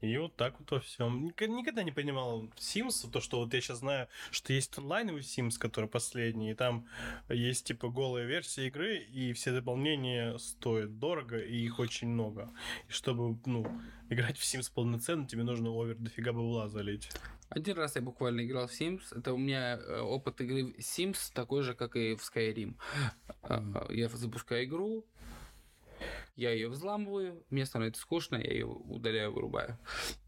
И 0.00 0.16
вот 0.16 0.36
так 0.36 0.58
вот 0.58 0.70
во 0.70 0.80
всем. 0.80 1.26
Никогда 1.26 1.82
не 1.82 1.92
понимал 1.92 2.44
Sims, 2.56 3.10
то, 3.10 3.20
что 3.20 3.38
вот 3.38 3.54
я 3.54 3.60
сейчас 3.60 3.78
знаю, 3.78 4.08
что 4.30 4.52
есть 4.52 4.76
онлайновый 4.78 5.22
Sims, 5.22 5.58
который 5.58 5.88
последний, 5.88 6.50
и 6.50 6.54
там 6.54 6.86
есть 7.28 7.66
типа 7.66 7.88
голая 7.88 8.26
версия 8.26 8.66
игры, 8.66 8.98
и 8.98 9.32
все 9.32 9.52
дополнения 9.52 10.36
стоят 10.38 10.98
дорого, 10.98 11.38
и 11.38 11.56
их 11.56 11.78
очень 11.78 12.08
много. 12.08 12.50
И 12.88 12.92
чтобы, 12.92 13.38
ну, 13.46 13.66
играть 14.10 14.38
в 14.38 14.42
Sims 14.42 14.70
полноценно, 14.72 15.26
тебе 15.26 15.42
нужно 15.42 15.70
овер 15.70 15.96
дофига 15.96 16.32
бабла 16.32 16.68
залить. 16.68 17.10
Один 17.48 17.76
раз 17.76 17.96
я 17.96 18.02
буквально 18.02 18.44
играл 18.44 18.66
в 18.66 18.72
Sims. 18.72 19.16
Это 19.16 19.32
у 19.32 19.38
меня 19.38 19.78
э, 19.78 20.00
опыт 20.00 20.40
игры 20.42 20.64
в 20.64 20.78
Sims 20.78 21.32
такой 21.32 21.62
же, 21.62 21.74
как 21.74 21.96
и 21.96 22.14
в 22.14 22.20
Skyrim. 22.20 22.74
Э, 23.42 23.86
Я 23.88 24.08
запускаю 24.08 24.64
игру, 24.64 25.06
я 26.38 26.52
ее 26.52 26.68
взламываю, 26.68 27.44
мне 27.50 27.66
становится 27.66 28.00
скучно, 28.00 28.36
я 28.36 28.52
ее 28.52 28.66
удаляю, 28.66 29.32
вырубаю. 29.32 29.76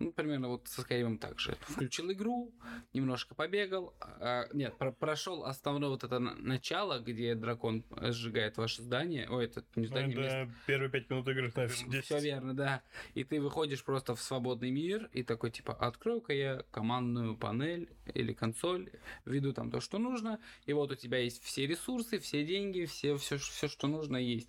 Ну, 0.01 0.11
примерно 0.13 0.49
вот 0.49 0.67
со 0.67 0.83
Skyrim 0.83 1.19
так 1.19 1.39
же. 1.39 1.57
Включил 1.61 2.11
игру, 2.11 2.53
немножко 2.93 3.37
побегал. 3.37 3.95
а, 4.01 4.49
нет, 4.53 4.77
про- 4.77 4.91
прошел 4.91 5.45
основное 5.45 5.89
вот 5.89 6.03
это 6.03 6.19
на- 6.19 6.35
начало, 6.35 6.99
где 6.99 7.37
дракон 7.37 7.85
сжигает 7.97 8.57
ваше 8.57 8.83
здание. 8.83 9.29
Ой, 9.31 9.45
это 9.45 9.63
не 9.77 9.87
здание, 9.87 10.17
место. 10.17 10.37
Это 10.37 10.53
первые 10.67 10.91
пять 10.91 11.09
минут 11.11 11.29
игры, 11.29 11.53
наверное, 11.55 11.89
10. 11.91 12.05
Все 12.05 12.19
верно, 12.19 12.55
да. 12.57 12.83
И 13.15 13.23
ты 13.23 13.41
выходишь 13.41 13.85
просто 13.85 14.17
в 14.17 14.21
свободный 14.21 14.73
мир 14.73 15.09
и 15.13 15.23
такой 15.23 15.53
типа 15.53 15.75
открою-ка 15.75 16.33
я 16.33 16.65
командную 16.73 17.37
панель 17.37 17.89
или 18.15 18.33
консоль, 18.33 18.91
введу 19.25 19.53
там 19.53 19.71
то, 19.71 19.79
что 19.81 19.99
нужно, 19.99 20.41
и 20.67 20.73
вот 20.73 20.91
у 20.91 20.97
тебя 20.97 21.19
есть 21.19 21.41
все 21.45 21.69
ресурсы, 21.69 22.19
все 22.19 22.45
деньги, 22.45 22.85
все, 22.87 23.17
все, 23.17 23.39
все 23.39 23.69
что 23.69 23.87
нужно 23.87 24.17
есть. 24.17 24.49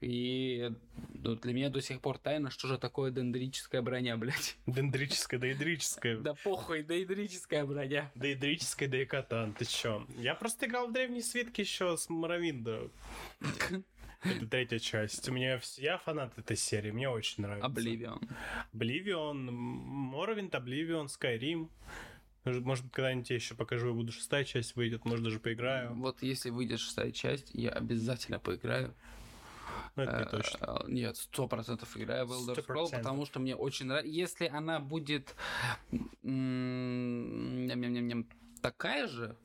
И 0.00 0.72
ну, 1.26 1.34
для 1.34 1.52
меня 1.52 1.70
до 1.70 1.80
сих 1.80 2.00
пор 2.00 2.18
тайна, 2.18 2.50
что 2.50 2.68
же 2.68 2.78
такое 2.78 3.10
дендрическая 3.10 3.82
броня, 3.82 4.16
блядь. 4.16 4.56
Дендрическая, 4.66 5.40
доидрическая. 5.40 6.18
Да 6.18 6.34
похуй, 6.34 6.82
дендрическая 6.82 7.64
броня. 7.64 8.10
Доидрическая, 8.14 8.88
да 8.88 9.02
и 9.02 9.04
катан, 9.04 9.52
ты 9.52 9.64
чё? 9.64 10.06
Я 10.18 10.34
просто 10.34 10.66
играл 10.66 10.88
в 10.88 10.92
древние 10.92 11.22
свитки 11.22 11.62
еще 11.62 11.96
с 11.96 12.08
Моровинда. 12.08 12.90
Это 14.22 14.46
третья 14.46 14.78
часть. 14.78 15.28
У 15.28 15.32
меня 15.32 15.60
я 15.76 15.98
фанат 15.98 16.36
этой 16.38 16.56
серии, 16.56 16.90
мне 16.90 17.08
очень 17.08 17.42
нравится. 17.42 17.66
Обливион. 17.66 18.20
Обливион, 18.72 19.46
Моровинд, 19.52 20.54
Обливион, 20.54 21.08
Скайрим. 21.08 21.70
Может, 22.44 22.84
быть, 22.84 22.92
когда-нибудь 22.92 23.28
я 23.30 23.36
еще 23.36 23.56
покажу, 23.56 23.90
и 23.90 23.92
буду 23.92 24.12
шестая 24.12 24.44
часть 24.44 24.76
выйдет, 24.76 25.04
может, 25.04 25.24
даже 25.24 25.40
поиграю. 25.40 25.94
Вот 25.94 26.22
если 26.22 26.50
выйдет 26.50 26.78
шестая 26.78 27.10
часть, 27.10 27.50
я 27.52 27.70
обязательно 27.70 28.38
поиграю. 28.38 28.94
Но 29.94 30.02
это 30.02 30.18
не 30.18 30.24
точно. 30.26 30.58
Э, 30.60 30.84
Нет, 30.88 31.16
сто 31.16 31.48
процентов 31.48 31.96
играю 31.96 32.26
в 32.26 32.32
Elder 32.32 32.64
Scrolls, 32.64 32.90
100%. 32.92 32.98
потому 32.98 33.26
что 33.26 33.40
мне 33.40 33.56
очень 33.56 33.86
нравится. 33.86 34.10
Если 34.10 34.46
она 34.46 34.80
будет 34.80 35.34
такая 38.60 39.06
же, 39.06 39.36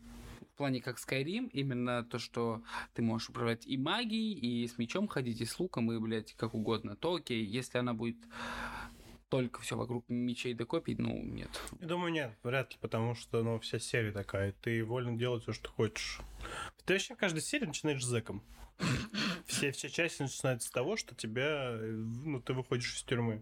в 0.54 0.58
плане 0.58 0.82
как 0.82 0.98
Skyrim, 0.98 1.50
именно 1.54 2.04
то, 2.04 2.20
что 2.20 2.62
ты 2.94 3.02
можешь 3.02 3.30
управлять 3.30 3.66
и 3.66 3.78
магией, 3.78 4.34
и 4.34 4.68
с 4.68 4.78
мечом 4.78 5.08
ходить, 5.08 5.42
и 5.42 5.46
с 5.46 5.60
луком, 5.60 5.92
и, 5.92 5.98
блядь, 5.98 6.34
как 6.34 6.54
угодно, 6.54 6.96
то 6.96 7.16
окей. 7.16 7.44
Если 7.44 7.78
она 7.78 7.94
будет 7.94 8.18
только 9.32 9.62
все 9.62 9.78
вокруг 9.78 10.04
мечей 10.10 10.54
да 10.54 10.66
копий, 10.66 10.94
ну, 10.96 11.24
нет. 11.24 11.50
Я 11.80 11.88
думаю, 11.88 12.12
нет, 12.12 12.38
вряд 12.44 12.74
ли, 12.74 12.78
потому 12.82 13.16
что, 13.16 13.42
ну, 13.44 13.60
вся 13.60 13.80
серия 13.80 14.12
такая. 14.12 14.52
Ты 14.62 14.84
волен 14.84 15.18
делать 15.18 15.44
все, 15.44 15.54
что 15.54 15.70
хочешь. 15.70 16.20
Ты 16.86 16.94
вообще 16.96 17.16
в 17.16 17.18
каждой 17.18 17.42
серии 17.42 17.66
начинаешь 17.66 18.04
зэком. 18.04 18.44
Все, 19.46 19.72
все 19.72 19.90
части 19.90 20.22
начинаются 20.24 20.68
с 20.68 20.72
того, 20.72 20.98
что 20.98 21.16
тебя, 21.16 21.78
ну, 21.82 22.42
ты 22.42 22.54
выходишь 22.54 22.94
из 22.96 23.04
тюрьмы. 23.04 23.42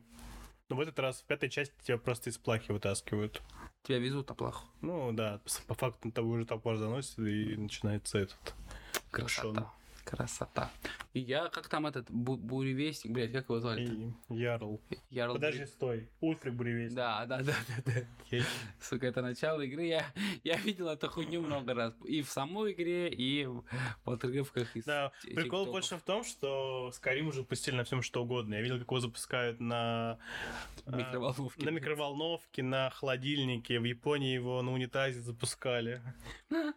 Но 0.70 0.76
в 0.76 0.80
этот 0.82 1.00
раз 1.00 1.22
в 1.22 1.26
пятой 1.26 1.50
части 1.50 1.74
тебя 1.84 1.98
просто 1.98 2.30
из 2.30 2.38
плахи 2.38 2.72
вытаскивают. 2.72 3.42
Тебя 3.82 3.98
везут 3.98 4.30
на 4.30 4.36
плаху. 4.36 4.68
Ну 4.82 5.12
да, 5.12 5.42
с- 5.46 5.58
по 5.62 5.74
факту 5.74 6.12
того 6.12 6.30
уже 6.30 6.46
топор 6.46 6.78
заносит 6.78 7.18
и 7.18 7.56
начинается 7.58 8.20
этот. 8.20 8.54
Красота. 9.10 9.74
Красота. 10.10 10.72
И 11.14 11.20
я, 11.20 11.50
как 11.50 11.68
там 11.70 11.86
этот 11.86 12.10
бу- 12.10 12.38
буревестник, 12.38 13.14
блядь, 13.14 13.32
как 13.32 13.44
его 13.46 13.60
звали? 13.60 14.12
Ярл. 14.30 14.82
Ярл 15.12 15.34
Подожди, 15.34 15.68
стой. 15.68 16.10
Ульфрик 16.20 16.56
Буревестник. 16.56 16.96
Да, 16.96 17.28
да, 17.28 17.44
да, 17.44 17.54
да, 17.68 17.94
да. 18.32 18.44
Сука, 18.82 19.06
это 19.06 19.22
начало 19.22 19.62
игры. 19.62 19.86
Я, 19.86 20.04
я 20.44 20.58
видел 20.58 20.88
эту 20.88 21.10
хуйню 21.10 21.42
много 21.42 21.76
раз. 21.76 21.94
И 22.06 22.24
в 22.24 22.30
самой 22.30 22.72
игре, 22.72 23.10
и 23.10 23.46
в 23.46 23.64
отрывках 24.06 24.76
из 24.76 24.86
Да, 24.86 25.12
прикол 25.36 25.68
больше 25.68 25.98
в 25.98 26.02
том, 26.02 26.24
что 26.24 26.92
Skyrim 27.00 27.28
уже 27.28 27.42
запустили 27.42 27.76
на 27.76 27.84
всем 27.84 28.02
что 28.02 28.24
угодно. 28.24 28.56
Я 28.56 28.62
видел, 28.62 28.80
как 28.80 28.88
его 28.88 29.00
запускают 29.00 29.60
на 29.60 30.18
а, 30.88 30.96
Микроволновки. 30.96 31.64
на 31.64 31.70
микроволновке, 31.70 32.64
на 32.64 32.90
холодильнике. 32.90 33.80
В 33.80 33.84
Японии 33.84 34.34
его 34.34 34.60
на 34.64 34.74
унитазе 34.74 35.22
запускали. 35.22 36.02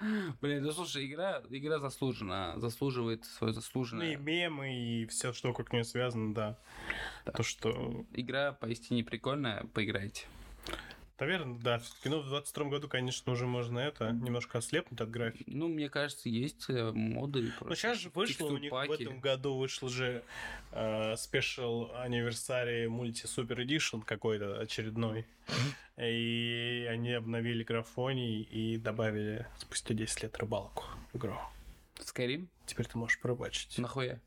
Блин, 0.40 0.62
ну 0.62 0.72
слушай, 0.72 1.06
игра, 1.06 1.42
игра 1.50 1.78
заслужена, 1.78 2.58
заслуживает 2.58 3.24
свое 3.24 3.52
Ну 3.52 3.58
и 3.58 3.60
заслуженное. 3.60 4.16
мемы, 4.16 4.74
и 4.74 5.06
все, 5.06 5.32
что 5.32 5.48
вокруг 5.48 5.72
нее 5.72 5.84
связано, 5.84 6.34
да. 6.34 6.58
Да. 7.24 7.32
То, 7.32 7.42
что... 7.42 8.04
Игра 8.12 8.52
поистине 8.52 9.04
прикольная, 9.04 9.64
поиграйте. 9.74 10.26
Наверное, 11.18 11.58
да. 11.58 11.78
Все-таки, 11.80 12.08
ну, 12.08 12.20
в 12.20 12.28
22 12.28 12.64
году, 12.66 12.88
конечно, 12.88 13.32
уже 13.32 13.46
можно 13.46 13.80
это, 13.80 14.12
немножко 14.12 14.58
ослепнуть 14.58 15.00
от 15.00 15.10
графики. 15.10 15.44
Ну, 15.46 15.68
мне 15.68 15.88
кажется, 15.88 16.28
есть 16.28 16.66
э, 16.68 16.92
моды 16.92 17.52
Ну, 17.60 17.74
сейчас 17.74 17.98
же 17.98 18.10
вышло, 18.14 18.46
у 18.46 18.58
них 18.58 18.70
в 18.70 18.92
этом 18.92 19.20
году 19.20 19.56
вышел 19.56 19.88
же 19.88 20.22
э, 20.72 21.16
спешл 21.16 21.90
анниверсарий 21.96 22.86
мульти 22.86 23.26
супер 23.26 23.62
эдишн 23.62 24.00
какой-то 24.00 24.60
очередной. 24.60 25.26
И 25.96 26.86
они 26.88 27.12
обновили 27.12 27.64
графоний 27.64 28.42
и 28.42 28.76
добавили 28.76 29.46
спустя 29.58 29.94
10 29.94 30.22
лет 30.22 30.38
рыбалку 30.38 30.84
в 31.12 31.16
игру. 31.18 31.36
Skyrim? 31.96 32.46
Теперь 32.66 32.86
ты 32.86 32.96
можешь 32.96 33.18
порыбачить. 33.18 33.76
Нахуя? 33.78 34.20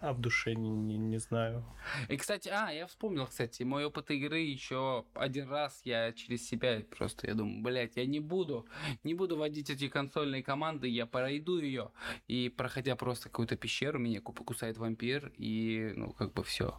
А 0.00 0.12
в 0.12 0.20
душе 0.20 0.54
не, 0.54 0.68
не, 0.68 0.98
не 0.98 1.18
знаю. 1.18 1.64
И, 2.08 2.16
кстати, 2.18 2.50
а, 2.52 2.70
я 2.70 2.86
вспомнил, 2.86 3.26
кстати, 3.26 3.62
мой 3.62 3.86
опыт 3.86 4.10
игры 4.10 4.40
еще 4.40 5.06
один 5.14 5.48
раз 5.48 5.80
я 5.84 6.12
через 6.12 6.46
себя 6.46 6.82
просто, 6.96 7.26
я 7.26 7.34
думаю, 7.34 7.62
блядь, 7.62 7.96
я 7.96 8.04
не 8.04 8.20
буду, 8.20 8.66
не 9.04 9.14
буду 9.14 9.38
водить 9.38 9.70
эти 9.70 9.88
консольные 9.88 10.42
команды, 10.42 10.86
я 10.86 11.06
пройду 11.06 11.58
ее, 11.58 11.92
и 12.28 12.50
проходя 12.50 12.94
просто 12.94 13.30
какую-то 13.30 13.56
пещеру, 13.56 13.98
меня 13.98 14.20
ку- 14.20 14.34
кусает 14.34 14.76
вампир, 14.76 15.32
и, 15.38 15.92
ну, 15.96 16.12
как 16.12 16.34
бы 16.34 16.44
все. 16.44 16.78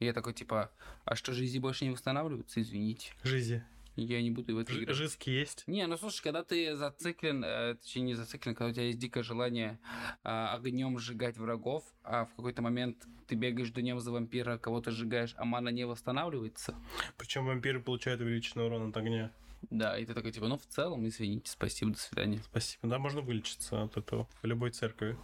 Я 0.00 0.14
такой, 0.14 0.32
типа, 0.32 0.70
а 1.04 1.16
что, 1.16 1.32
жизни 1.32 1.58
больше 1.58 1.84
не 1.84 1.90
восстанавливаются? 1.90 2.60
Извините. 2.60 3.12
Жизи. 3.22 3.62
Я 3.96 4.20
не 4.22 4.30
буду 4.30 4.56
в 4.56 4.58
это 4.58 4.76
играть. 4.76 4.96
Жизки 4.96 5.30
есть? 5.30 5.64
Не, 5.66 5.86
ну 5.86 5.96
слушай, 5.96 6.22
когда 6.22 6.42
ты 6.42 6.74
зациклен, 6.74 7.44
э, 7.44 7.74
точнее 7.76 8.02
не 8.02 8.14
зациклен, 8.14 8.54
когда 8.54 8.70
у 8.70 8.72
тебя 8.72 8.84
есть 8.84 8.98
дикое 8.98 9.22
желание 9.22 9.78
огнем 10.22 10.98
сжигать 10.98 11.36
врагов, 11.38 11.84
а 12.02 12.24
в 12.26 12.34
какой-то 12.34 12.62
момент 12.62 13.06
ты 13.26 13.36
бегаешь 13.36 13.70
днем 13.70 14.00
за 14.00 14.10
вампира, 14.10 14.58
кого-то 14.58 14.90
сжигаешь, 14.90 15.34
а 15.36 15.44
мана 15.44 15.68
не 15.68 15.86
восстанавливается. 15.86 16.74
Причем 17.16 17.46
вампиры 17.46 17.80
получают 17.80 18.20
увеличенный 18.20 18.66
урон 18.66 18.88
от 18.90 18.96
огня. 18.96 19.30
Да, 19.70 19.96
и 19.96 20.04
ты 20.04 20.12
такой, 20.12 20.32
типа, 20.32 20.46
ну 20.46 20.58
в 20.58 20.66
целом, 20.66 21.06
извините, 21.06 21.50
спасибо, 21.50 21.92
до 21.92 21.98
свидания. 21.98 22.42
Спасибо. 22.44 22.88
Да, 22.88 22.98
можно 22.98 23.22
вылечиться 23.22 23.84
от 23.84 23.96
этого 23.96 24.28
в 24.42 24.46
любой 24.46 24.72
церкви. 24.72 25.16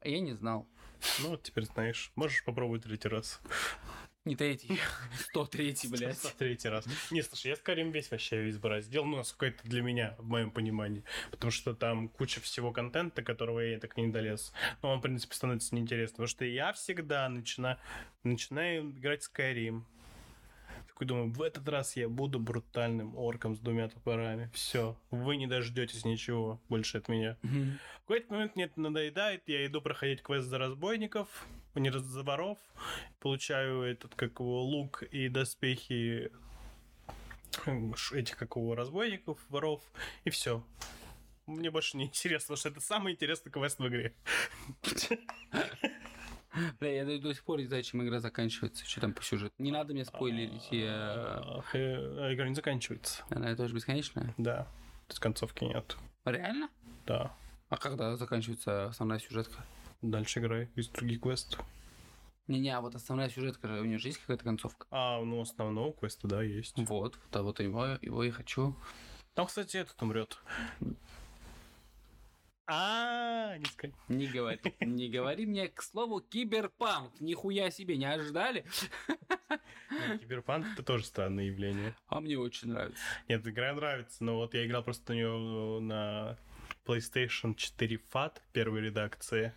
А 0.00 0.08
я 0.08 0.20
не 0.20 0.32
знал. 0.32 0.66
Ну, 1.22 1.30
вот 1.30 1.42
теперь 1.42 1.66
знаешь. 1.66 2.10
Можешь 2.16 2.42
попробовать 2.44 2.82
третий 2.84 3.08
раз. 3.08 3.40
Не 4.26 4.34
третий, 4.34 4.76
103, 5.30 5.76
блядь. 5.88 6.34
Третий 6.36 6.68
раз. 6.68 6.84
Не, 7.12 7.22
слушай, 7.22 7.46
я 7.46 7.54
Skyrim 7.54 7.92
весь 7.92 8.10
вообще 8.10 8.42
весь 8.42 8.58
бы 8.58 8.68
раздел, 8.68 9.04
ну, 9.04 9.18
насколько 9.18 9.46
это 9.46 9.68
для 9.68 9.82
меня, 9.82 10.16
в 10.18 10.26
моем 10.26 10.50
понимании. 10.50 11.04
Потому 11.30 11.52
что 11.52 11.74
там 11.74 12.08
куча 12.08 12.40
всего 12.40 12.72
контента, 12.72 13.22
которого 13.22 13.60
я 13.60 13.78
так 13.78 13.96
и 13.96 14.00
не 14.00 14.08
долез. 14.08 14.52
Но 14.82 14.90
он, 14.90 14.98
в 14.98 15.02
принципе, 15.02 15.36
становится 15.36 15.76
неинтересным. 15.76 16.16
Потому 16.16 16.26
что 16.26 16.44
я 16.44 16.72
всегда 16.72 17.28
начина... 17.28 17.78
начинаю 18.24 18.90
играть 18.90 19.24
Skyrim. 19.32 19.84
Такой 20.96 21.08
думаю, 21.08 21.30
в 21.30 21.42
этот 21.42 21.68
раз 21.68 21.94
я 21.94 22.08
буду 22.08 22.40
брутальным 22.40 23.18
орком 23.18 23.54
с 23.54 23.58
двумя 23.58 23.86
топорами. 23.86 24.50
Все, 24.54 24.96
вы 25.10 25.36
не 25.36 25.46
дождетесь 25.46 26.06
ничего 26.06 26.58
больше 26.70 26.96
от 26.96 27.08
меня. 27.08 27.36
Мгм. 27.42 27.78
В 27.96 28.00
какой-то 28.06 28.32
момент 28.32 28.56
мне 28.56 28.64
это 28.64 28.80
надоедает, 28.80 29.42
я 29.46 29.66
иду 29.66 29.82
проходить 29.82 30.22
квест 30.22 30.48
за 30.48 30.56
разбойников, 30.56 31.28
не 31.74 31.92
за 31.92 32.22
воров, 32.22 32.56
получаю 33.20 33.82
этот, 33.82 34.14
как 34.14 34.40
его, 34.40 34.62
лук 34.62 35.02
и 35.02 35.28
доспехи 35.28 36.32
этих, 38.14 38.38
как 38.38 38.56
его, 38.56 38.74
разбойников, 38.74 39.38
воров, 39.50 39.82
и 40.24 40.30
все. 40.30 40.64
Мне 41.44 41.70
больше 41.70 41.98
не 41.98 42.04
интересно, 42.04 42.54
потому 42.54 42.56
что 42.56 42.68
это 42.70 42.80
самый 42.80 43.12
интересный 43.12 43.52
квест 43.52 43.78
в 43.78 43.86
игре. 43.86 44.14
Бля, 46.80 47.02
я 47.02 47.18
до, 47.18 47.34
сих 47.34 47.44
пор 47.44 47.58
не 47.58 47.66
знаю, 47.66 47.82
чем 47.82 48.02
игра 48.02 48.20
заканчивается, 48.20 48.84
что 48.84 49.00
там 49.00 49.12
по 49.12 49.22
сюжету. 49.22 49.54
Не 49.58 49.70
надо 49.70 49.92
мне 49.92 50.04
спойлерить, 50.04 50.68
я... 50.70 51.62
Э, 51.72 52.26
а 52.26 52.34
игра 52.34 52.48
не 52.48 52.54
заканчивается. 52.54 53.24
Она 53.30 53.54
тоже 53.54 53.74
бесконечная. 53.74 54.34
Да. 54.36 54.64
То 55.06 55.12
есть 55.12 55.20
концовки 55.20 55.64
нет. 55.64 55.96
Реально? 56.24 56.68
Да. 57.06 57.34
А 57.68 57.76
когда 57.76 58.16
заканчивается 58.16 58.86
основная 58.86 59.18
сюжетка? 59.18 59.64
Дальше 60.02 60.40
играй. 60.40 60.68
Есть 60.76 60.92
другие 60.92 61.18
квесты. 61.18 61.58
Не-не, 62.48 62.76
а 62.76 62.80
вот 62.80 62.94
основная 62.94 63.28
сюжетка, 63.28 63.66
же, 63.66 63.80
у 63.80 63.84
нее 63.84 63.98
же 63.98 64.08
есть 64.08 64.18
какая-то 64.18 64.44
концовка? 64.44 64.86
А, 64.90 65.20
ну, 65.20 65.40
основного 65.40 65.92
квеста, 65.92 66.28
да, 66.28 66.42
есть. 66.42 66.74
Вот, 66.76 67.18
да, 67.32 67.42
вот 67.42 67.58
его, 67.58 67.98
его 68.00 68.22
и 68.22 68.30
хочу. 68.30 68.76
Там, 69.34 69.46
кстати, 69.46 69.78
этот 69.78 70.00
умрет. 70.00 70.38
А, 72.68 73.56
не 73.58 73.64
сказать. 73.66 73.94
Не 74.08 74.26
говори, 74.26 74.60
не 74.80 75.08
говори 75.08 75.46
мне, 75.46 75.68
к 75.68 75.82
слову, 75.82 76.20
киберпанк. 76.20 77.20
Нихуя 77.20 77.70
себе, 77.70 77.96
не 77.96 78.06
ожидали? 78.06 78.64
Нет, 79.90 80.20
Киберпанк 80.20 80.66
это 80.72 80.82
тоже 80.82 81.04
странное 81.04 81.44
явление. 81.44 81.94
А 82.08 82.20
мне 82.20 82.36
очень 82.38 82.68
нравится. 82.68 83.00
Нет, 83.28 83.46
игра 83.46 83.72
нравится, 83.72 84.24
но 84.24 84.36
вот 84.36 84.54
я 84.54 84.66
играл 84.66 84.82
просто 84.82 85.12
на 85.12 85.16
нее 85.16 85.80
на 85.80 86.38
PlayStation 86.84 87.54
4 87.54 88.00
FAT 88.12 88.38
первой 88.52 88.80
редакции. 88.80 89.52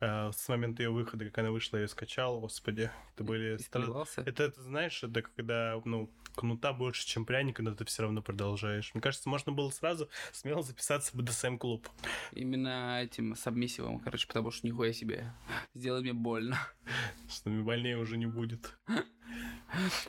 Э, 0.00 0.30
С 0.32 0.48
момента 0.48 0.82
ее 0.82 0.90
выхода, 0.90 1.24
как 1.24 1.38
она 1.38 1.50
вышла, 1.50 1.76
я 1.78 1.82
ее 1.84 1.88
скачал, 1.88 2.40
господи, 2.40 2.90
это 3.14 3.24
были... 3.24 3.56
Испугался? 3.56 4.22
Это, 4.22 4.44
это, 4.44 4.60
знаешь, 4.62 5.02
это 5.02 5.22
когда, 5.22 5.80
ну, 5.84 6.10
кнута 6.34 6.72
больше, 6.72 7.06
чем 7.06 7.24
пряника, 7.24 7.62
но 7.62 7.74
ты 7.74 7.84
все 7.84 8.02
равно 8.02 8.22
продолжаешь. 8.22 8.90
Мне 8.94 9.02
кажется, 9.02 9.28
можно 9.28 9.52
было 9.52 9.70
сразу 9.70 10.08
смело 10.32 10.62
записаться 10.62 11.16
в 11.16 11.20
BDSM-клуб. 11.20 11.88
Именно 12.32 13.02
этим 13.02 13.34
сабмиссивом, 13.36 14.00
короче, 14.00 14.26
потому 14.26 14.50
что 14.50 14.66
нихуя 14.66 14.92
себе. 14.92 15.32
Сделай 15.74 16.02
мне 16.02 16.12
больно. 16.12 16.58
Что 17.28 17.50
мне 17.50 17.62
больнее 17.62 17.98
уже 17.98 18.16
не 18.16 18.26
будет. 18.26 18.76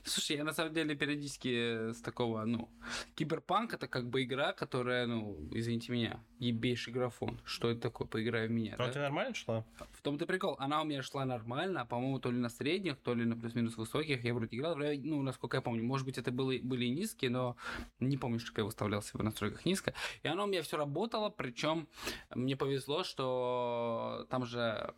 Слушай, 0.03 0.37
я 0.37 0.43
на 0.43 0.53
самом 0.53 0.73
деле 0.73 0.95
периодически 0.95 1.91
с 1.91 2.01
такого, 2.01 2.43
ну, 2.43 2.69
киберпанк 3.15 3.73
это 3.73 3.87
как 3.87 4.09
бы 4.09 4.23
игра, 4.23 4.51
которая, 4.51 5.07
ну, 5.07 5.37
извините 5.51 5.91
меня, 5.91 6.19
ебейший 6.39 6.91
графон. 6.91 7.39
Что 7.45 7.69
это 7.69 7.81
такое? 7.81 8.07
Поиграй 8.07 8.47
в 8.47 8.51
меня. 8.51 8.75
А 8.75 8.85
да? 8.85 8.91
тебя 8.91 9.03
нормально 9.03 9.33
шла? 9.33 9.65
В 9.93 10.01
том-то 10.01 10.25
прикол. 10.25 10.55
Она 10.59 10.81
у 10.81 10.85
меня 10.85 11.01
шла 11.01 11.25
нормально, 11.25 11.81
а, 11.81 11.85
по-моему, 11.85 12.19
то 12.19 12.29
ли 12.29 12.37
на 12.37 12.49
средних, 12.49 12.97
то 12.97 13.13
ли 13.13 13.25
на 13.25 13.37
плюс-минус 13.37 13.77
высоких. 13.77 14.23
Я 14.23 14.33
вроде 14.33 14.57
играл, 14.57 14.75
ну, 14.75 15.21
насколько 15.21 15.57
я 15.57 15.61
помню. 15.61 15.83
Может 15.83 16.05
быть, 16.05 16.12
это 16.17 16.31
было, 16.31 16.53
были 16.61 16.85
и 16.85 16.89
низкие, 16.89 17.31
но 17.31 17.55
не 17.99 18.17
помню, 18.17 18.39
что 18.39 18.53
я 18.61 18.65
выставлял 18.65 19.01
себе 19.01 19.19
в 19.19 19.23
настройках 19.23 19.65
низко. 19.65 19.93
И 20.23 20.27
оно 20.27 20.43
у 20.43 20.47
меня 20.47 20.61
все 20.63 20.77
работало, 20.77 21.29
причем 21.29 21.87
мне 22.33 22.55
повезло, 22.55 23.03
что 23.03 24.25
там 24.29 24.45
же 24.45 24.93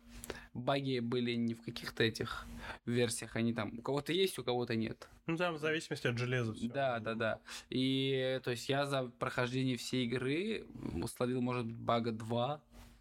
баги 0.54 1.00
были 1.00 1.32
не 1.34 1.54
в 1.54 1.62
каких-то 1.62 2.02
этих 2.02 2.46
версиях, 2.84 3.36
они 3.36 3.52
там 3.52 3.78
у 3.78 3.82
кого-то 3.82 4.12
есть, 4.12 4.38
у 4.38 4.44
кого-то 4.44 4.74
нет. 4.74 5.08
Ну, 5.26 5.36
там 5.36 5.54
в 5.54 5.58
зависимости 5.58 6.06
от 6.06 6.18
железа 6.18 6.54
все. 6.54 6.68
Да, 6.68 6.98
да, 7.00 7.14
да. 7.14 7.40
И 7.68 8.40
то 8.42 8.50
есть 8.50 8.68
я 8.68 8.86
за 8.86 9.04
прохождение 9.18 9.76
всей 9.76 10.06
игры 10.06 10.66
словил, 11.14 11.40
может 11.40 11.66
быть, 11.66 11.76
бага 11.76 12.12
2, 12.12 12.60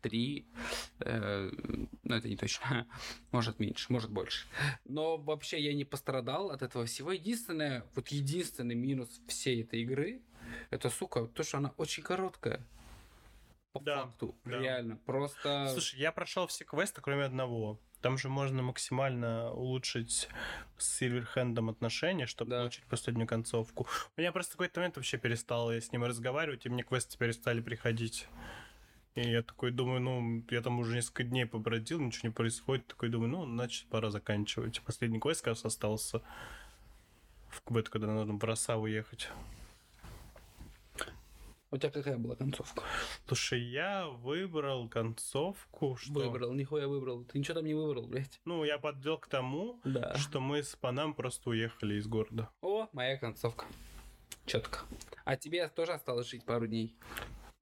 3. 0.09 0.45
Э, 0.99 1.51
Но 2.03 2.15
это 2.15 2.29
не 2.29 2.37
точно. 2.37 2.87
Может 3.31 3.59
меньше, 3.59 3.91
может 3.91 4.11
больше. 4.11 4.45
Но 4.85 5.17
вообще 5.17 5.59
я 5.59 5.73
не 5.73 5.83
пострадал 5.85 6.51
от 6.51 6.61
этого 6.61 6.85
всего. 6.85 7.11
Единственное, 7.11 7.83
вот 7.95 8.09
единственный 8.09 8.75
минус 8.75 9.09
всей 9.27 9.63
этой 9.63 9.81
игры, 9.81 10.21
это, 10.69 10.89
сука, 10.91 11.25
то, 11.25 11.43
что 11.43 11.57
она 11.57 11.73
очень 11.77 12.03
короткая. 12.03 12.61
По 13.73 13.79
Да, 13.79 14.03
факту. 14.05 14.35
да. 14.45 14.59
Реально. 14.59 14.97
Просто... 15.05 15.69
Слушай, 15.73 15.99
я 15.99 16.11
прошел 16.11 16.45
все 16.47 16.63
квесты, 16.65 17.01
кроме 17.01 17.23
одного. 17.25 17.79
Там 18.01 18.17
же 18.19 18.29
можно 18.29 18.61
максимально 18.61 19.51
улучшить 19.51 20.29
с 20.77 20.97
Сильверхендом 20.97 21.69
отношения, 21.69 22.27
чтобы 22.27 22.51
Да. 22.51 22.59
получить 22.59 22.83
последнюю 22.85 23.27
концовку. 23.27 23.87
У 24.15 24.21
меня 24.21 24.31
просто 24.31 24.51
в 24.53 24.57
какой-то 24.57 24.79
момент 24.79 24.95
вообще 24.97 25.17
перестал 25.17 25.71
я 25.73 25.81
с 25.81 25.91
ним 25.91 26.03
разговаривать, 26.03 26.65
и 26.65 26.69
мне 26.69 26.83
квесты 26.83 27.17
перестали 27.17 27.61
приходить. 27.61 28.27
И 29.15 29.21
я 29.29 29.43
такой 29.43 29.71
думаю, 29.71 30.01
ну, 30.01 30.43
я 30.49 30.61
там 30.61 30.79
уже 30.79 30.95
несколько 30.95 31.23
дней 31.23 31.45
побродил, 31.45 32.01
ничего 32.01 32.27
не 32.29 32.33
происходит. 32.33 32.85
Такой 32.87 33.07
думаю, 33.09 33.29
ну, 33.29 33.45
значит, 33.45 33.87
пора 33.87 34.11
заканчивать. 34.11 34.81
Последний 34.81 35.19
квест 35.19 35.47
раз 35.47 35.63
остался 35.63 36.21
в 37.49 37.61
квест, 37.61 37.87
когда 37.87 38.07
надо 38.13 38.33
в 38.33 38.43
Росаву 38.43 38.87
ехать. 38.87 39.29
У 41.71 41.77
тебя 41.77 41.91
какая 41.91 42.17
была 42.17 42.35
концовка? 42.35 42.83
Слушай, 43.27 43.61
я 43.61 44.07
выбрал 44.07 44.87
концовку, 44.87 45.95
что... 45.97 46.13
Выбрал, 46.13 46.53
нихуя 46.53 46.87
выбрал. 46.87 47.23
Ты 47.23 47.39
ничего 47.39 47.55
там 47.55 47.65
не 47.65 47.73
выбрал, 47.73 48.07
блядь. 48.07 48.39
Ну, 48.45 48.63
я 48.65 48.77
подвел 48.77 49.17
к 49.17 49.27
тому, 49.27 49.79
Да. 49.83 50.15
что 50.15 50.39
мы 50.39 50.61
с 50.61 50.75
Панам 50.75 51.13
просто 51.13 51.49
уехали 51.49 51.95
из 51.95 52.07
города. 52.07 52.49
О, 52.61 52.87
моя 52.93 53.17
концовка. 53.17 53.65
Четко. 54.45 54.79
А 55.23 55.35
тебе 55.37 55.67
тоже 55.69 55.93
осталось 55.93 56.29
жить 56.29 56.45
пару 56.45 56.67
дней? 56.67 56.95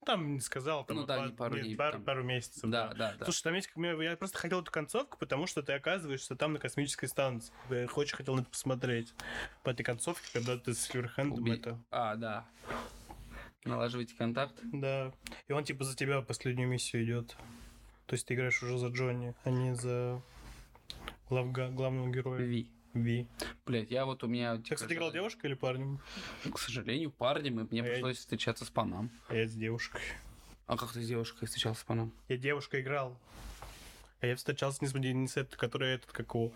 Там 0.05 0.33
не 0.33 0.39
сказал, 0.41 0.85
там 0.85 0.97
Ну 0.97 1.05
да, 1.05 1.17
пар- 1.17 1.27
не 1.27 1.33
пару 1.33 1.55
нет, 1.55 1.63
дней, 1.65 1.75
пар- 1.75 1.93
там. 1.93 2.03
пару 2.03 2.23
месяцев. 2.23 2.69
Да, 2.69 2.93
да, 2.93 3.15
да. 3.17 3.25
Слушай, 3.25 3.43
там 3.43 3.53
есть, 3.55 3.69
я 3.75 4.17
просто 4.17 4.37
хотел 4.37 4.61
эту 4.61 4.71
концовку, 4.71 5.17
потому 5.17 5.47
что 5.47 5.63
ты 5.63 5.73
оказываешься 5.73 6.35
там 6.35 6.53
на 6.53 6.59
космической 6.59 7.07
станции. 7.07 7.53
Я 7.69 7.87
очень 7.95 8.15
хотел 8.15 8.35
на 8.35 8.41
это 8.41 8.49
посмотреть. 8.49 9.13
По 9.63 9.69
этой 9.69 9.83
концовке, 9.83 10.27
когда 10.33 10.57
ты 10.57 10.73
с 10.73 10.79
Сильверхендом 10.81 11.39
Убей. 11.43 11.55
это... 11.55 11.79
А, 11.91 12.15
да. 12.15 12.45
Налаживайте 13.65 14.15
контакт. 14.15 14.59
Да. 14.63 15.13
И 15.47 15.53
он 15.53 15.63
типа 15.63 15.83
за 15.85 15.95
тебя 15.95 16.21
последнюю 16.21 16.67
миссию 16.67 17.03
идет. 17.05 17.35
То 18.07 18.15
есть 18.15 18.27
ты 18.27 18.33
играешь 18.33 18.61
уже 18.61 18.77
за 18.77 18.87
Джонни, 18.87 19.33
а 19.45 19.49
не 19.49 19.73
за 19.75 20.21
главного 21.29 22.09
героя. 22.09 22.41
Ви. 22.41 22.69
Ви. 22.93 23.27
Блять, 23.65 23.89
я 23.91 24.05
вот 24.05 24.23
у 24.23 24.27
меня... 24.27 24.57
Ты, 24.57 24.75
кстати, 24.75 24.93
играл 24.93 25.11
девушкой 25.11 25.47
или 25.47 25.53
парнем? 25.55 25.99
К 26.51 26.59
сожалению, 26.59 27.11
парнем, 27.11 27.59
и 27.61 27.67
мне 27.71 27.81
А 27.81 27.85
я- 27.85 27.91
пришлось 27.93 28.17
встречаться 28.17 28.65
с 28.65 28.69
паном. 28.69 29.09
А 29.29 29.35
я 29.35 29.47
с 29.47 29.53
девушкой. 29.53 30.01
А 30.67 30.77
как 30.77 30.91
ты 30.93 31.01
с 31.01 31.07
девушкой 31.07 31.45
встречался 31.47 31.81
с 31.81 31.83
паном? 31.83 32.13
Я 32.29 32.37
девушка 32.37 32.79
играл. 32.79 33.17
А 34.21 34.27
я 34.27 34.35
встречался 34.35 34.77
не 34.81 34.87
с, 34.87 34.93
не 34.93 35.27
с 35.27 35.35
этой, 35.37 35.57
которая 35.57 35.95
этот, 35.95 36.11
как 36.11 36.33
его, 36.33 36.53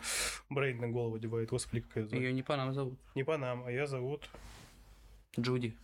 брейд 0.50 0.80
на 0.80 0.88
голову 0.88 1.16
одевает. 1.16 1.50
Господи, 1.50 1.82
как 1.82 1.98
ее 1.98 2.08
зовут. 2.08 2.24
Ее 2.24 2.34
не 2.34 2.44
панам 2.44 2.74
зовут. 2.74 2.98
Не 3.16 3.24
по 3.24 3.38
нам, 3.38 3.66
а 3.66 3.72
я 3.72 3.88
зовут, 3.88 4.30
Джуди. 5.38 5.76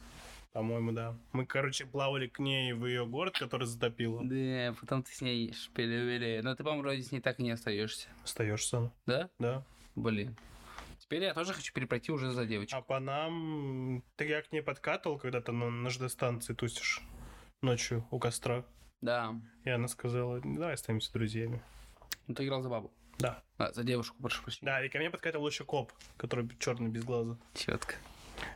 по-моему, 0.53 0.93
да. 0.93 1.17
Мы, 1.33 1.45
короче, 1.45 1.85
плавали 1.85 2.27
к 2.27 2.39
ней 2.39 2.71
в 2.73 2.85
ее 2.85 3.05
город, 3.05 3.37
который 3.37 3.67
затопило. 3.67 4.21
Да, 4.23 4.73
потом 4.79 5.03
ты 5.03 5.11
с 5.11 5.19
ней 5.19 5.51
шпили 5.51 6.39
Но 6.41 6.55
ты, 6.55 6.63
по-моему, 6.63 6.83
вроде 6.83 7.01
с 7.03 7.11
ней 7.11 7.19
так 7.19 7.39
и 7.39 7.43
не 7.43 7.51
остаешься. 7.51 8.07
Остаешься, 8.23 8.91
Да? 9.05 9.29
да. 9.39 9.65
Блин. 9.95 10.35
Теперь 10.99 11.23
я 11.23 11.33
тоже 11.33 11.53
хочу 11.53 11.73
перепройти 11.73 12.11
уже 12.11 12.31
за 12.31 12.45
девочку. 12.45 12.77
А 12.77 12.81
по 12.81 12.99
нам, 12.99 14.03
ты 14.15 14.25
я 14.25 14.41
к 14.41 14.51
ней 14.51 14.61
подкатывал, 14.61 15.19
когда 15.19 15.41
ты 15.41 15.51
на, 15.51 15.69
на 15.69 15.89
ЖД-станции 15.89 16.53
тусишь 16.53 17.01
ночью 17.61 18.07
у 18.09 18.19
костра. 18.19 18.65
Да. 19.01 19.35
И 19.65 19.69
она 19.69 19.87
сказала, 19.87 20.39
давай 20.43 20.73
останемся 20.73 21.11
друзьями. 21.11 21.61
Ну 22.27 22.35
ты 22.35 22.45
играл 22.45 22.61
за 22.61 22.69
бабу. 22.69 22.91
Да. 23.19 23.43
А, 23.57 23.71
за 23.73 23.83
девушку, 23.83 24.15
прошу 24.21 24.41
прощения. 24.43 24.65
Да, 24.71 24.83
и 24.83 24.89
ко 24.89 24.97
мне 24.97 25.09
подкатывал 25.09 25.47
еще 25.47 25.65
коп, 25.65 25.91
который 26.17 26.49
черный 26.59 26.89
без 26.89 27.03
глаза. 27.03 27.37
Четко. 27.53 27.95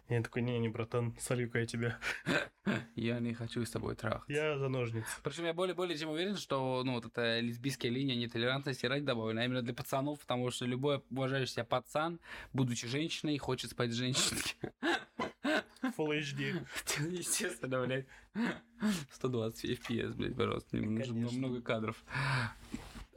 Я 0.09 0.21
такой, 0.23 0.41
не-не, 0.41 0.69
братан, 0.69 1.15
солю-ка 1.19 1.59
я 1.59 1.65
тебя. 1.65 1.99
Я 2.95 3.19
не 3.19 3.33
хочу 3.33 3.63
с 3.63 3.69
тобой 3.69 3.95
трахаться. 3.95 4.31
Я 4.31 4.57
за 4.57 4.67
ножницы. 4.67 5.07
Причем 5.23 5.45
я 5.45 5.53
более, 5.53 5.73
более 5.73 5.97
чем 5.97 6.09
уверен, 6.09 6.35
что 6.35 6.81
ну, 6.83 6.95
вот 6.95 7.05
эта 7.05 7.39
лесбийская 7.39 7.89
линия 7.89 8.15
нетолерантности 8.15 8.85
ради 8.85 9.05
добавлена 9.05 9.41
а 9.41 9.45
именно 9.45 9.61
для 9.61 9.73
пацанов, 9.73 10.19
потому 10.19 10.51
что 10.51 10.65
любой 10.65 11.01
уважающий 11.09 11.53
себя 11.53 11.63
пацан, 11.63 12.19
будучи 12.51 12.87
женщиной, 12.87 13.37
хочет 13.37 13.71
спать 13.71 13.91
с 13.91 13.95
женщиной. 13.95 14.41
Full 15.81 16.19
HD. 16.19 16.67
Естественно, 17.09 17.85
блядь. 17.85 18.07
120 19.11 19.79
FPS, 19.79 20.13
блядь, 20.15 20.35
пожалуйста. 20.35 20.77
Мне 20.77 21.05
нужно 21.05 21.37
много 21.37 21.61
кадров. 21.61 22.03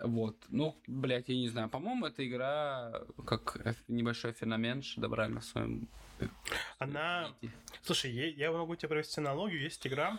Вот. 0.03 0.37
Ну, 0.49 0.77
блядь, 0.87 1.29
я 1.29 1.37
не 1.37 1.49
знаю. 1.49 1.69
По-моему, 1.69 2.07
эта 2.07 2.27
игра 2.27 3.03
как 3.27 3.59
небольшой 3.89 4.33
феномен 4.33 4.83
шедеврально 4.83 5.41
в 5.41 5.45
своем... 5.45 5.89
э, 6.21 6.29
Она... 6.79 7.31
Слушай, 7.83 8.13
я, 8.13 8.53
могу 8.53 8.77
тебе 8.77 8.89
провести 8.89 9.21
аналогию. 9.21 9.61
Есть 9.61 9.87
игра 9.87 10.19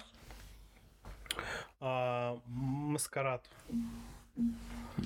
а, 1.80 2.40
Маскарад 2.46 3.48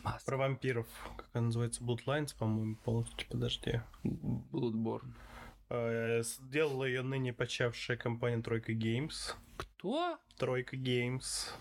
Масс. 0.03 0.23
про 0.23 0.37
вампиров. 0.37 0.87
Как 1.17 1.27
она 1.33 1.45
называется? 1.47 1.83
Bloodlines, 1.83 2.35
по-моему. 2.37 2.75
Полностью, 2.83 3.27
подожди. 3.29 3.81
Bloodborne. 4.03 5.11
А, 5.69 6.21
Сделала 6.21 6.85
ее 6.85 7.01
ныне 7.01 7.33
почавшая 7.33 7.97
компания 7.97 8.41
Тройка 8.41 8.73
Games. 8.73 9.35
Кто? 9.57 10.17
Тройка 10.37 10.75
Games. 10.75 11.51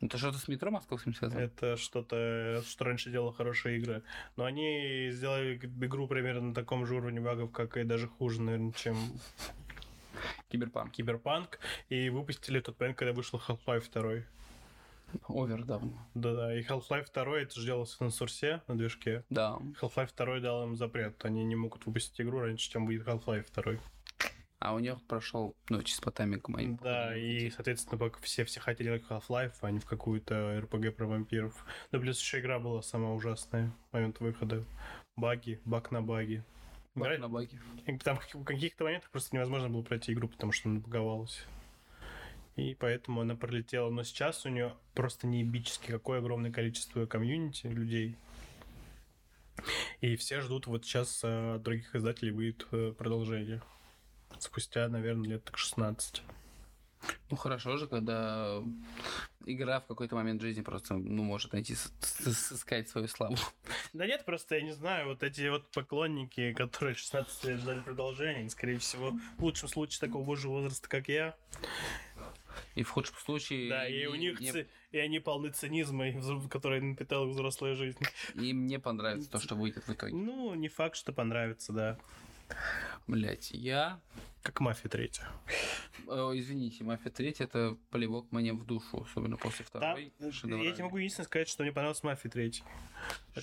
Это 0.00 0.18
что-то 0.18 0.38
с 0.38 0.48
метро 0.48 0.70
московским 0.70 1.14
связано? 1.14 1.40
Это 1.40 1.76
что-то, 1.76 2.62
что 2.66 2.84
раньше 2.84 3.10
делало 3.10 3.32
хорошие 3.32 3.78
игры. 3.78 4.02
Но 4.36 4.44
они 4.44 5.10
сделали 5.10 5.56
игру 5.56 6.06
примерно 6.06 6.48
на 6.48 6.54
таком 6.54 6.86
же 6.86 6.96
уровне 6.96 7.20
багов, 7.20 7.50
как 7.52 7.76
и 7.76 7.84
даже 7.84 8.08
хуже, 8.08 8.42
наверное, 8.42 8.72
чем 8.72 8.96
Cyberpunk. 10.48 10.92
Cyberpunk. 10.92 11.58
И 11.88 12.10
выпустили 12.10 12.60
тот 12.60 12.78
момент, 12.78 12.98
когда 12.98 13.12
вышел 13.12 13.40
Half-Life 13.48 13.90
2. 13.92 14.24
Over 15.28 15.64
давно. 15.64 15.96
Да-да, 16.14 16.54
и 16.54 16.62
Half-Life 16.62 17.06
2 17.12 17.38
это 17.40 17.60
же 17.60 17.66
делалось 17.66 17.98
на 18.00 18.10
сурсе, 18.10 18.62
на 18.66 18.76
движке. 18.76 19.24
Да. 19.30 19.58
Half-Life 19.80 20.10
2 20.16 20.40
дал 20.40 20.64
им 20.64 20.76
запрет. 20.76 21.24
Они 21.24 21.44
не 21.44 21.56
могут 21.56 21.86
выпустить 21.86 22.20
игру 22.20 22.40
раньше, 22.40 22.70
чем 22.70 22.86
выйдет 22.86 23.06
Half-Life 23.06 23.46
2. 23.54 23.78
А 24.64 24.72
у 24.72 24.78
них 24.78 24.96
прошел 25.06 25.54
потами 26.00 26.36
к 26.36 26.48
моим. 26.48 26.76
Да, 26.76 27.14
и, 27.14 27.50
соответственно, 27.50 27.98
пока 27.98 28.18
все, 28.22 28.46
все 28.46 28.60
хотели 28.60 28.96
в 28.98 29.10
Half-Life, 29.10 29.56
а 29.60 29.70
не 29.70 29.78
в 29.78 29.84
какую-то 29.84 30.34
RPG 30.58 30.92
про 30.92 31.06
вампиров. 31.06 31.66
Да, 31.92 31.98
плюс 31.98 32.18
еще 32.18 32.40
игра 32.40 32.58
была 32.58 32.80
самая 32.80 33.12
ужасная 33.12 33.70
в 33.90 33.92
момент 33.92 34.20
выхода. 34.20 34.64
Баги, 35.16 35.60
баг 35.66 35.90
на 35.90 36.00
баги. 36.00 36.42
Баг 36.94 37.18
на 37.18 37.28
баге. 37.28 37.60
И 37.84 37.98
Там 37.98 38.16
в 38.16 38.20
каких- 38.20 38.36
в 38.40 38.44
каких-то 38.44 38.84
моментах 38.84 39.10
просто 39.10 39.36
невозможно 39.36 39.68
было 39.68 39.82
пройти 39.82 40.14
игру, 40.14 40.28
потому 40.28 40.52
что 40.52 40.70
она 40.70 40.80
баговалась. 40.80 41.44
И 42.56 42.74
поэтому 42.74 43.20
она 43.20 43.34
пролетела. 43.36 43.90
Но 43.90 44.02
сейчас 44.02 44.46
у 44.46 44.48
нее 44.48 44.72
просто 44.94 45.26
неебически 45.26 45.90
какое 45.90 46.20
огромное 46.20 46.50
количество 46.50 47.04
комьюнити 47.04 47.66
людей. 47.66 48.16
И 50.00 50.16
все 50.16 50.40
ждут 50.40 50.66
вот 50.66 50.86
сейчас 50.86 51.20
э, 51.22 51.56
от 51.56 51.62
других 51.62 51.94
издателей 51.94 52.32
выйдет 52.32 52.66
э, 52.72 52.94
продолжение. 52.96 53.60
Спустя, 54.44 54.88
наверное, 54.88 55.26
лет 55.30 55.44
так 55.44 55.56
16. 55.56 56.22
Ну 57.30 57.36
хорошо 57.36 57.78
же, 57.78 57.86
когда 57.86 58.62
игра 59.46 59.80
в 59.80 59.86
какой-то 59.86 60.16
момент 60.16 60.42
жизни 60.42 60.60
просто, 60.60 60.94
ну, 60.94 61.22
может 61.22 61.54
найти, 61.54 61.74
сыскать 62.00 62.90
свою 62.90 63.08
славу. 63.08 63.36
Да 63.94 64.06
нет, 64.06 64.26
просто 64.26 64.56
я 64.56 64.60
не 64.60 64.72
знаю, 64.72 65.08
вот 65.08 65.22
эти 65.22 65.48
вот 65.48 65.70
поклонники, 65.70 66.52
которые 66.52 66.94
16 66.94 67.44
лет 67.44 67.60
ждали 67.60 67.80
продолжения, 67.80 68.50
скорее 68.50 68.78
всего, 68.78 69.12
в 69.38 69.42
лучшем 69.44 69.68
случае 69.68 70.00
такого 70.00 70.24
божьего 70.24 70.52
возраста, 70.52 70.88
как 70.90 71.08
я. 71.08 71.34
И 72.74 72.82
в 72.82 72.90
худшем 72.90 73.16
случае... 73.16 73.70
Да, 73.70 73.88
и 73.88 74.04
у 74.06 74.14
не- 74.14 74.28
них 74.28 74.40
не- 74.40 74.52
ци- 74.52 74.68
и 74.92 74.98
они 74.98 75.20
полны 75.20 75.50
цинизма, 75.50 76.08
и 76.08 76.48
который 76.50 76.82
напитал 76.82 77.26
их 77.26 77.34
взрослая 77.34 77.74
жизнь. 77.76 77.98
Им 78.34 78.66
не 78.66 78.78
понравится 78.78 79.30
то, 79.30 79.40
что 79.40 79.54
выйдет 79.54 79.88
в 79.88 79.92
итоге. 79.92 80.14
Ну, 80.14 80.54
не 80.54 80.68
факт, 80.68 80.96
что 80.96 81.12
понравится, 81.12 81.72
да. 81.72 81.98
Блять, 83.06 83.50
я... 83.52 84.00
Как 84.42 84.60
мафия 84.60 84.90
третья. 84.90 85.26
Э, 86.06 86.32
извините, 86.34 86.84
Мафия 86.84 87.10
3 87.10 87.36
это 87.38 87.78
плевок 87.90 88.30
мне 88.30 88.52
в 88.52 88.64
душу, 88.66 89.02
особенно 89.02 89.38
после 89.38 89.64
Там, 89.64 89.80
второй. 89.80 90.12
я 90.18 90.32
шедевральной. 90.32 90.72
тебе 90.74 90.84
могу 90.84 90.98
единственное 90.98 91.26
сказать, 91.26 91.48
что 91.48 91.62
мне 91.62 91.72
понравилась 91.72 92.02
мафия 92.02 92.30
третья. 92.30 92.62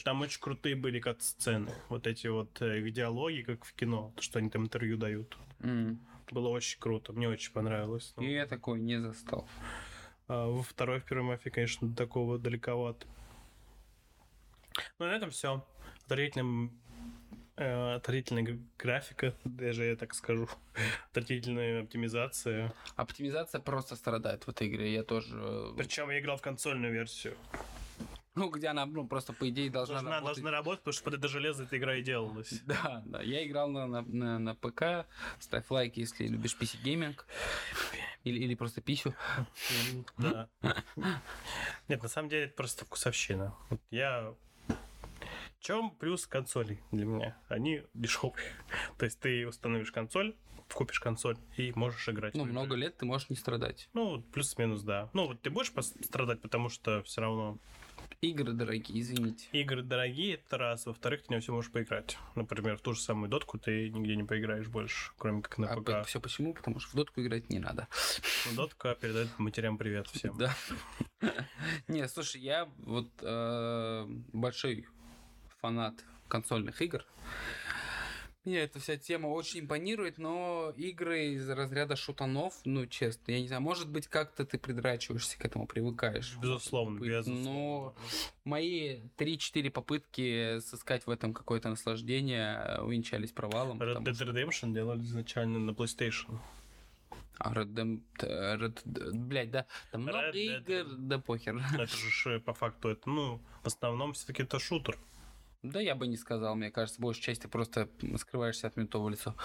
Там 0.04 0.22
очень 0.22 0.40
крутые 0.40 0.76
были 0.76 1.00
как 1.00 1.20
сцены. 1.22 1.72
Вот 1.90 2.06
эти 2.06 2.28
вот 2.28 2.62
э, 2.62 2.88
диалоги, 2.92 3.42
как 3.42 3.66
в 3.66 3.74
кино, 3.74 4.14
то, 4.16 4.22
что 4.22 4.38
они 4.38 4.52
там 4.52 4.66
интервью 4.66 4.96
дают. 4.98 5.36
М. 5.62 6.00
Было 6.30 6.50
очень 6.50 6.80
круто, 6.80 7.14
мне 7.14 7.28
очень 7.28 7.52
понравилось. 7.52 8.14
Ну, 8.18 8.24
И 8.24 8.32
я 8.32 8.46
такой 8.46 8.80
не 8.80 9.02
застал. 9.02 9.48
А 10.28 10.46
во 10.48 10.62
второй, 10.62 11.00
в 11.00 11.06
первой 11.06 11.24
мафии, 11.24 11.50
конечно, 11.50 11.92
такого 11.96 12.38
далековато. 12.38 13.08
Ну, 15.00 15.06
на 15.08 15.16
этом 15.16 15.32
все. 15.32 15.66
Э, 16.10 16.70
отвратительная 17.66 18.44
гра- 18.44 18.58
графика, 18.78 19.34
даже 19.44 19.86
я 19.86 19.96
так 19.96 20.14
скажу. 20.14 20.48
Отвратительная 21.12 21.84
оптимизация. 21.84 22.74
Оптимизация 22.96 23.62
просто 23.62 23.96
страдает 23.96 24.46
в 24.46 24.50
этой 24.50 24.68
игре. 24.68 24.94
Я 24.94 25.04
тоже... 25.04 25.30
э, 25.40 25.74
Причем 25.78 26.10
я 26.10 26.20
играл 26.20 26.38
в 26.38 26.42
консольную 26.42 26.94
версию. 26.94 27.36
Ну, 28.34 28.50
где 28.50 28.68
она, 28.70 28.86
ну, 28.86 29.06
просто 29.06 29.34
по 29.34 29.50
идее 29.50 29.70
должна, 29.70 29.96
Должна, 29.96 30.12
работать. 30.16 30.36
должна 30.38 30.52
работать, 30.52 30.80
потому 30.80 30.94
что 30.94 31.04
под 31.04 31.14
это 31.16 31.28
железо 31.28 31.64
эта 31.64 31.78
игра 31.78 31.96
и 31.98 32.02
делалась. 32.02 32.62
Да, 32.66 33.04
да. 33.06 33.22
Я 33.22 33.46
играл 33.46 33.70
на, 33.70 33.88
на, 33.88 34.02
на, 34.04 34.40
на 34.40 34.56
ПК. 34.56 35.06
Ставь 35.40 35.70
лайк, 35.70 35.98
если 35.98 36.28
любишь 36.28 36.56
PC-гейминг. 36.60 37.26
Или, 38.24 38.40
или 38.40 38.56
просто 38.56 38.80
писю. 38.82 39.14
Да. 40.18 40.48
Нет, 41.90 42.02
на 42.02 42.08
самом 42.10 42.30
деле 42.30 42.46
это 42.46 42.54
просто 42.56 42.86
вкусовщина. 42.86 43.54
Вот 43.70 43.82
я... 43.90 44.34
В 45.62 45.64
чем 45.64 45.92
плюс 45.92 46.26
консолей 46.26 46.80
для 46.92 47.06
меня? 47.06 47.38
Они 47.48 47.84
дешевые. 47.94 48.52
То 48.98 49.06
есть 49.06 49.20
ты 49.20 49.48
установишь 49.48 49.92
консоль, 49.92 50.36
купишь 50.74 51.00
консоль 51.00 51.38
и 51.56 51.72
можешь 51.76 52.10
играть. 52.10 52.34
Ну, 52.34 52.46
много 52.46 52.76
лет 52.76 52.98
ты 52.98 53.06
можешь 53.06 53.30
не 53.30 53.36
страдать. 53.36 53.88
Ну, 53.94 54.24
плюс-минус, 54.34 54.82
да. 54.82 55.12
Ну, 55.14 55.28
вот 55.28 55.44
ты 55.44 55.52
будешь 55.52 55.72
страдать, 56.04 56.42
потому 56.42 56.70
что 56.70 57.04
все 57.04 57.22
равно 57.22 57.60
Игры 58.22 58.54
дорогие, 58.54 59.00
извините. 59.02 59.48
игры 59.52 59.84
дорогие, 59.84 60.34
это 60.36 60.58
раз. 60.58 60.88
Во-вторых, 60.88 61.22
ты 61.28 61.34
не 61.34 61.40
все 61.40 61.54
можешь 61.54 61.72
поиграть. 61.72 62.18
Например, 62.34 62.76
в 62.76 62.82
ту 62.82 62.94
же 62.94 63.02
самую 63.02 63.30
дотку 63.30 63.60
ты 63.60 63.90
нигде 63.92 64.16
не 64.16 64.24
поиграешь 64.24 64.68
больше, 64.68 65.12
кроме 65.20 65.44
как 65.44 65.60
на 65.60 65.70
А 65.70 65.80
ПК. 65.80 66.08
все 66.08 66.20
почему? 66.20 66.56
Потому 66.56 66.80
что 66.80 66.90
в 66.92 66.96
дотку 66.96 67.22
играть 67.22 67.52
не 67.52 67.60
надо. 67.60 67.88
Ну, 68.50 68.56
Дотка 68.56 68.96
передает 68.96 69.28
матерям 69.38 69.78
привет 69.78 70.08
всем. 70.08 70.36
Да. 70.40 70.56
Не, 71.88 72.08
слушай, 72.08 72.42
я 72.42 72.68
вот 72.80 73.10
э, 73.22 74.06
большой 74.34 74.88
фанат 75.62 76.04
консольных 76.28 76.82
игр. 76.82 77.06
Меня 78.44 78.64
эта 78.64 78.80
вся 78.80 78.98
тема 78.98 79.28
очень 79.28 79.60
импонирует, 79.60 80.18
но 80.18 80.74
игры 80.76 81.34
из 81.34 81.48
разряда 81.48 81.96
шутанов, 81.96 82.56
ну, 82.66 82.88
честно, 82.88 83.32
я 83.34 83.40
не 83.40 83.48
знаю, 83.48 83.62
может 83.62 83.88
быть, 83.88 84.08
как-то 84.08 84.44
ты 84.48 84.58
придрачиваешься 84.58 85.38
к 85.38 85.46
этому, 85.46 85.68
привыкаешь. 85.68 86.36
Безусловно, 86.42 87.00
Быть, 87.00 87.10
безусловно. 87.10 87.44
Но 87.44 87.96
мои 88.44 89.02
3-4 89.20 89.70
попытки 89.70 90.60
сыскать 90.62 91.06
в 91.06 91.12
этом 91.12 91.36
какое-то 91.36 91.70
наслаждение 91.70 92.56
э, 92.56 92.82
увенчались 92.82 93.32
провалом. 93.32 93.80
Red 93.80 94.02
Dead 94.04 94.14
Redemption 94.34 94.74
делали 94.74 95.02
изначально 95.02 95.60
на 95.60 95.72
PlayStation. 95.72 96.40
А 97.38 97.54
Red 97.54 97.74
Dead- 97.76 98.02
Red 98.22 98.84
Dead- 98.86 99.12
блядь, 99.14 99.52
да, 99.52 99.68
там 99.92 100.02
много 100.02 100.18
Red 100.18 100.34
Dead. 100.34 100.82
игр, 100.82 100.96
да 100.96 101.20
похер. 101.20 101.62
Это 101.76 101.86
же 101.96 102.40
по 102.40 102.56
факту 102.56 102.90
это, 102.90 103.08
ну, 103.08 103.40
в 103.62 103.68
основном 103.68 104.14
все-таки 104.14 104.42
это 104.42 104.58
шутер. 104.58 104.98
Да 105.64 105.80
я 105.80 105.94
бы 105.94 106.08
не 106.08 106.18
сказал, 106.18 106.56
мне 106.56 106.72
кажется, 106.72 107.00
большей 107.00 107.22
части 107.22 107.44
ты 107.44 107.48
просто 107.48 107.88
скрываешься 108.18 108.66
от 108.68 108.78
ментов 108.78 109.04
в 109.04 109.10
лицо. 109.10 109.36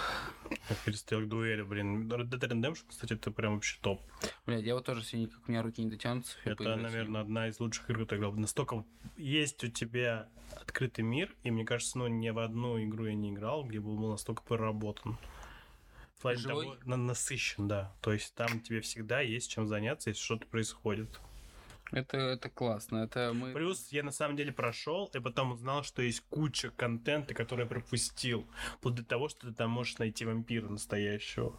Как 0.67 0.77
перестрелок 0.79 1.27
дуэли, 1.27 1.61
блин. 1.61 2.11
Red 2.11 2.29
Dead 2.29 2.39
Redemption, 2.39 2.85
кстати, 2.87 3.13
это 3.13 3.29
прям 3.29 3.55
вообще 3.55 3.77
топ. 3.81 4.01
Блядь, 4.47 4.63
я 4.63 4.73
вот 4.73 4.85
тоже 4.85 5.01
все 5.01 5.17
никак, 5.17 5.39
у 5.47 5.51
меня 5.51 5.61
руки 5.61 5.83
не 5.83 5.91
дотянутся. 5.91 6.35
Это, 6.43 6.75
наверное, 6.75 7.21
одна 7.21 7.47
из 7.49 7.59
лучших 7.59 7.89
игр, 7.91 8.03
играл. 8.03 8.33
Настолько 8.33 8.83
есть 9.15 9.63
у 9.63 9.67
тебя 9.67 10.27
открытый 10.59 11.03
мир, 11.03 11.35
и 11.43 11.51
мне 11.51 11.65
кажется, 11.65 11.99
ну, 11.99 12.07
ни 12.07 12.29
в 12.31 12.39
одну 12.39 12.83
игру 12.83 13.05
я 13.05 13.13
не 13.13 13.29
играл, 13.31 13.63
где 13.63 13.79
бы 13.79 13.95
был 13.95 14.09
настолько 14.09 14.41
проработан. 14.41 15.17
Живой? 16.23 16.65
того, 16.65 16.77
на- 16.83 16.97
насыщен, 16.97 17.67
да. 17.67 17.93
То 18.01 18.11
есть 18.11 18.33
там 18.33 18.59
тебе 18.61 18.81
всегда 18.81 19.21
есть 19.21 19.51
чем 19.51 19.67
заняться, 19.67 20.09
если 20.09 20.21
что-то 20.21 20.47
происходит. 20.47 21.19
Это, 21.91 22.17
это 22.17 22.49
классно, 22.49 22.97
это 22.97 23.31
мы... 23.33 23.53
Плюс 23.53 23.89
я 23.91 24.03
на 24.03 24.11
самом 24.11 24.35
деле 24.35 24.51
прошел, 24.51 25.09
и 25.13 25.19
потом 25.19 25.53
узнал, 25.53 25.83
что 25.83 26.01
есть 26.01 26.21
куча 26.29 26.69
контента, 26.71 27.33
который 27.33 27.61
я 27.61 27.65
пропустил. 27.65 28.45
Вплоть 28.77 28.95
до 28.95 29.05
того, 29.05 29.29
что 29.29 29.47
ты 29.47 29.53
там 29.53 29.71
можешь 29.71 29.97
найти 29.97 30.25
вампира 30.25 30.67
настоящего. 30.67 31.55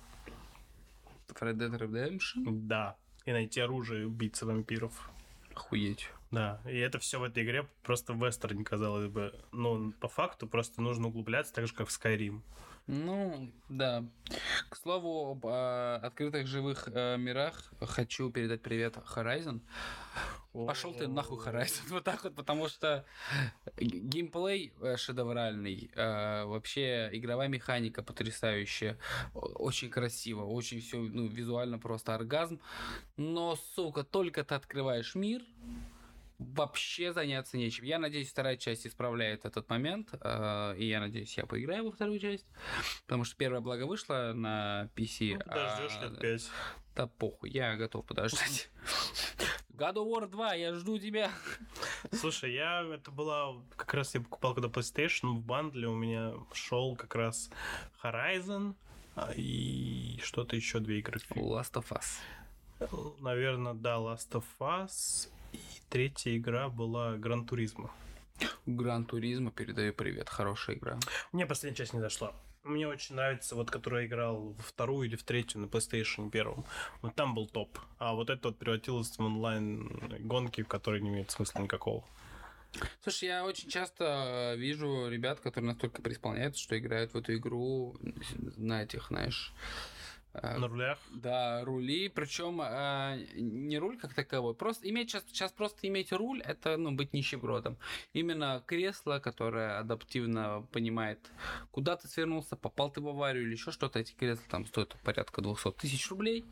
Red 1.29 1.57
Dead 1.57 1.79
Redemption. 1.79 2.67
Да. 2.67 2.97
И 3.25 3.33
найти 3.33 3.61
оружие 3.61 4.03
и 4.03 4.05
убийцы 4.05 4.45
вампиров. 4.47 5.11
Охуеть. 5.55 6.11
Да, 6.31 6.61
и 6.67 6.77
это 6.77 6.99
все 6.99 7.19
в 7.19 7.23
этой 7.23 7.43
игре 7.43 7.67
просто 7.83 8.13
вестерн, 8.13 8.65
казалось 8.65 9.09
бы. 9.09 9.35
Но 9.53 9.93
по 9.99 10.09
факту 10.09 10.47
просто 10.47 10.83
нужно 10.83 11.09
углубляться 11.09 11.55
так 11.55 11.67
же, 11.67 11.75
как 11.75 11.89
в 11.89 11.91
Skyrim. 11.91 12.43
Ну, 12.89 13.53
да. 13.69 14.03
К 14.71 14.77
слову, 14.77 15.33
об 15.33 15.45
э, 15.45 15.97
открытых 15.97 16.47
живых 16.47 16.89
э, 16.91 17.19
мирах 17.19 17.71
хочу 17.83 18.31
передать 18.31 18.63
привет 18.63 18.97
Horizon. 19.15 19.61
Пошел 20.55 20.95
ты 20.95 21.07
нахуй, 21.07 21.37
Horizon. 21.37 21.83
Вот 21.91 22.05
так 22.05 22.25
вот, 22.25 22.35
потому 22.35 22.67
что 22.69 23.05
геймплей 23.77 24.73
э, 24.81 24.97
шедевральный. 24.97 25.91
э, 25.95 26.45
вообще 26.47 27.11
игровая 27.13 27.49
механика 27.49 28.03
потрясающая. 28.03 28.97
Очень 29.35 29.91
красиво, 29.91 30.45
очень 30.45 30.81
все 30.81 30.97
ну, 30.97 31.27
визуально 31.27 31.79
просто 31.79 32.15
оргазм. 32.15 32.59
Но, 33.19 33.57
сука, 33.75 34.03
только 34.03 34.45
ты 34.45 34.55
открываешь 34.55 35.15
мир, 35.15 35.43
вообще 36.39 37.13
заняться 37.13 37.57
нечем. 37.57 37.85
Я 37.85 37.99
надеюсь, 37.99 38.31
вторая 38.31 38.57
часть 38.57 38.87
исправляет 38.87 39.45
этот 39.45 39.69
момент, 39.69 40.11
э, 40.13 40.77
и 40.79 40.87
я 40.87 41.01
надеюсь, 41.01 41.37
я 41.37 41.47
поиграю 41.47 41.85
во 41.85 41.93
вторую 41.93 42.19
часть, 42.21 42.47
потому 43.07 43.25
что 43.25 43.37
первая, 43.37 43.61
благо, 43.61 43.85
вышла 43.85 44.33
на 44.35 44.89
PC. 44.95 45.35
Ну, 45.35 45.41
подождешь 45.41 45.99
а- 46.01 46.05
лет 46.05 46.21
пять. 46.21 46.51
Да 46.95 47.07
похуй, 47.07 47.51
я 47.51 47.77
готов 47.77 48.07
подождать. 48.07 48.71
God 49.71 49.95
of 49.95 50.11
War 50.11 50.27
2, 50.27 50.55
я 50.55 50.75
жду 50.75 50.99
тебя. 50.99 51.31
Слушай, 52.13 52.55
я 52.55 52.83
это 52.83 53.13
была 53.13 53.55
как 53.77 53.95
раз 53.95 54.15
я 54.15 54.21
покупал 54.21 54.55
когда 54.55 54.69
PlayStation 54.69 55.37
в 55.37 55.41
бандле 55.41 55.87
у 55.87 55.95
меня 55.95 56.35
шел 56.53 56.97
как 56.97 57.15
раз 57.15 57.51
Horizon 58.03 58.75
а, 59.15 59.33
и 59.37 60.19
что-то 60.21 60.57
еще 60.57 60.81
две 60.81 60.99
игры. 60.99 61.21
Last 61.31 61.75
of 61.75 61.87
Us. 61.91 62.19
Наверное, 63.21 63.75
да, 63.75 63.99
Last 63.99 64.33
of 64.33 64.45
Us. 64.59 65.29
И 65.53 65.59
третья 65.89 66.37
игра 66.37 66.69
была 66.69 67.17
Гран 67.17 67.47
Туризма. 67.47 67.91
Гран 68.67 69.05
Туризма, 69.05 69.51
передаю 69.51 69.93
привет, 69.93 70.29
хорошая 70.29 70.77
игра. 70.77 70.99
Мне 71.33 71.47
последняя 71.47 71.77
часть 71.77 71.93
не 71.93 72.01
зашла. 72.01 72.33
Мне 72.65 72.87
очень 72.87 73.15
нравится, 73.15 73.55
вот, 73.55 73.71
который 73.71 74.03
я 74.03 74.09
играл 74.09 74.51
во 74.53 74.63
вторую 74.63 75.09
или 75.09 75.17
в 75.17 75.23
третью 75.23 75.61
на 75.61 75.67
PlayStation 75.67 76.31
первом. 76.31 76.65
Вот 77.03 77.15
там 77.15 77.35
был 77.35 77.47
топ. 77.47 77.79
А 77.99 78.15
вот 78.15 78.31
это 78.31 78.49
вот 78.49 78.59
превратилось 78.59 79.17
в 79.17 79.21
онлайн 79.21 79.89
гонки, 80.21 80.63
в 80.63 80.69
которые 80.69 81.01
не 81.01 81.09
имеет 81.09 81.31
смысла 81.31 81.61
никакого. 81.61 82.05
Слушай, 83.03 83.29
я 83.29 83.45
очень 83.45 83.71
часто 83.71 84.53
э, 84.55 84.57
вижу 84.57 85.09
ребят, 85.09 85.41
которые 85.41 85.69
настолько 85.69 86.03
преисполняются, 86.03 86.63
что 86.63 86.79
играют 86.79 87.15
в 87.15 87.17
эту 87.17 87.35
игру 87.37 87.97
на 88.57 88.83
этих, 88.83 89.07
знаешь, 89.09 89.55
На 90.43 90.69
рулях. 90.69 90.99
Да, 91.11 91.65
рули, 91.65 92.09
причем 92.09 92.59
не 93.37 93.79
руль 93.79 93.99
как 93.99 94.15
таковой. 94.15 94.55
Просто 94.55 94.89
иметь 94.89 95.11
сейчас, 95.11 95.25
сейчас 95.29 95.53
просто 95.53 95.87
иметь 95.89 96.13
руль, 96.13 96.41
это 96.43 96.77
ну, 96.77 96.93
быть 96.93 97.13
нищебродом. 97.13 97.79
Именно 98.13 98.63
кресло, 98.67 99.19
которое 99.19 99.79
адаптивно 99.79 100.67
понимает, 100.73 101.31
куда 101.71 101.97
ты 101.97 102.09
свернулся, 102.09 102.57
попал 102.57 102.91
ты 102.91 103.01
в 103.01 103.09
аварию 103.09 103.45
или 103.45 103.53
еще 103.53 103.71
что-то. 103.71 103.99
Эти 103.99 104.13
кресла 104.13 104.45
там 104.49 104.67
стоят 104.67 104.97
порядка 105.05 105.41
200 105.41 105.73
тысяч 105.73 106.09
рублей. 106.11 106.45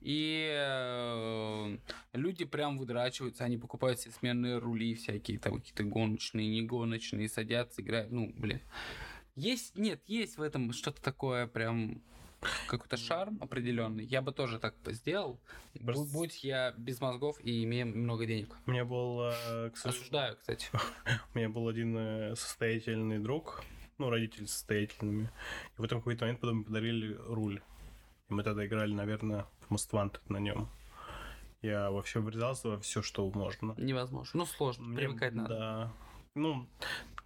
И 0.00 0.48
э, 0.52 1.78
люди 2.12 2.44
прям 2.44 2.78
выдрачиваются, 2.78 3.44
они 3.44 3.58
покупают 3.58 4.00
себе 4.00 4.12
сменные 4.12 4.58
рули 4.58 4.94
всякие, 4.94 5.38
там 5.38 5.56
какие-то 5.56 5.84
гоночные, 5.84 6.48
не 6.48 6.62
гоночные, 6.62 7.28
садятся, 7.28 7.82
играют. 7.82 8.10
Ну, 8.10 8.32
блин. 8.36 8.60
Есть, 9.34 9.76
нет, 9.76 10.00
есть 10.06 10.38
в 10.38 10.42
этом 10.42 10.72
что-то 10.72 11.02
такое 11.02 11.46
прям 11.46 12.02
какой-то 12.68 12.96
шарм 12.96 13.38
определенный. 13.40 14.04
Я 14.04 14.22
бы 14.22 14.32
тоже 14.32 14.58
так 14.58 14.74
сделал, 14.86 15.40
Просто- 15.84 16.12
будь 16.12 16.44
я 16.44 16.72
без 16.76 17.00
мозгов 17.00 17.38
и 17.42 17.64
имея 17.64 17.84
много 17.84 18.26
денег. 18.26 18.56
У 18.66 18.70
меня 18.70 18.84
был, 18.84 19.22
э, 19.22 19.70
к 19.70 19.86
Осуждаю, 19.86 20.36
кстати. 20.36 20.68
у 21.34 21.38
меня 21.38 21.48
был 21.48 21.68
один 21.68 21.96
э, 21.96 22.36
состоятельный 22.36 23.18
друг, 23.18 23.64
ну, 23.98 24.10
родители 24.10 24.44
состоятельными. 24.46 25.30
И 25.78 25.82
потом 25.82 25.98
в 26.00 26.02
какой-то 26.02 26.24
момент 26.24 26.40
потом 26.40 26.64
подарили 26.64 27.14
руль. 27.26 27.62
И 28.28 28.34
мы 28.34 28.42
тогда 28.42 28.66
играли, 28.66 28.92
наверное, 28.92 29.46
в 29.68 29.72
Most 29.72 29.90
Wanted 29.92 30.20
на 30.28 30.38
нем. 30.38 30.68
Я 31.62 31.90
во 31.90 32.02
все 32.02 32.20
врезался, 32.20 32.68
во 32.68 32.78
все, 32.78 33.02
что 33.02 33.28
можно. 33.30 33.74
Невозможно. 33.78 34.38
Ну, 34.40 34.46
сложно. 34.46 34.84
Мне- 34.84 34.98
Привыкать 34.98 35.34
надо. 35.34 35.48
Да. 35.48 35.92
Ну, 36.34 36.68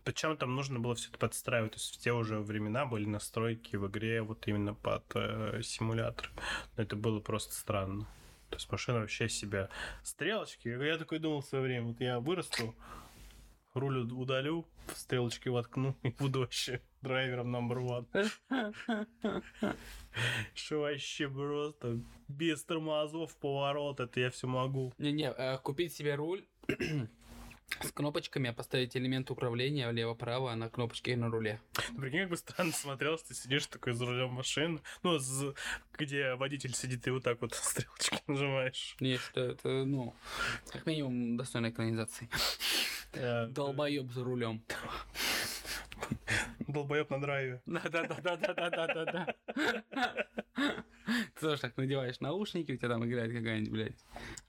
причем 0.05 0.37
там 0.37 0.55
нужно 0.55 0.81
было 0.81 0.95
все 0.95 1.09
это 1.09 1.19
подстраивать. 1.19 1.73
То 1.73 1.79
есть 1.79 1.95
в 1.97 1.99
те 1.99 2.13
уже 2.13 2.41
времена 2.41 2.87
были 2.87 3.07
настройки 3.07 3.77
в 3.77 3.87
игре 3.89 4.23
вот 4.23 4.47
именно 4.47 4.75
под 4.75 5.05
э, 5.15 5.61
симулятор. 5.63 6.31
Но 6.77 6.83
это 6.83 6.97
было 6.97 7.21
просто 7.21 7.55
странно. 7.55 8.07
То 8.51 8.57
есть 8.57 8.71
машина 8.71 9.01
вообще 9.01 9.29
себя 9.29 9.69
стрелочки. 10.03 10.69
Я 10.69 10.99
такой 10.99 11.19
думал 11.19 11.41
в 11.41 11.47
свое 11.47 11.65
время, 11.65 11.87
вот 11.87 12.01
я 12.01 12.19
вырасту, 12.19 12.75
руль 13.75 13.99
уд- 13.99 14.13
удалю, 14.13 14.67
стрелочки 14.95 15.49
воткну 15.49 15.97
и 16.03 16.11
буду 16.11 16.41
вообще 16.41 16.81
драйвером 17.01 17.51
номер 17.51 17.79
one. 17.79 18.31
Что 20.55 20.81
вообще 20.81 21.29
просто 21.29 22.01
без 22.29 22.65
тормозов, 22.65 23.37
поворот, 23.37 24.01
это 24.01 24.21
я 24.21 24.31
все 24.31 24.49
могу. 24.49 24.93
Не-не, 24.99 25.31
э, 25.31 25.59
купить 25.59 25.93
себе 25.95 26.17
руль 26.17 26.45
С 27.81 27.93
кнопочками, 27.93 28.51
а 28.51 28.53
поставить 28.53 28.97
элемент 28.97 29.31
управления 29.31 29.89
влево-право 29.89 30.55
на 30.55 30.69
кнопочке 30.69 31.17
на 31.17 31.29
руле. 31.31 31.61
Ну, 31.93 32.01
прикинь, 32.01 32.21
как 32.23 32.31
бы 32.31 32.37
странно 32.37 32.73
смотрелось, 32.73 33.23
ты 33.23 33.33
сидишь 33.35 33.67
такой 33.67 33.93
за 33.95 34.05
рулем 34.07 34.31
машины, 34.31 34.81
ну, 35.03 35.19
с- 35.19 35.55
где 35.97 36.35
водитель 36.35 36.75
сидит, 36.75 37.07
и 37.07 37.11
вот 37.11 37.23
так 37.23 37.41
вот 37.41 37.55
стрелочки 37.63 38.19
нажимаешь. 38.27 38.97
Я 39.01 39.19
считаю, 39.19 39.53
это, 39.53 39.69
ну, 39.85 40.15
как 40.71 40.85
минимум 40.85 41.37
достойной 41.37 41.71
экранизации. 41.71 42.29
Э, 43.13 43.47
Долбоеб 43.47 44.11
за 44.13 44.25
рулем. 44.25 44.63
Долбоеб 46.67 47.09
на 47.11 47.21
драйве. 47.21 47.63
Да-да-да-да-да-да-да-да. 47.67 49.35
Ты 51.35 51.41
тоже 51.41 51.61
так 51.61 51.77
надеваешь 51.77 52.21
наушники, 52.21 52.73
у 52.73 52.77
тебя 52.77 52.89
там 52.89 53.05
играет 53.05 53.33
какая-нибудь, 53.33 53.73
блядь. 53.73 54.05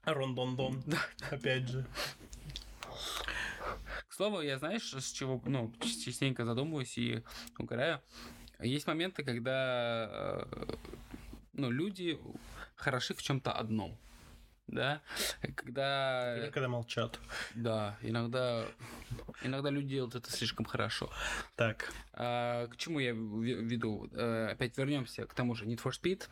Рон-дон-дон. 0.05 0.83
Опять 1.31 1.67
же. 1.69 1.85
К 4.07 4.13
слову, 4.13 4.41
я 4.41 4.57
знаешь, 4.57 4.93
с 4.93 5.11
чего, 5.11 5.41
ну, 5.45 5.73
частенько 5.79 6.45
задумываюсь 6.45 6.97
и 6.97 7.23
угораю. 7.57 8.01
Есть 8.59 8.87
моменты, 8.87 9.23
когда, 9.23 10.45
э, 10.51 10.75
ну, 11.53 11.71
люди 11.71 12.19
хороши 12.75 13.13
в 13.13 13.21
чем-то 13.21 13.51
одном. 13.51 13.97
Да, 14.67 15.01
когда, 15.55 16.37
Или 16.37 16.49
когда 16.49 16.69
молчат. 16.69 17.19
да, 17.55 17.97
иногда, 18.01 18.65
иногда 19.43 19.69
люди 19.69 19.89
делают 19.89 20.15
это 20.15 20.31
слишком 20.31 20.65
хорошо. 20.65 21.11
Так. 21.57 21.91
А, 22.13 22.67
к 22.67 22.77
чему 22.77 22.99
я 22.99 23.11
веду? 23.11 24.07
Э, 24.13 24.47
Опять 24.51 24.77
вернемся 24.77 25.25
к 25.25 25.33
тому 25.33 25.55
же 25.55 25.65
Need 25.65 25.81
for 25.83 25.91
Speed. 25.91 26.29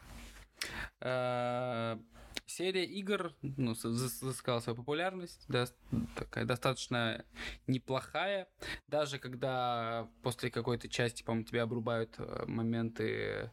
А, 1.01 1.99
Серия 2.45 2.83
игр 2.83 3.33
ну, 3.41 3.73
взыскала 3.73 4.59
свою 4.59 4.75
популярность, 4.75 5.45
да, 5.47 5.67
такая 6.15 6.45
достаточно 6.45 7.23
неплохая. 7.67 8.47
Даже 8.87 9.19
когда 9.19 10.09
после 10.23 10.49
какой-то 10.49 10.89
части, 10.89 11.23
по-моему, 11.23 11.45
тебя 11.45 11.63
обрубают 11.63 12.15
э, 12.17 12.45
моменты 12.47 13.51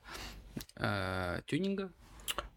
э, 0.77 1.41
тюнинга 1.47 1.93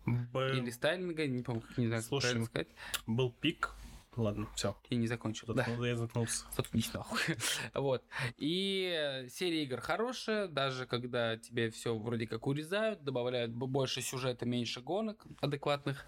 Был, 0.05 0.53
или 0.53 0.69
стайлинга, 0.69 1.27
не 1.27 1.43
помню, 1.43 1.61
как 1.61 1.77
не 1.77 1.87
знаю, 1.87 2.01
как 2.01 2.09
Слушай, 2.09 2.25
правильно 2.25 2.45
сказать. 2.45 2.67
был 3.05 3.31
пик. 3.31 3.75
Ладно, 4.19 4.47
все. 4.53 4.75
И 4.89 4.97
не 4.97 5.07
закончил. 5.07 5.53
Да. 5.53 5.65
Я 5.79 5.95
заткнулся. 5.95 6.45
Заткнись 6.55 6.93
нахуй. 6.93 7.19
вот. 7.73 8.03
И 8.35 9.25
серия 9.29 9.63
игр 9.63 9.79
хорошая, 9.79 10.49
даже 10.49 10.85
когда 10.85 11.37
тебе 11.37 11.69
все 11.69 11.97
вроде 11.97 12.27
как 12.27 12.45
урезают, 12.45 13.01
добавляют 13.01 13.51
больше 13.51 14.01
сюжета, 14.01 14.45
меньше 14.45 14.81
гонок 14.81 15.25
адекватных. 15.39 16.05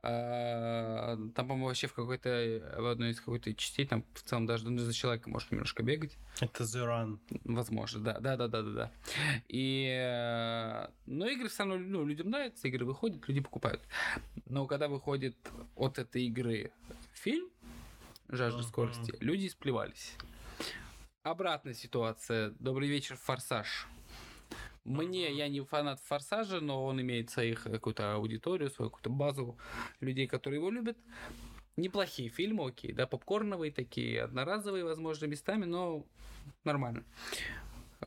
А, 0.00 1.16
Там, 1.34 1.48
по-моему, 1.48 1.66
вообще 1.66 1.88
в 1.88 1.94
какой-то, 1.94 2.76
в 2.78 2.86
одной 2.86 3.10
из 3.10 3.18
какой-то 3.18 3.52
частей, 3.54 3.84
там 3.84 4.04
в 4.14 4.22
целом 4.22 4.46
даже 4.46 4.70
ну, 4.70 4.78
за 4.78 4.92
человека 4.92 5.28
может 5.28 5.50
немножко 5.50 5.82
бегать. 5.82 6.16
Это 6.40 6.62
The 6.62 6.86
Run. 6.86 7.18
Возможно, 7.44 8.00
да, 8.00 8.20
да, 8.20 8.36
да, 8.36 8.46
да, 8.46 8.62
да, 8.62 8.70
да. 8.70 8.92
И, 9.48 9.88
э, 9.90 10.88
но 11.06 11.26
игры 11.26 11.48
все 11.48 11.64
равно, 11.64 11.78
ну, 11.78 12.06
людям 12.06 12.30
нравятся, 12.30 12.68
игры 12.68 12.86
выходят, 12.86 13.26
люди 13.26 13.40
покупают. 13.40 13.82
Но 14.46 14.66
когда 14.66 14.86
выходит 14.86 15.36
от 15.74 15.98
этой 15.98 16.26
игры 16.26 16.70
фильм 17.20 17.50
«Жажда 18.28 18.62
скорости», 18.62 19.12
люди 19.20 19.46
сплевались. 19.48 20.16
Обратная 21.22 21.74
ситуация. 21.74 22.54
Добрый 22.58 22.88
вечер, 22.88 23.16
«Форсаж». 23.16 23.86
Мне, 24.84 25.30
я 25.30 25.48
не 25.48 25.60
фанат 25.60 26.00
«Форсажа», 26.00 26.60
но 26.60 26.82
он 26.86 26.98
имеет 27.02 27.28
своих 27.28 27.64
какую-то 27.64 28.14
аудиторию, 28.14 28.70
свою 28.70 28.90
какую-то 28.90 29.10
базу 29.10 29.58
людей, 30.00 30.26
которые 30.26 30.60
его 30.60 30.70
любят. 30.70 30.96
Неплохие 31.76 32.30
фильмы, 32.30 32.68
окей, 32.68 32.92
да, 32.92 33.06
попкорновые 33.06 33.70
такие, 33.70 34.22
одноразовые, 34.22 34.84
возможно, 34.84 35.26
местами, 35.26 35.66
но 35.66 36.06
нормально. 36.64 37.04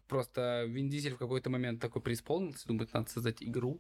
Просто 0.07 0.64
Вин 0.64 0.90
Дизель 0.90 1.14
в 1.14 1.19
какой-то 1.19 1.52
момент 1.52 1.80
такой 1.80 2.02
преисполнился, 2.02 2.68
думает, 2.68 2.91
надо 2.94 3.11
создать 3.11 3.44
игру. 3.44 3.80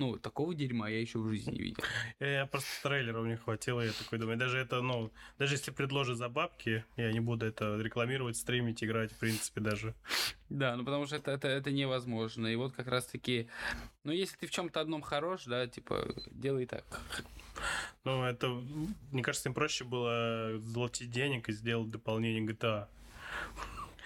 Ну, 0.00 0.16
такого 0.16 0.54
дерьма 0.54 0.88
я 0.88 0.98
еще 0.98 1.18
в 1.18 1.28
жизни 1.28 1.52
не 1.52 1.58
видел. 1.58 1.84
Я 2.20 2.46
просто 2.46 2.70
трейлеров 2.82 3.26
не 3.26 3.36
хватило, 3.36 3.82
я 3.82 3.92
такой 3.92 4.18
думаю, 4.18 4.38
даже 4.38 4.56
это, 4.56 4.80
ну, 4.80 5.12
даже 5.38 5.56
если 5.56 5.72
предложат 5.72 6.16
за 6.16 6.30
бабки, 6.30 6.86
я 6.96 7.12
не 7.12 7.20
буду 7.20 7.44
это 7.44 7.76
рекламировать, 7.76 8.38
стримить, 8.38 8.82
играть, 8.82 9.12
в 9.12 9.18
принципе, 9.18 9.60
даже. 9.60 9.94
Да, 10.48 10.74
ну 10.74 10.86
потому 10.86 11.04
что 11.04 11.16
это, 11.16 11.32
это, 11.32 11.48
это 11.48 11.70
невозможно. 11.70 12.46
И 12.46 12.56
вот 12.56 12.72
как 12.72 12.86
раз 12.86 13.04
таки, 13.04 13.50
ну 14.02 14.10
если 14.10 14.38
ты 14.38 14.46
в 14.46 14.50
чем-то 14.50 14.80
одном 14.80 15.02
хорош, 15.02 15.44
да, 15.44 15.66
типа, 15.66 16.14
делай 16.30 16.64
так. 16.64 16.84
Ну, 18.04 18.24
это, 18.24 18.48
мне 19.12 19.22
кажется, 19.22 19.50
им 19.50 19.54
проще 19.54 19.84
было 19.84 20.58
золотить 20.60 21.10
денег 21.10 21.50
и 21.50 21.52
сделать 21.52 21.90
дополнение 21.90 22.42
GTA. 22.42 22.88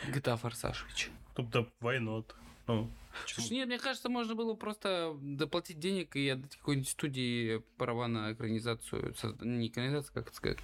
GTA 0.09 0.37
Форсажевич. 0.39 1.11
Тут-то 1.37 1.69
войнот. 1.79 2.35
Ну? 2.67 2.91
Слушай, 3.27 3.53
нет, 3.53 3.69
мне 3.69 3.79
кажется, 3.79 4.09
можно 4.09 4.35
было 4.35 4.55
просто 4.55 5.17
доплатить 5.21 5.79
денег 5.79 6.17
и 6.17 6.29
отдать 6.31 6.57
какой-нибудь 6.57 6.89
студии 6.89 7.59
права 7.77 8.09
на 8.09 8.33
экранизацию. 8.33 9.13
созда- 9.15 9.45
Не 9.45 9.69
экранизацию, 9.69 10.13
как 10.15 10.27
это 10.29 10.37
сказать? 10.37 10.59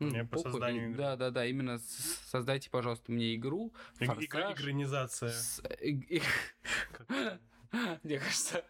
Ну, 0.00 0.08
Не, 0.10 0.24
по 0.24 0.36
похуй. 0.36 0.52
созданию 0.52 0.84
игры. 0.90 0.96
Да, 0.96 1.16
да, 1.16 1.30
да, 1.30 1.44
именно 1.46 1.78
создайте, 2.30 2.70
пожалуйста, 2.70 3.10
мне 3.12 3.34
игру. 3.34 3.72
Форсаж. 3.98 4.24
Игранизация. 4.58 5.30
с- 5.30 5.62
Мне 8.02 8.18
кажется, 8.18 8.64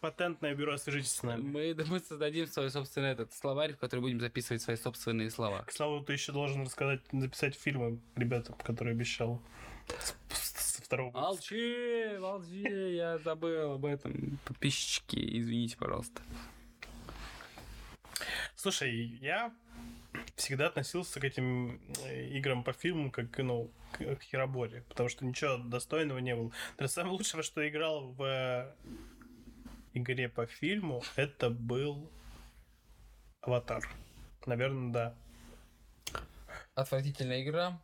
Патентное 0.00 0.54
бюро, 0.54 0.78
свяжитесь 0.78 1.12
с 1.12 1.22
нами. 1.22 1.42
мы, 1.42 1.74
да, 1.74 1.84
мы 1.86 2.00
создадим 2.00 2.46
свой 2.46 2.70
собственный 2.70 3.10
этот 3.10 3.32
словарь, 3.34 3.74
в 3.74 3.78
который 3.78 4.00
будем 4.00 4.20
записывать 4.20 4.62
свои 4.62 4.76
собственные 4.76 5.30
слова. 5.30 5.66
Слава, 5.70 6.02
ты 6.02 6.14
еще 6.14 6.32
должен 6.32 6.62
рассказать, 6.62 7.02
записать 7.12 7.54
фильмы 7.54 8.00
ребятам, 8.16 8.54
которые 8.64 8.92
обещал. 8.92 9.42
С- 10.92 10.98
с- 11.00 11.08
Со 11.08 11.08
второго 11.08 11.08
выпуска. 11.08 11.20
Молчи, 11.20 12.18
молчи, 12.18 12.94
я 12.96 13.18
забыл 13.18 13.72
об 13.72 13.84
этом. 13.84 14.38
Подписчики, 14.44 15.38
извините, 15.38 15.76
пожалуйста. 15.76 16.22
Слушай, 18.54 18.94
я 19.20 19.52
всегда 20.36 20.66
относился 20.68 21.18
к 21.20 21.24
этим 21.24 21.80
э, 22.04 22.28
играм 22.28 22.62
по 22.62 22.72
фильму 22.72 23.10
как, 23.10 23.36
ну, 23.38 23.70
к, 23.92 24.22
хероборе, 24.22 24.82
потому 24.88 25.08
что 25.08 25.24
ничего 25.24 25.56
достойного 25.56 26.18
не 26.18 26.34
было. 26.36 26.52
Даже 26.78 26.92
самое 26.92 27.12
лучшее, 27.16 27.38
во 27.38 27.42
что 27.42 27.62
я 27.62 27.68
играл 27.70 28.12
в 28.12 28.22
э, 28.22 28.74
игре 29.94 30.28
по 30.28 30.46
фильму, 30.46 31.02
это 31.16 31.50
был 31.50 32.10
Аватар. 33.40 33.82
Наверное, 34.46 34.92
да. 34.92 35.14
Отвратительная 36.74 37.42
игра. 37.42 37.80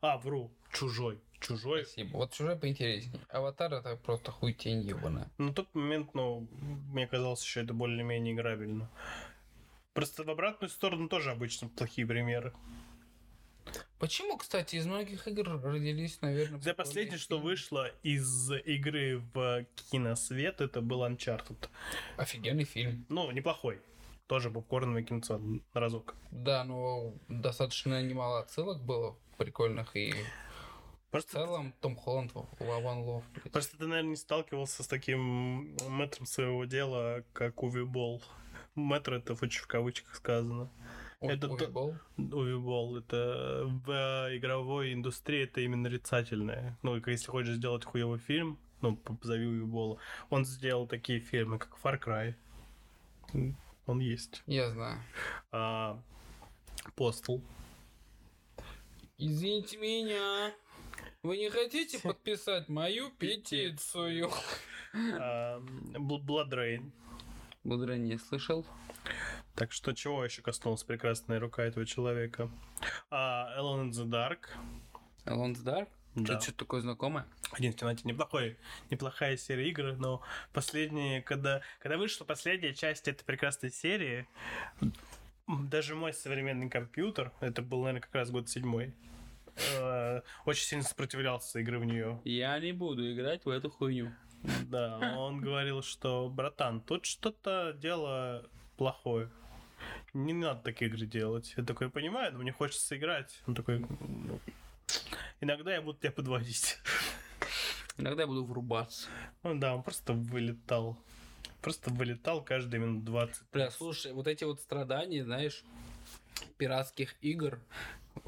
А, 0.00 0.18
вру. 0.18 0.50
Чужой. 0.72 1.20
Чужой. 1.42 1.84
Спасибо. 1.84 2.16
Вот 2.16 2.32
чужой 2.32 2.56
поинтереснее. 2.56 3.20
Аватар 3.28 3.72
это 3.74 3.96
просто 3.96 4.30
хуй 4.30 4.52
тень 4.52 4.82
ебаная. 4.82 5.30
На 5.38 5.52
тот 5.52 5.74
момент, 5.74 6.14
ну, 6.14 6.48
мне 6.92 7.06
казалось, 7.06 7.42
еще 7.42 7.62
это 7.62 7.74
более-менее 7.74 8.34
играбельно. 8.34 8.90
Просто 9.92 10.24
в 10.24 10.30
обратную 10.30 10.70
сторону 10.70 11.08
тоже 11.08 11.30
обычно 11.32 11.68
плохие 11.68 12.06
примеры. 12.06 12.52
Почему, 13.98 14.36
кстати, 14.36 14.76
из 14.76 14.86
многих 14.86 15.28
игр 15.28 15.60
родились, 15.62 16.20
наверное... 16.22 16.60
Да, 16.60 16.74
последнее, 16.74 17.18
что 17.18 17.38
вышло 17.38 17.88
из 18.02 18.50
игры 18.50 19.22
в 19.32 19.64
киносвет, 19.90 20.60
это 20.60 20.80
был 20.80 21.04
Uncharted. 21.04 21.68
Офигенный 22.16 22.64
фильм. 22.64 23.06
Ну, 23.08 23.30
неплохой. 23.30 23.80
Тоже 24.26 24.50
попкорновое 24.50 25.02
кинцо 25.02 25.38
на 25.38 25.60
разок. 25.74 26.16
Да, 26.30 26.64
но 26.64 27.14
достаточно 27.28 28.02
немало 28.02 28.40
отсылок 28.40 28.82
было 28.82 29.16
прикольных, 29.36 29.94
и 29.94 30.14
в 31.12 31.14
Просто, 31.14 31.32
целом 31.32 31.74
Том 31.82 31.94
Холланд 31.94 32.32
в 32.32 32.38
One 32.58 33.04
Love. 33.04 33.22
блядь. 33.34 33.52
просто 33.52 33.76
ты, 33.76 33.86
наверное, 33.86 34.10
не 34.12 34.16
сталкивался 34.16 34.82
с 34.82 34.86
таким 34.86 35.76
мэтром 35.90 36.24
своего 36.24 36.64
дела, 36.64 37.22
как 37.34 37.62
Уви 37.62 37.84
Болл. 37.84 38.22
Мэтр 38.76 39.12
это 39.14 39.34
очень 39.34 39.60
в 39.60 39.66
кавычках 39.66 40.14
сказано. 40.14 40.70
Это 41.20 41.48
Уви 41.50 41.58
то- 41.58 41.68
Болл. 41.70 41.94
Уви 42.16 42.56
Болл 42.56 42.96
это 42.96 43.60
в 43.66 43.90
игровой 44.34 44.94
индустрии 44.94 45.42
это 45.44 45.60
именно 45.60 45.82
нарицательное. 45.82 46.78
Ну, 46.82 46.96
если 47.06 47.26
хочешь 47.30 47.56
сделать 47.56 47.84
хуевый 47.84 48.18
фильм, 48.18 48.58
ну, 48.80 48.96
позови 48.96 49.44
Уви 49.46 49.64
Болла. 49.66 49.98
Он 50.30 50.46
сделал 50.46 50.86
такие 50.86 51.20
фильмы, 51.20 51.58
как 51.58 51.76
Far 51.84 52.00
Cry. 52.02 52.34
Он 53.84 53.98
есть. 54.00 54.42
Я 54.46 54.70
знаю. 54.70 54.98
А, 55.50 56.00
Postal. 56.96 57.42
Извините 59.18 59.76
меня. 59.76 60.52
Вы 61.22 61.36
не 61.38 61.50
хотите 61.50 62.00
подписать 62.00 62.68
мою 62.68 63.10
петицию? 63.10 64.28
а, 64.92 65.60
Rain. 65.60 66.90
Бодра 67.62 67.92
не 67.92 68.18
слышал. 68.18 68.66
Так 69.54 69.70
что 69.70 69.92
чего 69.92 70.24
еще 70.24 70.42
коснулась 70.42 70.82
прекрасная 70.82 71.38
рука 71.38 71.62
этого 71.62 71.86
человека? 71.86 72.50
А, 73.08 73.56
Alone 73.56 73.90
in 73.90 73.90
the 73.92 74.04
Dark. 74.04 74.48
Alone 75.24 75.54
Dark? 75.62 75.88
Да. 76.16 76.40
Что-то 76.40 76.58
такое 76.58 76.80
знакомое? 76.80 77.24
Один 77.52 77.72
в 77.72 77.76
темноте 77.76 78.02
неплохой, 78.04 78.58
неплохая 78.90 79.36
серия 79.36 79.68
игр, 79.68 79.94
но 79.96 80.22
последние, 80.52 81.22
когда, 81.22 81.62
когда 81.78 81.98
вышла 81.98 82.24
последняя 82.24 82.74
часть 82.74 83.06
этой 83.06 83.22
прекрасной 83.24 83.70
серии, 83.70 84.26
Даже 85.46 85.94
мой 85.94 86.12
современный 86.12 86.68
компьютер, 86.68 87.30
это 87.38 87.62
был, 87.62 87.80
наверное, 87.82 88.00
как 88.00 88.14
раз 88.14 88.30
год 88.30 88.48
седьмой, 88.48 88.92
э, 89.56 90.22
очень 90.44 90.64
сильно 90.64 90.84
сопротивлялся 90.84 91.58
игры 91.60 91.78
в 91.78 91.84
нее. 91.84 92.20
Я 92.24 92.58
не 92.58 92.72
буду 92.72 93.12
играть 93.12 93.44
в 93.44 93.48
эту 93.48 93.70
хуйню. 93.70 94.12
Да, 94.68 95.14
он 95.16 95.40
говорил, 95.40 95.82
что, 95.82 96.28
братан, 96.28 96.80
тут 96.80 97.06
что-то 97.06 97.72
дело 97.74 98.44
плохое. 98.76 99.30
Не 100.14 100.32
надо 100.32 100.62
такие 100.62 100.90
игры 100.90 101.06
делать. 101.06 101.54
Я 101.56 101.64
такой, 101.64 101.90
понимаю, 101.90 102.32
но 102.32 102.40
мне 102.40 102.52
хочется 102.52 102.96
играть. 102.96 103.40
Он 103.46 103.54
такой, 103.54 103.78
«Ну, 103.78 104.40
иногда 105.40 105.74
я 105.74 105.82
буду 105.82 105.98
тебя 105.98 106.12
подводить. 106.12 106.78
Иногда 107.98 108.22
я 108.22 108.26
буду 108.26 108.44
врубаться. 108.44 109.08
Ну 109.42 109.58
да, 109.58 109.74
он 109.74 109.82
просто 109.82 110.12
вылетал. 110.12 110.98
Просто 111.60 111.90
вылетал 111.90 112.42
каждые 112.42 112.80
минут 112.80 113.04
20. 113.04 113.44
Бля, 113.52 113.70
слушай, 113.70 114.12
вот 114.12 114.26
эти 114.26 114.44
вот 114.44 114.60
страдания, 114.60 115.24
знаешь, 115.24 115.62
пиратских 116.56 117.14
игр 117.20 117.60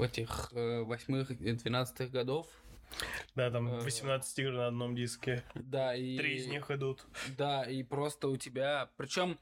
этих 0.02 0.50
э, 0.52 0.82
восьмых 0.82 1.30
и 1.30 1.52
двенадцатых 1.52 2.10
годов. 2.10 2.46
Да, 3.34 3.50
там 3.50 3.68
Э, 3.68 3.80
18 3.80 4.38
игр 4.38 4.52
на 4.52 4.66
одном 4.68 4.94
диске. 4.94 5.42
Да, 5.54 5.94
и... 5.94 6.16
Три 6.16 6.36
из 6.36 6.46
них 6.46 6.70
идут. 6.70 7.04
Да, 7.36 7.64
и 7.64 7.82
просто 7.82 8.28
у 8.28 8.36
тебя... 8.36 8.90
Причем, 8.96 9.38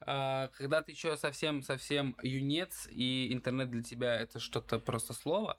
когда 0.00 0.82
ты 0.82 0.92
еще 0.92 1.16
совсем-совсем 1.16 2.16
юнец, 2.22 2.88
и 2.90 3.32
интернет 3.32 3.70
для 3.70 3.82
тебя 3.82 4.16
это 4.16 4.38
что-то 4.38 4.78
просто 4.78 5.12
слово, 5.12 5.58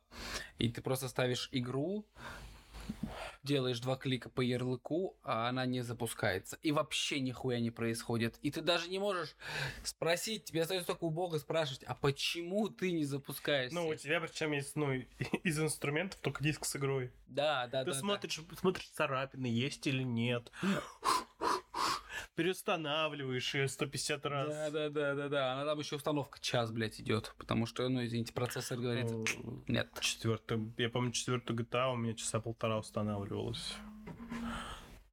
и 0.58 0.70
ты 0.70 0.82
просто 0.82 1.08
ставишь 1.08 1.50
игру, 1.52 2.06
делаешь 3.46 3.80
два 3.80 3.96
клика 3.96 4.30
по 4.30 4.42
ярлыку, 4.42 5.16
а 5.24 5.48
она 5.48 5.66
не 5.66 5.82
запускается. 5.82 6.58
И 6.64 6.72
вообще 6.72 7.20
нихуя 7.20 7.60
не 7.60 7.72
происходит. 7.72 8.38
И 8.42 8.52
ты 8.52 8.62
даже 8.62 8.90
не 8.90 9.00
можешь 9.00 9.36
спросить, 9.84 10.46
тебе 10.46 10.64
остается 10.64 10.88
только 10.88 11.06
у 11.06 11.10
бога 11.10 11.40
спрашивать, 11.40 11.84
а 11.84 11.96
почему 11.96 12.68
ты 12.68 12.92
не 12.92 13.06
запускаешься? 13.06 13.76
Ну, 13.76 13.88
у 13.88 13.96
тебя 13.96 14.20
причем 14.20 14.52
есть, 14.52 14.76
ну, 14.76 14.94
из 15.44 15.60
инструментов 15.60 16.20
только 16.20 16.44
диск 16.44 16.66
с 16.66 16.76
игрой. 16.76 17.12
Да, 17.28 17.68
да, 17.68 17.84
Ты 17.86 17.92
да. 17.92 17.98
смотришь, 17.98 18.42
смотришь 18.60 18.90
царапины, 18.90 19.46
есть 19.46 19.86
или 19.88 20.04
нет. 20.04 20.52
Переустанавливаешь 22.36 23.56
ее 23.56 23.68
150 23.70 24.26
раз. 24.26 24.50
Да, 24.50 24.70
да, 24.70 24.90
да, 24.90 25.16
да, 25.16 25.30
да. 25.30 25.54
Она 25.54 25.66
там 25.66 25.80
еще 25.80 25.96
установка 25.96 26.40
час, 26.42 26.72
блядь, 26.72 27.00
идет. 27.00 27.34
Потому 27.38 27.66
что, 27.66 27.88
ну, 27.88 28.04
извините, 28.06 28.34
процессор 28.34 28.78
говорит, 28.78 29.10
Ну, 29.10 29.64
нет. 29.68 29.90
Четвертый, 30.02 30.72
я 30.78 30.90
помню, 30.90 31.12
четвертую 31.12 31.58
GTA 31.58 31.94
у 31.94 31.96
меня 31.96 32.14
часа 32.14 32.42
полтора 32.42 32.78
устанавливалась. 32.78 33.76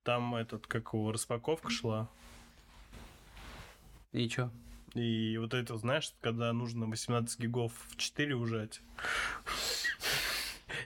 Там 0.02 0.34
этот, 0.34 0.66
как 0.66 0.92
его, 0.92 1.12
распаковка 1.12 1.70
шла. 1.70 2.08
Ничего. 4.12 4.50
И 4.94 5.38
вот 5.38 5.54
это, 5.54 5.76
знаешь, 5.78 6.12
когда 6.20 6.52
нужно 6.52 6.86
18 6.86 7.38
гигов 7.38 7.72
в 7.90 7.96
4 7.96 8.34
ужать. 8.34 8.80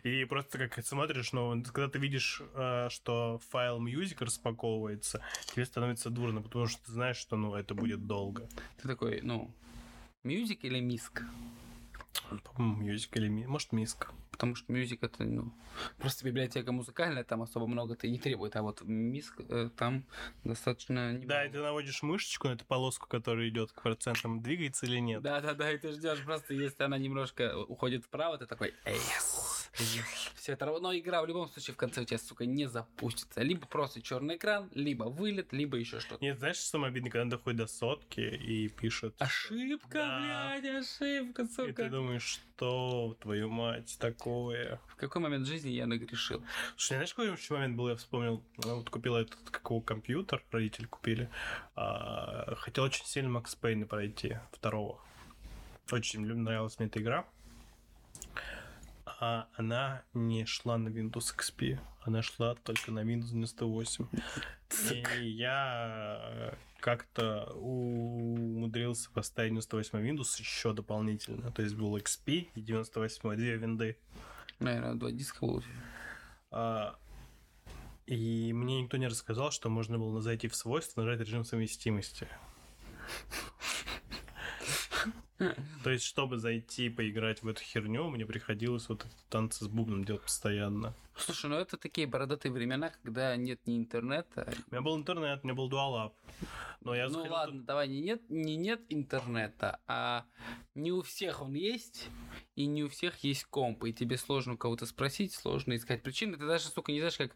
И 0.06 0.24
просто 0.24 0.56
как 0.68 0.86
смотришь, 0.86 1.32
ну, 1.32 1.60
когда 1.64 1.88
ты 1.88 1.98
видишь, 1.98 2.40
э, 2.54 2.86
что 2.90 3.40
файл 3.50 3.84
music 3.84 4.18
распаковывается, 4.20 5.20
тебе 5.46 5.64
становится 5.66 6.10
дурно, 6.10 6.42
потому 6.42 6.68
что 6.68 6.80
ты 6.86 6.92
знаешь, 6.92 7.16
что, 7.16 7.36
ну, 7.36 7.56
это 7.56 7.74
будет 7.74 8.06
долго. 8.06 8.48
Ты 8.80 8.86
такой, 8.86 9.20
ну, 9.22 9.52
мюзик 10.22 10.62
или 10.62 10.78
миск? 10.78 11.24
По-моему, 12.44 12.88
music 12.88 13.08
или 13.14 13.26
ми- 13.26 13.48
может 13.48 13.72
миск. 13.72 14.12
Потому 14.30 14.54
что 14.54 14.72
мюзик 14.72 15.02
это, 15.02 15.24
ну, 15.24 15.52
просто 15.98 16.24
библиотека 16.24 16.70
музыкальная, 16.70 17.24
там 17.24 17.42
особо 17.42 17.66
много-то 17.66 18.06
и 18.06 18.10
не 18.12 18.20
требует, 18.20 18.54
а 18.54 18.62
вот 18.62 18.82
миск 18.82 19.40
э, 19.48 19.70
там 19.76 20.04
достаточно. 20.44 21.18
Да, 21.24 21.44
и 21.44 21.50
ты 21.50 21.58
наводишь 21.58 22.04
мышечку 22.04 22.46
на 22.46 22.52
эту 22.52 22.64
полоску, 22.64 23.08
которая 23.08 23.48
идет 23.48 23.72
к 23.72 23.82
процентам, 23.82 24.40
двигается 24.40 24.86
или 24.86 25.00
нет. 25.00 25.22
Да, 25.22 25.40
да, 25.40 25.54
да, 25.54 25.72
и 25.72 25.78
ты 25.78 25.90
ждешь 25.90 26.22
просто, 26.22 26.54
если 26.54 26.84
она 26.84 26.96
немножко 26.96 27.58
уходит 27.58 28.04
вправо, 28.04 28.38
ты 28.38 28.46
такой, 28.46 28.72
yes. 28.84 29.55
Все 30.34 30.52
это 30.52 30.64
равно, 30.66 30.80
но 30.88 30.96
игра 30.98 31.22
в 31.22 31.26
любом 31.26 31.48
случае 31.48 31.74
в 31.74 31.76
конце 31.76 32.02
у 32.02 32.04
тебя, 32.04 32.18
сука, 32.18 32.46
не 32.46 32.66
запустится. 32.66 33.42
Либо 33.42 33.66
просто 33.66 34.00
черный 34.00 34.36
экран, 34.36 34.70
либо 34.74 35.04
вылет, 35.04 35.52
либо 35.52 35.76
еще 35.76 36.00
что-то. 36.00 36.24
Нет, 36.24 36.38
знаешь, 36.38 36.56
что 36.56 36.66
самое 36.66 36.90
обидное, 36.90 37.10
когда 37.10 37.36
доходит 37.36 37.58
до 37.58 37.66
сотки 37.66 38.20
и 38.20 38.68
пишет... 38.68 39.14
Ошибка, 39.18 39.88
Да. 39.98 40.56
блядь, 40.60 40.84
ошибка, 40.84 41.42
И 41.42 41.46
ты 41.46 41.52
сука. 41.52 41.88
думаешь, 41.90 42.22
что, 42.56 43.16
твою 43.20 43.48
мать, 43.50 43.96
такое? 44.00 44.80
В 44.88 44.96
какой 44.96 45.20
момент 45.20 45.46
жизни 45.46 45.70
я 45.70 45.86
нагрешил? 45.86 46.42
Слушай, 46.76 46.94
знаешь, 46.94 47.10
какой 47.14 47.32
еще 47.32 47.54
момент 47.54 47.76
был, 47.76 47.88
я 47.88 47.96
вспомнил? 47.96 48.42
Вот 48.58 48.88
купил 48.90 49.16
этот, 49.16 49.38
какого 49.50 49.82
компьютер, 49.82 50.42
родители 50.50 50.86
купили. 50.86 51.28
А, 51.74 52.54
хотел 52.56 52.84
очень 52.84 53.04
сильно 53.04 53.28
Макс 53.30 53.54
Пейна 53.54 53.86
пройти, 53.86 54.38
второго. 54.52 55.00
Очень 55.92 56.26
нравилась 56.26 56.78
мне 56.78 56.88
эта 56.88 57.00
игра. 57.00 57.26
А 59.06 59.48
она 59.54 60.02
не 60.14 60.44
шла 60.46 60.76
на 60.78 60.88
Windows 60.88 61.34
XP, 61.36 61.78
она 62.02 62.22
шла 62.22 62.54
только 62.56 62.90
на 62.90 63.00
Windows 63.04 63.30
98. 63.30 64.08
И 65.22 65.28
я 65.28 66.54
как-то 66.80 67.52
умудрился 67.54 69.10
поставить 69.10 69.52
98 69.52 69.98
Windows 69.98 70.38
еще 70.38 70.72
дополнительно. 70.72 71.50
То 71.52 71.62
есть 71.62 71.74
был 71.76 71.96
XP 71.96 72.48
и 72.54 72.60
98, 72.60 73.36
две 73.36 73.56
винды. 73.56 73.96
Наверное, 74.58 74.94
два 74.94 75.10
диска 75.12 75.46
было. 75.46 75.62
А, 76.50 76.98
И 78.06 78.52
мне 78.52 78.82
никто 78.82 78.96
не 78.96 79.06
рассказал, 79.08 79.50
что 79.50 79.68
можно 79.68 79.98
было 79.98 80.20
зайти 80.20 80.48
в 80.48 80.56
свойства, 80.56 81.02
нажать 81.02 81.20
режим 81.20 81.44
совместимости. 81.44 82.28
То 85.38 85.90
есть, 85.90 86.04
чтобы 86.04 86.38
зайти 86.38 86.88
поиграть 86.88 87.42
в 87.42 87.48
эту 87.48 87.62
херню, 87.62 88.08
мне 88.08 88.24
приходилось 88.24 88.88
вот 88.88 89.06
танцы 89.28 89.64
с 89.64 89.68
бубном 89.68 90.04
делать 90.04 90.22
постоянно. 90.22 90.94
Слушай, 91.16 91.50
ну 91.50 91.56
это 91.56 91.76
такие 91.76 92.06
бородатые 92.06 92.52
времена, 92.52 92.90
когда 93.02 93.36
нет 93.36 93.66
ни 93.66 93.78
интернета. 93.78 94.52
У 94.70 94.74
меня 94.74 94.82
был 94.82 94.96
интернет, 94.96 95.40
у 95.42 95.46
меня 95.46 95.54
был 95.54 95.68
дуалап. 95.68 96.14
Но 96.82 96.94
я 96.94 97.08
ну 97.08 97.24
ладно, 97.24 97.62
давай, 97.62 97.88
не 97.88 98.00
нет, 98.00 98.22
не 98.28 98.56
нет 98.56 98.82
интернета, 98.90 99.80
а 99.86 100.24
не 100.74 100.92
у 100.92 101.02
всех 101.02 101.42
он 101.42 101.54
есть, 101.54 102.10
и 102.54 102.66
не 102.66 102.84
у 102.84 102.88
всех 102.88 103.16
есть 103.24 103.44
комп, 103.44 103.84
и 103.84 103.92
тебе 103.92 104.18
сложно 104.18 104.54
у 104.54 104.56
кого-то 104.56 104.86
спросить, 104.86 105.32
сложно 105.32 105.74
искать 105.74 106.02
причины. 106.02 106.36
Ты 106.36 106.46
даже, 106.46 106.66
сука, 106.68 106.92
не 106.92 107.00
знаешь, 107.00 107.16
как 107.16 107.32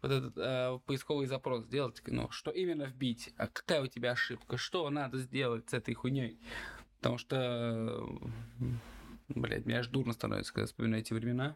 вот 0.00 0.10
этот 0.10 0.38
э, 0.38 0.78
поисковый 0.86 1.26
запрос 1.26 1.64
сделать, 1.64 2.00
ну, 2.06 2.30
что 2.30 2.50
именно 2.50 2.84
вбить, 2.84 3.34
а 3.36 3.48
какая 3.48 3.82
у 3.82 3.88
тебя 3.88 4.12
ошибка, 4.12 4.56
что 4.56 4.88
надо 4.88 5.18
сделать 5.18 5.68
с 5.68 5.74
этой 5.74 5.94
хуйней. 5.94 6.38
Потому 7.04 7.18
что, 7.18 8.02
блядь, 9.28 9.66
мне 9.66 9.78
аж 9.78 9.88
дурно 9.88 10.14
становится, 10.14 10.54
когда 10.54 10.66
вспоминаю 10.66 11.02
эти 11.02 11.12
времена. 11.12 11.54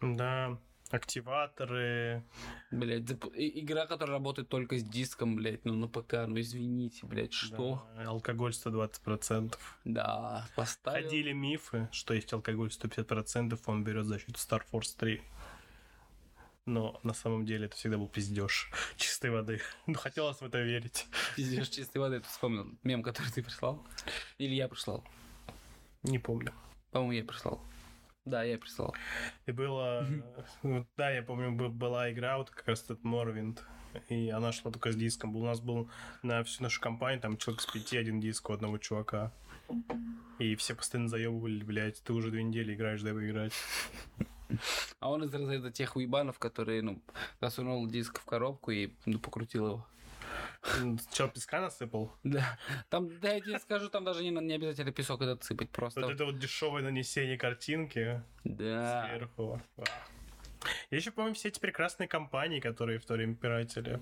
Да, 0.00 0.58
активаторы. 0.90 2.24
Блять, 2.72 3.04
игра, 3.36 3.86
которая 3.86 4.16
работает 4.16 4.48
только 4.48 4.76
с 4.78 4.82
диском, 4.82 5.36
блять, 5.36 5.64
ну 5.64 5.74
на 5.74 5.86
ПК, 5.86 6.26
ну 6.26 6.40
извините, 6.40 7.06
блять, 7.06 7.32
что? 7.32 7.86
да, 7.94 8.08
алкоголь 8.08 8.50
120%. 8.50 9.54
Да, 9.84 10.48
поставил. 10.56 11.04
Ходили 11.04 11.32
мифы, 11.32 11.88
что 11.92 12.12
есть 12.12 12.32
алкоголь 12.32 12.70
150%, 12.70 13.60
он 13.66 13.84
берет 13.84 14.06
защиту 14.06 14.32
Star 14.32 14.62
Force 14.72 14.96
3. 14.98 15.22
Но 16.70 17.00
на 17.02 17.14
самом 17.14 17.44
деле 17.46 17.66
это 17.66 17.74
всегда 17.74 17.98
был 17.98 18.06
пиздеж 18.06 18.70
чистой 18.96 19.30
воды. 19.30 19.60
Ну, 19.88 19.94
хотелось 19.94 20.40
в 20.40 20.44
это 20.44 20.60
верить. 20.60 21.06
Пиздешь 21.34 21.68
чистой 21.68 21.98
воды, 21.98 22.20
ты 22.20 22.28
вспомнил 22.28 22.78
мем, 22.84 23.02
который 23.02 23.32
ты 23.32 23.42
прислал? 23.42 23.84
Или 24.38 24.54
я 24.54 24.68
прислал? 24.68 25.02
Не 26.04 26.20
помню. 26.20 26.52
По-моему, 26.92 27.12
я 27.12 27.24
прислал. 27.24 27.60
Да, 28.24 28.44
я 28.44 28.56
прислал. 28.56 28.94
И 29.46 29.52
было... 29.52 30.06
Да, 30.96 31.10
я 31.10 31.24
помню, 31.24 31.50
бы- 31.50 31.70
была 31.70 32.12
игра, 32.12 32.38
вот 32.38 32.50
как 32.50 32.68
раз 32.68 32.84
этот 32.84 33.00
Morrowind. 33.02 33.58
И 34.08 34.30
она 34.30 34.52
шла 34.52 34.70
только 34.70 34.92
с 34.92 34.96
диском. 34.96 35.34
У 35.34 35.44
нас 35.44 35.60
был 35.60 35.90
на 36.22 36.44
всю 36.44 36.62
нашу 36.62 36.80
компанию, 36.80 37.20
там 37.20 37.36
человек 37.36 37.62
с 37.62 37.66
пяти, 37.66 37.96
один 37.96 38.20
диск 38.20 38.48
у 38.48 38.52
одного 38.52 38.78
чувака. 38.78 39.32
И 40.38 40.54
все 40.54 40.76
постоянно 40.76 41.08
заебывали, 41.08 41.64
блядь, 41.64 42.00
ты 42.04 42.12
уже 42.12 42.30
две 42.30 42.44
недели 42.44 42.74
играешь, 42.74 43.02
дай 43.02 43.12
поиграть. 43.12 43.52
А 45.00 45.10
он 45.10 45.24
из 45.24 45.34
разряда 45.34 45.70
тех 45.70 45.96
уебанов, 45.96 46.38
которые, 46.38 46.82
ну, 46.82 47.02
засунул 47.40 47.86
диск 47.86 48.20
в 48.20 48.24
коробку 48.24 48.70
и 48.70 48.92
ну, 49.06 49.18
покрутил 49.18 49.66
его. 49.66 49.86
Че, 51.12 51.28
песка 51.28 51.60
насыпал? 51.60 52.12
Да. 52.22 52.58
Там, 52.88 53.08
да, 53.20 53.32
я 53.32 53.40
тебе 53.40 53.58
скажу, 53.58 53.88
там 53.88 54.04
даже 54.04 54.22
не, 54.22 54.30
не 54.30 54.54
обязательно 54.54 54.92
песок 54.92 55.22
этот 55.22 55.42
сыпать, 55.44 55.70
просто. 55.70 56.00
Вот 56.00 56.12
это 56.12 56.24
вот 56.24 56.38
дешевое 56.38 56.82
нанесение 56.82 57.38
картинки 57.38 58.22
Да. 58.44 59.06
сверху. 59.08 59.60
Я 60.90 60.96
еще 60.96 61.10
помню 61.10 61.34
все 61.34 61.48
эти 61.48 61.58
прекрасные 61.58 62.08
компании, 62.08 62.60
которые 62.60 62.98
в 62.98 63.06
то 63.06 63.14
время 63.14 63.34
пиратели. 63.34 64.00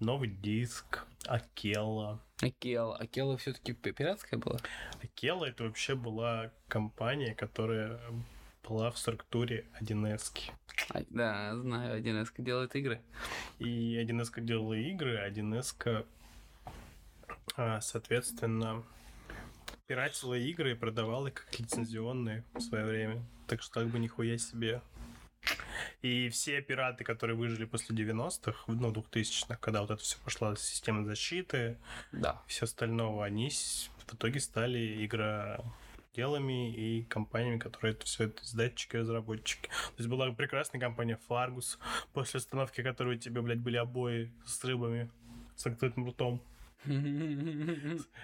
Новый 0.00 0.28
диск, 0.28 1.04
Акела. 1.26 2.20
Акела. 2.40 2.96
Акела 2.96 3.36
все-таки 3.36 3.72
пиратская 3.72 4.38
была? 4.38 4.58
Акела 5.02 5.44
это 5.44 5.64
вообще 5.64 5.96
была 5.96 6.52
компания, 6.68 7.34
которая 7.34 8.00
была 8.68 8.90
в 8.90 8.98
структуре 8.98 9.66
1С. 9.80 10.50
А, 10.90 11.02
да, 11.10 11.56
знаю, 11.56 12.02
1С 12.02 12.28
делает 12.38 12.76
игры. 12.76 13.00
И 13.58 13.96
1С 13.96 14.40
делала 14.40 14.74
игры, 14.74 15.16
а 15.16 15.30
1С, 15.30 16.06
а, 17.56 17.80
соответственно, 17.80 18.84
пиратила 19.86 20.34
игры 20.34 20.72
и 20.72 20.74
продавал 20.74 21.26
их 21.26 21.34
как 21.34 21.58
лицензионные 21.58 22.44
в 22.54 22.60
свое 22.60 22.84
время. 22.84 23.22
Так 23.46 23.62
что 23.62 23.80
как 23.80 23.88
бы 23.88 23.98
нихуя 23.98 24.36
себе. 24.38 24.82
И 26.02 26.28
все 26.28 26.60
пираты, 26.60 27.04
которые 27.04 27.36
выжили 27.36 27.64
после 27.64 27.96
90-х, 27.96 28.64
ну, 28.66 28.92
2000-х, 28.92 29.56
когда 29.56 29.80
вот 29.80 29.90
это 29.90 30.02
все 30.02 30.18
пошла 30.24 30.54
система 30.56 31.04
защиты, 31.04 31.78
Да. 32.12 32.42
все 32.46 32.64
остального, 32.64 33.24
они 33.24 33.50
в 33.50 34.14
итоге 34.14 34.40
стали 34.40 35.02
игроделами 36.12 36.72
и 36.72 37.02
компаниями, 37.04 37.58
которые 37.58 37.92
это 37.92 38.06
все 38.06 38.24
это 38.24 38.42
издатчики, 38.42 38.96
разработчики. 38.96 39.68
То 39.68 39.94
есть 39.98 40.08
была 40.08 40.30
прекрасная 40.32 40.80
компания 40.80 41.18
Fargus, 41.28 41.78
после 42.12 42.38
остановки 42.38 42.82
которой 42.82 43.16
у 43.16 43.18
тебя, 43.18 43.42
блядь, 43.42 43.60
были 43.60 43.76
обои 43.76 44.32
с 44.44 44.62
рыбами, 44.64 45.10
с 45.56 45.66
открытым 45.66 46.08
ртом. 46.08 46.42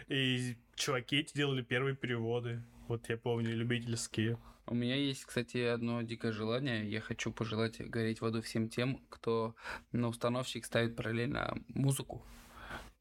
И 0.09 0.56
чуваки 0.77 1.16
эти 1.16 1.35
делали 1.35 1.62
первые 1.62 1.97
переводы. 1.97 2.62
Вот 2.89 3.09
я 3.09 3.16
помню, 3.16 3.55
любительские. 3.55 4.39
У 4.66 4.74
меня 4.74 4.94
есть, 4.97 5.24
кстати, 5.24 5.59
одно 5.59 6.02
дикое 6.02 6.32
желание. 6.32 6.89
Я 6.89 7.01
хочу 7.01 7.32
пожелать 7.32 7.81
гореть 7.81 8.20
в 8.20 8.24
аду 8.24 8.40
всем 8.40 8.69
тем, 8.69 9.01
кто 9.11 9.55
на 9.93 10.09
установщик 10.09 10.65
ставит 10.65 10.97
параллельно 10.97 11.55
музыку 11.69 12.23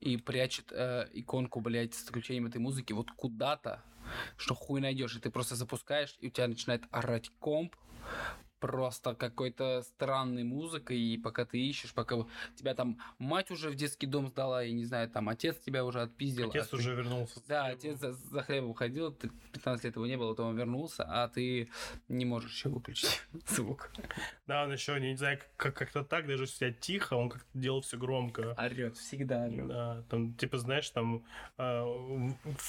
и 0.01 0.17
прячет 0.17 0.73
э, 0.73 1.07
иконку, 1.13 1.61
блядь, 1.61 1.93
с 1.93 2.03
включением 2.03 2.47
этой 2.47 2.57
музыки 2.57 2.91
вот 2.91 3.09
куда-то, 3.11 3.81
что 4.37 4.55
хуй 4.55 4.81
найдешь, 4.81 5.15
и 5.15 5.19
ты 5.19 5.29
просто 5.29 5.55
запускаешь, 5.55 6.15
и 6.19 6.27
у 6.27 6.29
тебя 6.29 6.47
начинает 6.47 6.83
орать 6.91 7.29
комп, 7.39 7.75
просто 8.63 9.13
какой-то 9.13 9.81
странной 9.81 10.45
музыкой, 10.45 10.97
и 10.97 11.17
пока 11.17 11.43
ты 11.43 11.59
ищешь, 11.59 11.93
пока 11.93 12.15
тебя 12.55 12.73
там 12.73 12.97
мать 13.19 13.51
уже 13.51 13.69
в 13.69 13.75
детский 13.75 14.07
дом 14.07 14.29
сдала, 14.29 14.63
я 14.63 14.71
не 14.71 14.85
знаю, 14.85 15.09
там 15.09 15.27
отец 15.27 15.57
тебя 15.57 15.83
уже 15.83 16.01
отпиздил. 16.01 16.47
Отец 16.49 16.67
а 16.67 16.69
ты- 16.69 16.75
уже 16.77 16.95
вернулся. 16.95 17.41
да, 17.45 17.65
отец 17.65 17.99
за, 17.99 18.13
за 18.13 18.41
хлебом 18.41 18.69
уходил, 18.69 19.11
ты 19.11 19.29
15 19.51 19.83
лет 19.83 19.95
его 19.97 20.07
не 20.07 20.15
было, 20.17 20.29
потом 20.29 20.51
он 20.51 20.57
вернулся, 20.57 21.03
а 21.03 21.27
ты 21.27 21.69
не 22.07 22.23
можешь 22.23 22.53
еще 22.53 22.69
выключить 22.69 23.21
звук. 23.49 23.91
Да, 24.47 24.63
он 24.63 24.71
еще, 24.71 24.97
не 24.97 25.17
знаю, 25.17 25.39
как- 25.57 25.75
как-то 25.75 26.05
так, 26.05 26.25
даже 26.25 26.43
если 26.43 26.67
у 26.67 26.69
тебя 26.69 26.79
тихо, 26.79 27.15
он 27.15 27.29
как-то 27.29 27.49
делал 27.53 27.81
все 27.81 27.97
громко. 27.97 28.53
Орет, 28.57 28.95
всегда 28.95 29.43
орет. 29.43 29.67
Да, 29.67 30.03
там, 30.09 30.35
типа, 30.35 30.57
знаешь, 30.57 30.89
там, 30.89 31.25
а, 31.57 31.83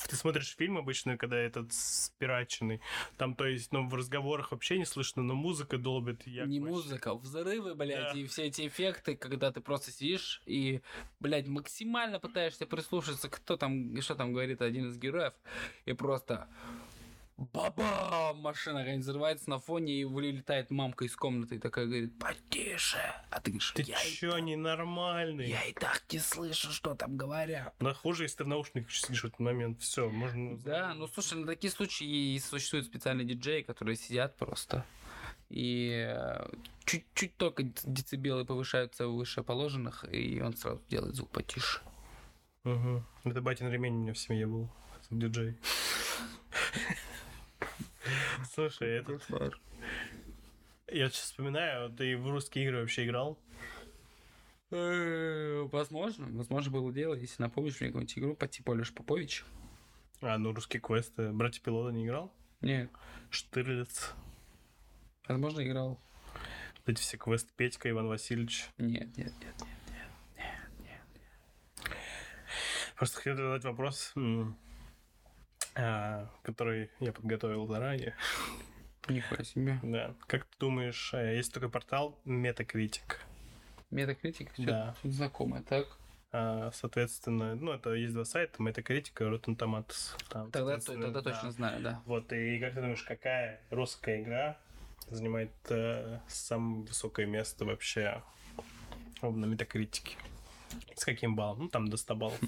ты 0.08 0.16
смотришь 0.16 0.56
фильм 0.56 0.76
обычно, 0.76 1.16
когда 1.16 1.36
этот 1.36 1.72
спираченный, 1.72 2.80
там, 3.16 3.36
то 3.36 3.46
есть, 3.46 3.70
ну, 3.72 3.88
в 3.88 3.94
разговорах 3.94 4.50
вообще 4.50 4.76
не 4.76 4.84
слышно, 4.84 5.22
но 5.22 5.34
музыка 5.34 5.78
долбит. 5.85 6.27
я 6.27 6.47
Не 6.47 6.59
вообще- 6.59 6.74
музыка, 6.74 7.15
взрывы, 7.15 7.74
блядь, 7.77 8.12
Да. 8.15 8.19
и 8.19 8.27
все 8.27 8.47
эти 8.47 8.66
эффекты, 8.66 9.15
когда 9.16 9.52
ты 9.52 9.61
просто 9.61 9.93
сидишь 9.93 10.43
и, 10.47 10.81
блядь, 11.20 11.47
максимально 11.47 12.19
пытаешься 12.19 12.66
прислушаться, 12.66 13.28
кто 13.28 13.56
там, 13.56 14.01
что 14.01 14.16
там 14.16 14.32
говорит 14.32 14.61
один 14.62 14.89
из 14.89 14.98
героев, 14.98 15.35
и 15.85 15.93
просто 15.93 16.48
баба 17.36 18.32
машина 18.35 18.78
какая-нибудь 18.81 19.05
взрывается 19.06 19.51
на 19.51 19.59
фоне, 19.59 19.93
и 20.01 20.05
вылетает 20.05 20.70
мамка 20.70 21.05
из 21.05 21.16
комнаты 21.16 21.56
и 21.56 21.59
такая 21.59 21.86
говорит, 21.86 22.16
потише. 22.19 22.98
А 23.31 23.40
ты 23.40 23.51
говоришь, 23.51 23.73
Ты 23.73 23.82
я, 23.82 23.98
чё, 23.98 24.39
ненормальный? 24.39 25.48
я 25.51 25.65
и 25.65 25.73
так 25.73 26.05
не 26.12 26.20
слышу, 26.20 26.70
что 26.70 26.94
там 26.94 27.16
говорят. 27.16 27.74
Но 27.81 27.93
хуже, 27.93 28.23
если 28.24 28.39
ты 28.39 28.44
в 28.44 28.48
наушниках 28.48 28.93
сидишь 28.93 29.23
в 29.23 29.27
этот 29.27 29.40
момент. 29.40 29.81
Все, 29.82 30.09
можно... 30.09 30.56
Да, 30.59 30.94
ну 30.94 31.09
слушай, 31.09 31.36
на 31.36 31.47
такие 31.47 31.73
случаи 31.73 32.06
и 32.06 32.39
существуют 32.39 32.86
специальные 32.86 33.27
диджеи, 33.27 33.62
которые 33.62 33.97
сидят 33.97 34.36
просто. 34.36 34.85
И 35.55 36.05
э, 36.05 36.48
чуть-чуть 36.85 37.36
только 37.36 37.62
децибелы 37.85 38.44
повышаются 38.44 39.06
выше 39.06 39.44
положенных, 39.44 40.05
и 40.12 40.40
он 40.40 40.56
сразу 40.56 40.82
делает 40.89 41.14
звук 41.14 41.31
потише. 41.31 41.81
Угу. 42.64 43.05
Это 43.22 43.40
батин 43.40 43.70
ремень 43.70 43.94
у 43.94 43.98
меня 43.98 44.14
в 44.14 44.18
семье 44.18 44.48
был. 44.48 44.68
Диджей. 45.10 45.56
Слушай, 48.52 48.98
это... 48.98 49.20
Я 50.89 51.09
сейчас 51.09 51.22
вспоминаю, 51.22 51.89
ты 51.90 52.16
в 52.16 52.28
русские 52.28 52.64
игры 52.64 52.81
вообще 52.81 53.05
играл? 53.05 53.39
Э, 54.72 55.68
Возможно, 55.70 56.26
возможно 56.32 56.72
было 56.72 56.93
дело, 56.93 57.14
если 57.14 57.40
напомнишь 57.40 57.81
мне 57.81 57.90
какую-нибудь 57.90 58.18
игру 58.18 58.35
по 58.35 58.48
типу 58.48 58.72
Алёш 58.72 58.93
Попович. 58.93 59.44
А, 60.20 60.36
ну 60.36 60.52
русские 60.52 60.81
квесты. 60.81 61.31
Братья 61.31 61.62
Пилота 61.62 61.93
не 61.94 62.06
играл? 62.06 62.35
Нет, 62.60 62.90
Штирлиц. 63.31 64.14
Возможно, 65.28 65.60
играл. 65.66 66.01
Вот 66.76 66.88
Эти 66.88 67.01
все 67.01 67.16
квесты 67.16 67.51
Петька, 67.56 67.88
Иван 67.90 68.09
Васильевич. 68.09 68.68
Нет, 68.78 69.16
нет, 69.16 69.32
нет, 69.40 69.55
нет. 69.60 69.68
Просто 72.96 73.16
хотел 73.16 73.36
задать 73.36 73.64
вопрос, 73.64 74.14
а, 75.74 76.30
который 76.42 76.90
я 77.01 77.12
подготовил 77.12 77.66
заранее. 77.66 78.14
Нихуя 79.09 79.44
себе. 79.44 79.78
Да. 79.82 80.14
Как 80.26 80.44
ты 80.44 80.59
думаешь, 80.59 81.12
э, 81.12 81.36
есть 81.36 81.52
такой 81.52 81.68
портал 81.68 82.18
Metacritic? 82.24 83.18
Все 84.55 84.64
Да. 84.64 84.94
знакомое, 85.02 85.62
так? 85.62 85.86
А, 86.32 86.70
соответственно, 86.72 87.55
ну, 87.55 87.72
это 87.72 87.92
есть 87.94 88.14
два 88.14 88.24
сайта, 88.24 88.62
Metacritic 88.62 89.12
и 89.20 89.24
Rotten 89.24 89.56
Tomatoes. 89.56 90.16
Там, 90.30 90.51
Тогда, 90.51 90.78
тогда 90.78 91.10
да. 91.10 91.22
точно 91.22 91.51
знаю, 91.52 91.82
да. 91.82 92.02
Вот, 92.06 92.32
и 92.32 92.59
как 92.59 92.74
ты 92.74 92.80
думаешь, 92.80 93.02
какая 93.02 93.60
русская 93.70 94.22
игра 94.22 94.59
занимает 95.10 95.52
э, 95.68 96.20
самое 96.28 96.85
высокое 96.85 97.26
место 97.26 97.64
вообще 97.64 98.22
на 99.22 99.47
Метакритике? 99.47 100.16
С 100.97 101.05
каким 101.05 101.36
баллом? 101.36 101.64
Ну, 101.64 101.68
там 101.68 101.89
до 101.89 101.97
100 101.97 102.16
баллов. 102.16 102.40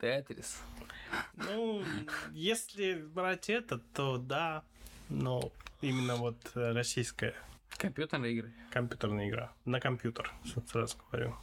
Тетрис. 0.00 0.58
Ну, 1.34 1.82
если 2.32 2.94
брать 2.94 3.48
это, 3.48 3.78
то 3.78 4.18
да, 4.18 4.64
но 5.08 5.52
именно 5.80 6.16
вот 6.16 6.36
э, 6.54 6.72
российская 6.72 7.34
Компьютерные 7.78 8.32
игры. 8.34 8.52
компьютерная 8.70 9.28
игра. 9.28 9.52
На 9.64 9.80
компьютер, 9.80 10.32
сразу 10.70 10.96
говорю. 11.10 11.34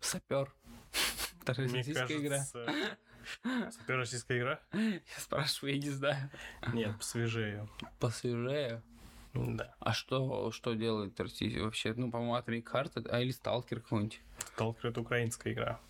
Сапер. 0.00 0.52
Вторая 1.42 1.68
Мне 1.68 1.78
российская 1.78 2.16
игра. 2.18 2.46
Супер 3.70 3.96
российская 3.96 4.38
игра? 4.38 4.60
Я 4.72 5.00
спрашиваю, 5.18 5.74
я 5.74 5.80
не 5.80 5.90
знаю. 5.90 6.30
Нет, 6.72 6.96
посвежее. 6.96 7.68
Посвежее. 7.98 8.82
Да. 9.34 9.74
А 9.78 9.92
что, 9.92 10.50
что 10.50 10.74
делает 10.74 11.18
Россия 11.20 11.62
вообще? 11.62 11.94
Ну, 11.94 12.10
по-моему, 12.10 12.36
Atomic 12.36 12.64
Heart, 12.64 13.08
а 13.08 13.20
или 13.20 13.30
Сталкер 13.30 13.80
какой-нибудь. 13.80 14.20
Сталкер 14.54 14.90
это 14.90 15.00
украинская 15.00 15.52
игра. 15.52 15.80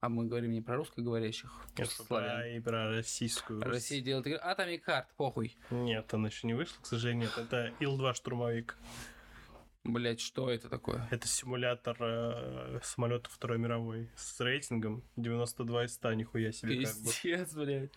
А 0.00 0.08
мы 0.10 0.26
говорим 0.26 0.52
не 0.52 0.60
про 0.60 0.76
русскоговорящих 0.76 1.50
Нет, 1.78 1.88
про, 2.08 2.46
и 2.48 2.60
про 2.60 2.90
российскую. 2.90 3.62
Россия 3.62 4.02
делает 4.02 4.26
игры. 4.26 4.38
Atomic 4.38 4.82
Heart, 4.86 5.06
похуй. 5.16 5.56
Нет, 5.70 6.12
она 6.12 6.28
еще 6.28 6.46
не 6.46 6.54
вышла, 6.54 6.80
к 6.82 6.86
сожалению. 6.86 7.30
Это 7.36 7.72
Ил-2 7.80 8.14
штурмовик. 8.14 8.76
Блять, 9.84 10.20
что 10.20 10.50
это 10.50 10.70
такое? 10.70 11.06
Это 11.10 11.28
симулятор 11.28 11.96
э, 12.00 12.80
самолета 12.82 13.28
Второй 13.28 13.58
мировой 13.58 14.08
с 14.16 14.40
рейтингом 14.40 15.02
92 15.16 15.84
из 15.84 15.94
100, 15.94 16.14
нихуя 16.14 16.52
себе 16.52 16.84
как 16.86 16.94
бы. 16.96 17.10
Пиздец, 17.10 17.52
блядь. 17.54 17.92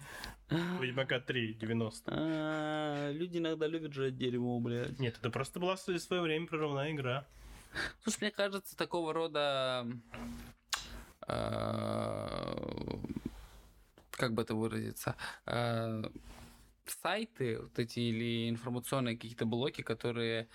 Ведьмака 0.81 1.21
3, 1.21 1.53
90. 1.53 2.11
А, 2.13 3.11
Люди 3.13 3.37
иногда 3.37 3.67
любят 3.67 3.93
жрать 3.93 4.17
дерьмо, 4.17 4.59
блядь. 4.59 4.99
Нет, 4.99 5.15
это 5.17 5.29
просто 5.29 5.61
была 5.61 5.77
в 5.77 5.79
свое 5.79 6.21
время 6.21 6.45
прорывная 6.47 6.91
игра. 6.91 7.25
Слушай, 8.03 8.17
мне 8.21 8.31
кажется, 8.31 8.75
такого 8.75 9.13
рода... 9.13 9.87
э, 11.25 12.97
Как 14.11 14.33
бы 14.33 14.41
это 14.41 14.55
выразиться? 14.55 15.15
э, 15.45 16.03
Сайты 17.01 17.59
вот 17.61 17.77
эти 17.79 17.99
или 17.99 18.49
информационные 18.49 19.15
какие-то 19.15 19.45
блоки, 19.45 19.81
которые 19.81 20.47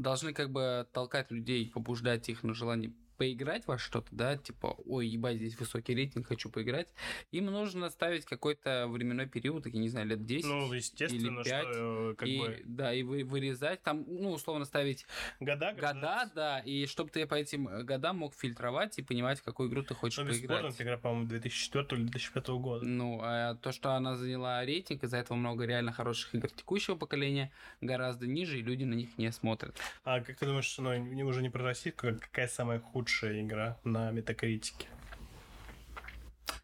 должны 0.00 0.32
как 0.32 0.50
бы 0.50 0.86
толкать 0.92 1.30
людей, 1.30 1.70
побуждать 1.70 2.28
их 2.28 2.42
на 2.42 2.54
желание 2.54 2.92
поиграть 3.24 3.66
во 3.66 3.76
что-то, 3.76 4.08
да, 4.12 4.38
типа, 4.38 4.76
ой, 4.86 5.06
ебать, 5.06 5.36
здесь 5.36 5.58
высокий 5.60 5.94
рейтинг, 5.94 6.26
хочу 6.26 6.48
поиграть. 6.48 6.88
Им 7.32 7.44
нужно 7.46 7.90
ставить 7.90 8.24
какой-то 8.24 8.86
временной 8.88 9.26
период, 9.26 9.66
я 9.66 9.78
не 9.78 9.90
знаю, 9.90 10.06
лет 10.06 10.24
10. 10.24 10.46
Ну, 10.46 10.72
естественно, 10.72 11.40
или 11.40 11.44
пять, 11.44 11.68
что 11.68 12.12
э, 12.12 12.14
как 12.16 12.26
и, 12.26 12.38
бы 12.38 12.62
да, 12.64 12.94
и 12.94 13.02
вы, 13.02 13.24
вырезать, 13.24 13.82
там, 13.82 14.06
ну, 14.08 14.30
условно 14.32 14.64
ставить 14.64 15.04
года, 15.38 15.74
года, 15.74 16.30
да, 16.34 16.60
и 16.60 16.86
чтобы 16.86 17.10
ты 17.10 17.26
по 17.26 17.34
этим 17.34 17.68
э, 17.68 17.82
годам 17.82 18.16
мог 18.16 18.34
фильтровать 18.34 18.98
и 18.98 19.02
понимать, 19.02 19.38
в 19.40 19.42
какую 19.42 19.68
игру 19.68 19.82
ты 19.82 19.92
хочешь 19.92 20.16
Ну, 20.24 20.24
поиграть. 20.30 20.72
эта 20.74 20.82
игра, 20.82 20.96
по-моему, 20.96 21.28
2004 21.28 22.00
или 22.00 22.08
2005 22.08 22.48
года. 22.48 22.86
Ну, 22.86 23.20
а 23.22 23.54
то, 23.56 23.70
что 23.72 23.92
она 23.92 24.16
заняла 24.16 24.64
рейтинг, 24.64 25.04
из-за 25.04 25.18
этого 25.18 25.36
много 25.36 25.66
реально 25.66 25.92
хороших 25.92 26.34
игр 26.34 26.48
текущего 26.48 26.94
поколения 26.96 27.52
гораздо 27.82 28.26
ниже, 28.26 28.58
и 28.58 28.62
люди 28.62 28.84
на 28.84 28.94
них 28.94 29.18
не 29.18 29.30
смотрят. 29.30 29.76
А 30.04 30.20
как 30.22 30.38
ты 30.38 30.46
думаешь, 30.46 30.74
ну, 30.78 30.96
не- 30.96 31.22
уже 31.22 31.42
не 31.42 31.50
про 31.50 31.62
российскую, 31.62 32.16
а 32.16 32.18
какая 32.18 32.48
самая 32.48 32.80
худшая 32.80 33.09
игра 33.40 33.78
на 33.84 34.10
метакритике? 34.10 34.86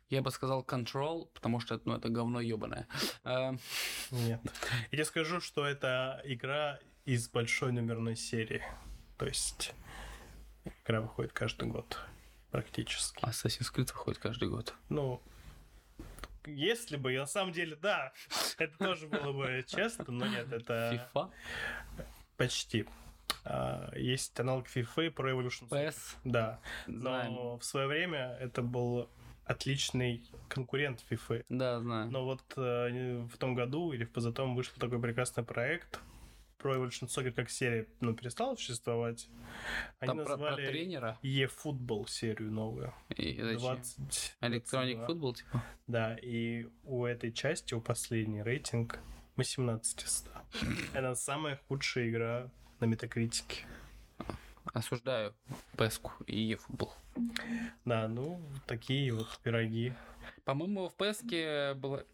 Я 0.08 0.22
бы 0.22 0.30
сказал 0.30 0.62
Control, 0.62 1.28
потому 1.34 1.58
что 1.58 1.80
ну, 1.84 1.96
это 1.96 2.08
говно 2.08 2.40
ебаное. 2.40 2.86
А, 3.24 3.56
Нет. 4.12 4.40
Я 4.42 4.88
тебе 4.90 5.04
скажу, 5.04 5.40
что 5.40 5.66
это 5.66 6.20
игра 6.24 6.78
из 7.04 7.28
большой 7.28 7.72
номерной 7.72 8.14
серии. 8.14 8.62
То 9.18 9.26
есть 9.26 9.74
игра 10.84 11.00
выходит 11.00 11.32
каждый 11.32 11.68
год 11.68 11.98
практически. 12.50 13.24
Assassin's 13.24 13.74
Creed 13.74 13.92
выходит 13.92 14.18
каждый 14.20 14.48
год. 14.48 14.74
Ну, 14.88 15.20
если 16.46 16.96
бы, 16.96 17.12
и 17.12 17.18
на 17.18 17.26
самом 17.26 17.52
деле, 17.52 17.76
да, 17.76 18.12
это 18.58 18.78
тоже 18.78 19.08
было 19.08 19.32
бы 19.32 19.64
честно, 19.66 20.04
но 20.08 20.26
нет, 20.26 20.52
это 20.52 21.10
FIFA? 21.14 21.30
почти. 22.36 22.86
А, 23.48 23.92
Есть 23.96 24.38
аналог 24.40 24.66
FIFA 24.66 25.14
Pro 25.14 25.32
Evolution 25.32 25.68
Soccer. 25.68 25.88
PS? 25.88 26.16
Да, 26.24 26.60
Знаем. 26.86 27.32
но 27.34 27.58
в 27.58 27.64
свое 27.64 27.86
время 27.86 28.36
это 28.40 28.60
был 28.62 29.08
отличный 29.44 30.24
конкурент 30.48 31.04
FIFA. 31.08 31.44
Да, 31.48 31.80
знаю. 31.80 32.10
Но 32.10 32.24
вот 32.24 32.42
э, 32.56 33.22
в 33.32 33.38
том 33.38 33.54
году 33.54 33.92
или 33.92 34.04
в 34.04 34.10
позатом 34.10 34.56
вышел 34.56 34.74
такой 34.78 35.00
прекрасный 35.00 35.44
проект 35.44 36.00
Pro 36.58 36.74
Evolution 36.76 37.06
Soccer 37.06 37.30
как 37.30 37.48
серия, 37.48 37.86
ну, 38.00 38.14
перестала 38.14 38.56
существовать. 38.56 39.28
Они 40.00 40.08
Там 40.08 40.16
про, 40.18 40.24
про 40.24 40.30
назвали 40.32 40.66
тренера 40.66 41.18
eFootball 41.22 42.08
серию 42.08 42.50
новую. 42.50 42.92
и 43.10 43.40
зачем? 43.40 43.60
20, 43.60 44.36
Electronic 44.40 45.06
22. 45.06 45.06
Football, 45.06 45.34
типа? 45.34 45.62
Да, 45.86 46.16
и 46.16 46.66
у 46.82 47.04
этой 47.04 47.30
части, 47.32 47.74
у 47.74 47.80
последней 47.80 48.42
рейтинг 48.42 48.98
18 49.36 50.02
из 50.02 50.10
100. 50.16 50.30
Это 50.94 51.14
самая 51.14 51.60
худшая 51.68 52.08
игра 52.08 52.50
на 52.80 52.84
метакритике. 52.84 53.64
Осуждаю 54.72 55.34
PES 55.76 56.00
и 56.26 56.54
eFootball. 56.54 56.90
Да, 57.84 58.08
ну, 58.08 58.40
такие 58.66 59.12
вот 59.12 59.38
пироги. 59.42 59.94
По-моему, 60.44 60.88
в 60.88 60.96
PES 60.96 61.74
было... 61.74 62.04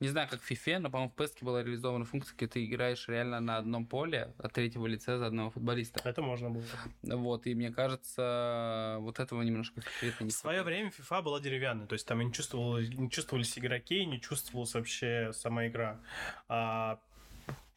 Не 0.00 0.08
знаю, 0.08 0.28
как 0.28 0.40
в 0.40 0.50
FIFA, 0.50 0.78
но, 0.78 0.90
по-моему, 0.90 1.12
в 1.14 1.20
PES 1.20 1.38
была 1.42 1.62
реализована 1.62 2.04
функция, 2.04 2.34
где 2.36 2.46
ты 2.46 2.64
играешь 2.64 3.08
реально 3.08 3.40
на 3.40 3.58
одном 3.58 3.86
поле 3.86 4.34
от 4.38 4.52
третьего 4.52 4.86
лица 4.86 5.18
за 5.18 5.26
одного 5.26 5.50
футболиста. 5.50 6.00
Это 6.04 6.22
можно 6.22 6.50
было. 6.50 6.64
Вот, 7.02 7.46
и 7.46 7.54
мне 7.54 7.70
кажется, 7.70 8.96
вот 9.00 9.20
этого 9.20 9.42
немножко 9.42 9.80
не 10.20 10.28
В 10.28 10.32
свое 10.32 10.62
время 10.62 10.90
FIFA 10.90 11.22
была 11.22 11.40
деревянной, 11.40 11.86
то 11.86 11.94
есть 11.94 12.06
там 12.06 12.20
не, 12.20 12.32
чувствовал, 12.32 12.78
не 12.78 13.10
чувствовались 13.10 13.58
игроки, 13.58 14.04
не 14.04 14.20
чувствовалась 14.20 14.74
вообще 14.74 15.32
сама 15.32 15.66
игра. 15.66 16.00
А 16.48 17.00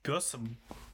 пес, 0.01 0.35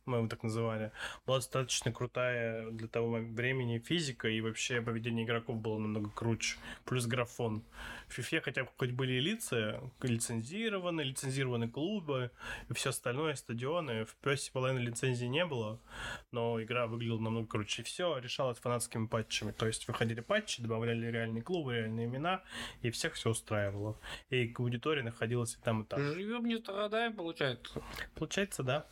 мы 0.06 0.18
его 0.18 0.28
так 0.28 0.44
называли, 0.44 0.92
была 1.26 1.38
достаточно 1.38 1.92
крутая 1.92 2.70
для 2.72 2.88
того 2.88 3.18
времени 3.20 3.80
физика, 3.80 4.28
и 4.28 4.42
вообще 4.42 4.82
поведение 4.82 5.26
игроков 5.26 5.58
было 5.58 5.78
намного 5.78 6.10
круче. 6.10 6.58
Плюс 6.86 7.06
графон. 7.06 7.64
В 8.08 8.18
FIFA 8.18 8.42
хотя 8.42 8.64
бы 8.64 8.70
хоть 8.78 8.92
были 8.92 9.20
лица, 9.20 9.82
лицензированы, 10.02 11.02
лицензированы 11.02 11.70
клубы 11.70 12.32
и 12.70 12.74
все 12.74 12.90
остальное, 12.90 13.36
стадионы. 13.36 14.06
В 14.06 14.16
песе 14.16 14.52
половины 14.52 14.80
лицензии 14.80 15.26
не 15.26 15.46
было, 15.46 15.80
но 16.32 16.62
игра 16.62 16.88
выглядела 16.88 17.20
намного 17.20 17.48
круче. 17.48 17.82
И 17.82 17.86
все 17.86 18.18
решалось 18.20 18.60
фанатскими 18.60 19.08
патчами. 19.08 19.52
То 19.52 19.66
есть 19.66 19.88
выходили 19.88 20.22
патчи, 20.22 20.62
добавляли 20.62 21.08
реальные 21.08 21.42
клубы, 21.42 21.76
реальные 21.76 22.06
имена, 22.06 22.44
и 22.82 22.92
всех 22.92 23.14
все 23.14 23.32
устраивало. 23.32 24.00
И 24.30 24.54
аудитория 24.58 25.04
находилась 25.04 25.56
и 25.56 25.62
там, 25.62 25.82
и 25.82 25.86
там. 25.86 26.00
Живем, 26.00 26.46
не 26.46 26.58
страдаем, 26.58 27.14
получается. 27.14 27.82
Получается, 28.16 28.64
да. 28.64 28.86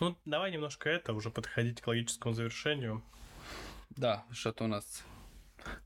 Ну, 0.00 0.16
давай 0.24 0.52
немножко 0.52 0.88
это, 0.88 1.12
уже 1.12 1.30
подходить 1.30 1.80
к 1.80 1.86
логическому 1.86 2.34
завершению. 2.34 3.02
Да, 3.90 4.24
что-то 4.32 4.64
у 4.64 4.66
нас 4.66 5.04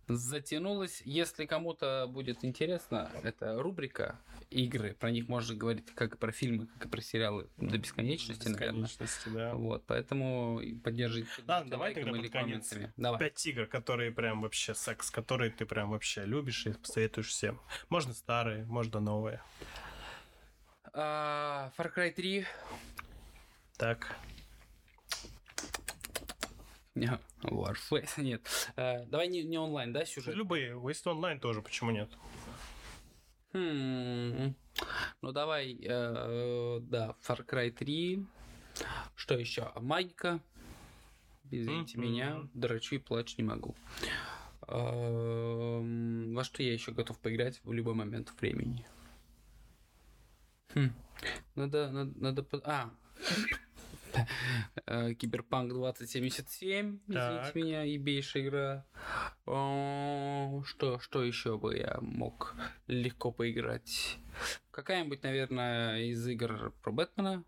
затянулось. 0.09 1.03
Если 1.05 1.47
кому-то 1.47 2.07
будет 2.09 2.45
интересно, 2.45 3.11
это 3.23 3.61
рубрика 3.61 4.19
игры. 4.51 4.95
Про 4.95 5.11
них 5.11 5.29
можно 5.29 5.55
говорить 5.55 5.87
как 5.95 6.15
и 6.15 6.19
про 6.19 6.33
фильмы, 6.33 6.67
как 6.67 6.87
и 6.87 6.89
про 6.89 7.01
сериалы 7.01 7.49
до 7.57 7.79
бесконечности, 7.79 8.49
наверное. 8.49 8.83
Бесконечности, 8.83 9.29
да. 9.29 9.55
Вот, 9.55 9.85
поэтому 9.87 10.61
поддержите 10.83 11.29
Ладно, 11.47 11.71
давай 11.71 11.95
тогда 11.95 12.13
под 12.13 12.31
конец. 12.31 12.75
Давай. 12.97 13.21
Пять 13.21 13.47
игр, 13.47 13.67
которые 13.67 14.11
прям 14.11 14.43
вообще 14.43 14.75
секс, 14.75 15.11
которые 15.11 15.51
ты 15.51 15.67
прям 15.67 15.91
вообще 15.91 16.25
любишь 16.25 16.67
и 16.67 16.73
посоветуешь 16.73 17.29
всем. 17.29 17.61
Можно 17.89 18.13
старые, 18.13 18.65
можно 18.65 19.01
новые. 19.01 19.41
А, 20.93 21.71
Far 21.79 21.95
Cry 21.95 22.11
3. 22.11 22.45
Так. 23.81 24.15
Не, 26.95 27.19
Warface, 27.45 28.11
нет. 28.23 28.43
А, 28.77 29.07
давай 29.07 29.29
не, 29.29 29.43
не 29.43 29.57
онлайн, 29.57 29.91
да, 29.95 30.05
сюжет? 30.05 30.35
Любые. 30.35 30.75
Waste 30.75 31.07
Online 31.07 31.39
тоже, 31.41 31.63
почему 31.63 31.91
нет? 31.91 32.11
Хм, 33.55 34.55
Ну 35.23 35.33
давай, 35.33 35.79
э, 35.83 36.79
да, 36.83 37.17
Far 37.27 37.43
Cry 37.47 37.71
3. 37.71 38.27
Что 39.17 39.39
еще? 39.39 39.73
Магика. 39.77 40.41
Извините 41.51 41.97
Мгм. 41.97 42.07
меня, 42.07 42.49
дрочу 42.53 42.97
и 42.97 42.99
плачь 42.99 43.39
не 43.39 43.45
могу. 43.45 43.75
Эм, 44.69 46.35
Во 46.35 46.45
что 46.45 46.63
я 46.63 46.75
еще 46.75 46.93
готов 46.93 47.19
поиграть 47.19 47.63
в 47.65 47.73
любой 47.73 47.95
момент 47.95 48.31
времени? 48.43 48.87
Хм, 50.75 50.91
Надо, 51.55 51.91
надо, 51.91 52.13
надо... 52.21 52.47
А, 52.65 52.91
Э, 53.21 53.70
Киберпанк 54.87 55.73
2077, 55.73 56.99
извините 57.07 57.45
Так. 57.45 57.55
меня, 57.55 57.83
ебейшая 57.83 58.43
игра. 58.45 58.87
О, 59.47 60.63
Что, 60.65 60.99
что 60.99 61.23
еще 61.23 61.59
бы 61.59 61.77
я 61.77 61.99
мог 62.01 62.55
легко 62.87 63.33
поиграть? 63.33 64.19
Какая-нибудь, 64.71 65.23
наверное, 65.23 66.01
из 66.01 66.27
игр 66.27 66.73
про 66.83 66.93
Бэтмена, 66.93 67.45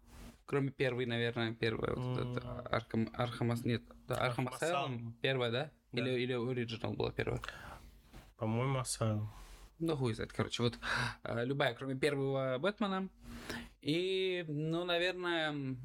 кроме 0.47 0.71
первой, 0.71 1.07
наверное, 1.07 1.53
первая, 1.55 1.95
вот 1.95 2.19
это 2.19 2.61
Arkham, 2.70 3.09
Arkham 3.15 3.45
As-, 3.45 3.65
нет, 3.65 3.83
да, 4.09 4.17
Arkham 4.16 4.49
Asylum. 4.49 5.13
первая, 5.21 5.51
да? 5.51 5.71
Да. 5.93 6.01
Или, 6.01 6.21
или 6.23 6.35
Origins 6.35 6.95
была 6.95 7.11
первая? 7.13 7.41
По-моему, 8.37 8.79
Asylum. 8.79 9.27
Ну, 9.79 9.97
хуй 9.97 10.15
знает, 10.15 10.33
короче, 10.33 10.63
вот 10.63 10.79
э, 11.25 11.45
любая, 11.45 11.75
кроме 11.75 11.97
первого 11.97 12.57
Бэтмена. 12.59 13.09
И, 13.81 14.45
ну, 14.47 14.85
наверное, 14.85 15.77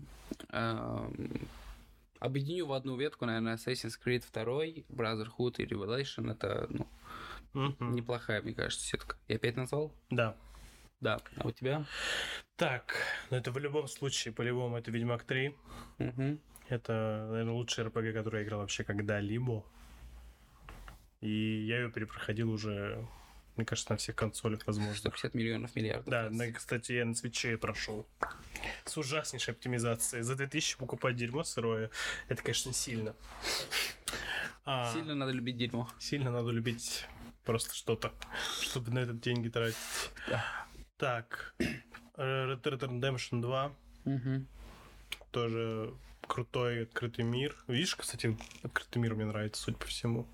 объединю 2.20 2.66
в 2.66 2.74
одну 2.74 2.98
ветку, 2.98 3.26
наверное, 3.26 3.56
Assassin's 3.56 3.94
Creed 4.04 4.24
2, 4.34 4.84
Brotherhood 4.90 5.58
и 5.58 5.66
Revelation. 5.66 6.32
Это, 6.32 6.68
ну, 6.70 6.88
Мгм. 7.54 7.96
неплохая, 7.96 8.42
мне 8.42 8.54
кажется, 8.54 8.86
сетка. 8.86 9.18
Я 9.28 9.36
опять 9.36 9.56
назвал? 9.56 9.94
Да. 10.10 10.36
Да. 11.00 11.20
А 11.38 11.48
у 11.48 11.52
тебя? 11.52 11.86
Так, 12.56 12.96
ну 13.30 13.38
это 13.38 13.52
в 13.52 13.58
любом 13.60 13.88
случае, 13.88 14.34
по-любому, 14.34 14.78
это 14.78 14.90
Ведьмак 14.90 15.24
3. 15.24 15.56
Мгм. 16.00 16.40
Это, 16.70 17.28
наверное, 17.30 17.54
лучший 17.54 17.86
РПГ, 17.86 18.14
который 18.14 18.42
я 18.42 18.44
играл 18.48 18.60
вообще 18.62 18.84
когда-либо. 18.84 19.64
И 21.22 21.66
я 21.68 21.82
ее 21.82 21.92
перепроходил 21.92 22.52
уже, 22.52 23.08
мне 23.58 23.66
кажется, 23.66 23.92
на 23.92 23.98
всех 23.98 24.16
консолях 24.16 24.66
возможных. 24.68 24.98
150 24.98 25.34
миллионов 25.34 25.76
миллиардов. 25.76 26.06
Да, 26.08 26.30
на- 26.30 26.52
кстати, 26.52 26.92
я 26.94 27.06
на 27.06 27.16
свече 27.16 27.58
прошел. 27.58 28.08
С 28.86 28.98
ужаснейшей 28.98 29.54
оптимизацией. 29.54 30.24
За 30.24 30.36
2000 30.36 30.78
покупать 30.78 31.16
дерьмо 31.16 31.44
сырое, 31.44 31.90
это, 32.28 32.42
конечно, 32.42 32.74
сильно. 32.74 33.16
А, 34.66 34.92
Сильно 34.94 35.16
надо 35.16 35.32
любить 35.32 35.58
дерьмо. 35.58 35.90
сильно 36.00 36.30
надо 36.32 36.50
любить 36.52 37.06
просто 37.46 37.74
что-то, 37.74 38.12
чтобы 38.62 38.92
на 38.92 39.00
это 39.00 39.14
деньги 39.14 39.48
тратить. 39.50 39.78
Так, 40.98 41.56
Red 42.18 42.62
Dead 42.62 42.80
Redemption 42.80 43.42
2 43.42 43.72
Мгм. 44.06 44.48
тоже 45.32 45.94
крутой 46.28 46.84
открытый 46.84 47.24
мир. 47.24 47.56
Видишь, 47.68 47.96
кстати, 47.96 48.38
открытый 48.64 49.02
мир 49.02 49.16
мне 49.16 49.26
нравится, 49.26 49.62
судя 49.62 49.78
по 49.78 49.86
всему. 49.86 50.28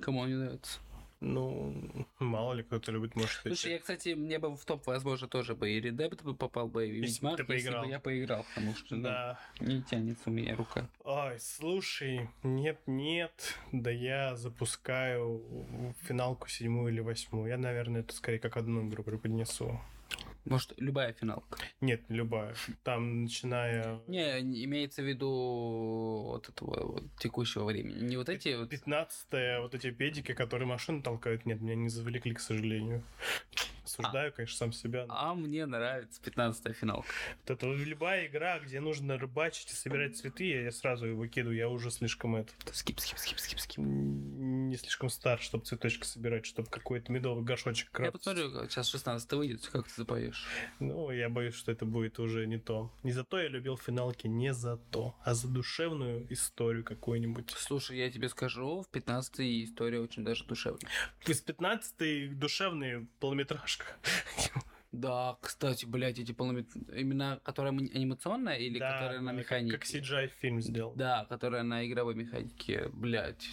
Кому 0.00 0.20
он 0.20 0.28
не 0.30 0.34
нравится? 0.34 0.80
Ну, 1.20 1.74
мало 2.20 2.52
ли 2.54 2.62
кто-то 2.62 2.92
любит, 2.92 3.16
может, 3.16 3.40
эти- 3.44 3.48
Слушай, 3.54 3.72
я, 3.72 3.78
кстати, 3.80 4.10
мне 4.10 4.38
бы 4.38 4.54
в 4.56 4.64
топ, 4.64 4.86
возможно, 4.86 5.26
тоже 5.28 5.54
бы 5.56 5.70
и 5.70 5.80
Dead 5.80 6.22
бы 6.22 6.34
попал 6.34 6.68
бы, 6.68 6.86
и 6.86 7.00
Если 7.00 7.14
Ведьмак, 7.24 7.36
ты 7.44 7.52
если 7.54 7.70
бы 7.70 7.86
я 7.88 7.98
поиграл, 7.98 8.44
потому 8.54 8.74
что, 8.76 8.96
да, 8.96 9.38
Да. 9.58 9.66
не 9.66 9.82
тянется 9.82 10.30
у 10.30 10.32
меня 10.32 10.54
рука. 10.54 10.88
Ой, 11.04 11.38
слушай, 11.40 12.28
нет-нет, 12.44 13.32
да 13.72 13.90
я 13.90 14.36
запускаю 14.36 15.42
финалку 16.02 16.48
седьмую 16.48 16.92
или 16.92 17.00
восьмую. 17.00 17.48
Я, 17.48 17.58
наверное, 17.58 18.02
это 18.02 18.14
скорее 18.14 18.38
как 18.38 18.56
одну 18.56 18.88
игру 18.88 19.02
преподнесу. 19.02 19.80
Может, 20.44 20.74
любая 20.78 21.12
финалка. 21.12 21.58
Нет, 21.80 22.02
любая. 22.08 22.54
Там, 22.82 23.24
начиная... 23.24 24.00
Не, 24.06 24.40
имеется 24.64 25.02
в 25.02 25.06
виду 25.06 25.28
вот 26.32 26.48
этого 26.48 26.92
вот 26.92 27.04
текущего 27.18 27.64
времени. 27.64 28.04
Не 28.04 28.16
вот 28.16 28.28
эти 28.28 28.56
вот... 28.56 28.70
15 28.70 29.26
вот 29.60 29.74
эти 29.74 29.90
педики, 29.90 30.32
которые 30.32 30.66
машины 30.66 31.02
толкают, 31.02 31.44
нет, 31.46 31.60
меня 31.60 31.74
не 31.74 31.88
завлекли, 31.88 32.34
к 32.34 32.40
сожалению. 32.40 33.02
Осуждаю, 33.88 34.32
конечно, 34.32 34.56
сам 34.56 34.72
себя. 34.72 35.06
но 35.06 35.14
А 35.16 35.34
мне 35.34 35.64
нравится 35.66 36.20
15 36.22 36.76
финалка. 36.76 37.08
Вот 37.46 37.50
это 37.50 37.66
любая 37.66 38.26
игра, 38.26 38.58
где 38.58 38.80
нужно 38.80 39.16
рыбачить 39.18 39.70
и 39.70 39.74
собирать 39.74 40.16
цветы, 40.16 40.44
я 40.44 40.70
сразу 40.72 41.06
его 41.06 41.26
кидаю. 41.26 41.56
Я 41.56 41.68
уже 41.68 41.90
слишком 41.90 42.36
это 42.36 42.52
Скип, 42.72 43.00
скип, 43.00 43.18
скип, 43.18 43.38
скип, 43.38 43.58
скип. 43.58 43.78
не 43.78 44.76
слишком 44.76 45.08
стар, 45.08 45.40
чтобы 45.40 45.64
цветочки 45.64 46.04
собирать, 46.04 46.44
чтобы 46.44 46.68
какой-то 46.68 47.10
медовый 47.10 47.44
горшочек 47.44 47.86
Я 47.88 47.92
крафтить. 47.92 48.12
посмотрю, 48.24 48.68
сейчас 48.68 48.88
16 48.90 49.32
выйдет, 49.32 49.66
как 49.68 49.88
ты 49.88 49.94
запоешь. 49.96 50.44
Ну, 50.78 51.10
я 51.10 51.28
боюсь, 51.28 51.54
что 51.54 51.72
это 51.72 51.84
будет 51.86 52.18
уже 52.18 52.46
не 52.46 52.58
то. 52.58 52.92
Не 53.02 53.12
за 53.12 53.24
то 53.24 53.38
я 53.38 53.48
любил 53.48 53.76
финалки, 53.78 54.26
не 54.26 54.52
за 54.52 54.76
то, 54.76 55.16
а 55.24 55.34
за 55.34 55.48
душевную 55.48 56.30
историю 56.32 56.84
какую-нибудь. 56.84 57.50
Слушай, 57.56 57.98
я 57.98 58.10
тебе 58.10 58.28
скажу, 58.28 58.82
в 58.82 58.88
15 58.90 59.40
история 59.64 60.00
очень 60.00 60.24
даже 60.24 60.44
душевная. 60.44 60.90
Из 61.26 61.40
15 61.40 62.38
душевные 62.38 63.06
полнометражка. 63.78 64.64
Да, 64.90 65.36
кстати, 65.42 65.84
блядь, 65.84 66.18
эти 66.18 66.32
полnomет... 66.32 66.70
Именно 66.96 67.40
которая 67.44 67.72
ани- 67.74 67.92
анимационная 67.94 68.56
или 68.56 68.78
Да, 68.78 68.92
которая 68.94 69.20
на 69.20 69.32
механике? 69.32 69.76
Как, 69.76 69.86
как 69.86 69.90
CGI 70.02 70.30
фильм 70.40 70.62
сделал. 70.62 70.94
Да, 70.96 71.26
которая 71.28 71.62
на 71.62 71.86
игровой 71.86 72.14
механике, 72.14 72.88
блядь, 72.94 73.50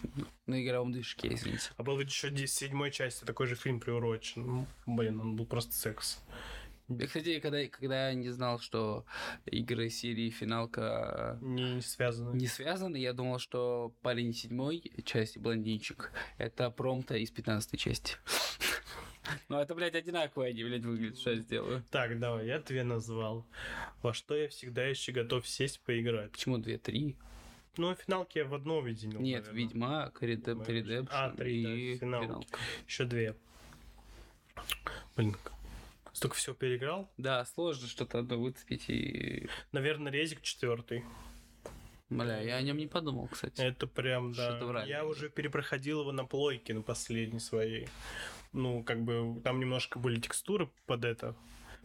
на 0.47 0.63
игровом 0.63 0.93
движке, 0.93 1.33
извините. 1.33 1.71
А 1.75 1.83
был 1.83 1.97
ведь 1.97 2.07
еще 2.07 2.29
ди- 2.29 2.47
седьмой 2.47 2.89
части 2.89 3.25
такой 3.25 3.47
же 3.47 3.55
фильм 3.55 3.81
приурочен. 3.81 4.47
Ну, 4.47 4.67
Блин, 4.85 5.19
он 5.19 5.35
был 5.35 5.45
просто 5.45 5.73
секс. 5.73 6.23
Я, 6.87 7.05
кстати, 7.05 7.39
когда, 7.41 7.67
когда 7.67 8.07
я 8.09 8.13
не 8.15 8.29
знал, 8.29 8.59
что 8.59 9.05
игры 9.45 9.89
серии 9.89 10.29
финалка 10.29 11.37
Не, 11.41 11.75
не 11.75 11.81
связано. 11.81 12.33
не 12.33 12.47
связаны, 12.47 12.95
я 12.95 13.11
думал, 13.11 13.39
что 13.39 13.93
парень 14.01 14.33
седьмой 14.33 14.81
части, 15.03 15.37
блондинчик, 15.37 16.13
это 16.37 16.69
промта 16.71 17.17
из 17.17 17.29
15 17.29 17.77
части. 17.77 18.15
Ну, 19.49 19.59
это, 19.59 19.75
блядь, 19.75 19.95
одинаково 19.95 20.45
они, 20.45 20.63
блядь, 20.63 20.83
выглядят, 20.83 21.19
что 21.19 21.31
я 21.31 21.37
сделаю. 21.37 21.83
Так, 21.91 22.19
давай, 22.19 22.47
я 22.47 22.59
две 22.59 22.83
назвал. 22.83 23.45
Во 24.01 24.13
что 24.13 24.35
я 24.35 24.47
всегда 24.49 24.83
еще 24.85 25.11
готов 25.11 25.47
сесть 25.47 25.79
поиграть. 25.81 26.31
Почему 26.31 26.57
две, 26.57 26.77
три? 26.77 27.15
Ну, 27.77 27.93
финалки 27.95 28.37
я 28.37 28.45
в 28.45 28.53
одно 28.53 28.81
видел. 28.81 29.19
Нет, 29.19 29.49
Ведьмак, 29.51 30.21
Redem- 30.23 30.65
Redemption 30.65 31.07
А, 31.11 31.29
три, 31.31 31.63
да, 31.63 31.73
и 31.73 31.97
финалки. 31.97 32.25
финалка. 32.27 32.59
Еще 32.87 33.03
две. 33.05 33.35
Блин, 35.15 35.35
столько 36.13 36.35
всего 36.35 36.55
переиграл. 36.55 37.09
Да, 37.17 37.43
сложно 37.45 37.87
что-то 37.87 38.19
одно 38.19 38.37
выцепить 38.39 38.89
и... 38.89 39.49
Наверное, 39.71 40.11
резик 40.11 40.41
четвертый. 40.41 41.03
Бля, 42.09 42.39
я 42.39 42.55
о 42.57 42.61
нем 42.61 42.77
не 42.77 42.87
подумал, 42.87 43.27
кстати. 43.27 43.59
Это 43.59 43.87
прям, 43.87 44.31
да. 44.31 44.83
Я 44.85 45.05
уже 45.05 45.29
перепроходил 45.29 46.01
его 46.01 46.11
на 46.11 46.23
плойке, 46.23 46.73
на 46.73 46.81
последней 46.81 47.39
своей. 47.39 47.87
Ну, 48.55 48.83
как 48.83 49.03
бы, 49.03 49.41
там 49.43 49.59
немножко 49.59 49.99
были 49.99 50.17
текстуры 50.17 50.69
под 50.85 51.03
это, 51.03 51.35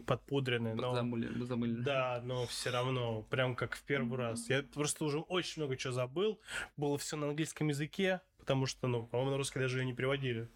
подпудренные, 0.05 0.73
но... 0.73 0.95
Замыли- 0.95 1.43
замылены. 1.43 1.83
Да, 1.83 2.21
но 2.23 2.45
все 2.45 2.69
равно, 2.69 3.23
прям 3.23 3.57
как 3.57 3.75
в 3.75 3.83
первый 3.83 4.17
раз. 4.17 4.49
Я 4.49 4.63
просто 4.63 5.03
уже 5.03 5.19
очень 5.19 5.61
много 5.61 5.75
чего 5.75 5.91
забыл. 5.91 6.39
Было 6.77 6.97
все 6.97 7.17
на 7.17 7.27
английском 7.27 7.67
языке, 7.67 8.21
потому 8.39 8.67
что, 8.67 8.87
ну, 8.87 9.05
по-моему, 9.05 9.31
на 9.31 9.37
русский 9.37 9.59
даже 9.59 9.79
ее 9.79 9.85
не 9.85 9.93
переводили. 9.93 10.47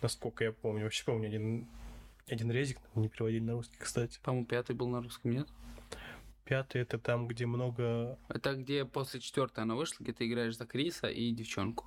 Насколько 0.00 0.44
я 0.44 0.52
помню. 0.52 0.84
Вообще 0.84 1.04
помню 1.04 1.26
один, 1.26 1.68
один 2.26 2.50
резик 2.50 2.78
не 2.94 3.10
переводили 3.10 3.42
на 3.42 3.52
русский, 3.52 3.76
кстати. 3.78 4.18
По-моему, 4.22 4.46
пятый 4.46 4.74
был 4.74 4.88
на 4.88 5.02
русском, 5.02 5.30
нет? 5.30 5.48
Пятый 6.46 6.80
это 6.80 6.98
там, 6.98 7.28
где 7.28 7.44
много... 7.44 8.18
Это 8.30 8.54
где 8.54 8.86
после 8.86 9.20
четвертой 9.20 9.64
она 9.64 9.74
вышла, 9.74 9.96
где 10.00 10.14
ты 10.14 10.26
играешь 10.26 10.56
за 10.56 10.64
Криса 10.64 11.08
и 11.08 11.30
девчонку. 11.32 11.84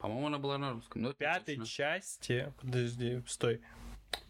По-моему, 0.00 0.28
она 0.28 0.38
была 0.38 0.56
на 0.56 0.72
русском. 0.72 1.02
но 1.02 1.08
не 1.08 1.14
Пятой 1.14 1.56
точно. 1.56 1.66
части... 1.66 2.52
Подожди, 2.58 3.22
стой. 3.26 3.60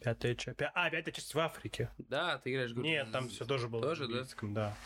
Пятая 0.00 0.34
часть. 0.34 0.58
А, 0.60 0.90
пятая 0.90 1.12
часть 1.12 1.32
в 1.32 1.38
Африке. 1.38 1.88
Да, 1.96 2.38
ты 2.38 2.50
играешь... 2.52 2.72
говорю, 2.72 2.90
Нет, 2.90 3.12
там 3.12 3.28
все 3.28 3.44
тоже 3.44 3.68
было 3.68 3.80
Тоже, 3.80 4.02
на 4.02 4.08
да? 4.08 4.14
английском, 4.14 4.52
да. 4.52 4.76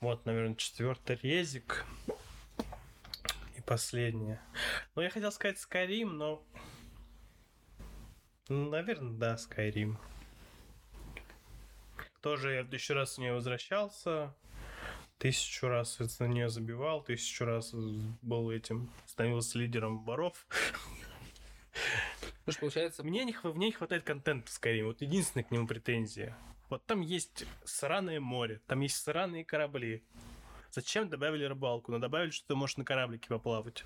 Вот, 0.00 0.26
наверное, 0.26 0.56
четвертый 0.56 1.18
резик. 1.22 1.86
И 3.56 3.62
последнее. 3.62 4.38
Ну, 4.94 5.00
я 5.00 5.08
хотел 5.08 5.32
сказать 5.32 5.56
Skyrim, 5.56 6.10
но... 6.10 6.44
Наверное, 8.48 9.18
да, 9.18 9.36
Skyrim. 9.36 9.96
Тоже 12.20 12.52
я 12.52 12.60
еще 12.60 12.92
раз 12.92 13.14
в 13.14 13.18
нее 13.18 13.32
возвращался. 13.32 14.34
Тысячу 15.20 15.68
раз 15.68 15.98
на 16.18 16.24
нее 16.24 16.48
забивал, 16.48 17.02
тысячу 17.02 17.44
раз 17.44 17.74
был 18.22 18.50
этим, 18.50 18.90
становился 19.04 19.58
лидером 19.58 20.02
воров. 20.02 20.46
Слушай, 22.44 22.60
получается, 22.60 23.02
Мне 23.04 23.24
не, 23.26 23.36
мне 23.44 23.66
не 23.66 23.72
хватает 23.72 24.02
контента 24.02 24.50
в 24.50 24.54
Skyrim. 24.58 24.86
Вот 24.86 25.02
единственная 25.02 25.44
к 25.44 25.50
нему 25.50 25.66
претензия. 25.66 26.38
Вот 26.70 26.86
там 26.86 27.02
есть 27.02 27.44
сраное 27.66 28.18
море, 28.18 28.62
там 28.66 28.80
есть 28.80 28.96
сраные 28.96 29.44
корабли. 29.44 30.02
Зачем 30.70 31.10
добавили 31.10 31.44
рыбалку? 31.44 31.92
Но 31.92 31.98
добавили, 31.98 32.30
что 32.30 32.48
ты 32.48 32.54
можешь 32.54 32.78
на 32.78 32.86
кораблике 32.86 33.28
поплавать. 33.28 33.84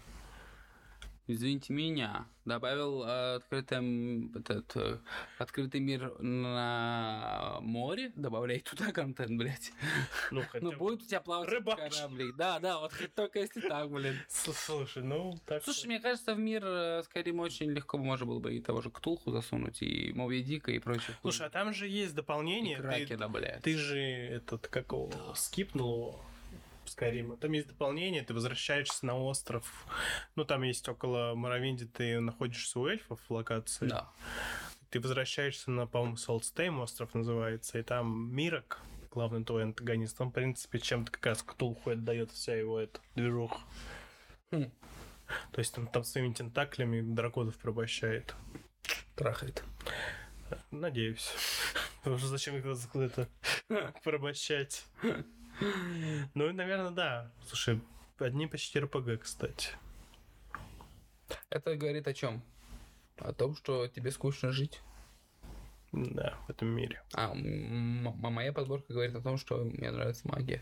Извините 1.26 1.72
меня, 1.72 2.26
добавил 2.44 3.02
э, 3.04 3.36
открытый, 3.36 4.30
этот, 4.34 4.76
э, 4.76 4.98
открытый 5.38 5.80
мир 5.80 6.18
на 6.20 7.58
море, 7.60 8.12
добавляй 8.16 8.60
туда 8.60 8.92
контент, 8.92 9.38
блядь. 9.38 9.72
Ну, 10.30 10.42
хотя 10.48 10.64
Ну, 10.64 10.72
будет 10.72 11.02
у 11.02 11.06
тебя 11.06 11.20
плавать 11.20 11.48
Рыбачь. 11.48 11.96
кораблик. 11.96 12.36
Да, 12.36 12.58
да, 12.60 12.78
вот 12.80 12.92
хоть 12.92 13.14
только 13.14 13.40
если 13.40 13.60
так, 13.60 13.90
блин. 13.90 14.16
Слушай, 14.28 15.02
ну, 15.02 15.38
так... 15.46 15.62
Слушай, 15.64 15.86
мне 15.86 16.00
кажется, 16.00 16.34
в 16.34 16.38
мир 16.38 16.62
э, 16.64 17.02
Skyrim 17.02 17.40
очень 17.40 17.70
легко 17.70 17.98
можно 17.98 18.26
было 18.26 18.40
бы 18.40 18.54
и 18.54 18.60
того 18.60 18.82
же 18.82 18.90
Ктулху 18.90 19.30
засунуть, 19.30 19.82
и 19.82 20.12
Моби 20.12 20.42
Дика, 20.42 20.70
и 20.72 20.78
прочее. 20.78 21.16
Слушай, 21.22 21.46
а 21.46 21.50
там 21.50 21.72
же 21.72 21.88
есть 21.88 22.12
и 22.12 22.16
дополнение. 22.16 22.76
Ты, 22.76 22.82
Кракена, 22.82 23.28
блядь. 23.28 23.62
ты 23.62 23.76
же 23.76 23.98
этот, 23.98 24.68
как 24.68 24.92
его, 24.92 25.10
скипнул 25.34 25.94
его. 25.96 26.24
Скайрима. 26.88 27.36
Там 27.36 27.52
есть 27.52 27.68
дополнение, 27.68 28.22
ты 28.22 28.34
возвращаешься 28.34 29.06
на 29.06 29.18
остров. 29.18 29.86
Ну, 30.36 30.44
там 30.44 30.62
есть 30.62 30.88
около 30.88 31.34
Моровинди, 31.34 31.86
ты 31.86 32.20
находишься 32.20 32.78
у 32.78 32.86
эльфов 32.86 33.20
в 33.28 33.32
локации. 33.32 33.88
Да. 33.88 34.10
Ты 34.90 35.00
возвращаешься 35.00 35.70
на, 35.70 35.86
по-моему, 35.86 36.16
Солтстейм 36.16 36.80
остров 36.80 37.14
называется, 37.14 37.78
и 37.78 37.82
там 37.82 38.32
Мирок, 38.32 38.80
главный 39.10 39.44
твой 39.44 39.64
антагонист, 39.64 40.20
он, 40.20 40.30
в 40.30 40.32
принципе, 40.32 40.78
чем-то 40.78 41.10
как 41.10 41.26
раз 41.26 41.42
Ктулху 41.42 41.90
отдает 41.90 42.30
вся 42.30 42.54
его 42.54 42.78
эта 42.78 43.00
движуха. 43.14 43.58
Хм. 44.52 44.70
То 45.52 45.58
есть 45.58 45.76
он 45.78 45.86
там 45.86 46.04
своими 46.04 46.32
тентаклями 46.32 47.00
драконов 47.00 47.56
порабощает. 47.58 48.34
Трахает. 49.16 49.64
Надеюсь. 50.70 51.32
Потому 51.98 52.18
что 52.18 52.28
зачем 52.28 52.56
их 52.56 52.90
куда-то 52.90 53.28
порабощать? 54.04 54.84
Ну, 56.34 56.52
наверное, 56.52 56.90
да. 56.90 57.30
Слушай, 57.46 57.80
одни 58.18 58.46
почти 58.46 58.80
РПГ, 58.80 59.20
кстати. 59.22 59.70
Это 61.50 61.76
говорит 61.76 62.06
о 62.08 62.14
чем? 62.14 62.42
О 63.18 63.32
том, 63.32 63.54
что 63.56 63.86
тебе 63.88 64.10
скучно 64.10 64.50
жить. 64.52 64.80
Да, 65.92 66.36
в 66.48 66.50
этом 66.50 66.68
мире. 66.68 67.00
А, 67.14 67.32
моя 67.34 68.52
подборка 68.52 68.92
говорит 68.92 69.14
о 69.14 69.20
том, 69.20 69.36
что 69.38 69.58
мне 69.58 69.92
нравится 69.92 70.26
магия. 70.26 70.60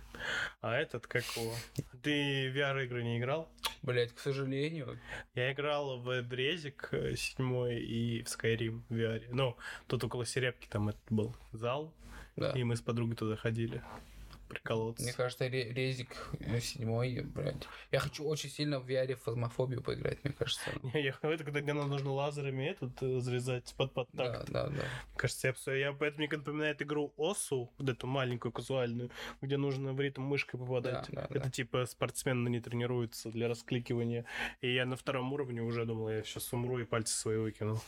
А 0.60 0.74
этот, 0.74 1.06
как 1.06 1.24
его? 1.36 1.54
Ты 2.02 2.52
VR-игры 2.52 3.02
не 3.02 3.18
играл? 3.18 3.50
Блять, 3.80 4.12
к 4.14 4.18
сожалению. 4.18 4.98
Я 5.34 5.52
играл 5.52 5.98
в 6.00 6.10
Эдрезик 6.10 6.88
э, 6.92 7.16
седьмой 7.16 7.80
и 7.80 8.22
в 8.24 8.26
Skyrim 8.26 8.82
в 8.90 8.92
VR. 8.92 9.22
Ну, 9.30 9.56
тут 9.86 10.04
около 10.04 10.26
Серебки 10.26 10.66
там 10.68 10.90
этот 10.90 11.00
был 11.08 11.34
зал, 11.52 11.94
Да. 12.36 12.50
и 12.50 12.62
мы 12.62 12.76
с 12.76 12.82
подругой 12.82 13.16
туда 13.16 13.36
ходили 13.36 13.82
приколоться. 14.52 15.02
Мне 15.04 15.12
кажется, 15.12 15.48
Ре- 15.48 15.72
Резик 15.72 16.28
э, 16.40 16.60
седьмой, 16.60 17.20
блядь. 17.20 17.66
Я 17.90 17.98
хочу 18.00 18.24
очень 18.24 18.50
сильно 18.50 18.78
в 18.80 18.86
VR 18.88 19.14
фазмофобию 19.16 19.82
поиграть, 19.82 20.22
мне 20.24 20.32
кажется. 20.32 20.70
Я- 20.94 21.14
Это 21.22 21.44
когда 21.44 21.74
нам 21.74 21.88
нужно 21.88 22.12
лазерами 22.12 22.64
этот 22.70 23.02
э, 23.02 23.16
разрезать 23.16 23.74
под 23.76 23.92
под 23.94 24.08
Да, 24.12 24.44
да, 24.48 24.66
да. 24.66 24.70
Мне 24.70 24.82
кажется, 25.16 25.48
я, 25.48 25.52
всё- 25.52 25.74
я 25.74 25.92
поэтому 25.92 26.26
мне 26.26 26.36
напоминает 26.38 26.82
игру 26.82 27.12
Осу, 27.16 27.70
вот 27.78 27.88
эту 27.88 28.06
маленькую 28.06 28.52
казуальную, 28.52 29.10
где 29.40 29.56
нужно 29.56 29.92
в 29.92 30.00
ритм 30.00 30.22
мышкой 30.22 30.58
попадать. 30.60 31.06
Да, 31.10 31.26
да, 31.30 31.38
Это 31.38 31.50
типа 31.50 31.86
спортсмены 31.86 32.48
не 32.48 32.60
тренируются 32.60 33.30
для 33.30 33.48
раскликивания. 33.48 34.24
И 34.60 34.72
я 34.74 34.84
на 34.86 34.96
втором 34.96 35.32
уровне 35.32 35.62
уже 35.62 35.84
думал, 35.86 36.10
я 36.10 36.22
сейчас 36.22 36.52
умру 36.52 36.78
и 36.78 36.84
пальцы 36.84 37.14
свои 37.14 37.38
выкину. 37.38 37.80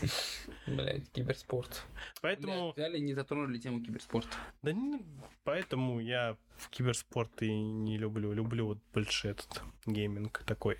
Блядь, 0.66 1.10
киберспорт. 1.12 1.84
Поэтому... 2.20 2.72
Блядь, 2.72 2.76
взяли 2.76 2.98
и 2.98 3.02
не 3.02 3.14
затронули 3.14 3.58
тему 3.58 3.80
киберспорта. 3.82 4.36
Да 4.62 4.72
не, 4.72 5.00
поэтому 5.44 6.00
я 6.00 6.36
в 6.56 6.68
киберспорт 6.70 7.42
и 7.42 7.52
не 7.52 7.98
люблю. 7.98 8.32
Люблю 8.32 8.66
вот 8.66 8.78
больше 8.92 9.28
этот 9.28 9.62
гейминг 9.86 10.42
такой. 10.44 10.78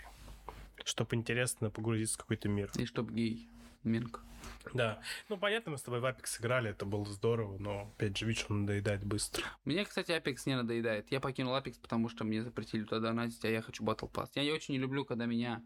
Чтобы 0.85 1.17
интересно 1.17 1.71
погрузиться 1.71 2.17
в 2.17 2.19
какой-то 2.19 2.49
мир. 2.49 2.71
И 2.77 2.85
чтоб 2.85 3.11
гей. 3.11 3.49
Минг. 3.83 4.25
Да. 4.73 5.01
Ну, 5.29 5.37
понятно, 5.37 5.73
мы 5.73 5.79
с 5.79 5.83
тобой 5.83 6.01
в 6.01 6.05
Apex 6.05 6.41
играли, 6.41 6.71
это 6.71 6.87
было 6.87 7.05
здорово, 7.05 7.59
но, 7.59 7.93
опять 7.97 8.17
же, 8.17 8.27
видишь, 8.27 8.47
он 8.49 8.63
надоедает 8.63 9.05
быстро. 9.05 9.45
Мне, 9.65 9.85
кстати, 9.85 10.11
Apex 10.11 10.39
не 10.47 10.57
надоедает. 10.57 11.11
Я 11.11 11.21
покинул 11.21 11.55
Apex, 11.55 11.79
потому 11.81 12.09
что 12.09 12.25
мне 12.25 12.43
запретили 12.43 12.85
туда 12.85 13.01
донатить, 13.01 13.45
а 13.45 13.49
я 13.49 13.63
хочу 13.63 13.85
Battle 13.85 14.11
Pass. 14.11 14.31
Я 14.35 14.43
не 14.43 14.53
очень 14.53 14.75
не 14.75 14.81
люблю, 14.81 15.05
когда 15.05 15.27
меня 15.27 15.63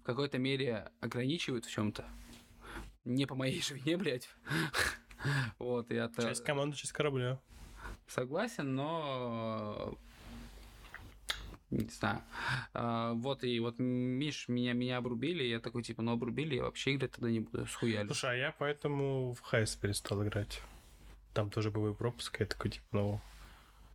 в 0.00 0.02
какой-то 0.04 0.38
мере 0.38 0.90
ограничивают 1.00 1.64
в 1.64 1.70
чем-то. 1.70 2.04
Не 3.04 3.26
по 3.26 3.34
моей 3.34 3.60
же 3.62 3.74
вине, 3.74 3.96
блядь. 3.96 4.28
Вот, 5.60 5.88
я-то... 5.92 6.20
Часть 6.20 6.42
команды, 6.42 6.76
часть 6.76 6.90
корабля. 6.90 7.38
Согласен, 8.08 8.74
но 8.74 9.96
не 11.72 11.88
знаю. 11.88 12.22
А, 12.74 13.14
вот 13.14 13.44
и 13.44 13.58
вот 13.60 13.78
Миш, 13.78 14.48
меня, 14.48 14.74
меня 14.74 14.98
обрубили, 14.98 15.42
я 15.42 15.58
такой, 15.58 15.82
типа, 15.82 16.02
ну 16.02 16.12
обрубили, 16.12 16.56
я 16.56 16.64
вообще 16.64 16.94
играть 16.94 17.12
тогда 17.12 17.30
не 17.30 17.40
буду, 17.40 17.66
схуяли. 17.66 18.06
Слушай, 18.06 18.32
а 18.32 18.34
я 18.34 18.54
поэтому 18.58 19.32
в 19.32 19.40
Хайс 19.40 19.74
перестал 19.76 20.22
играть. 20.22 20.60
Там 21.32 21.50
тоже 21.50 21.70
был 21.70 21.94
пропуск, 21.94 22.40
я 22.40 22.46
такой, 22.46 22.72
типа, 22.72 22.86
ну... 22.92 23.20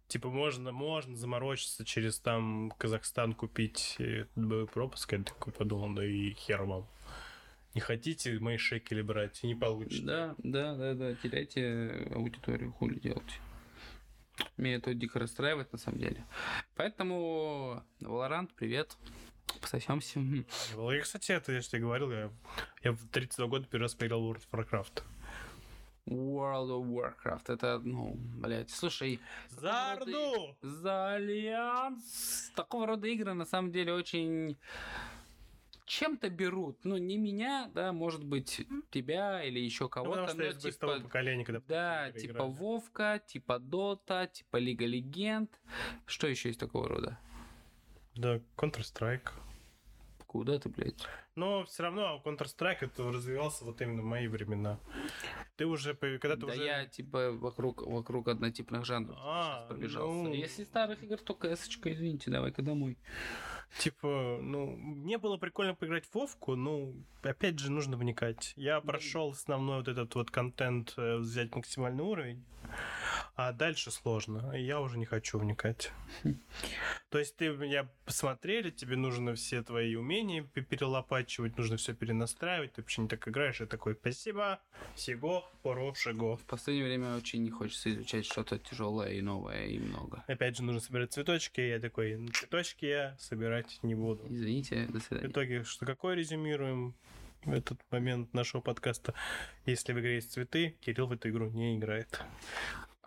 Типа, 0.07 0.29
можно, 0.29 0.71
можно 0.71 1.17
заморочиться 1.17 1.83
через 1.83 2.17
там 2.17 2.73
Казахстан 2.77 3.33
купить 3.33 3.97
боевой 4.35 4.65
пропуск. 4.65 5.11
Я 5.11 5.21
такой 5.21 5.51
подумал, 5.51 5.93
да 5.93 6.05
и 6.05 6.31
хер 6.31 6.63
вам. 6.63 6.87
Не 7.73 7.81
хотите 7.81 8.39
мои 8.39 8.57
шекели 8.57 9.01
брать, 9.01 9.43
не 9.43 9.55
получится. 9.55 10.03
Да, 10.03 10.35
да, 10.39 10.75
да, 10.75 10.93
да, 10.93 11.15
теряйте 11.15 12.09
аудиторию, 12.13 12.71
хули 12.73 12.99
делать. 12.99 13.39
Меня 14.57 14.75
это 14.75 14.93
дико 14.93 15.19
расстраивает, 15.19 15.71
на 15.71 15.77
самом 15.77 15.99
деле. 15.99 16.25
Поэтому, 16.75 17.83
Valorant, 18.01 18.49
привет. 18.55 18.97
Пососемся. 19.61 20.19
Я, 20.19 21.01
кстати, 21.01 21.31
это 21.31 21.51
я 21.51 21.61
же 21.61 21.69
тебе 21.69 21.81
говорил, 21.81 22.11
я, 22.11 22.31
я 22.83 22.91
в 22.91 23.07
32 23.09 23.47
года 23.47 23.67
первый 23.69 23.83
раз 23.83 23.95
поиграл 23.95 24.21
в 24.21 24.31
World 24.31 24.43
of 24.51 24.69
Warcraft. 24.69 25.03
World 26.07 26.69
of 26.69 26.85
Warcraft. 26.85 27.53
Это, 27.53 27.79
ну, 27.83 28.13
блядь, 28.15 28.69
слушай... 28.69 29.19
За 29.49 29.93
Орду! 29.93 30.55
За 30.61 31.13
Альянс! 31.15 32.51
Такого 32.55 32.87
рода 32.87 33.07
игры, 33.07 33.33
на 33.33 33.45
самом 33.45 33.71
деле, 33.71 33.93
очень 33.93 34.57
чем-то 35.87 36.29
берут. 36.29 36.83
Ну, 36.83 36.97
не 36.97 37.17
меня, 37.17 37.71
да, 37.73 37.93
может 37.93 38.23
быть, 38.23 38.67
тебя 38.91 39.43
или 39.43 39.59
еще 39.59 39.89
кого-то. 39.89 40.21
Ну, 40.21 40.27
потому 40.27 40.51
что 40.51 40.71
типа, 40.71 40.99
поколения, 40.99 41.45
когда 41.45 41.61
Да, 41.67 42.11
типа 42.11 42.31
играли. 42.33 42.51
Вовка, 42.51 43.21
типа 43.25 43.57
Dota, 43.59 44.27
типа 44.27 44.57
Лига 44.57 44.85
Легенд. 44.85 45.59
Что 46.05 46.27
еще 46.27 46.49
есть 46.49 46.59
такого 46.59 46.87
рода? 46.87 47.17
Да, 48.15 48.39
Counter-Strike. 48.57 49.29
Куда 50.27 50.59
ты, 50.59 50.67
блядь? 50.67 51.07
Но 51.35 51.63
все 51.63 51.83
равно 51.83 52.21
Counter-Strike 52.23 52.79
это 52.81 53.11
развивался 53.11 53.63
вот 53.63 53.81
именно 53.81 54.01
в 54.01 54.05
мои 54.05 54.27
времена. 54.27 54.77
Ты 55.55 55.65
уже, 55.65 55.95
когда 55.95 56.35
ты 56.35 56.45
да 56.45 56.53
уже... 56.53 56.63
я, 56.63 56.85
типа, 56.85 57.31
вокруг, 57.31 57.81
вокруг 57.81 58.27
однотипных 58.27 58.85
жанров 58.85 59.17
а, 59.21 59.59
сейчас 59.59 59.67
пробежался. 59.69 60.23
Ну... 60.23 60.33
Если 60.33 60.65
старых 60.65 61.01
игр, 61.01 61.17
то 61.17 61.33
кс 61.33 61.69
извините, 61.69 62.29
давай-ка 62.29 62.61
домой. 62.61 62.97
Типа, 63.79 64.39
ну, 64.41 64.75
мне 64.75 65.17
было 65.17 65.37
прикольно 65.37 65.75
поиграть 65.75 66.05
в 66.05 66.13
Вовку, 66.15 66.55
ну, 66.55 66.95
опять 67.21 67.59
же, 67.59 67.71
нужно 67.71 67.95
вникать. 67.97 68.53
Я 68.55 68.81
прошел 68.81 69.31
основной 69.31 69.77
вот 69.77 69.87
этот 69.87 70.13
вот 70.15 70.31
контент, 70.31 70.93
э, 70.97 71.17
взять 71.17 71.53
максимальный 71.55 72.03
уровень, 72.03 72.43
а 73.37 73.53
дальше 73.53 73.91
сложно. 73.91 74.51
Я 74.57 74.81
уже 74.81 74.97
не 74.97 75.05
хочу 75.05 75.37
вникать. 75.37 75.91
То 77.09 77.19
есть 77.19 77.37
ты 77.37 77.49
меня 77.49 77.87
посмотрели, 78.03 78.71
тебе 78.71 78.95
нужно 78.95 79.35
все 79.35 79.61
твои 79.61 79.95
умения 79.95 80.43
перелопачивать, 80.43 81.55
нужно 81.55 81.77
все 81.77 81.93
перенастраивать, 81.93 82.73
ты 82.73 82.81
вообще 82.81 83.03
не 83.03 83.07
так 83.07 83.27
играешь, 83.27 83.61
и 83.61 83.67
такой, 83.67 83.93
спасибо, 83.93 84.59
всего 84.95 85.47
хорошего. 85.61 86.35
В 86.35 86.45
последнее 86.45 86.87
время 86.87 87.15
очень 87.15 87.43
не 87.43 87.51
хочется 87.51 87.91
изучать 87.91 88.25
что-то 88.25 88.57
тяжелое 88.57 89.13
и 89.13 89.21
новое 89.21 89.67
и 89.67 89.77
много. 89.77 90.23
Опять 90.27 90.57
же, 90.57 90.63
нужно 90.63 90.81
собирать 90.81 91.13
цветочки, 91.13 91.61
я 91.61 91.79
такой, 91.79 92.17
цветочки 92.33 92.85
я 92.85 93.15
собирать 93.19 93.77
не 93.83 93.93
буду. 93.93 94.25
Извините, 94.27 94.87
до 94.89 94.99
свидания. 94.99 95.27
В 95.27 95.31
итоге, 95.31 95.63
что 95.63 95.85
какое 95.85 96.15
резюмируем? 96.15 96.95
в 97.45 97.53
этот 97.53 97.79
момент 97.91 98.33
нашего 98.33 98.61
подкаста. 98.61 99.13
Если 99.65 99.93
в 99.93 99.99
игре 99.99 100.15
есть 100.15 100.33
цветы, 100.33 100.75
Кирилл 100.81 101.07
в 101.07 101.13
эту 101.13 101.29
игру 101.29 101.49
не 101.49 101.77
играет. 101.77 102.19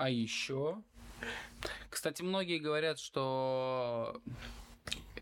А 0.01 0.09
еще... 0.09 0.83
Кстати, 1.91 2.23
многие 2.23 2.59
говорят, 2.59 2.99
что 2.99 4.19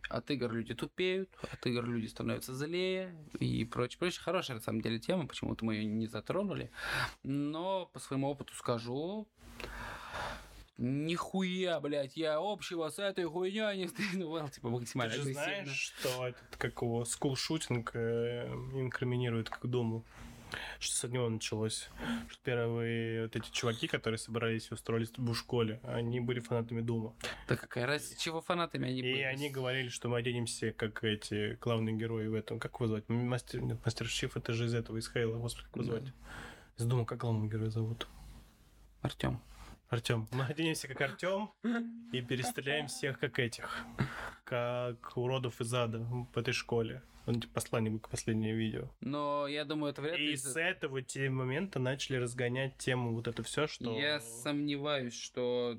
от 0.09 0.31
игр 0.31 0.53
люди 0.53 0.73
тупеют, 0.73 1.29
от 1.51 1.67
игр 1.67 1.85
люди 1.85 2.07
становятся 2.07 2.55
злее 2.55 3.13
и 3.41 3.65
прочее, 3.65 3.99
прочее. 3.99 4.23
Хорошая, 4.23 4.59
на 4.59 4.63
самом 4.63 4.81
деле, 4.81 5.01
тема, 5.01 5.27
почему-то 5.27 5.65
мы 5.65 5.75
ее 5.75 5.87
не 5.87 6.07
затронули. 6.07 6.71
Но 7.25 7.87
по 7.87 7.99
своему 7.99 8.29
опыту 8.29 8.55
скажу, 8.55 9.27
Нихуя, 10.77 11.81
блядь, 11.81 12.17
я 12.17 12.39
общего 12.39 12.89
с 12.89 13.01
этой 13.01 13.25
хуйней 13.25 13.79
не 13.79 13.89
стыдно 13.89 14.49
типа 14.49 14.69
максимально 14.69 15.13
Ты 15.13 15.23
же 15.23 15.33
знаешь, 15.33 15.93
что 15.99 16.29
этот, 16.29 16.57
как 16.57 16.81
его, 16.81 17.05
скулшутинг 17.05 17.91
э, 17.95 18.47
инкриминирует 18.75 19.51
к 19.51 19.67
дому? 19.67 20.05
Что 20.79 21.09
с 21.09 21.11
него 21.11 21.29
началось. 21.29 21.89
Что 22.29 22.43
первые 22.43 23.23
вот 23.25 23.37
эти 23.37 23.51
чуваки, 23.51 23.89
которые 23.89 24.19
собрались 24.19 24.69
и 24.71 24.75
устроились 24.75 25.13
в 25.17 25.35
школе, 25.35 25.81
они 25.85 26.21
были 26.21 26.41
фанатами 26.41 26.81
Дума. 26.81 27.15
Да 27.49 27.57
какая 27.57 27.87
разница, 27.87 28.21
чего 28.21 28.41
фанатами 28.41 28.89
они 28.89 28.99
и 28.99 29.03
были? 29.03 29.19
И 29.19 29.23
они 29.23 29.51
говорили, 29.51 29.89
что 29.89 30.09
мы 30.09 30.19
оденемся 30.19 30.73
как 30.73 31.05
эти 31.05 31.59
главные 31.61 31.97
герои 31.97 32.27
в 32.27 32.35
этом. 32.35 32.59
Как 32.59 32.75
его 32.75 32.87
звать? 32.87 33.09
Мастер, 33.09 33.61
нет, 33.61 33.79
Мастер 33.85 34.07
Шиф 34.07 34.37
это 34.37 34.53
же 34.53 34.67
из 34.67 34.75
этого, 34.75 34.97
из 34.97 35.11
Хейла. 35.11 35.39
Господи, 35.39 35.67
как 35.67 35.77
его 35.77 35.85
звать? 35.85 36.05
Да. 36.05 36.13
Из 36.79 36.85
Дума 36.87 37.05
как 37.05 37.19
главного 37.19 37.51
героя 37.51 37.71
зовут? 37.71 38.07
Артем. 39.03 39.41
Артем, 39.89 40.29
мы 40.33 40.45
оденемся 40.45 40.87
как 40.87 41.01
Артем 41.01 41.51
и 42.13 42.21
перестреляем 42.21 42.89
всех 42.89 43.19
как 43.19 43.39
этих, 43.39 43.87
как 44.45 45.17
уродов 45.17 45.61
из 45.63 45.73
ада 45.73 46.01
в 46.01 46.37
этой 46.37 46.53
школе. 46.53 47.03
Он 47.27 47.41
типа 47.41 47.55
послание 47.55 47.99
к 47.99 48.09
последнее 48.09 48.55
видео. 48.55 48.91
Но 49.01 49.47
я 49.47 49.65
думаю, 49.65 49.93
это 49.93 50.03
вряд 50.03 50.19
ли. 50.19 50.33
И 50.33 50.37
с 50.37 50.57
этого 50.57 51.03
те 51.03 51.29
момента 51.31 51.79
начали 51.79 52.17
разгонять 52.17 52.77
тему 52.79 53.15
вот 53.15 53.29
это 53.29 53.43
все, 53.43 53.67
что. 53.67 53.99
Я 53.99 54.21
сомневаюсь, 54.21 55.15
что 55.15 55.79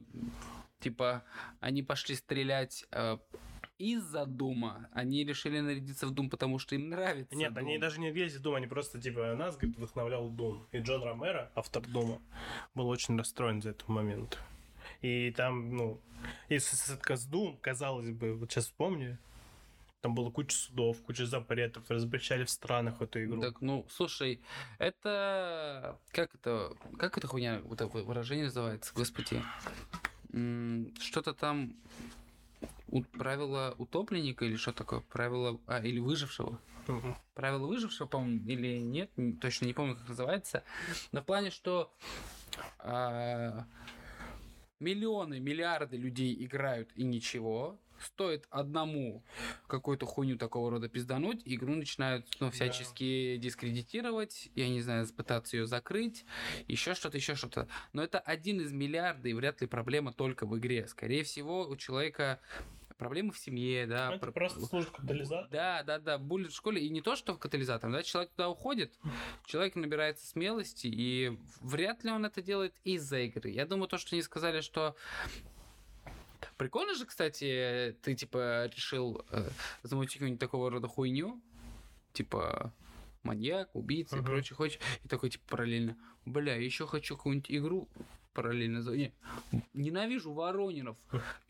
типа 0.79 1.23
они 1.59 1.83
пошли 1.83 2.15
стрелять 2.15 2.85
э, 2.91 3.17
из-за 3.79 4.25
Дума. 4.25 4.89
Они 4.91 5.23
решили 5.23 5.59
нарядиться 5.59 6.05
в 6.05 6.11
Дум, 6.11 6.29
потому 6.29 6.59
что 6.59 6.75
им 6.75 6.89
нравится. 6.89 7.35
Нет, 7.35 7.53
Doom. 7.53 7.59
они 7.59 7.77
даже 7.79 7.99
не 7.99 8.09
нарядились 8.09 8.35
в 8.35 8.41
Дум, 8.41 8.55
они 8.55 8.67
просто 8.67 9.01
типа 9.01 9.33
нас 9.35 9.55
говорит, 9.55 9.77
вдохновлял 9.77 10.29
Дум. 10.29 10.67
И 10.71 10.79
Джон 10.79 11.01
Ромеро, 11.01 11.51
автор 11.55 11.81
Дума, 11.87 12.21
был 12.75 12.87
очень 12.89 13.17
расстроен 13.17 13.61
за 13.61 13.71
этот 13.71 13.87
момент. 13.87 14.37
И 15.01 15.31
там, 15.31 15.75
ну, 15.75 16.01
если 16.49 16.75
с 16.75 17.25
Дум, 17.25 17.57
казалось 17.61 18.11
бы, 18.11 18.35
вот 18.35 18.51
сейчас 18.51 18.65
вспомню, 18.65 19.17
там 20.01 20.15
было 20.15 20.29
куча 20.29 20.55
судов, 20.55 21.01
куча 21.03 21.25
запретов, 21.25 21.89
разобщали 21.89 22.43
в 22.43 22.49
странах 22.49 23.01
эту 23.01 23.23
игру. 23.23 23.41
Так, 23.41 23.61
ну, 23.61 23.85
слушай, 23.89 24.41
это... 24.77 25.97
Как 26.11 26.33
это... 26.35 26.73
Как 26.97 27.17
это 27.17 27.27
хуйня, 27.27 27.61
вот 27.63 27.81
это 27.81 27.87
выражение 27.87 28.45
называется, 28.45 28.93
господи? 28.93 29.41
Что-то 31.01 31.33
там... 31.33 31.75
У, 32.91 33.03
правило 33.03 33.75
утопленника 33.77 34.45
или 34.45 34.55
что 34.55 34.73
такое? 34.73 35.01
Правило... 35.01 35.59
А, 35.67 35.79
или 35.79 35.99
выжившего? 35.99 36.59
Угу. 36.87 37.15
Правило 37.35 37.67
выжившего, 37.67 38.07
по-моему, 38.07 38.45
или 38.47 38.79
нет? 38.79 39.11
Точно 39.41 39.65
не 39.65 39.73
помню, 39.73 39.95
как 39.95 40.09
называется. 40.09 40.63
Но 41.11 41.21
в 41.21 41.25
плане, 41.25 41.51
что... 41.51 41.93
А, 42.79 43.65
миллионы, 44.79 45.39
миллиарды 45.39 45.97
людей 45.97 46.35
играют 46.43 46.91
и 46.95 47.03
ничего, 47.03 47.79
стоит 48.01 48.47
одному 48.49 49.23
какую-то 49.67 50.05
хуйню 50.05 50.37
такого 50.37 50.71
рода 50.71 50.87
пиздануть, 50.87 51.41
игру 51.45 51.75
начинают 51.75 52.25
ну, 52.39 52.49
всячески 52.51 53.35
да. 53.35 53.43
дискредитировать, 53.43 54.49
я 54.55 54.69
не 54.69 54.81
знаю, 54.81 55.07
пытаться 55.07 55.57
ее 55.57 55.67
закрыть, 55.67 56.25
еще 56.67 56.95
что-то, 56.95 57.17
еще 57.17 57.35
что-то. 57.35 57.67
Но 57.93 58.03
это 58.03 58.19
один 58.19 58.61
из 58.61 58.71
миллиарда, 58.71 59.29
и 59.29 59.33
вряд 59.33 59.61
ли 59.61 59.67
проблема 59.67 60.13
только 60.13 60.45
в 60.45 60.57
игре. 60.57 60.87
Скорее 60.87 61.23
всего, 61.23 61.67
у 61.67 61.75
человека 61.75 62.39
проблемы 62.99 63.31
в 63.31 63.39
семье, 63.39 63.87
да. 63.87 64.11
Это 64.11 64.19
про... 64.19 64.31
просто 64.31 64.59
служит 64.65 64.91
катализатором. 64.91 65.49
Да, 65.49 65.83
да, 65.83 65.97
да, 65.97 66.17
буллит 66.19 66.51
в 66.51 66.55
школе. 66.55 66.85
И 66.85 66.89
не 66.89 67.01
то, 67.01 67.15
что 67.15 67.33
в 67.33 67.39
катализатором, 67.39 67.93
да, 67.93 68.03
человек 68.03 68.29
туда 68.31 68.49
уходит, 68.49 68.93
человек 69.45 69.75
набирается 69.75 70.27
смелости, 70.27 70.87
и 70.87 71.39
вряд 71.61 72.03
ли 72.03 72.11
он 72.11 72.25
это 72.25 72.43
делает 72.43 72.75
из-за 72.83 73.21
игры. 73.21 73.49
Я 73.49 73.65
думаю, 73.65 73.87
то, 73.87 73.97
что 73.97 74.15
они 74.15 74.21
сказали, 74.21 74.61
что 74.61 74.95
Прикольно 76.57 76.93
же, 76.93 77.05
кстати, 77.05 77.97
ты, 78.01 78.15
типа, 78.15 78.65
решил 78.67 79.25
э, 79.29 79.49
замутить 79.83 80.15
какую-нибудь 80.15 80.39
такого 80.39 80.69
рода 80.69 80.87
хуйню, 80.87 81.41
типа, 82.11 82.73
маньяк, 83.23 83.73
убийца 83.73 84.17
uh-huh. 84.17 84.21
и 84.21 84.25
прочее, 84.25 84.55
хочешь, 84.55 84.79
и 85.03 85.07
такой, 85.07 85.29
типа, 85.29 85.43
параллельно, 85.49 85.97
бля, 86.25 86.55
еще 86.55 86.85
хочу 86.85 87.15
какую-нибудь 87.15 87.51
игру 87.51 87.89
параллельно 88.39 88.81
за... 88.81 88.95
Не, 88.95 89.11
ненавижу 89.73 90.31
Воронинов. 90.31 90.95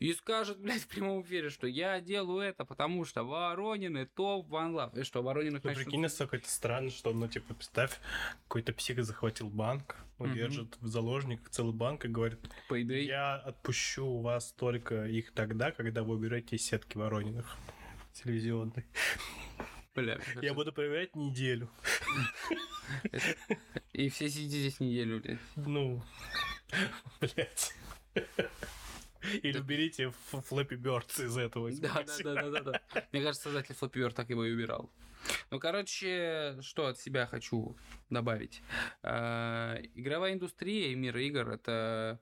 И 0.00 0.12
скажет, 0.12 0.58
блядь, 0.58 0.82
в 0.82 0.88
прямом 0.88 1.22
эфире, 1.22 1.48
что 1.48 1.68
я 1.68 2.00
делаю 2.00 2.40
это, 2.40 2.64
потому 2.64 3.04
что 3.04 3.22
Воронины 3.22 4.06
топ 4.06 4.48
ван 4.48 4.74
лав. 4.74 4.96
И 4.96 5.04
что, 5.04 5.22
Воронинов... 5.22 5.62
Ну, 5.62 5.72
прикинь, 5.72 6.00
насколько 6.00 6.36
это 6.36 6.50
странно, 6.50 6.90
что, 6.90 7.12
ну, 7.12 7.28
типа, 7.28 7.54
представь, 7.54 8.00
какой-то 8.48 8.72
псих 8.72 9.04
захватил 9.04 9.48
банк, 9.48 9.96
удержит 10.18 10.76
в 10.80 10.88
заложник 10.88 11.48
целый 11.50 11.72
банк 11.72 12.04
и 12.04 12.08
говорит, 12.08 12.40
Payday. 12.68 13.02
я 13.02 13.36
отпущу 13.36 14.18
вас 14.18 14.52
только 14.52 15.06
их 15.06 15.30
тогда, 15.30 15.70
когда 15.70 16.02
вы 16.02 16.16
уберете 16.16 16.58
сетки 16.58 16.96
Ворониных 16.96 17.56
телевизионной. 18.14 18.84
Бля, 19.94 20.18
Я 20.42 20.54
буду 20.54 20.72
проверять 20.72 21.14
неделю. 21.14 21.68
И 23.92 24.08
все 24.08 24.28
сидите 24.28 24.58
здесь 24.58 24.80
неделю, 24.80 25.20
блядь. 25.20 25.38
Ну, 25.56 26.02
блядь. 27.20 27.74
Или 29.42 29.58
уберите 29.58 30.12
Флэппи 30.30 30.74
Бёрдс 30.74 31.20
из 31.20 31.36
этого. 31.36 31.70
Да, 31.72 32.04
да, 32.04 32.34
да, 32.34 32.50
да, 32.50 32.60
да. 32.60 32.80
Мне 33.12 33.22
кажется, 33.22 33.44
создатель 33.44 33.74
Flappy 33.74 34.06
Bird 34.06 34.14
так 34.14 34.30
его 34.30 34.44
и 34.44 34.52
убирал. 34.52 34.90
Ну, 35.50 35.60
короче, 35.60 36.56
что 36.62 36.86
от 36.86 36.98
себя 36.98 37.26
хочу 37.26 37.76
добавить. 38.08 38.62
А, 39.02 39.76
Игровая 39.94 40.32
индустрия 40.32 40.88
и 40.88 40.94
мир 40.94 41.16
игр 41.18 41.50
это 41.50 42.18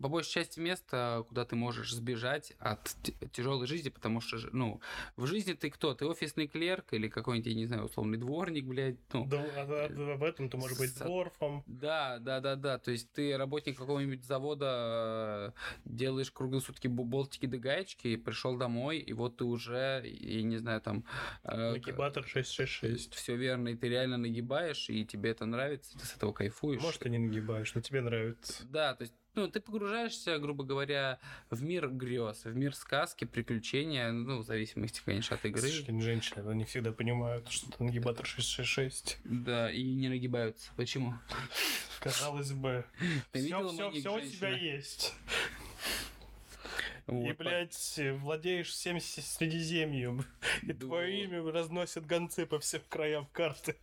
по 0.00 0.08
большей 0.08 0.32
части 0.32 0.60
место, 0.60 1.24
куда 1.28 1.44
ты 1.44 1.56
можешь 1.56 1.92
сбежать 1.92 2.52
от 2.58 2.94
тяжелой 3.32 3.66
жизни, 3.66 3.88
потому 3.88 4.20
что, 4.20 4.38
ну, 4.52 4.80
в 5.16 5.26
жизни 5.26 5.52
ты 5.54 5.70
кто? 5.70 5.94
Ты 5.94 6.06
офисный 6.06 6.46
клерк 6.48 6.92
или 6.92 7.08
какой-нибудь, 7.08 7.46
я 7.48 7.54
не 7.54 7.66
знаю, 7.66 7.84
условный 7.84 8.18
дворник, 8.18 8.64
блядь, 8.64 8.96
ну, 9.12 9.26
Да, 9.26 9.44
а- 9.56 9.88
а- 9.88 10.14
об 10.14 10.22
этом 10.22 10.48
ты 10.50 10.56
можешь 10.56 10.78
быть 10.78 10.90
С- 10.90 11.00
дворфом. 11.00 11.62
да, 11.66 12.18
да, 12.18 12.40
да, 12.40 12.56
да. 12.56 12.78
То 12.78 12.90
есть 12.90 13.10
ты 13.12 13.36
работник 13.36 13.76
какого-нибудь 13.76 14.24
завода, 14.24 15.52
э, 15.54 15.78
делаешь 15.84 16.30
круглые 16.30 16.60
сутки 16.60 16.86
бу- 16.86 17.04
болтики 17.04 17.46
да 17.46 17.58
гаечки, 17.58 18.16
пришел 18.16 18.56
домой, 18.56 18.98
и 18.98 19.12
вот 19.12 19.36
ты 19.36 19.44
уже, 19.44 20.02
я 20.04 20.42
не 20.42 20.58
знаю, 20.58 20.80
там... 20.80 21.04
Нагибатор 21.44 22.24
666. 22.26 23.14
Все 23.14 23.36
верно, 23.36 23.68
и 23.68 23.76
ты 23.76 23.88
реально 23.88 24.16
нагибаешь, 24.18 24.88
и 24.90 25.04
тебе 25.04 25.30
это 25.30 25.46
нравится, 25.46 25.98
ты 25.98 26.04
с 26.04 26.16
этого 26.16 26.32
кайфуешь. 26.32 26.82
Может, 26.82 27.00
ты 27.02 27.10
не 27.10 27.18
нагибаешь, 27.18 27.74
но 27.74 27.80
тебе 27.80 28.00
нравится. 28.00 28.64
Да, 28.68 28.94
то 28.94 29.02
есть, 29.02 29.14
ну, 29.38 29.48
ты 29.48 29.60
погружаешься, 29.60 30.38
грубо 30.38 30.64
говоря, 30.64 31.18
в 31.50 31.62
мир 31.62 31.88
грез, 31.88 32.44
в 32.44 32.56
мир 32.56 32.74
сказки, 32.74 33.24
приключения, 33.24 34.10
ну, 34.10 34.38
в 34.38 34.44
зависимости, 34.44 35.00
конечно, 35.04 35.36
от 35.36 35.44
игры. 35.44 35.60
сожалению, 35.62 36.02
женщины 36.02 36.48
они 36.48 36.64
всегда 36.64 36.92
понимают, 36.92 37.48
что 37.48 37.68
это 37.68 37.84
нагибатор 37.84 38.26
666. 38.26 39.18
Да, 39.24 39.70
и 39.70 39.82
не 39.82 40.08
нагибаются. 40.08 40.70
Почему? 40.76 41.14
Казалось 42.00 42.52
бы, 42.52 42.84
Ты 43.32 43.44
все, 43.44 43.68
все, 43.68 43.90
все 43.90 44.14
у 44.16 44.20
тебя 44.20 44.50
есть. 44.50 45.14
И, 47.08 47.10
Вот, 47.10 47.36
блядь, 47.38 48.00
владеешь 48.20 48.68
всем 48.68 49.00
Средиземьем. 49.00 50.24
И 50.62 50.72
Да. 50.72 50.86
твое 50.86 51.24
имя 51.24 51.42
разносят 51.50 52.04
гонцы 52.04 52.44
по 52.44 52.58
всем 52.58 52.82
краям 52.88 53.26
карты. 53.32 53.76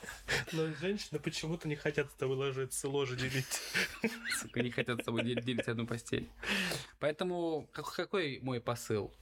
Но 0.52 0.66
женщины 0.80 1.18
почему-то 1.20 1.68
не 1.68 1.76
хотят 1.76 2.10
с 2.10 2.14
тобой 2.14 2.36
ложиться, 2.36 2.88
ложе 2.88 3.16
делить. 3.16 3.60
сука, 4.40 4.62
не 4.62 4.70
хотят 4.70 5.00
с 5.02 5.04
тобой 5.04 5.24
дел- 5.24 5.42
делить 5.42 5.68
одну 5.68 5.86
постель. 5.86 6.28
Поэтому 6.98 7.68
как- 7.72 7.92
какой 7.92 8.40
мой 8.40 8.60
посыл? 8.60 9.12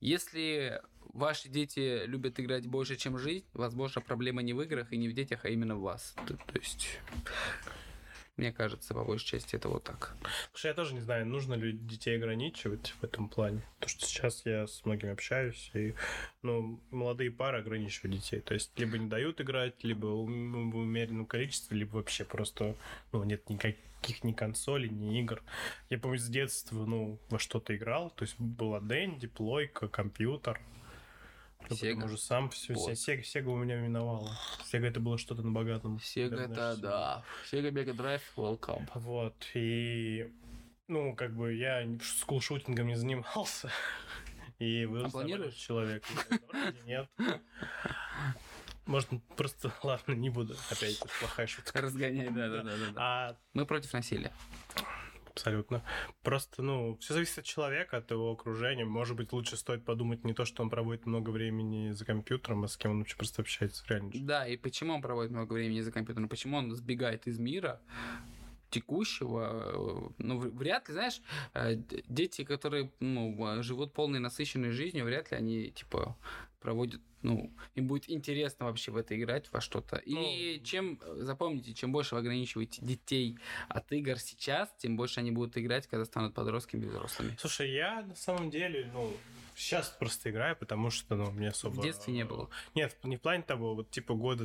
Если 0.00 0.80
ваши 1.14 1.48
дети 1.48 2.04
любят 2.04 2.38
играть 2.38 2.66
больше, 2.66 2.96
чем 2.96 3.16
жизнь, 3.18 3.46
возможно, 3.54 4.02
проблема 4.02 4.42
не 4.42 4.52
в 4.52 4.60
играх 4.60 4.92
и 4.92 4.98
не 4.98 5.08
в 5.08 5.14
детях, 5.14 5.44
а 5.46 5.48
именно 5.48 5.74
в 5.76 5.80
вас. 5.80 6.14
То, 6.26 6.34
то 6.36 6.58
есть, 6.58 7.00
мне 8.36 8.52
кажется, 8.52 8.92
по 8.92 9.04
большей 9.04 9.26
части 9.26 9.56
это 9.56 9.68
вот 9.68 9.84
так. 9.84 10.14
Слушай, 10.52 10.68
я 10.68 10.74
тоже 10.74 10.94
не 10.94 11.00
знаю, 11.00 11.26
нужно 11.26 11.54
ли 11.54 11.72
детей 11.72 12.16
ограничивать 12.16 12.94
в 13.00 13.04
этом 13.04 13.28
плане. 13.28 13.62
Потому 13.76 13.90
что 13.90 14.06
сейчас 14.06 14.42
я 14.44 14.66
с 14.66 14.84
многими 14.84 15.12
общаюсь, 15.12 15.70
и 15.74 15.94
ну, 16.42 16.80
молодые 16.90 17.30
пары 17.30 17.58
ограничивают 17.58 18.16
детей. 18.16 18.40
То 18.40 18.54
есть 18.54 18.78
либо 18.78 18.98
не 18.98 19.08
дают 19.08 19.40
играть, 19.40 19.82
либо 19.84 20.06
в 20.06 20.76
умеренном 20.76 21.24
количестве, 21.26 21.78
либо 21.78 21.96
вообще 21.96 22.24
просто 22.24 22.76
ну, 23.12 23.24
нет 23.24 23.48
никаких 23.48 24.22
ни 24.22 24.32
консолей, 24.32 24.90
ни 24.90 25.18
игр. 25.20 25.42
Я 25.88 25.98
помню, 25.98 26.18
с 26.18 26.28
детства 26.28 26.84
ну, 26.84 27.18
во 27.30 27.38
что-то 27.38 27.74
играл. 27.74 28.10
То 28.10 28.24
есть 28.24 28.38
была 28.38 28.80
Дэнди, 28.80 29.28
плойка, 29.28 29.88
компьютер. 29.88 30.60
Сега. 31.74 31.94
потому 31.96 32.16
что 32.16 32.26
сам 32.26 32.50
все, 32.50 32.74
Вот. 32.74 32.96
Сега, 32.98 33.50
у 33.50 33.56
меня 33.56 33.76
миновала. 33.76 34.30
Сега 34.64 34.88
это 34.88 35.00
было 35.00 35.18
что-то 35.18 35.42
на 35.42 35.50
богатом. 35.52 36.00
Сега 36.00 36.44
это 36.44 36.76
да. 36.76 37.24
Сега 37.50 37.70
Мега 37.70 37.92
Драйв, 37.92 38.22
welcome. 38.36 38.88
Вот, 38.94 39.34
и, 39.54 40.30
ну, 40.88 41.14
как 41.16 41.34
бы 41.34 41.54
я 41.54 41.86
скулшутингом 42.02 42.86
не 42.86 42.96
занимался. 42.96 43.70
И 44.58 44.86
вырос 44.86 45.08
А 45.08 45.10
планируешь? 45.10 45.54
человек. 45.54 46.02
Нет. 46.86 47.10
Может, 48.86 49.10
просто, 49.36 49.72
ладно, 49.82 50.12
не 50.12 50.30
буду. 50.30 50.54
Опять 50.70 50.98
плохая 51.20 51.46
шутка. 51.46 51.80
Разгоняй, 51.80 52.30
да, 52.30 52.48
да, 52.48 52.62
да, 52.62 52.76
да. 52.76 52.86
да. 52.86 52.92
А, 52.96 53.36
Мы 53.52 53.66
против 53.66 53.92
насилия. 53.92 54.32
Абсолютно. 55.36 55.82
Просто, 56.22 56.62
ну, 56.62 56.96
все 56.96 57.14
зависит 57.14 57.38
от 57.38 57.44
человека, 57.44 57.98
от 57.98 58.10
его 58.10 58.32
окружения. 58.32 58.84
Может 58.84 59.16
быть, 59.16 59.32
лучше 59.32 59.56
стоит 59.56 59.84
подумать 59.84 60.24
не 60.24 60.32
то, 60.32 60.44
что 60.44 60.62
он 60.62 60.70
проводит 60.70 61.06
много 61.06 61.30
времени 61.30 61.92
за 61.92 62.04
компьютером, 62.04 62.64
а 62.64 62.68
с 62.68 62.76
кем 62.76 62.92
он 62.92 62.98
вообще 62.98 63.16
просто 63.16 63.42
общается 63.42 63.84
жизни. 63.86 64.12
Да, 64.14 64.46
и 64.46 64.56
почему 64.56 64.94
он 64.94 65.02
проводит 65.02 65.30
много 65.30 65.52
времени 65.52 65.80
за 65.80 65.92
компьютером? 65.92 66.28
Почему 66.28 66.56
он 66.56 66.74
сбегает 66.74 67.26
из 67.26 67.38
мира 67.38 67.80
текущего? 68.70 70.12
Ну, 70.18 70.38
вряд 70.38 70.88
ли, 70.88 70.94
знаешь, 70.94 71.20
э, 71.54 71.76
дети, 72.08 72.44
которые 72.44 72.90
ну, 73.00 73.58
э, 73.58 73.62
живут 73.62 73.92
полной 73.92 74.20
насыщенной 74.20 74.70
жизнью, 74.70 75.04
вряд 75.04 75.30
ли 75.30 75.36
они, 75.36 75.70
типа, 75.70 76.16
проводят, 76.60 77.00
ну, 77.26 77.50
им 77.74 77.88
будет 77.88 78.08
интересно 78.08 78.66
вообще 78.66 78.92
в 78.92 78.96
это 78.96 79.18
играть, 79.18 79.50
во 79.52 79.60
что-то. 79.60 79.96
И 79.96 80.14
Ну. 80.58 80.64
чем, 80.64 81.00
э, 81.02 81.16
запомните, 81.22 81.74
чем 81.74 81.90
больше 81.92 82.14
вы 82.14 82.20
ограничиваете 82.20 82.80
детей 82.82 83.36
от 83.68 83.90
игр 83.92 84.18
сейчас, 84.18 84.72
тем 84.78 84.96
больше 84.96 85.20
они 85.20 85.32
будут 85.32 85.58
играть, 85.58 85.86
когда 85.88 86.04
станут 86.04 86.34
подростками 86.34 86.84
и 86.84 86.88
взрослыми. 86.88 87.36
Слушай, 87.38 87.72
я 87.72 88.02
на 88.02 88.14
самом 88.14 88.50
деле, 88.50 88.88
ну, 88.94 89.12
сейчас 89.56 89.88
просто 89.88 90.30
играю, 90.30 90.56
потому 90.56 90.90
что, 90.90 91.16
ну, 91.16 91.30
мне 91.32 91.48
особо... 91.48 91.80
В 91.80 91.82
детстве 91.82 92.14
не 92.14 92.24
было. 92.24 92.48
Нет, 92.74 92.96
не 93.02 93.16
в 93.16 93.20
плане 93.20 93.42
того, 93.42 93.74
вот 93.74 93.90
типа 93.90 94.14
года 94.14 94.44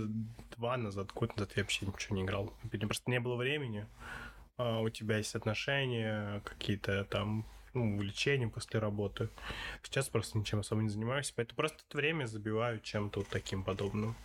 два 0.58 0.76
назад, 0.78 1.12
год 1.14 1.36
назад 1.36 1.54
я 1.56 1.64
вообще 1.64 1.86
ничего 1.86 2.16
не 2.16 2.24
играл. 2.24 2.54
Просто 2.72 3.12
не 3.12 3.20
было 3.20 3.36
времени. 3.36 3.86
А 4.58 4.80
у 4.80 4.90
тебя 4.90 5.18
есть 5.18 5.36
отношения, 5.36 6.42
какие-то 6.46 7.04
там 7.06 7.46
ну, 7.74 7.96
увлечения 7.96 8.48
после 8.48 8.80
работы. 8.80 9.30
Сейчас 9.84 10.10
просто 10.10 10.38
ничем 10.38 10.60
особо 10.60 10.82
не 10.82 10.90
занимаюсь, 10.90 11.32
поэтому 11.32 11.56
просто 11.56 11.80
это 11.88 11.98
время 11.98 12.26
забиваю 12.26 12.80
чем-то 12.80 13.20
вот 13.20 13.30
таким 13.30 13.64
подобным. 13.64 14.16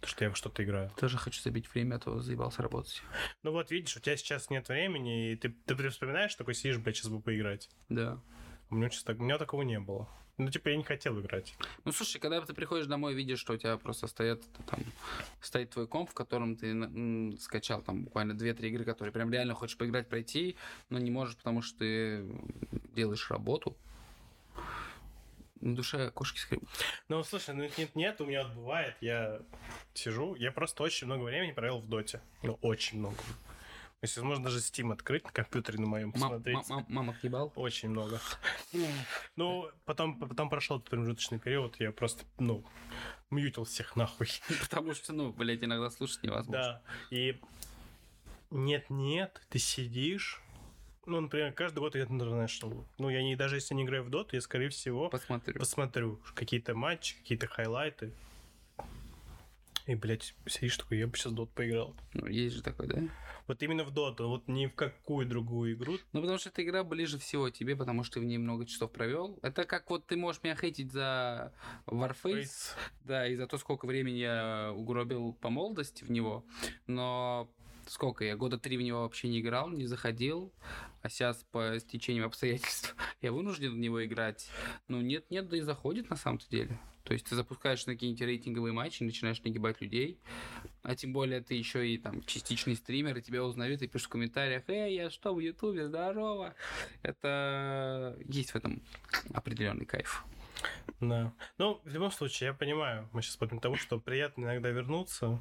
Потому 0.00 0.10
что 0.10 0.24
я 0.24 0.30
во 0.30 0.36
что-то 0.36 0.62
играю. 0.62 0.90
Тоже 0.98 1.16
хочу 1.16 1.40
забить 1.40 1.72
время, 1.72 1.96
а 1.96 1.98
то 1.98 2.20
заебался 2.20 2.62
работать. 2.62 3.02
Ну 3.42 3.52
вот, 3.52 3.70
видишь, 3.70 3.96
у 3.96 4.00
тебя 4.00 4.16
сейчас 4.16 4.50
нет 4.50 4.68
времени, 4.68 5.32
и 5.32 5.36
ты, 5.36 5.48
ты, 5.64 5.74
ты 5.74 5.88
вспоминаешь, 5.88 6.34
такой 6.34 6.54
сидишь, 6.54 6.78
блядь, 6.78 6.96
сейчас 6.96 7.08
бы 7.10 7.20
поиграть. 7.20 7.70
Да. 7.88 8.20
У 8.68 8.74
меня, 8.74 8.90
так, 9.04 9.18
у 9.18 9.22
меня 9.22 9.38
такого 9.38 9.62
не 9.62 9.80
было. 9.80 10.08
Ну, 10.38 10.50
типа, 10.50 10.68
я 10.68 10.76
не 10.76 10.84
хотел 10.84 11.18
играть. 11.18 11.54
Ну, 11.84 11.92
слушай, 11.92 12.18
когда 12.18 12.40
ты 12.42 12.52
приходишь 12.52 12.86
домой, 12.86 13.14
видишь, 13.14 13.38
что 13.38 13.54
у 13.54 13.56
тебя 13.56 13.78
просто 13.78 14.06
стоят 14.06 14.42
там, 14.66 14.80
стоит 15.40 15.70
твой 15.70 15.86
комп, 15.86 16.10
в 16.10 16.14
котором 16.14 16.56
ты 16.56 16.72
м, 16.72 17.38
скачал 17.38 17.80
там 17.80 18.04
буквально 18.04 18.32
2-3 18.32 18.68
игры, 18.68 18.84
которые 18.84 19.12
прям 19.12 19.32
реально 19.32 19.54
хочешь 19.54 19.78
поиграть, 19.78 20.08
пройти, 20.08 20.56
но 20.90 20.98
не 20.98 21.10
можешь, 21.10 21.36
потому 21.36 21.62
что 21.62 21.78
ты 21.78 22.26
делаешь 22.94 23.30
работу. 23.30 23.76
На 25.62 25.74
душе 25.74 26.10
кошки 26.10 26.38
скребут. 26.38 26.68
Ну, 27.08 27.24
слушай, 27.24 27.54
ну 27.54 27.62
нет, 27.78 27.96
нет, 27.96 28.20
у 28.20 28.26
меня 28.26 28.44
вот 28.44 28.52
бывает, 28.54 28.94
я 29.00 29.40
сижу, 29.94 30.34
я 30.34 30.52
просто 30.52 30.82
очень 30.82 31.06
много 31.06 31.22
времени 31.24 31.52
провел 31.52 31.80
в 31.80 31.88
доте. 31.88 32.20
Ну, 32.42 32.58
очень 32.60 32.98
много. 32.98 33.16
То 34.00 34.04
есть, 34.04 34.16
возможно, 34.18 34.44
даже 34.44 34.58
Steam 34.58 34.92
открыть 34.92 35.24
на 35.24 35.32
компьютере 35.32 35.78
на 35.78 35.86
моем, 35.86 36.12
посмотреть. 36.12 36.68
мам- 36.68 36.84
мама 36.88 37.12
отъебал? 37.14 37.50
Очень 37.56 37.88
много. 37.88 38.20
Ну, 39.36 39.70
потом, 39.86 40.18
потом 40.18 40.50
прошел 40.50 40.76
этот 40.76 40.90
промежуточный 40.90 41.38
период, 41.38 41.80
я 41.80 41.92
просто, 41.92 42.24
ну, 42.38 42.62
мьютил 43.30 43.64
всех 43.64 43.96
нахуй. 43.96 44.28
Потому 44.60 44.92
что, 44.94 45.14
ну, 45.14 45.32
блядь, 45.32 45.64
иногда 45.64 45.88
слушать 45.88 46.22
невозможно. 46.22 46.52
Да, 46.52 46.82
и 47.10 47.40
нет-нет, 48.50 49.40
ты 49.48 49.58
сидишь, 49.58 50.42
ну, 51.06 51.20
например, 51.20 51.52
каждый 51.52 51.78
год 51.78 51.96
идет 51.96 52.10
International. 52.10 52.84
Ну, 52.98 53.08
я 53.08 53.22
не, 53.22 53.34
даже 53.34 53.56
если 53.56 53.74
не 53.74 53.84
играю 53.84 54.04
в 54.04 54.10
доту, 54.10 54.36
я, 54.36 54.42
скорее 54.42 54.68
всего, 54.68 55.08
Посмотрю. 55.08 55.58
посмотрю 55.58 56.20
какие-то 56.34 56.74
матчи, 56.74 57.16
какие-то 57.16 57.46
хайлайты. 57.46 58.12
И, 59.86 59.94
блядь, 59.94 60.34
сидишь 60.46 60.76
такой, 60.76 60.98
я 60.98 61.06
бы 61.06 61.16
сейчас 61.16 61.32
дот 61.32 61.50
поиграл. 61.50 61.94
Ну, 62.12 62.26
есть 62.26 62.56
же 62.56 62.62
такой, 62.62 62.88
да? 62.88 63.02
Вот 63.46 63.62
именно 63.62 63.84
в 63.84 63.92
доту, 63.92 64.28
вот 64.28 64.48
ни 64.48 64.66
в 64.66 64.74
какую 64.74 65.26
другую 65.26 65.74
игру. 65.74 65.98
Ну, 66.12 66.20
потому 66.20 66.38
что 66.38 66.48
эта 66.48 66.64
игра 66.64 66.82
ближе 66.82 67.18
всего 67.18 67.50
тебе, 67.50 67.76
потому 67.76 68.02
что 68.02 68.14
ты 68.14 68.20
в 68.20 68.24
ней 68.24 68.38
много 68.38 68.66
часов 68.66 68.90
провел. 68.90 69.38
Это 69.42 69.64
как 69.64 69.88
вот 69.88 70.04
ты 70.06 70.16
можешь 70.16 70.42
меня 70.42 70.56
хейтить 70.56 70.90
за 70.90 71.52
Warface, 71.86 72.74
да, 73.04 73.28
и 73.28 73.36
за 73.36 73.46
то, 73.46 73.58
сколько 73.58 73.86
времени 73.86 74.16
я 74.16 74.72
угробил 74.74 75.34
по 75.34 75.50
молодости 75.50 76.02
в 76.02 76.10
него, 76.10 76.44
но 76.88 77.48
сколько 77.86 78.24
я 78.24 78.36
года 78.36 78.58
три 78.58 78.76
в 78.76 78.82
него 78.82 79.02
вообще 79.02 79.28
не 79.28 79.40
играл, 79.40 79.68
не 79.68 79.86
заходил, 79.86 80.52
а 81.02 81.08
сейчас 81.08 81.44
по 81.50 81.78
стечению 81.78 82.26
обстоятельств 82.26 82.96
я 83.20 83.32
вынужден 83.32 83.72
в 83.72 83.78
него 83.78 84.04
играть. 84.04 84.48
Ну 84.88 85.00
нет, 85.00 85.30
нет, 85.30 85.48
да 85.48 85.56
и 85.56 85.60
заходит 85.60 86.10
на 86.10 86.16
самом-то 86.16 86.48
деле. 86.48 86.78
То 87.04 87.12
есть 87.12 87.26
ты 87.26 87.36
запускаешь 87.36 87.86
на 87.86 87.92
какие-нибудь 87.92 88.22
рейтинговые 88.22 88.72
матчи, 88.72 89.04
начинаешь 89.04 89.40
нагибать 89.42 89.80
людей, 89.80 90.18
а 90.82 90.96
тем 90.96 91.12
более 91.12 91.40
ты 91.40 91.54
еще 91.54 91.88
и 91.88 91.98
там 91.98 92.20
частичный 92.24 92.74
стример, 92.74 93.16
и 93.16 93.22
тебя 93.22 93.44
узнают 93.44 93.80
и 93.82 93.86
пишут 93.86 94.08
в 94.08 94.10
комментариях, 94.10 94.64
эй, 94.66 94.96
я 94.96 95.08
что, 95.08 95.32
в 95.32 95.38
Ютубе, 95.38 95.86
здорово. 95.86 96.54
Это 97.02 98.18
есть 98.24 98.50
в 98.50 98.56
этом 98.56 98.82
определенный 99.32 99.86
кайф. 99.86 100.24
Да. 101.00 101.32
Ну, 101.58 101.80
в 101.84 101.88
любом 101.88 102.10
случае, 102.10 102.48
я 102.48 102.54
понимаю, 102.54 103.08
мы 103.12 103.22
сейчас 103.22 103.36
к 103.36 103.60
тому, 103.60 103.76
что 103.76 104.00
приятно 104.00 104.44
иногда 104.44 104.70
вернуться, 104.70 105.40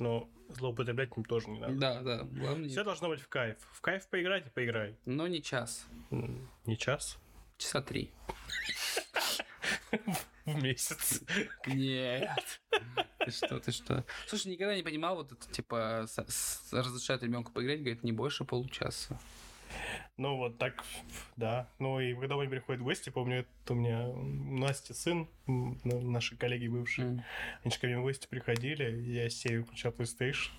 но 0.00 0.28
злоупотреблять 0.48 1.10
им 1.16 1.24
тоже 1.24 1.48
не 1.48 1.60
надо. 1.60 1.74
Да, 1.74 2.00
да. 2.02 2.22
Главное, 2.24 2.68
Все 2.68 2.82
должно 2.84 3.08
быть 3.08 3.20
в 3.20 3.28
кайф. 3.28 3.56
В 3.72 3.80
кайф 3.80 4.08
поиграть 4.08 4.46
и 4.46 4.50
поиграй. 4.50 4.96
но 5.04 5.26
не 5.26 5.42
час. 5.42 5.86
Не 6.10 6.76
час. 6.76 7.18
Часа 7.58 7.82
три. 7.82 8.10
В 10.46 10.62
месяц. 10.62 11.22
Нет. 11.66 12.60
Ты 13.24 13.30
что, 13.30 13.60
ты 13.60 13.70
что? 13.70 14.04
Слушай, 14.26 14.48
никогда 14.52 14.74
не 14.74 14.82
понимал 14.82 15.16
вот 15.16 15.32
это, 15.32 15.48
типа, 15.52 16.06
разрешать 16.72 17.22
ребенку 17.22 17.52
поиграть, 17.52 17.80
говорит, 17.80 18.02
не 18.02 18.12
больше 18.12 18.44
получаса. 18.44 19.20
Ну, 20.16 20.36
вот 20.36 20.58
так, 20.58 20.84
да. 21.36 21.68
Ну, 21.78 22.00
и 22.00 22.14
когда 22.14 22.34
они 22.38 22.48
приходят 22.48 22.80
в 22.80 22.84
гости, 22.84 23.10
помню, 23.10 23.40
это 23.62 23.72
у 23.72 23.76
меня 23.76 24.08
Настя 24.14 24.94
сын, 24.94 25.28
ну, 25.46 25.76
наши 25.84 26.36
коллеги 26.36 26.68
бывшие, 26.68 27.08
М. 27.08 27.24
они 27.64 27.72
же 27.72 27.78
ко 27.80 27.86
мне 27.86 27.98
в 27.98 28.02
гости 28.02 28.26
приходили, 28.28 29.00
я 29.10 29.28
с 29.30 29.34
серию 29.34 29.64
включал 29.64 29.92
PlayStation, 29.92 30.50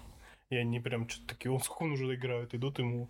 и 0.50 0.56
они 0.56 0.80
прям 0.80 1.08
что-то 1.08 1.28
такие, 1.28 1.52
он 1.52 1.62
сколько 1.62 1.84
он 1.84 1.92
уже 1.94 2.14
играют, 2.16 2.54
идут 2.54 2.80
ему 2.80 3.10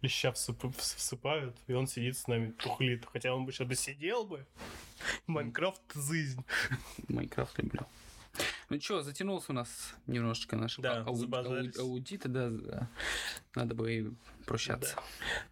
леща 0.00 0.30
всып- 0.30 0.60
вс- 0.74 0.96
всыпают, 0.96 1.56
и 1.66 1.72
он 1.72 1.86
сидит 1.86 2.16
с 2.16 2.26
нами, 2.26 2.50
тухлит. 2.52 3.04
Хотя 3.06 3.34
он 3.34 3.44
бы 3.44 3.52
сейчас 3.52 3.68
бы 3.68 3.74
сидел 3.74 4.24
бы. 4.24 4.46
Майнкрафт— 5.26 5.82
жизнь. 5.94 6.44
Майнкрафт 7.08 7.58
люблю. 7.58 7.80
Ну 8.70 8.80
что, 8.80 9.02
затянулся 9.02 9.52
у 9.52 9.54
нас 9.54 9.94
немножечко 10.06 10.56
наш 10.56 10.76
Да, 10.78 11.02
ау- 11.02 11.14
ау- 11.30 11.70
аудит, 11.80 12.22
да. 12.24 12.88
Надо 13.54 13.74
бы 13.74 14.14
прощаться. 14.44 14.96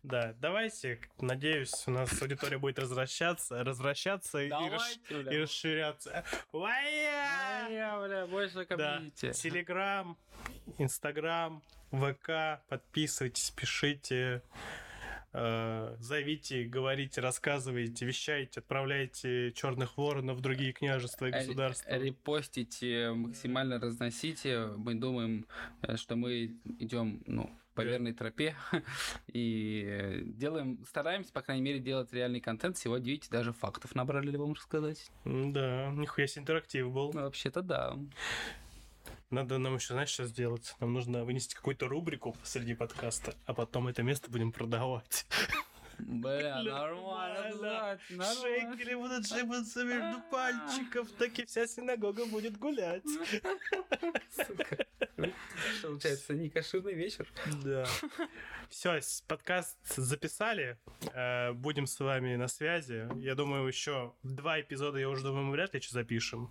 Да, 0.03 0.35
давайте, 0.41 1.01
надеюсь, 1.21 1.73
у 1.87 1.91
нас 1.91 2.21
аудитория 2.23 2.59
будет 2.59 2.79
возвращаться, 2.79 3.63
развращаться 3.65 4.39
и, 4.43 4.49
расш- 4.51 5.33
и 5.33 5.39
расширяться. 5.39 6.25
Уая! 6.53 7.69
Я, 7.71 8.01
бля, 8.07 8.27
больше 8.27 8.67
Да. 8.69 8.77
комьюнити. 8.99 9.33
Телеграм, 9.33 10.17
Инстаграм, 10.79 11.63
ВК, 11.91 12.63
подписывайтесь, 12.69 13.51
пишите, 13.51 14.43
э, 15.33 15.97
зовите, 16.01 16.65
говорите, 16.65 17.21
рассказывайте, 17.21 18.05
вещайте, 18.07 18.61
отправляйте 18.61 19.53
черных 19.53 19.97
воронов 19.97 20.39
в 20.39 20.41
другие 20.41 20.73
княжества 20.73 21.27
и 21.27 21.31
государства. 21.31 21.91
Репостите, 21.91 23.11
максимально 23.13 23.79
разносите. 23.81 24.67
Мы 24.77 24.95
думаем, 24.95 25.47
э, 25.83 25.97
что 25.97 26.17
мы 26.17 26.57
идем, 26.79 27.23
ну, 27.27 27.51
по 27.75 27.83
верной 27.83 28.13
тропе 28.13 28.55
и 29.33 29.85
э, 29.87 30.21
делаем, 30.25 30.79
стараемся, 30.89 31.33
по 31.33 31.43
крайней 31.43 31.63
мере, 31.63 31.79
делать 31.79 32.13
реальный 32.13 32.41
контент. 32.41 32.77
Сегодня, 32.79 33.11
видите, 33.11 33.29
даже 33.31 33.53
фактов 33.53 33.95
набрали, 33.95 34.37
вам 34.37 34.53
рассказать. 34.55 35.11
М, 35.25 35.53
Да, 35.53 35.91
нихуя 35.95 36.27
себе 36.27 36.43
интерактив 36.43 36.91
был. 36.91 37.13
Ну, 37.13 37.23
вообще-то 37.23 37.63
да. 37.63 37.97
Надо 39.31 39.59
нам 39.59 39.77
еще, 39.77 39.93
знаешь, 39.95 40.09
что 40.09 40.25
сделать? 40.25 40.75
Нам 40.81 40.93
нужно 40.93 41.25
вынести 41.25 41.55
какую-то 41.55 41.87
рубрику 41.87 42.33
посреди 42.33 42.75
подкаста, 42.75 43.35
а 43.47 43.55
потом 43.55 43.87
это 43.87 44.03
место 44.03 44.31
будем 44.31 44.51
продавать. 44.53 45.27
Бля, 46.07 46.63
нормально, 46.63 47.51
нормально. 47.57 47.99
Шейкери 48.41 48.95
будут 48.95 49.27
шибаться 49.27 49.85
между 49.85 50.21
пальчиков, 50.31 51.11
так 51.13 51.39
и 51.39 51.45
вся 51.47 51.67
синагога 51.67 52.27
будет 52.27 52.59
гулять. 52.59 53.05
Сука. 54.31 54.87
Получается, 55.83 56.35
не 56.35 56.49
кошерный 56.51 56.95
вечер. 56.95 57.29
Да. 57.63 57.85
Все, 58.69 59.01
подкаст 59.27 59.77
записали. 59.97 60.79
Э, 61.13 61.53
Будем 61.53 61.87
с 61.87 61.99
вами 61.99 62.37
на 62.37 62.49
связи. 62.49 63.09
Я 63.19 63.35
думаю, 63.35 63.67
еще 63.67 64.15
два 64.23 64.61
эпизода, 64.61 64.99
я 64.99 65.09
уже 65.09 65.25
думаю, 65.25 65.45
мы 65.45 65.53
вряд 65.53 65.75
ли 65.75 65.81
что 65.81 65.95
запишем. 65.95 66.51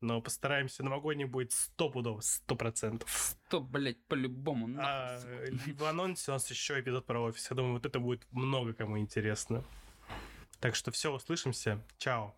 Но 0.00 0.20
постараемся. 0.20 0.82
Новогодний 0.82 1.26
будет 1.26 1.52
сто 1.52 1.88
пудов, 1.90 2.24
сто 2.24 2.56
процентов. 2.56 3.36
Что, 3.54 3.60
блядь, 3.60 4.02
по-любому, 4.08 4.68
А 4.80 5.16
сука. 5.20 5.74
в 5.78 5.84
анонсе 5.84 6.32
у 6.32 6.34
нас 6.34 6.50
еще 6.50 6.80
эпизод 6.80 7.06
про 7.06 7.20
офис. 7.20 7.48
Я 7.48 7.54
думаю, 7.54 7.74
вот 7.74 7.86
это 7.86 8.00
будет 8.00 8.26
много 8.32 8.72
кому 8.72 8.98
интересно. 8.98 9.62
Так 10.58 10.74
что 10.74 10.90
все, 10.90 11.12
услышимся. 11.12 11.80
Чао. 11.98 12.34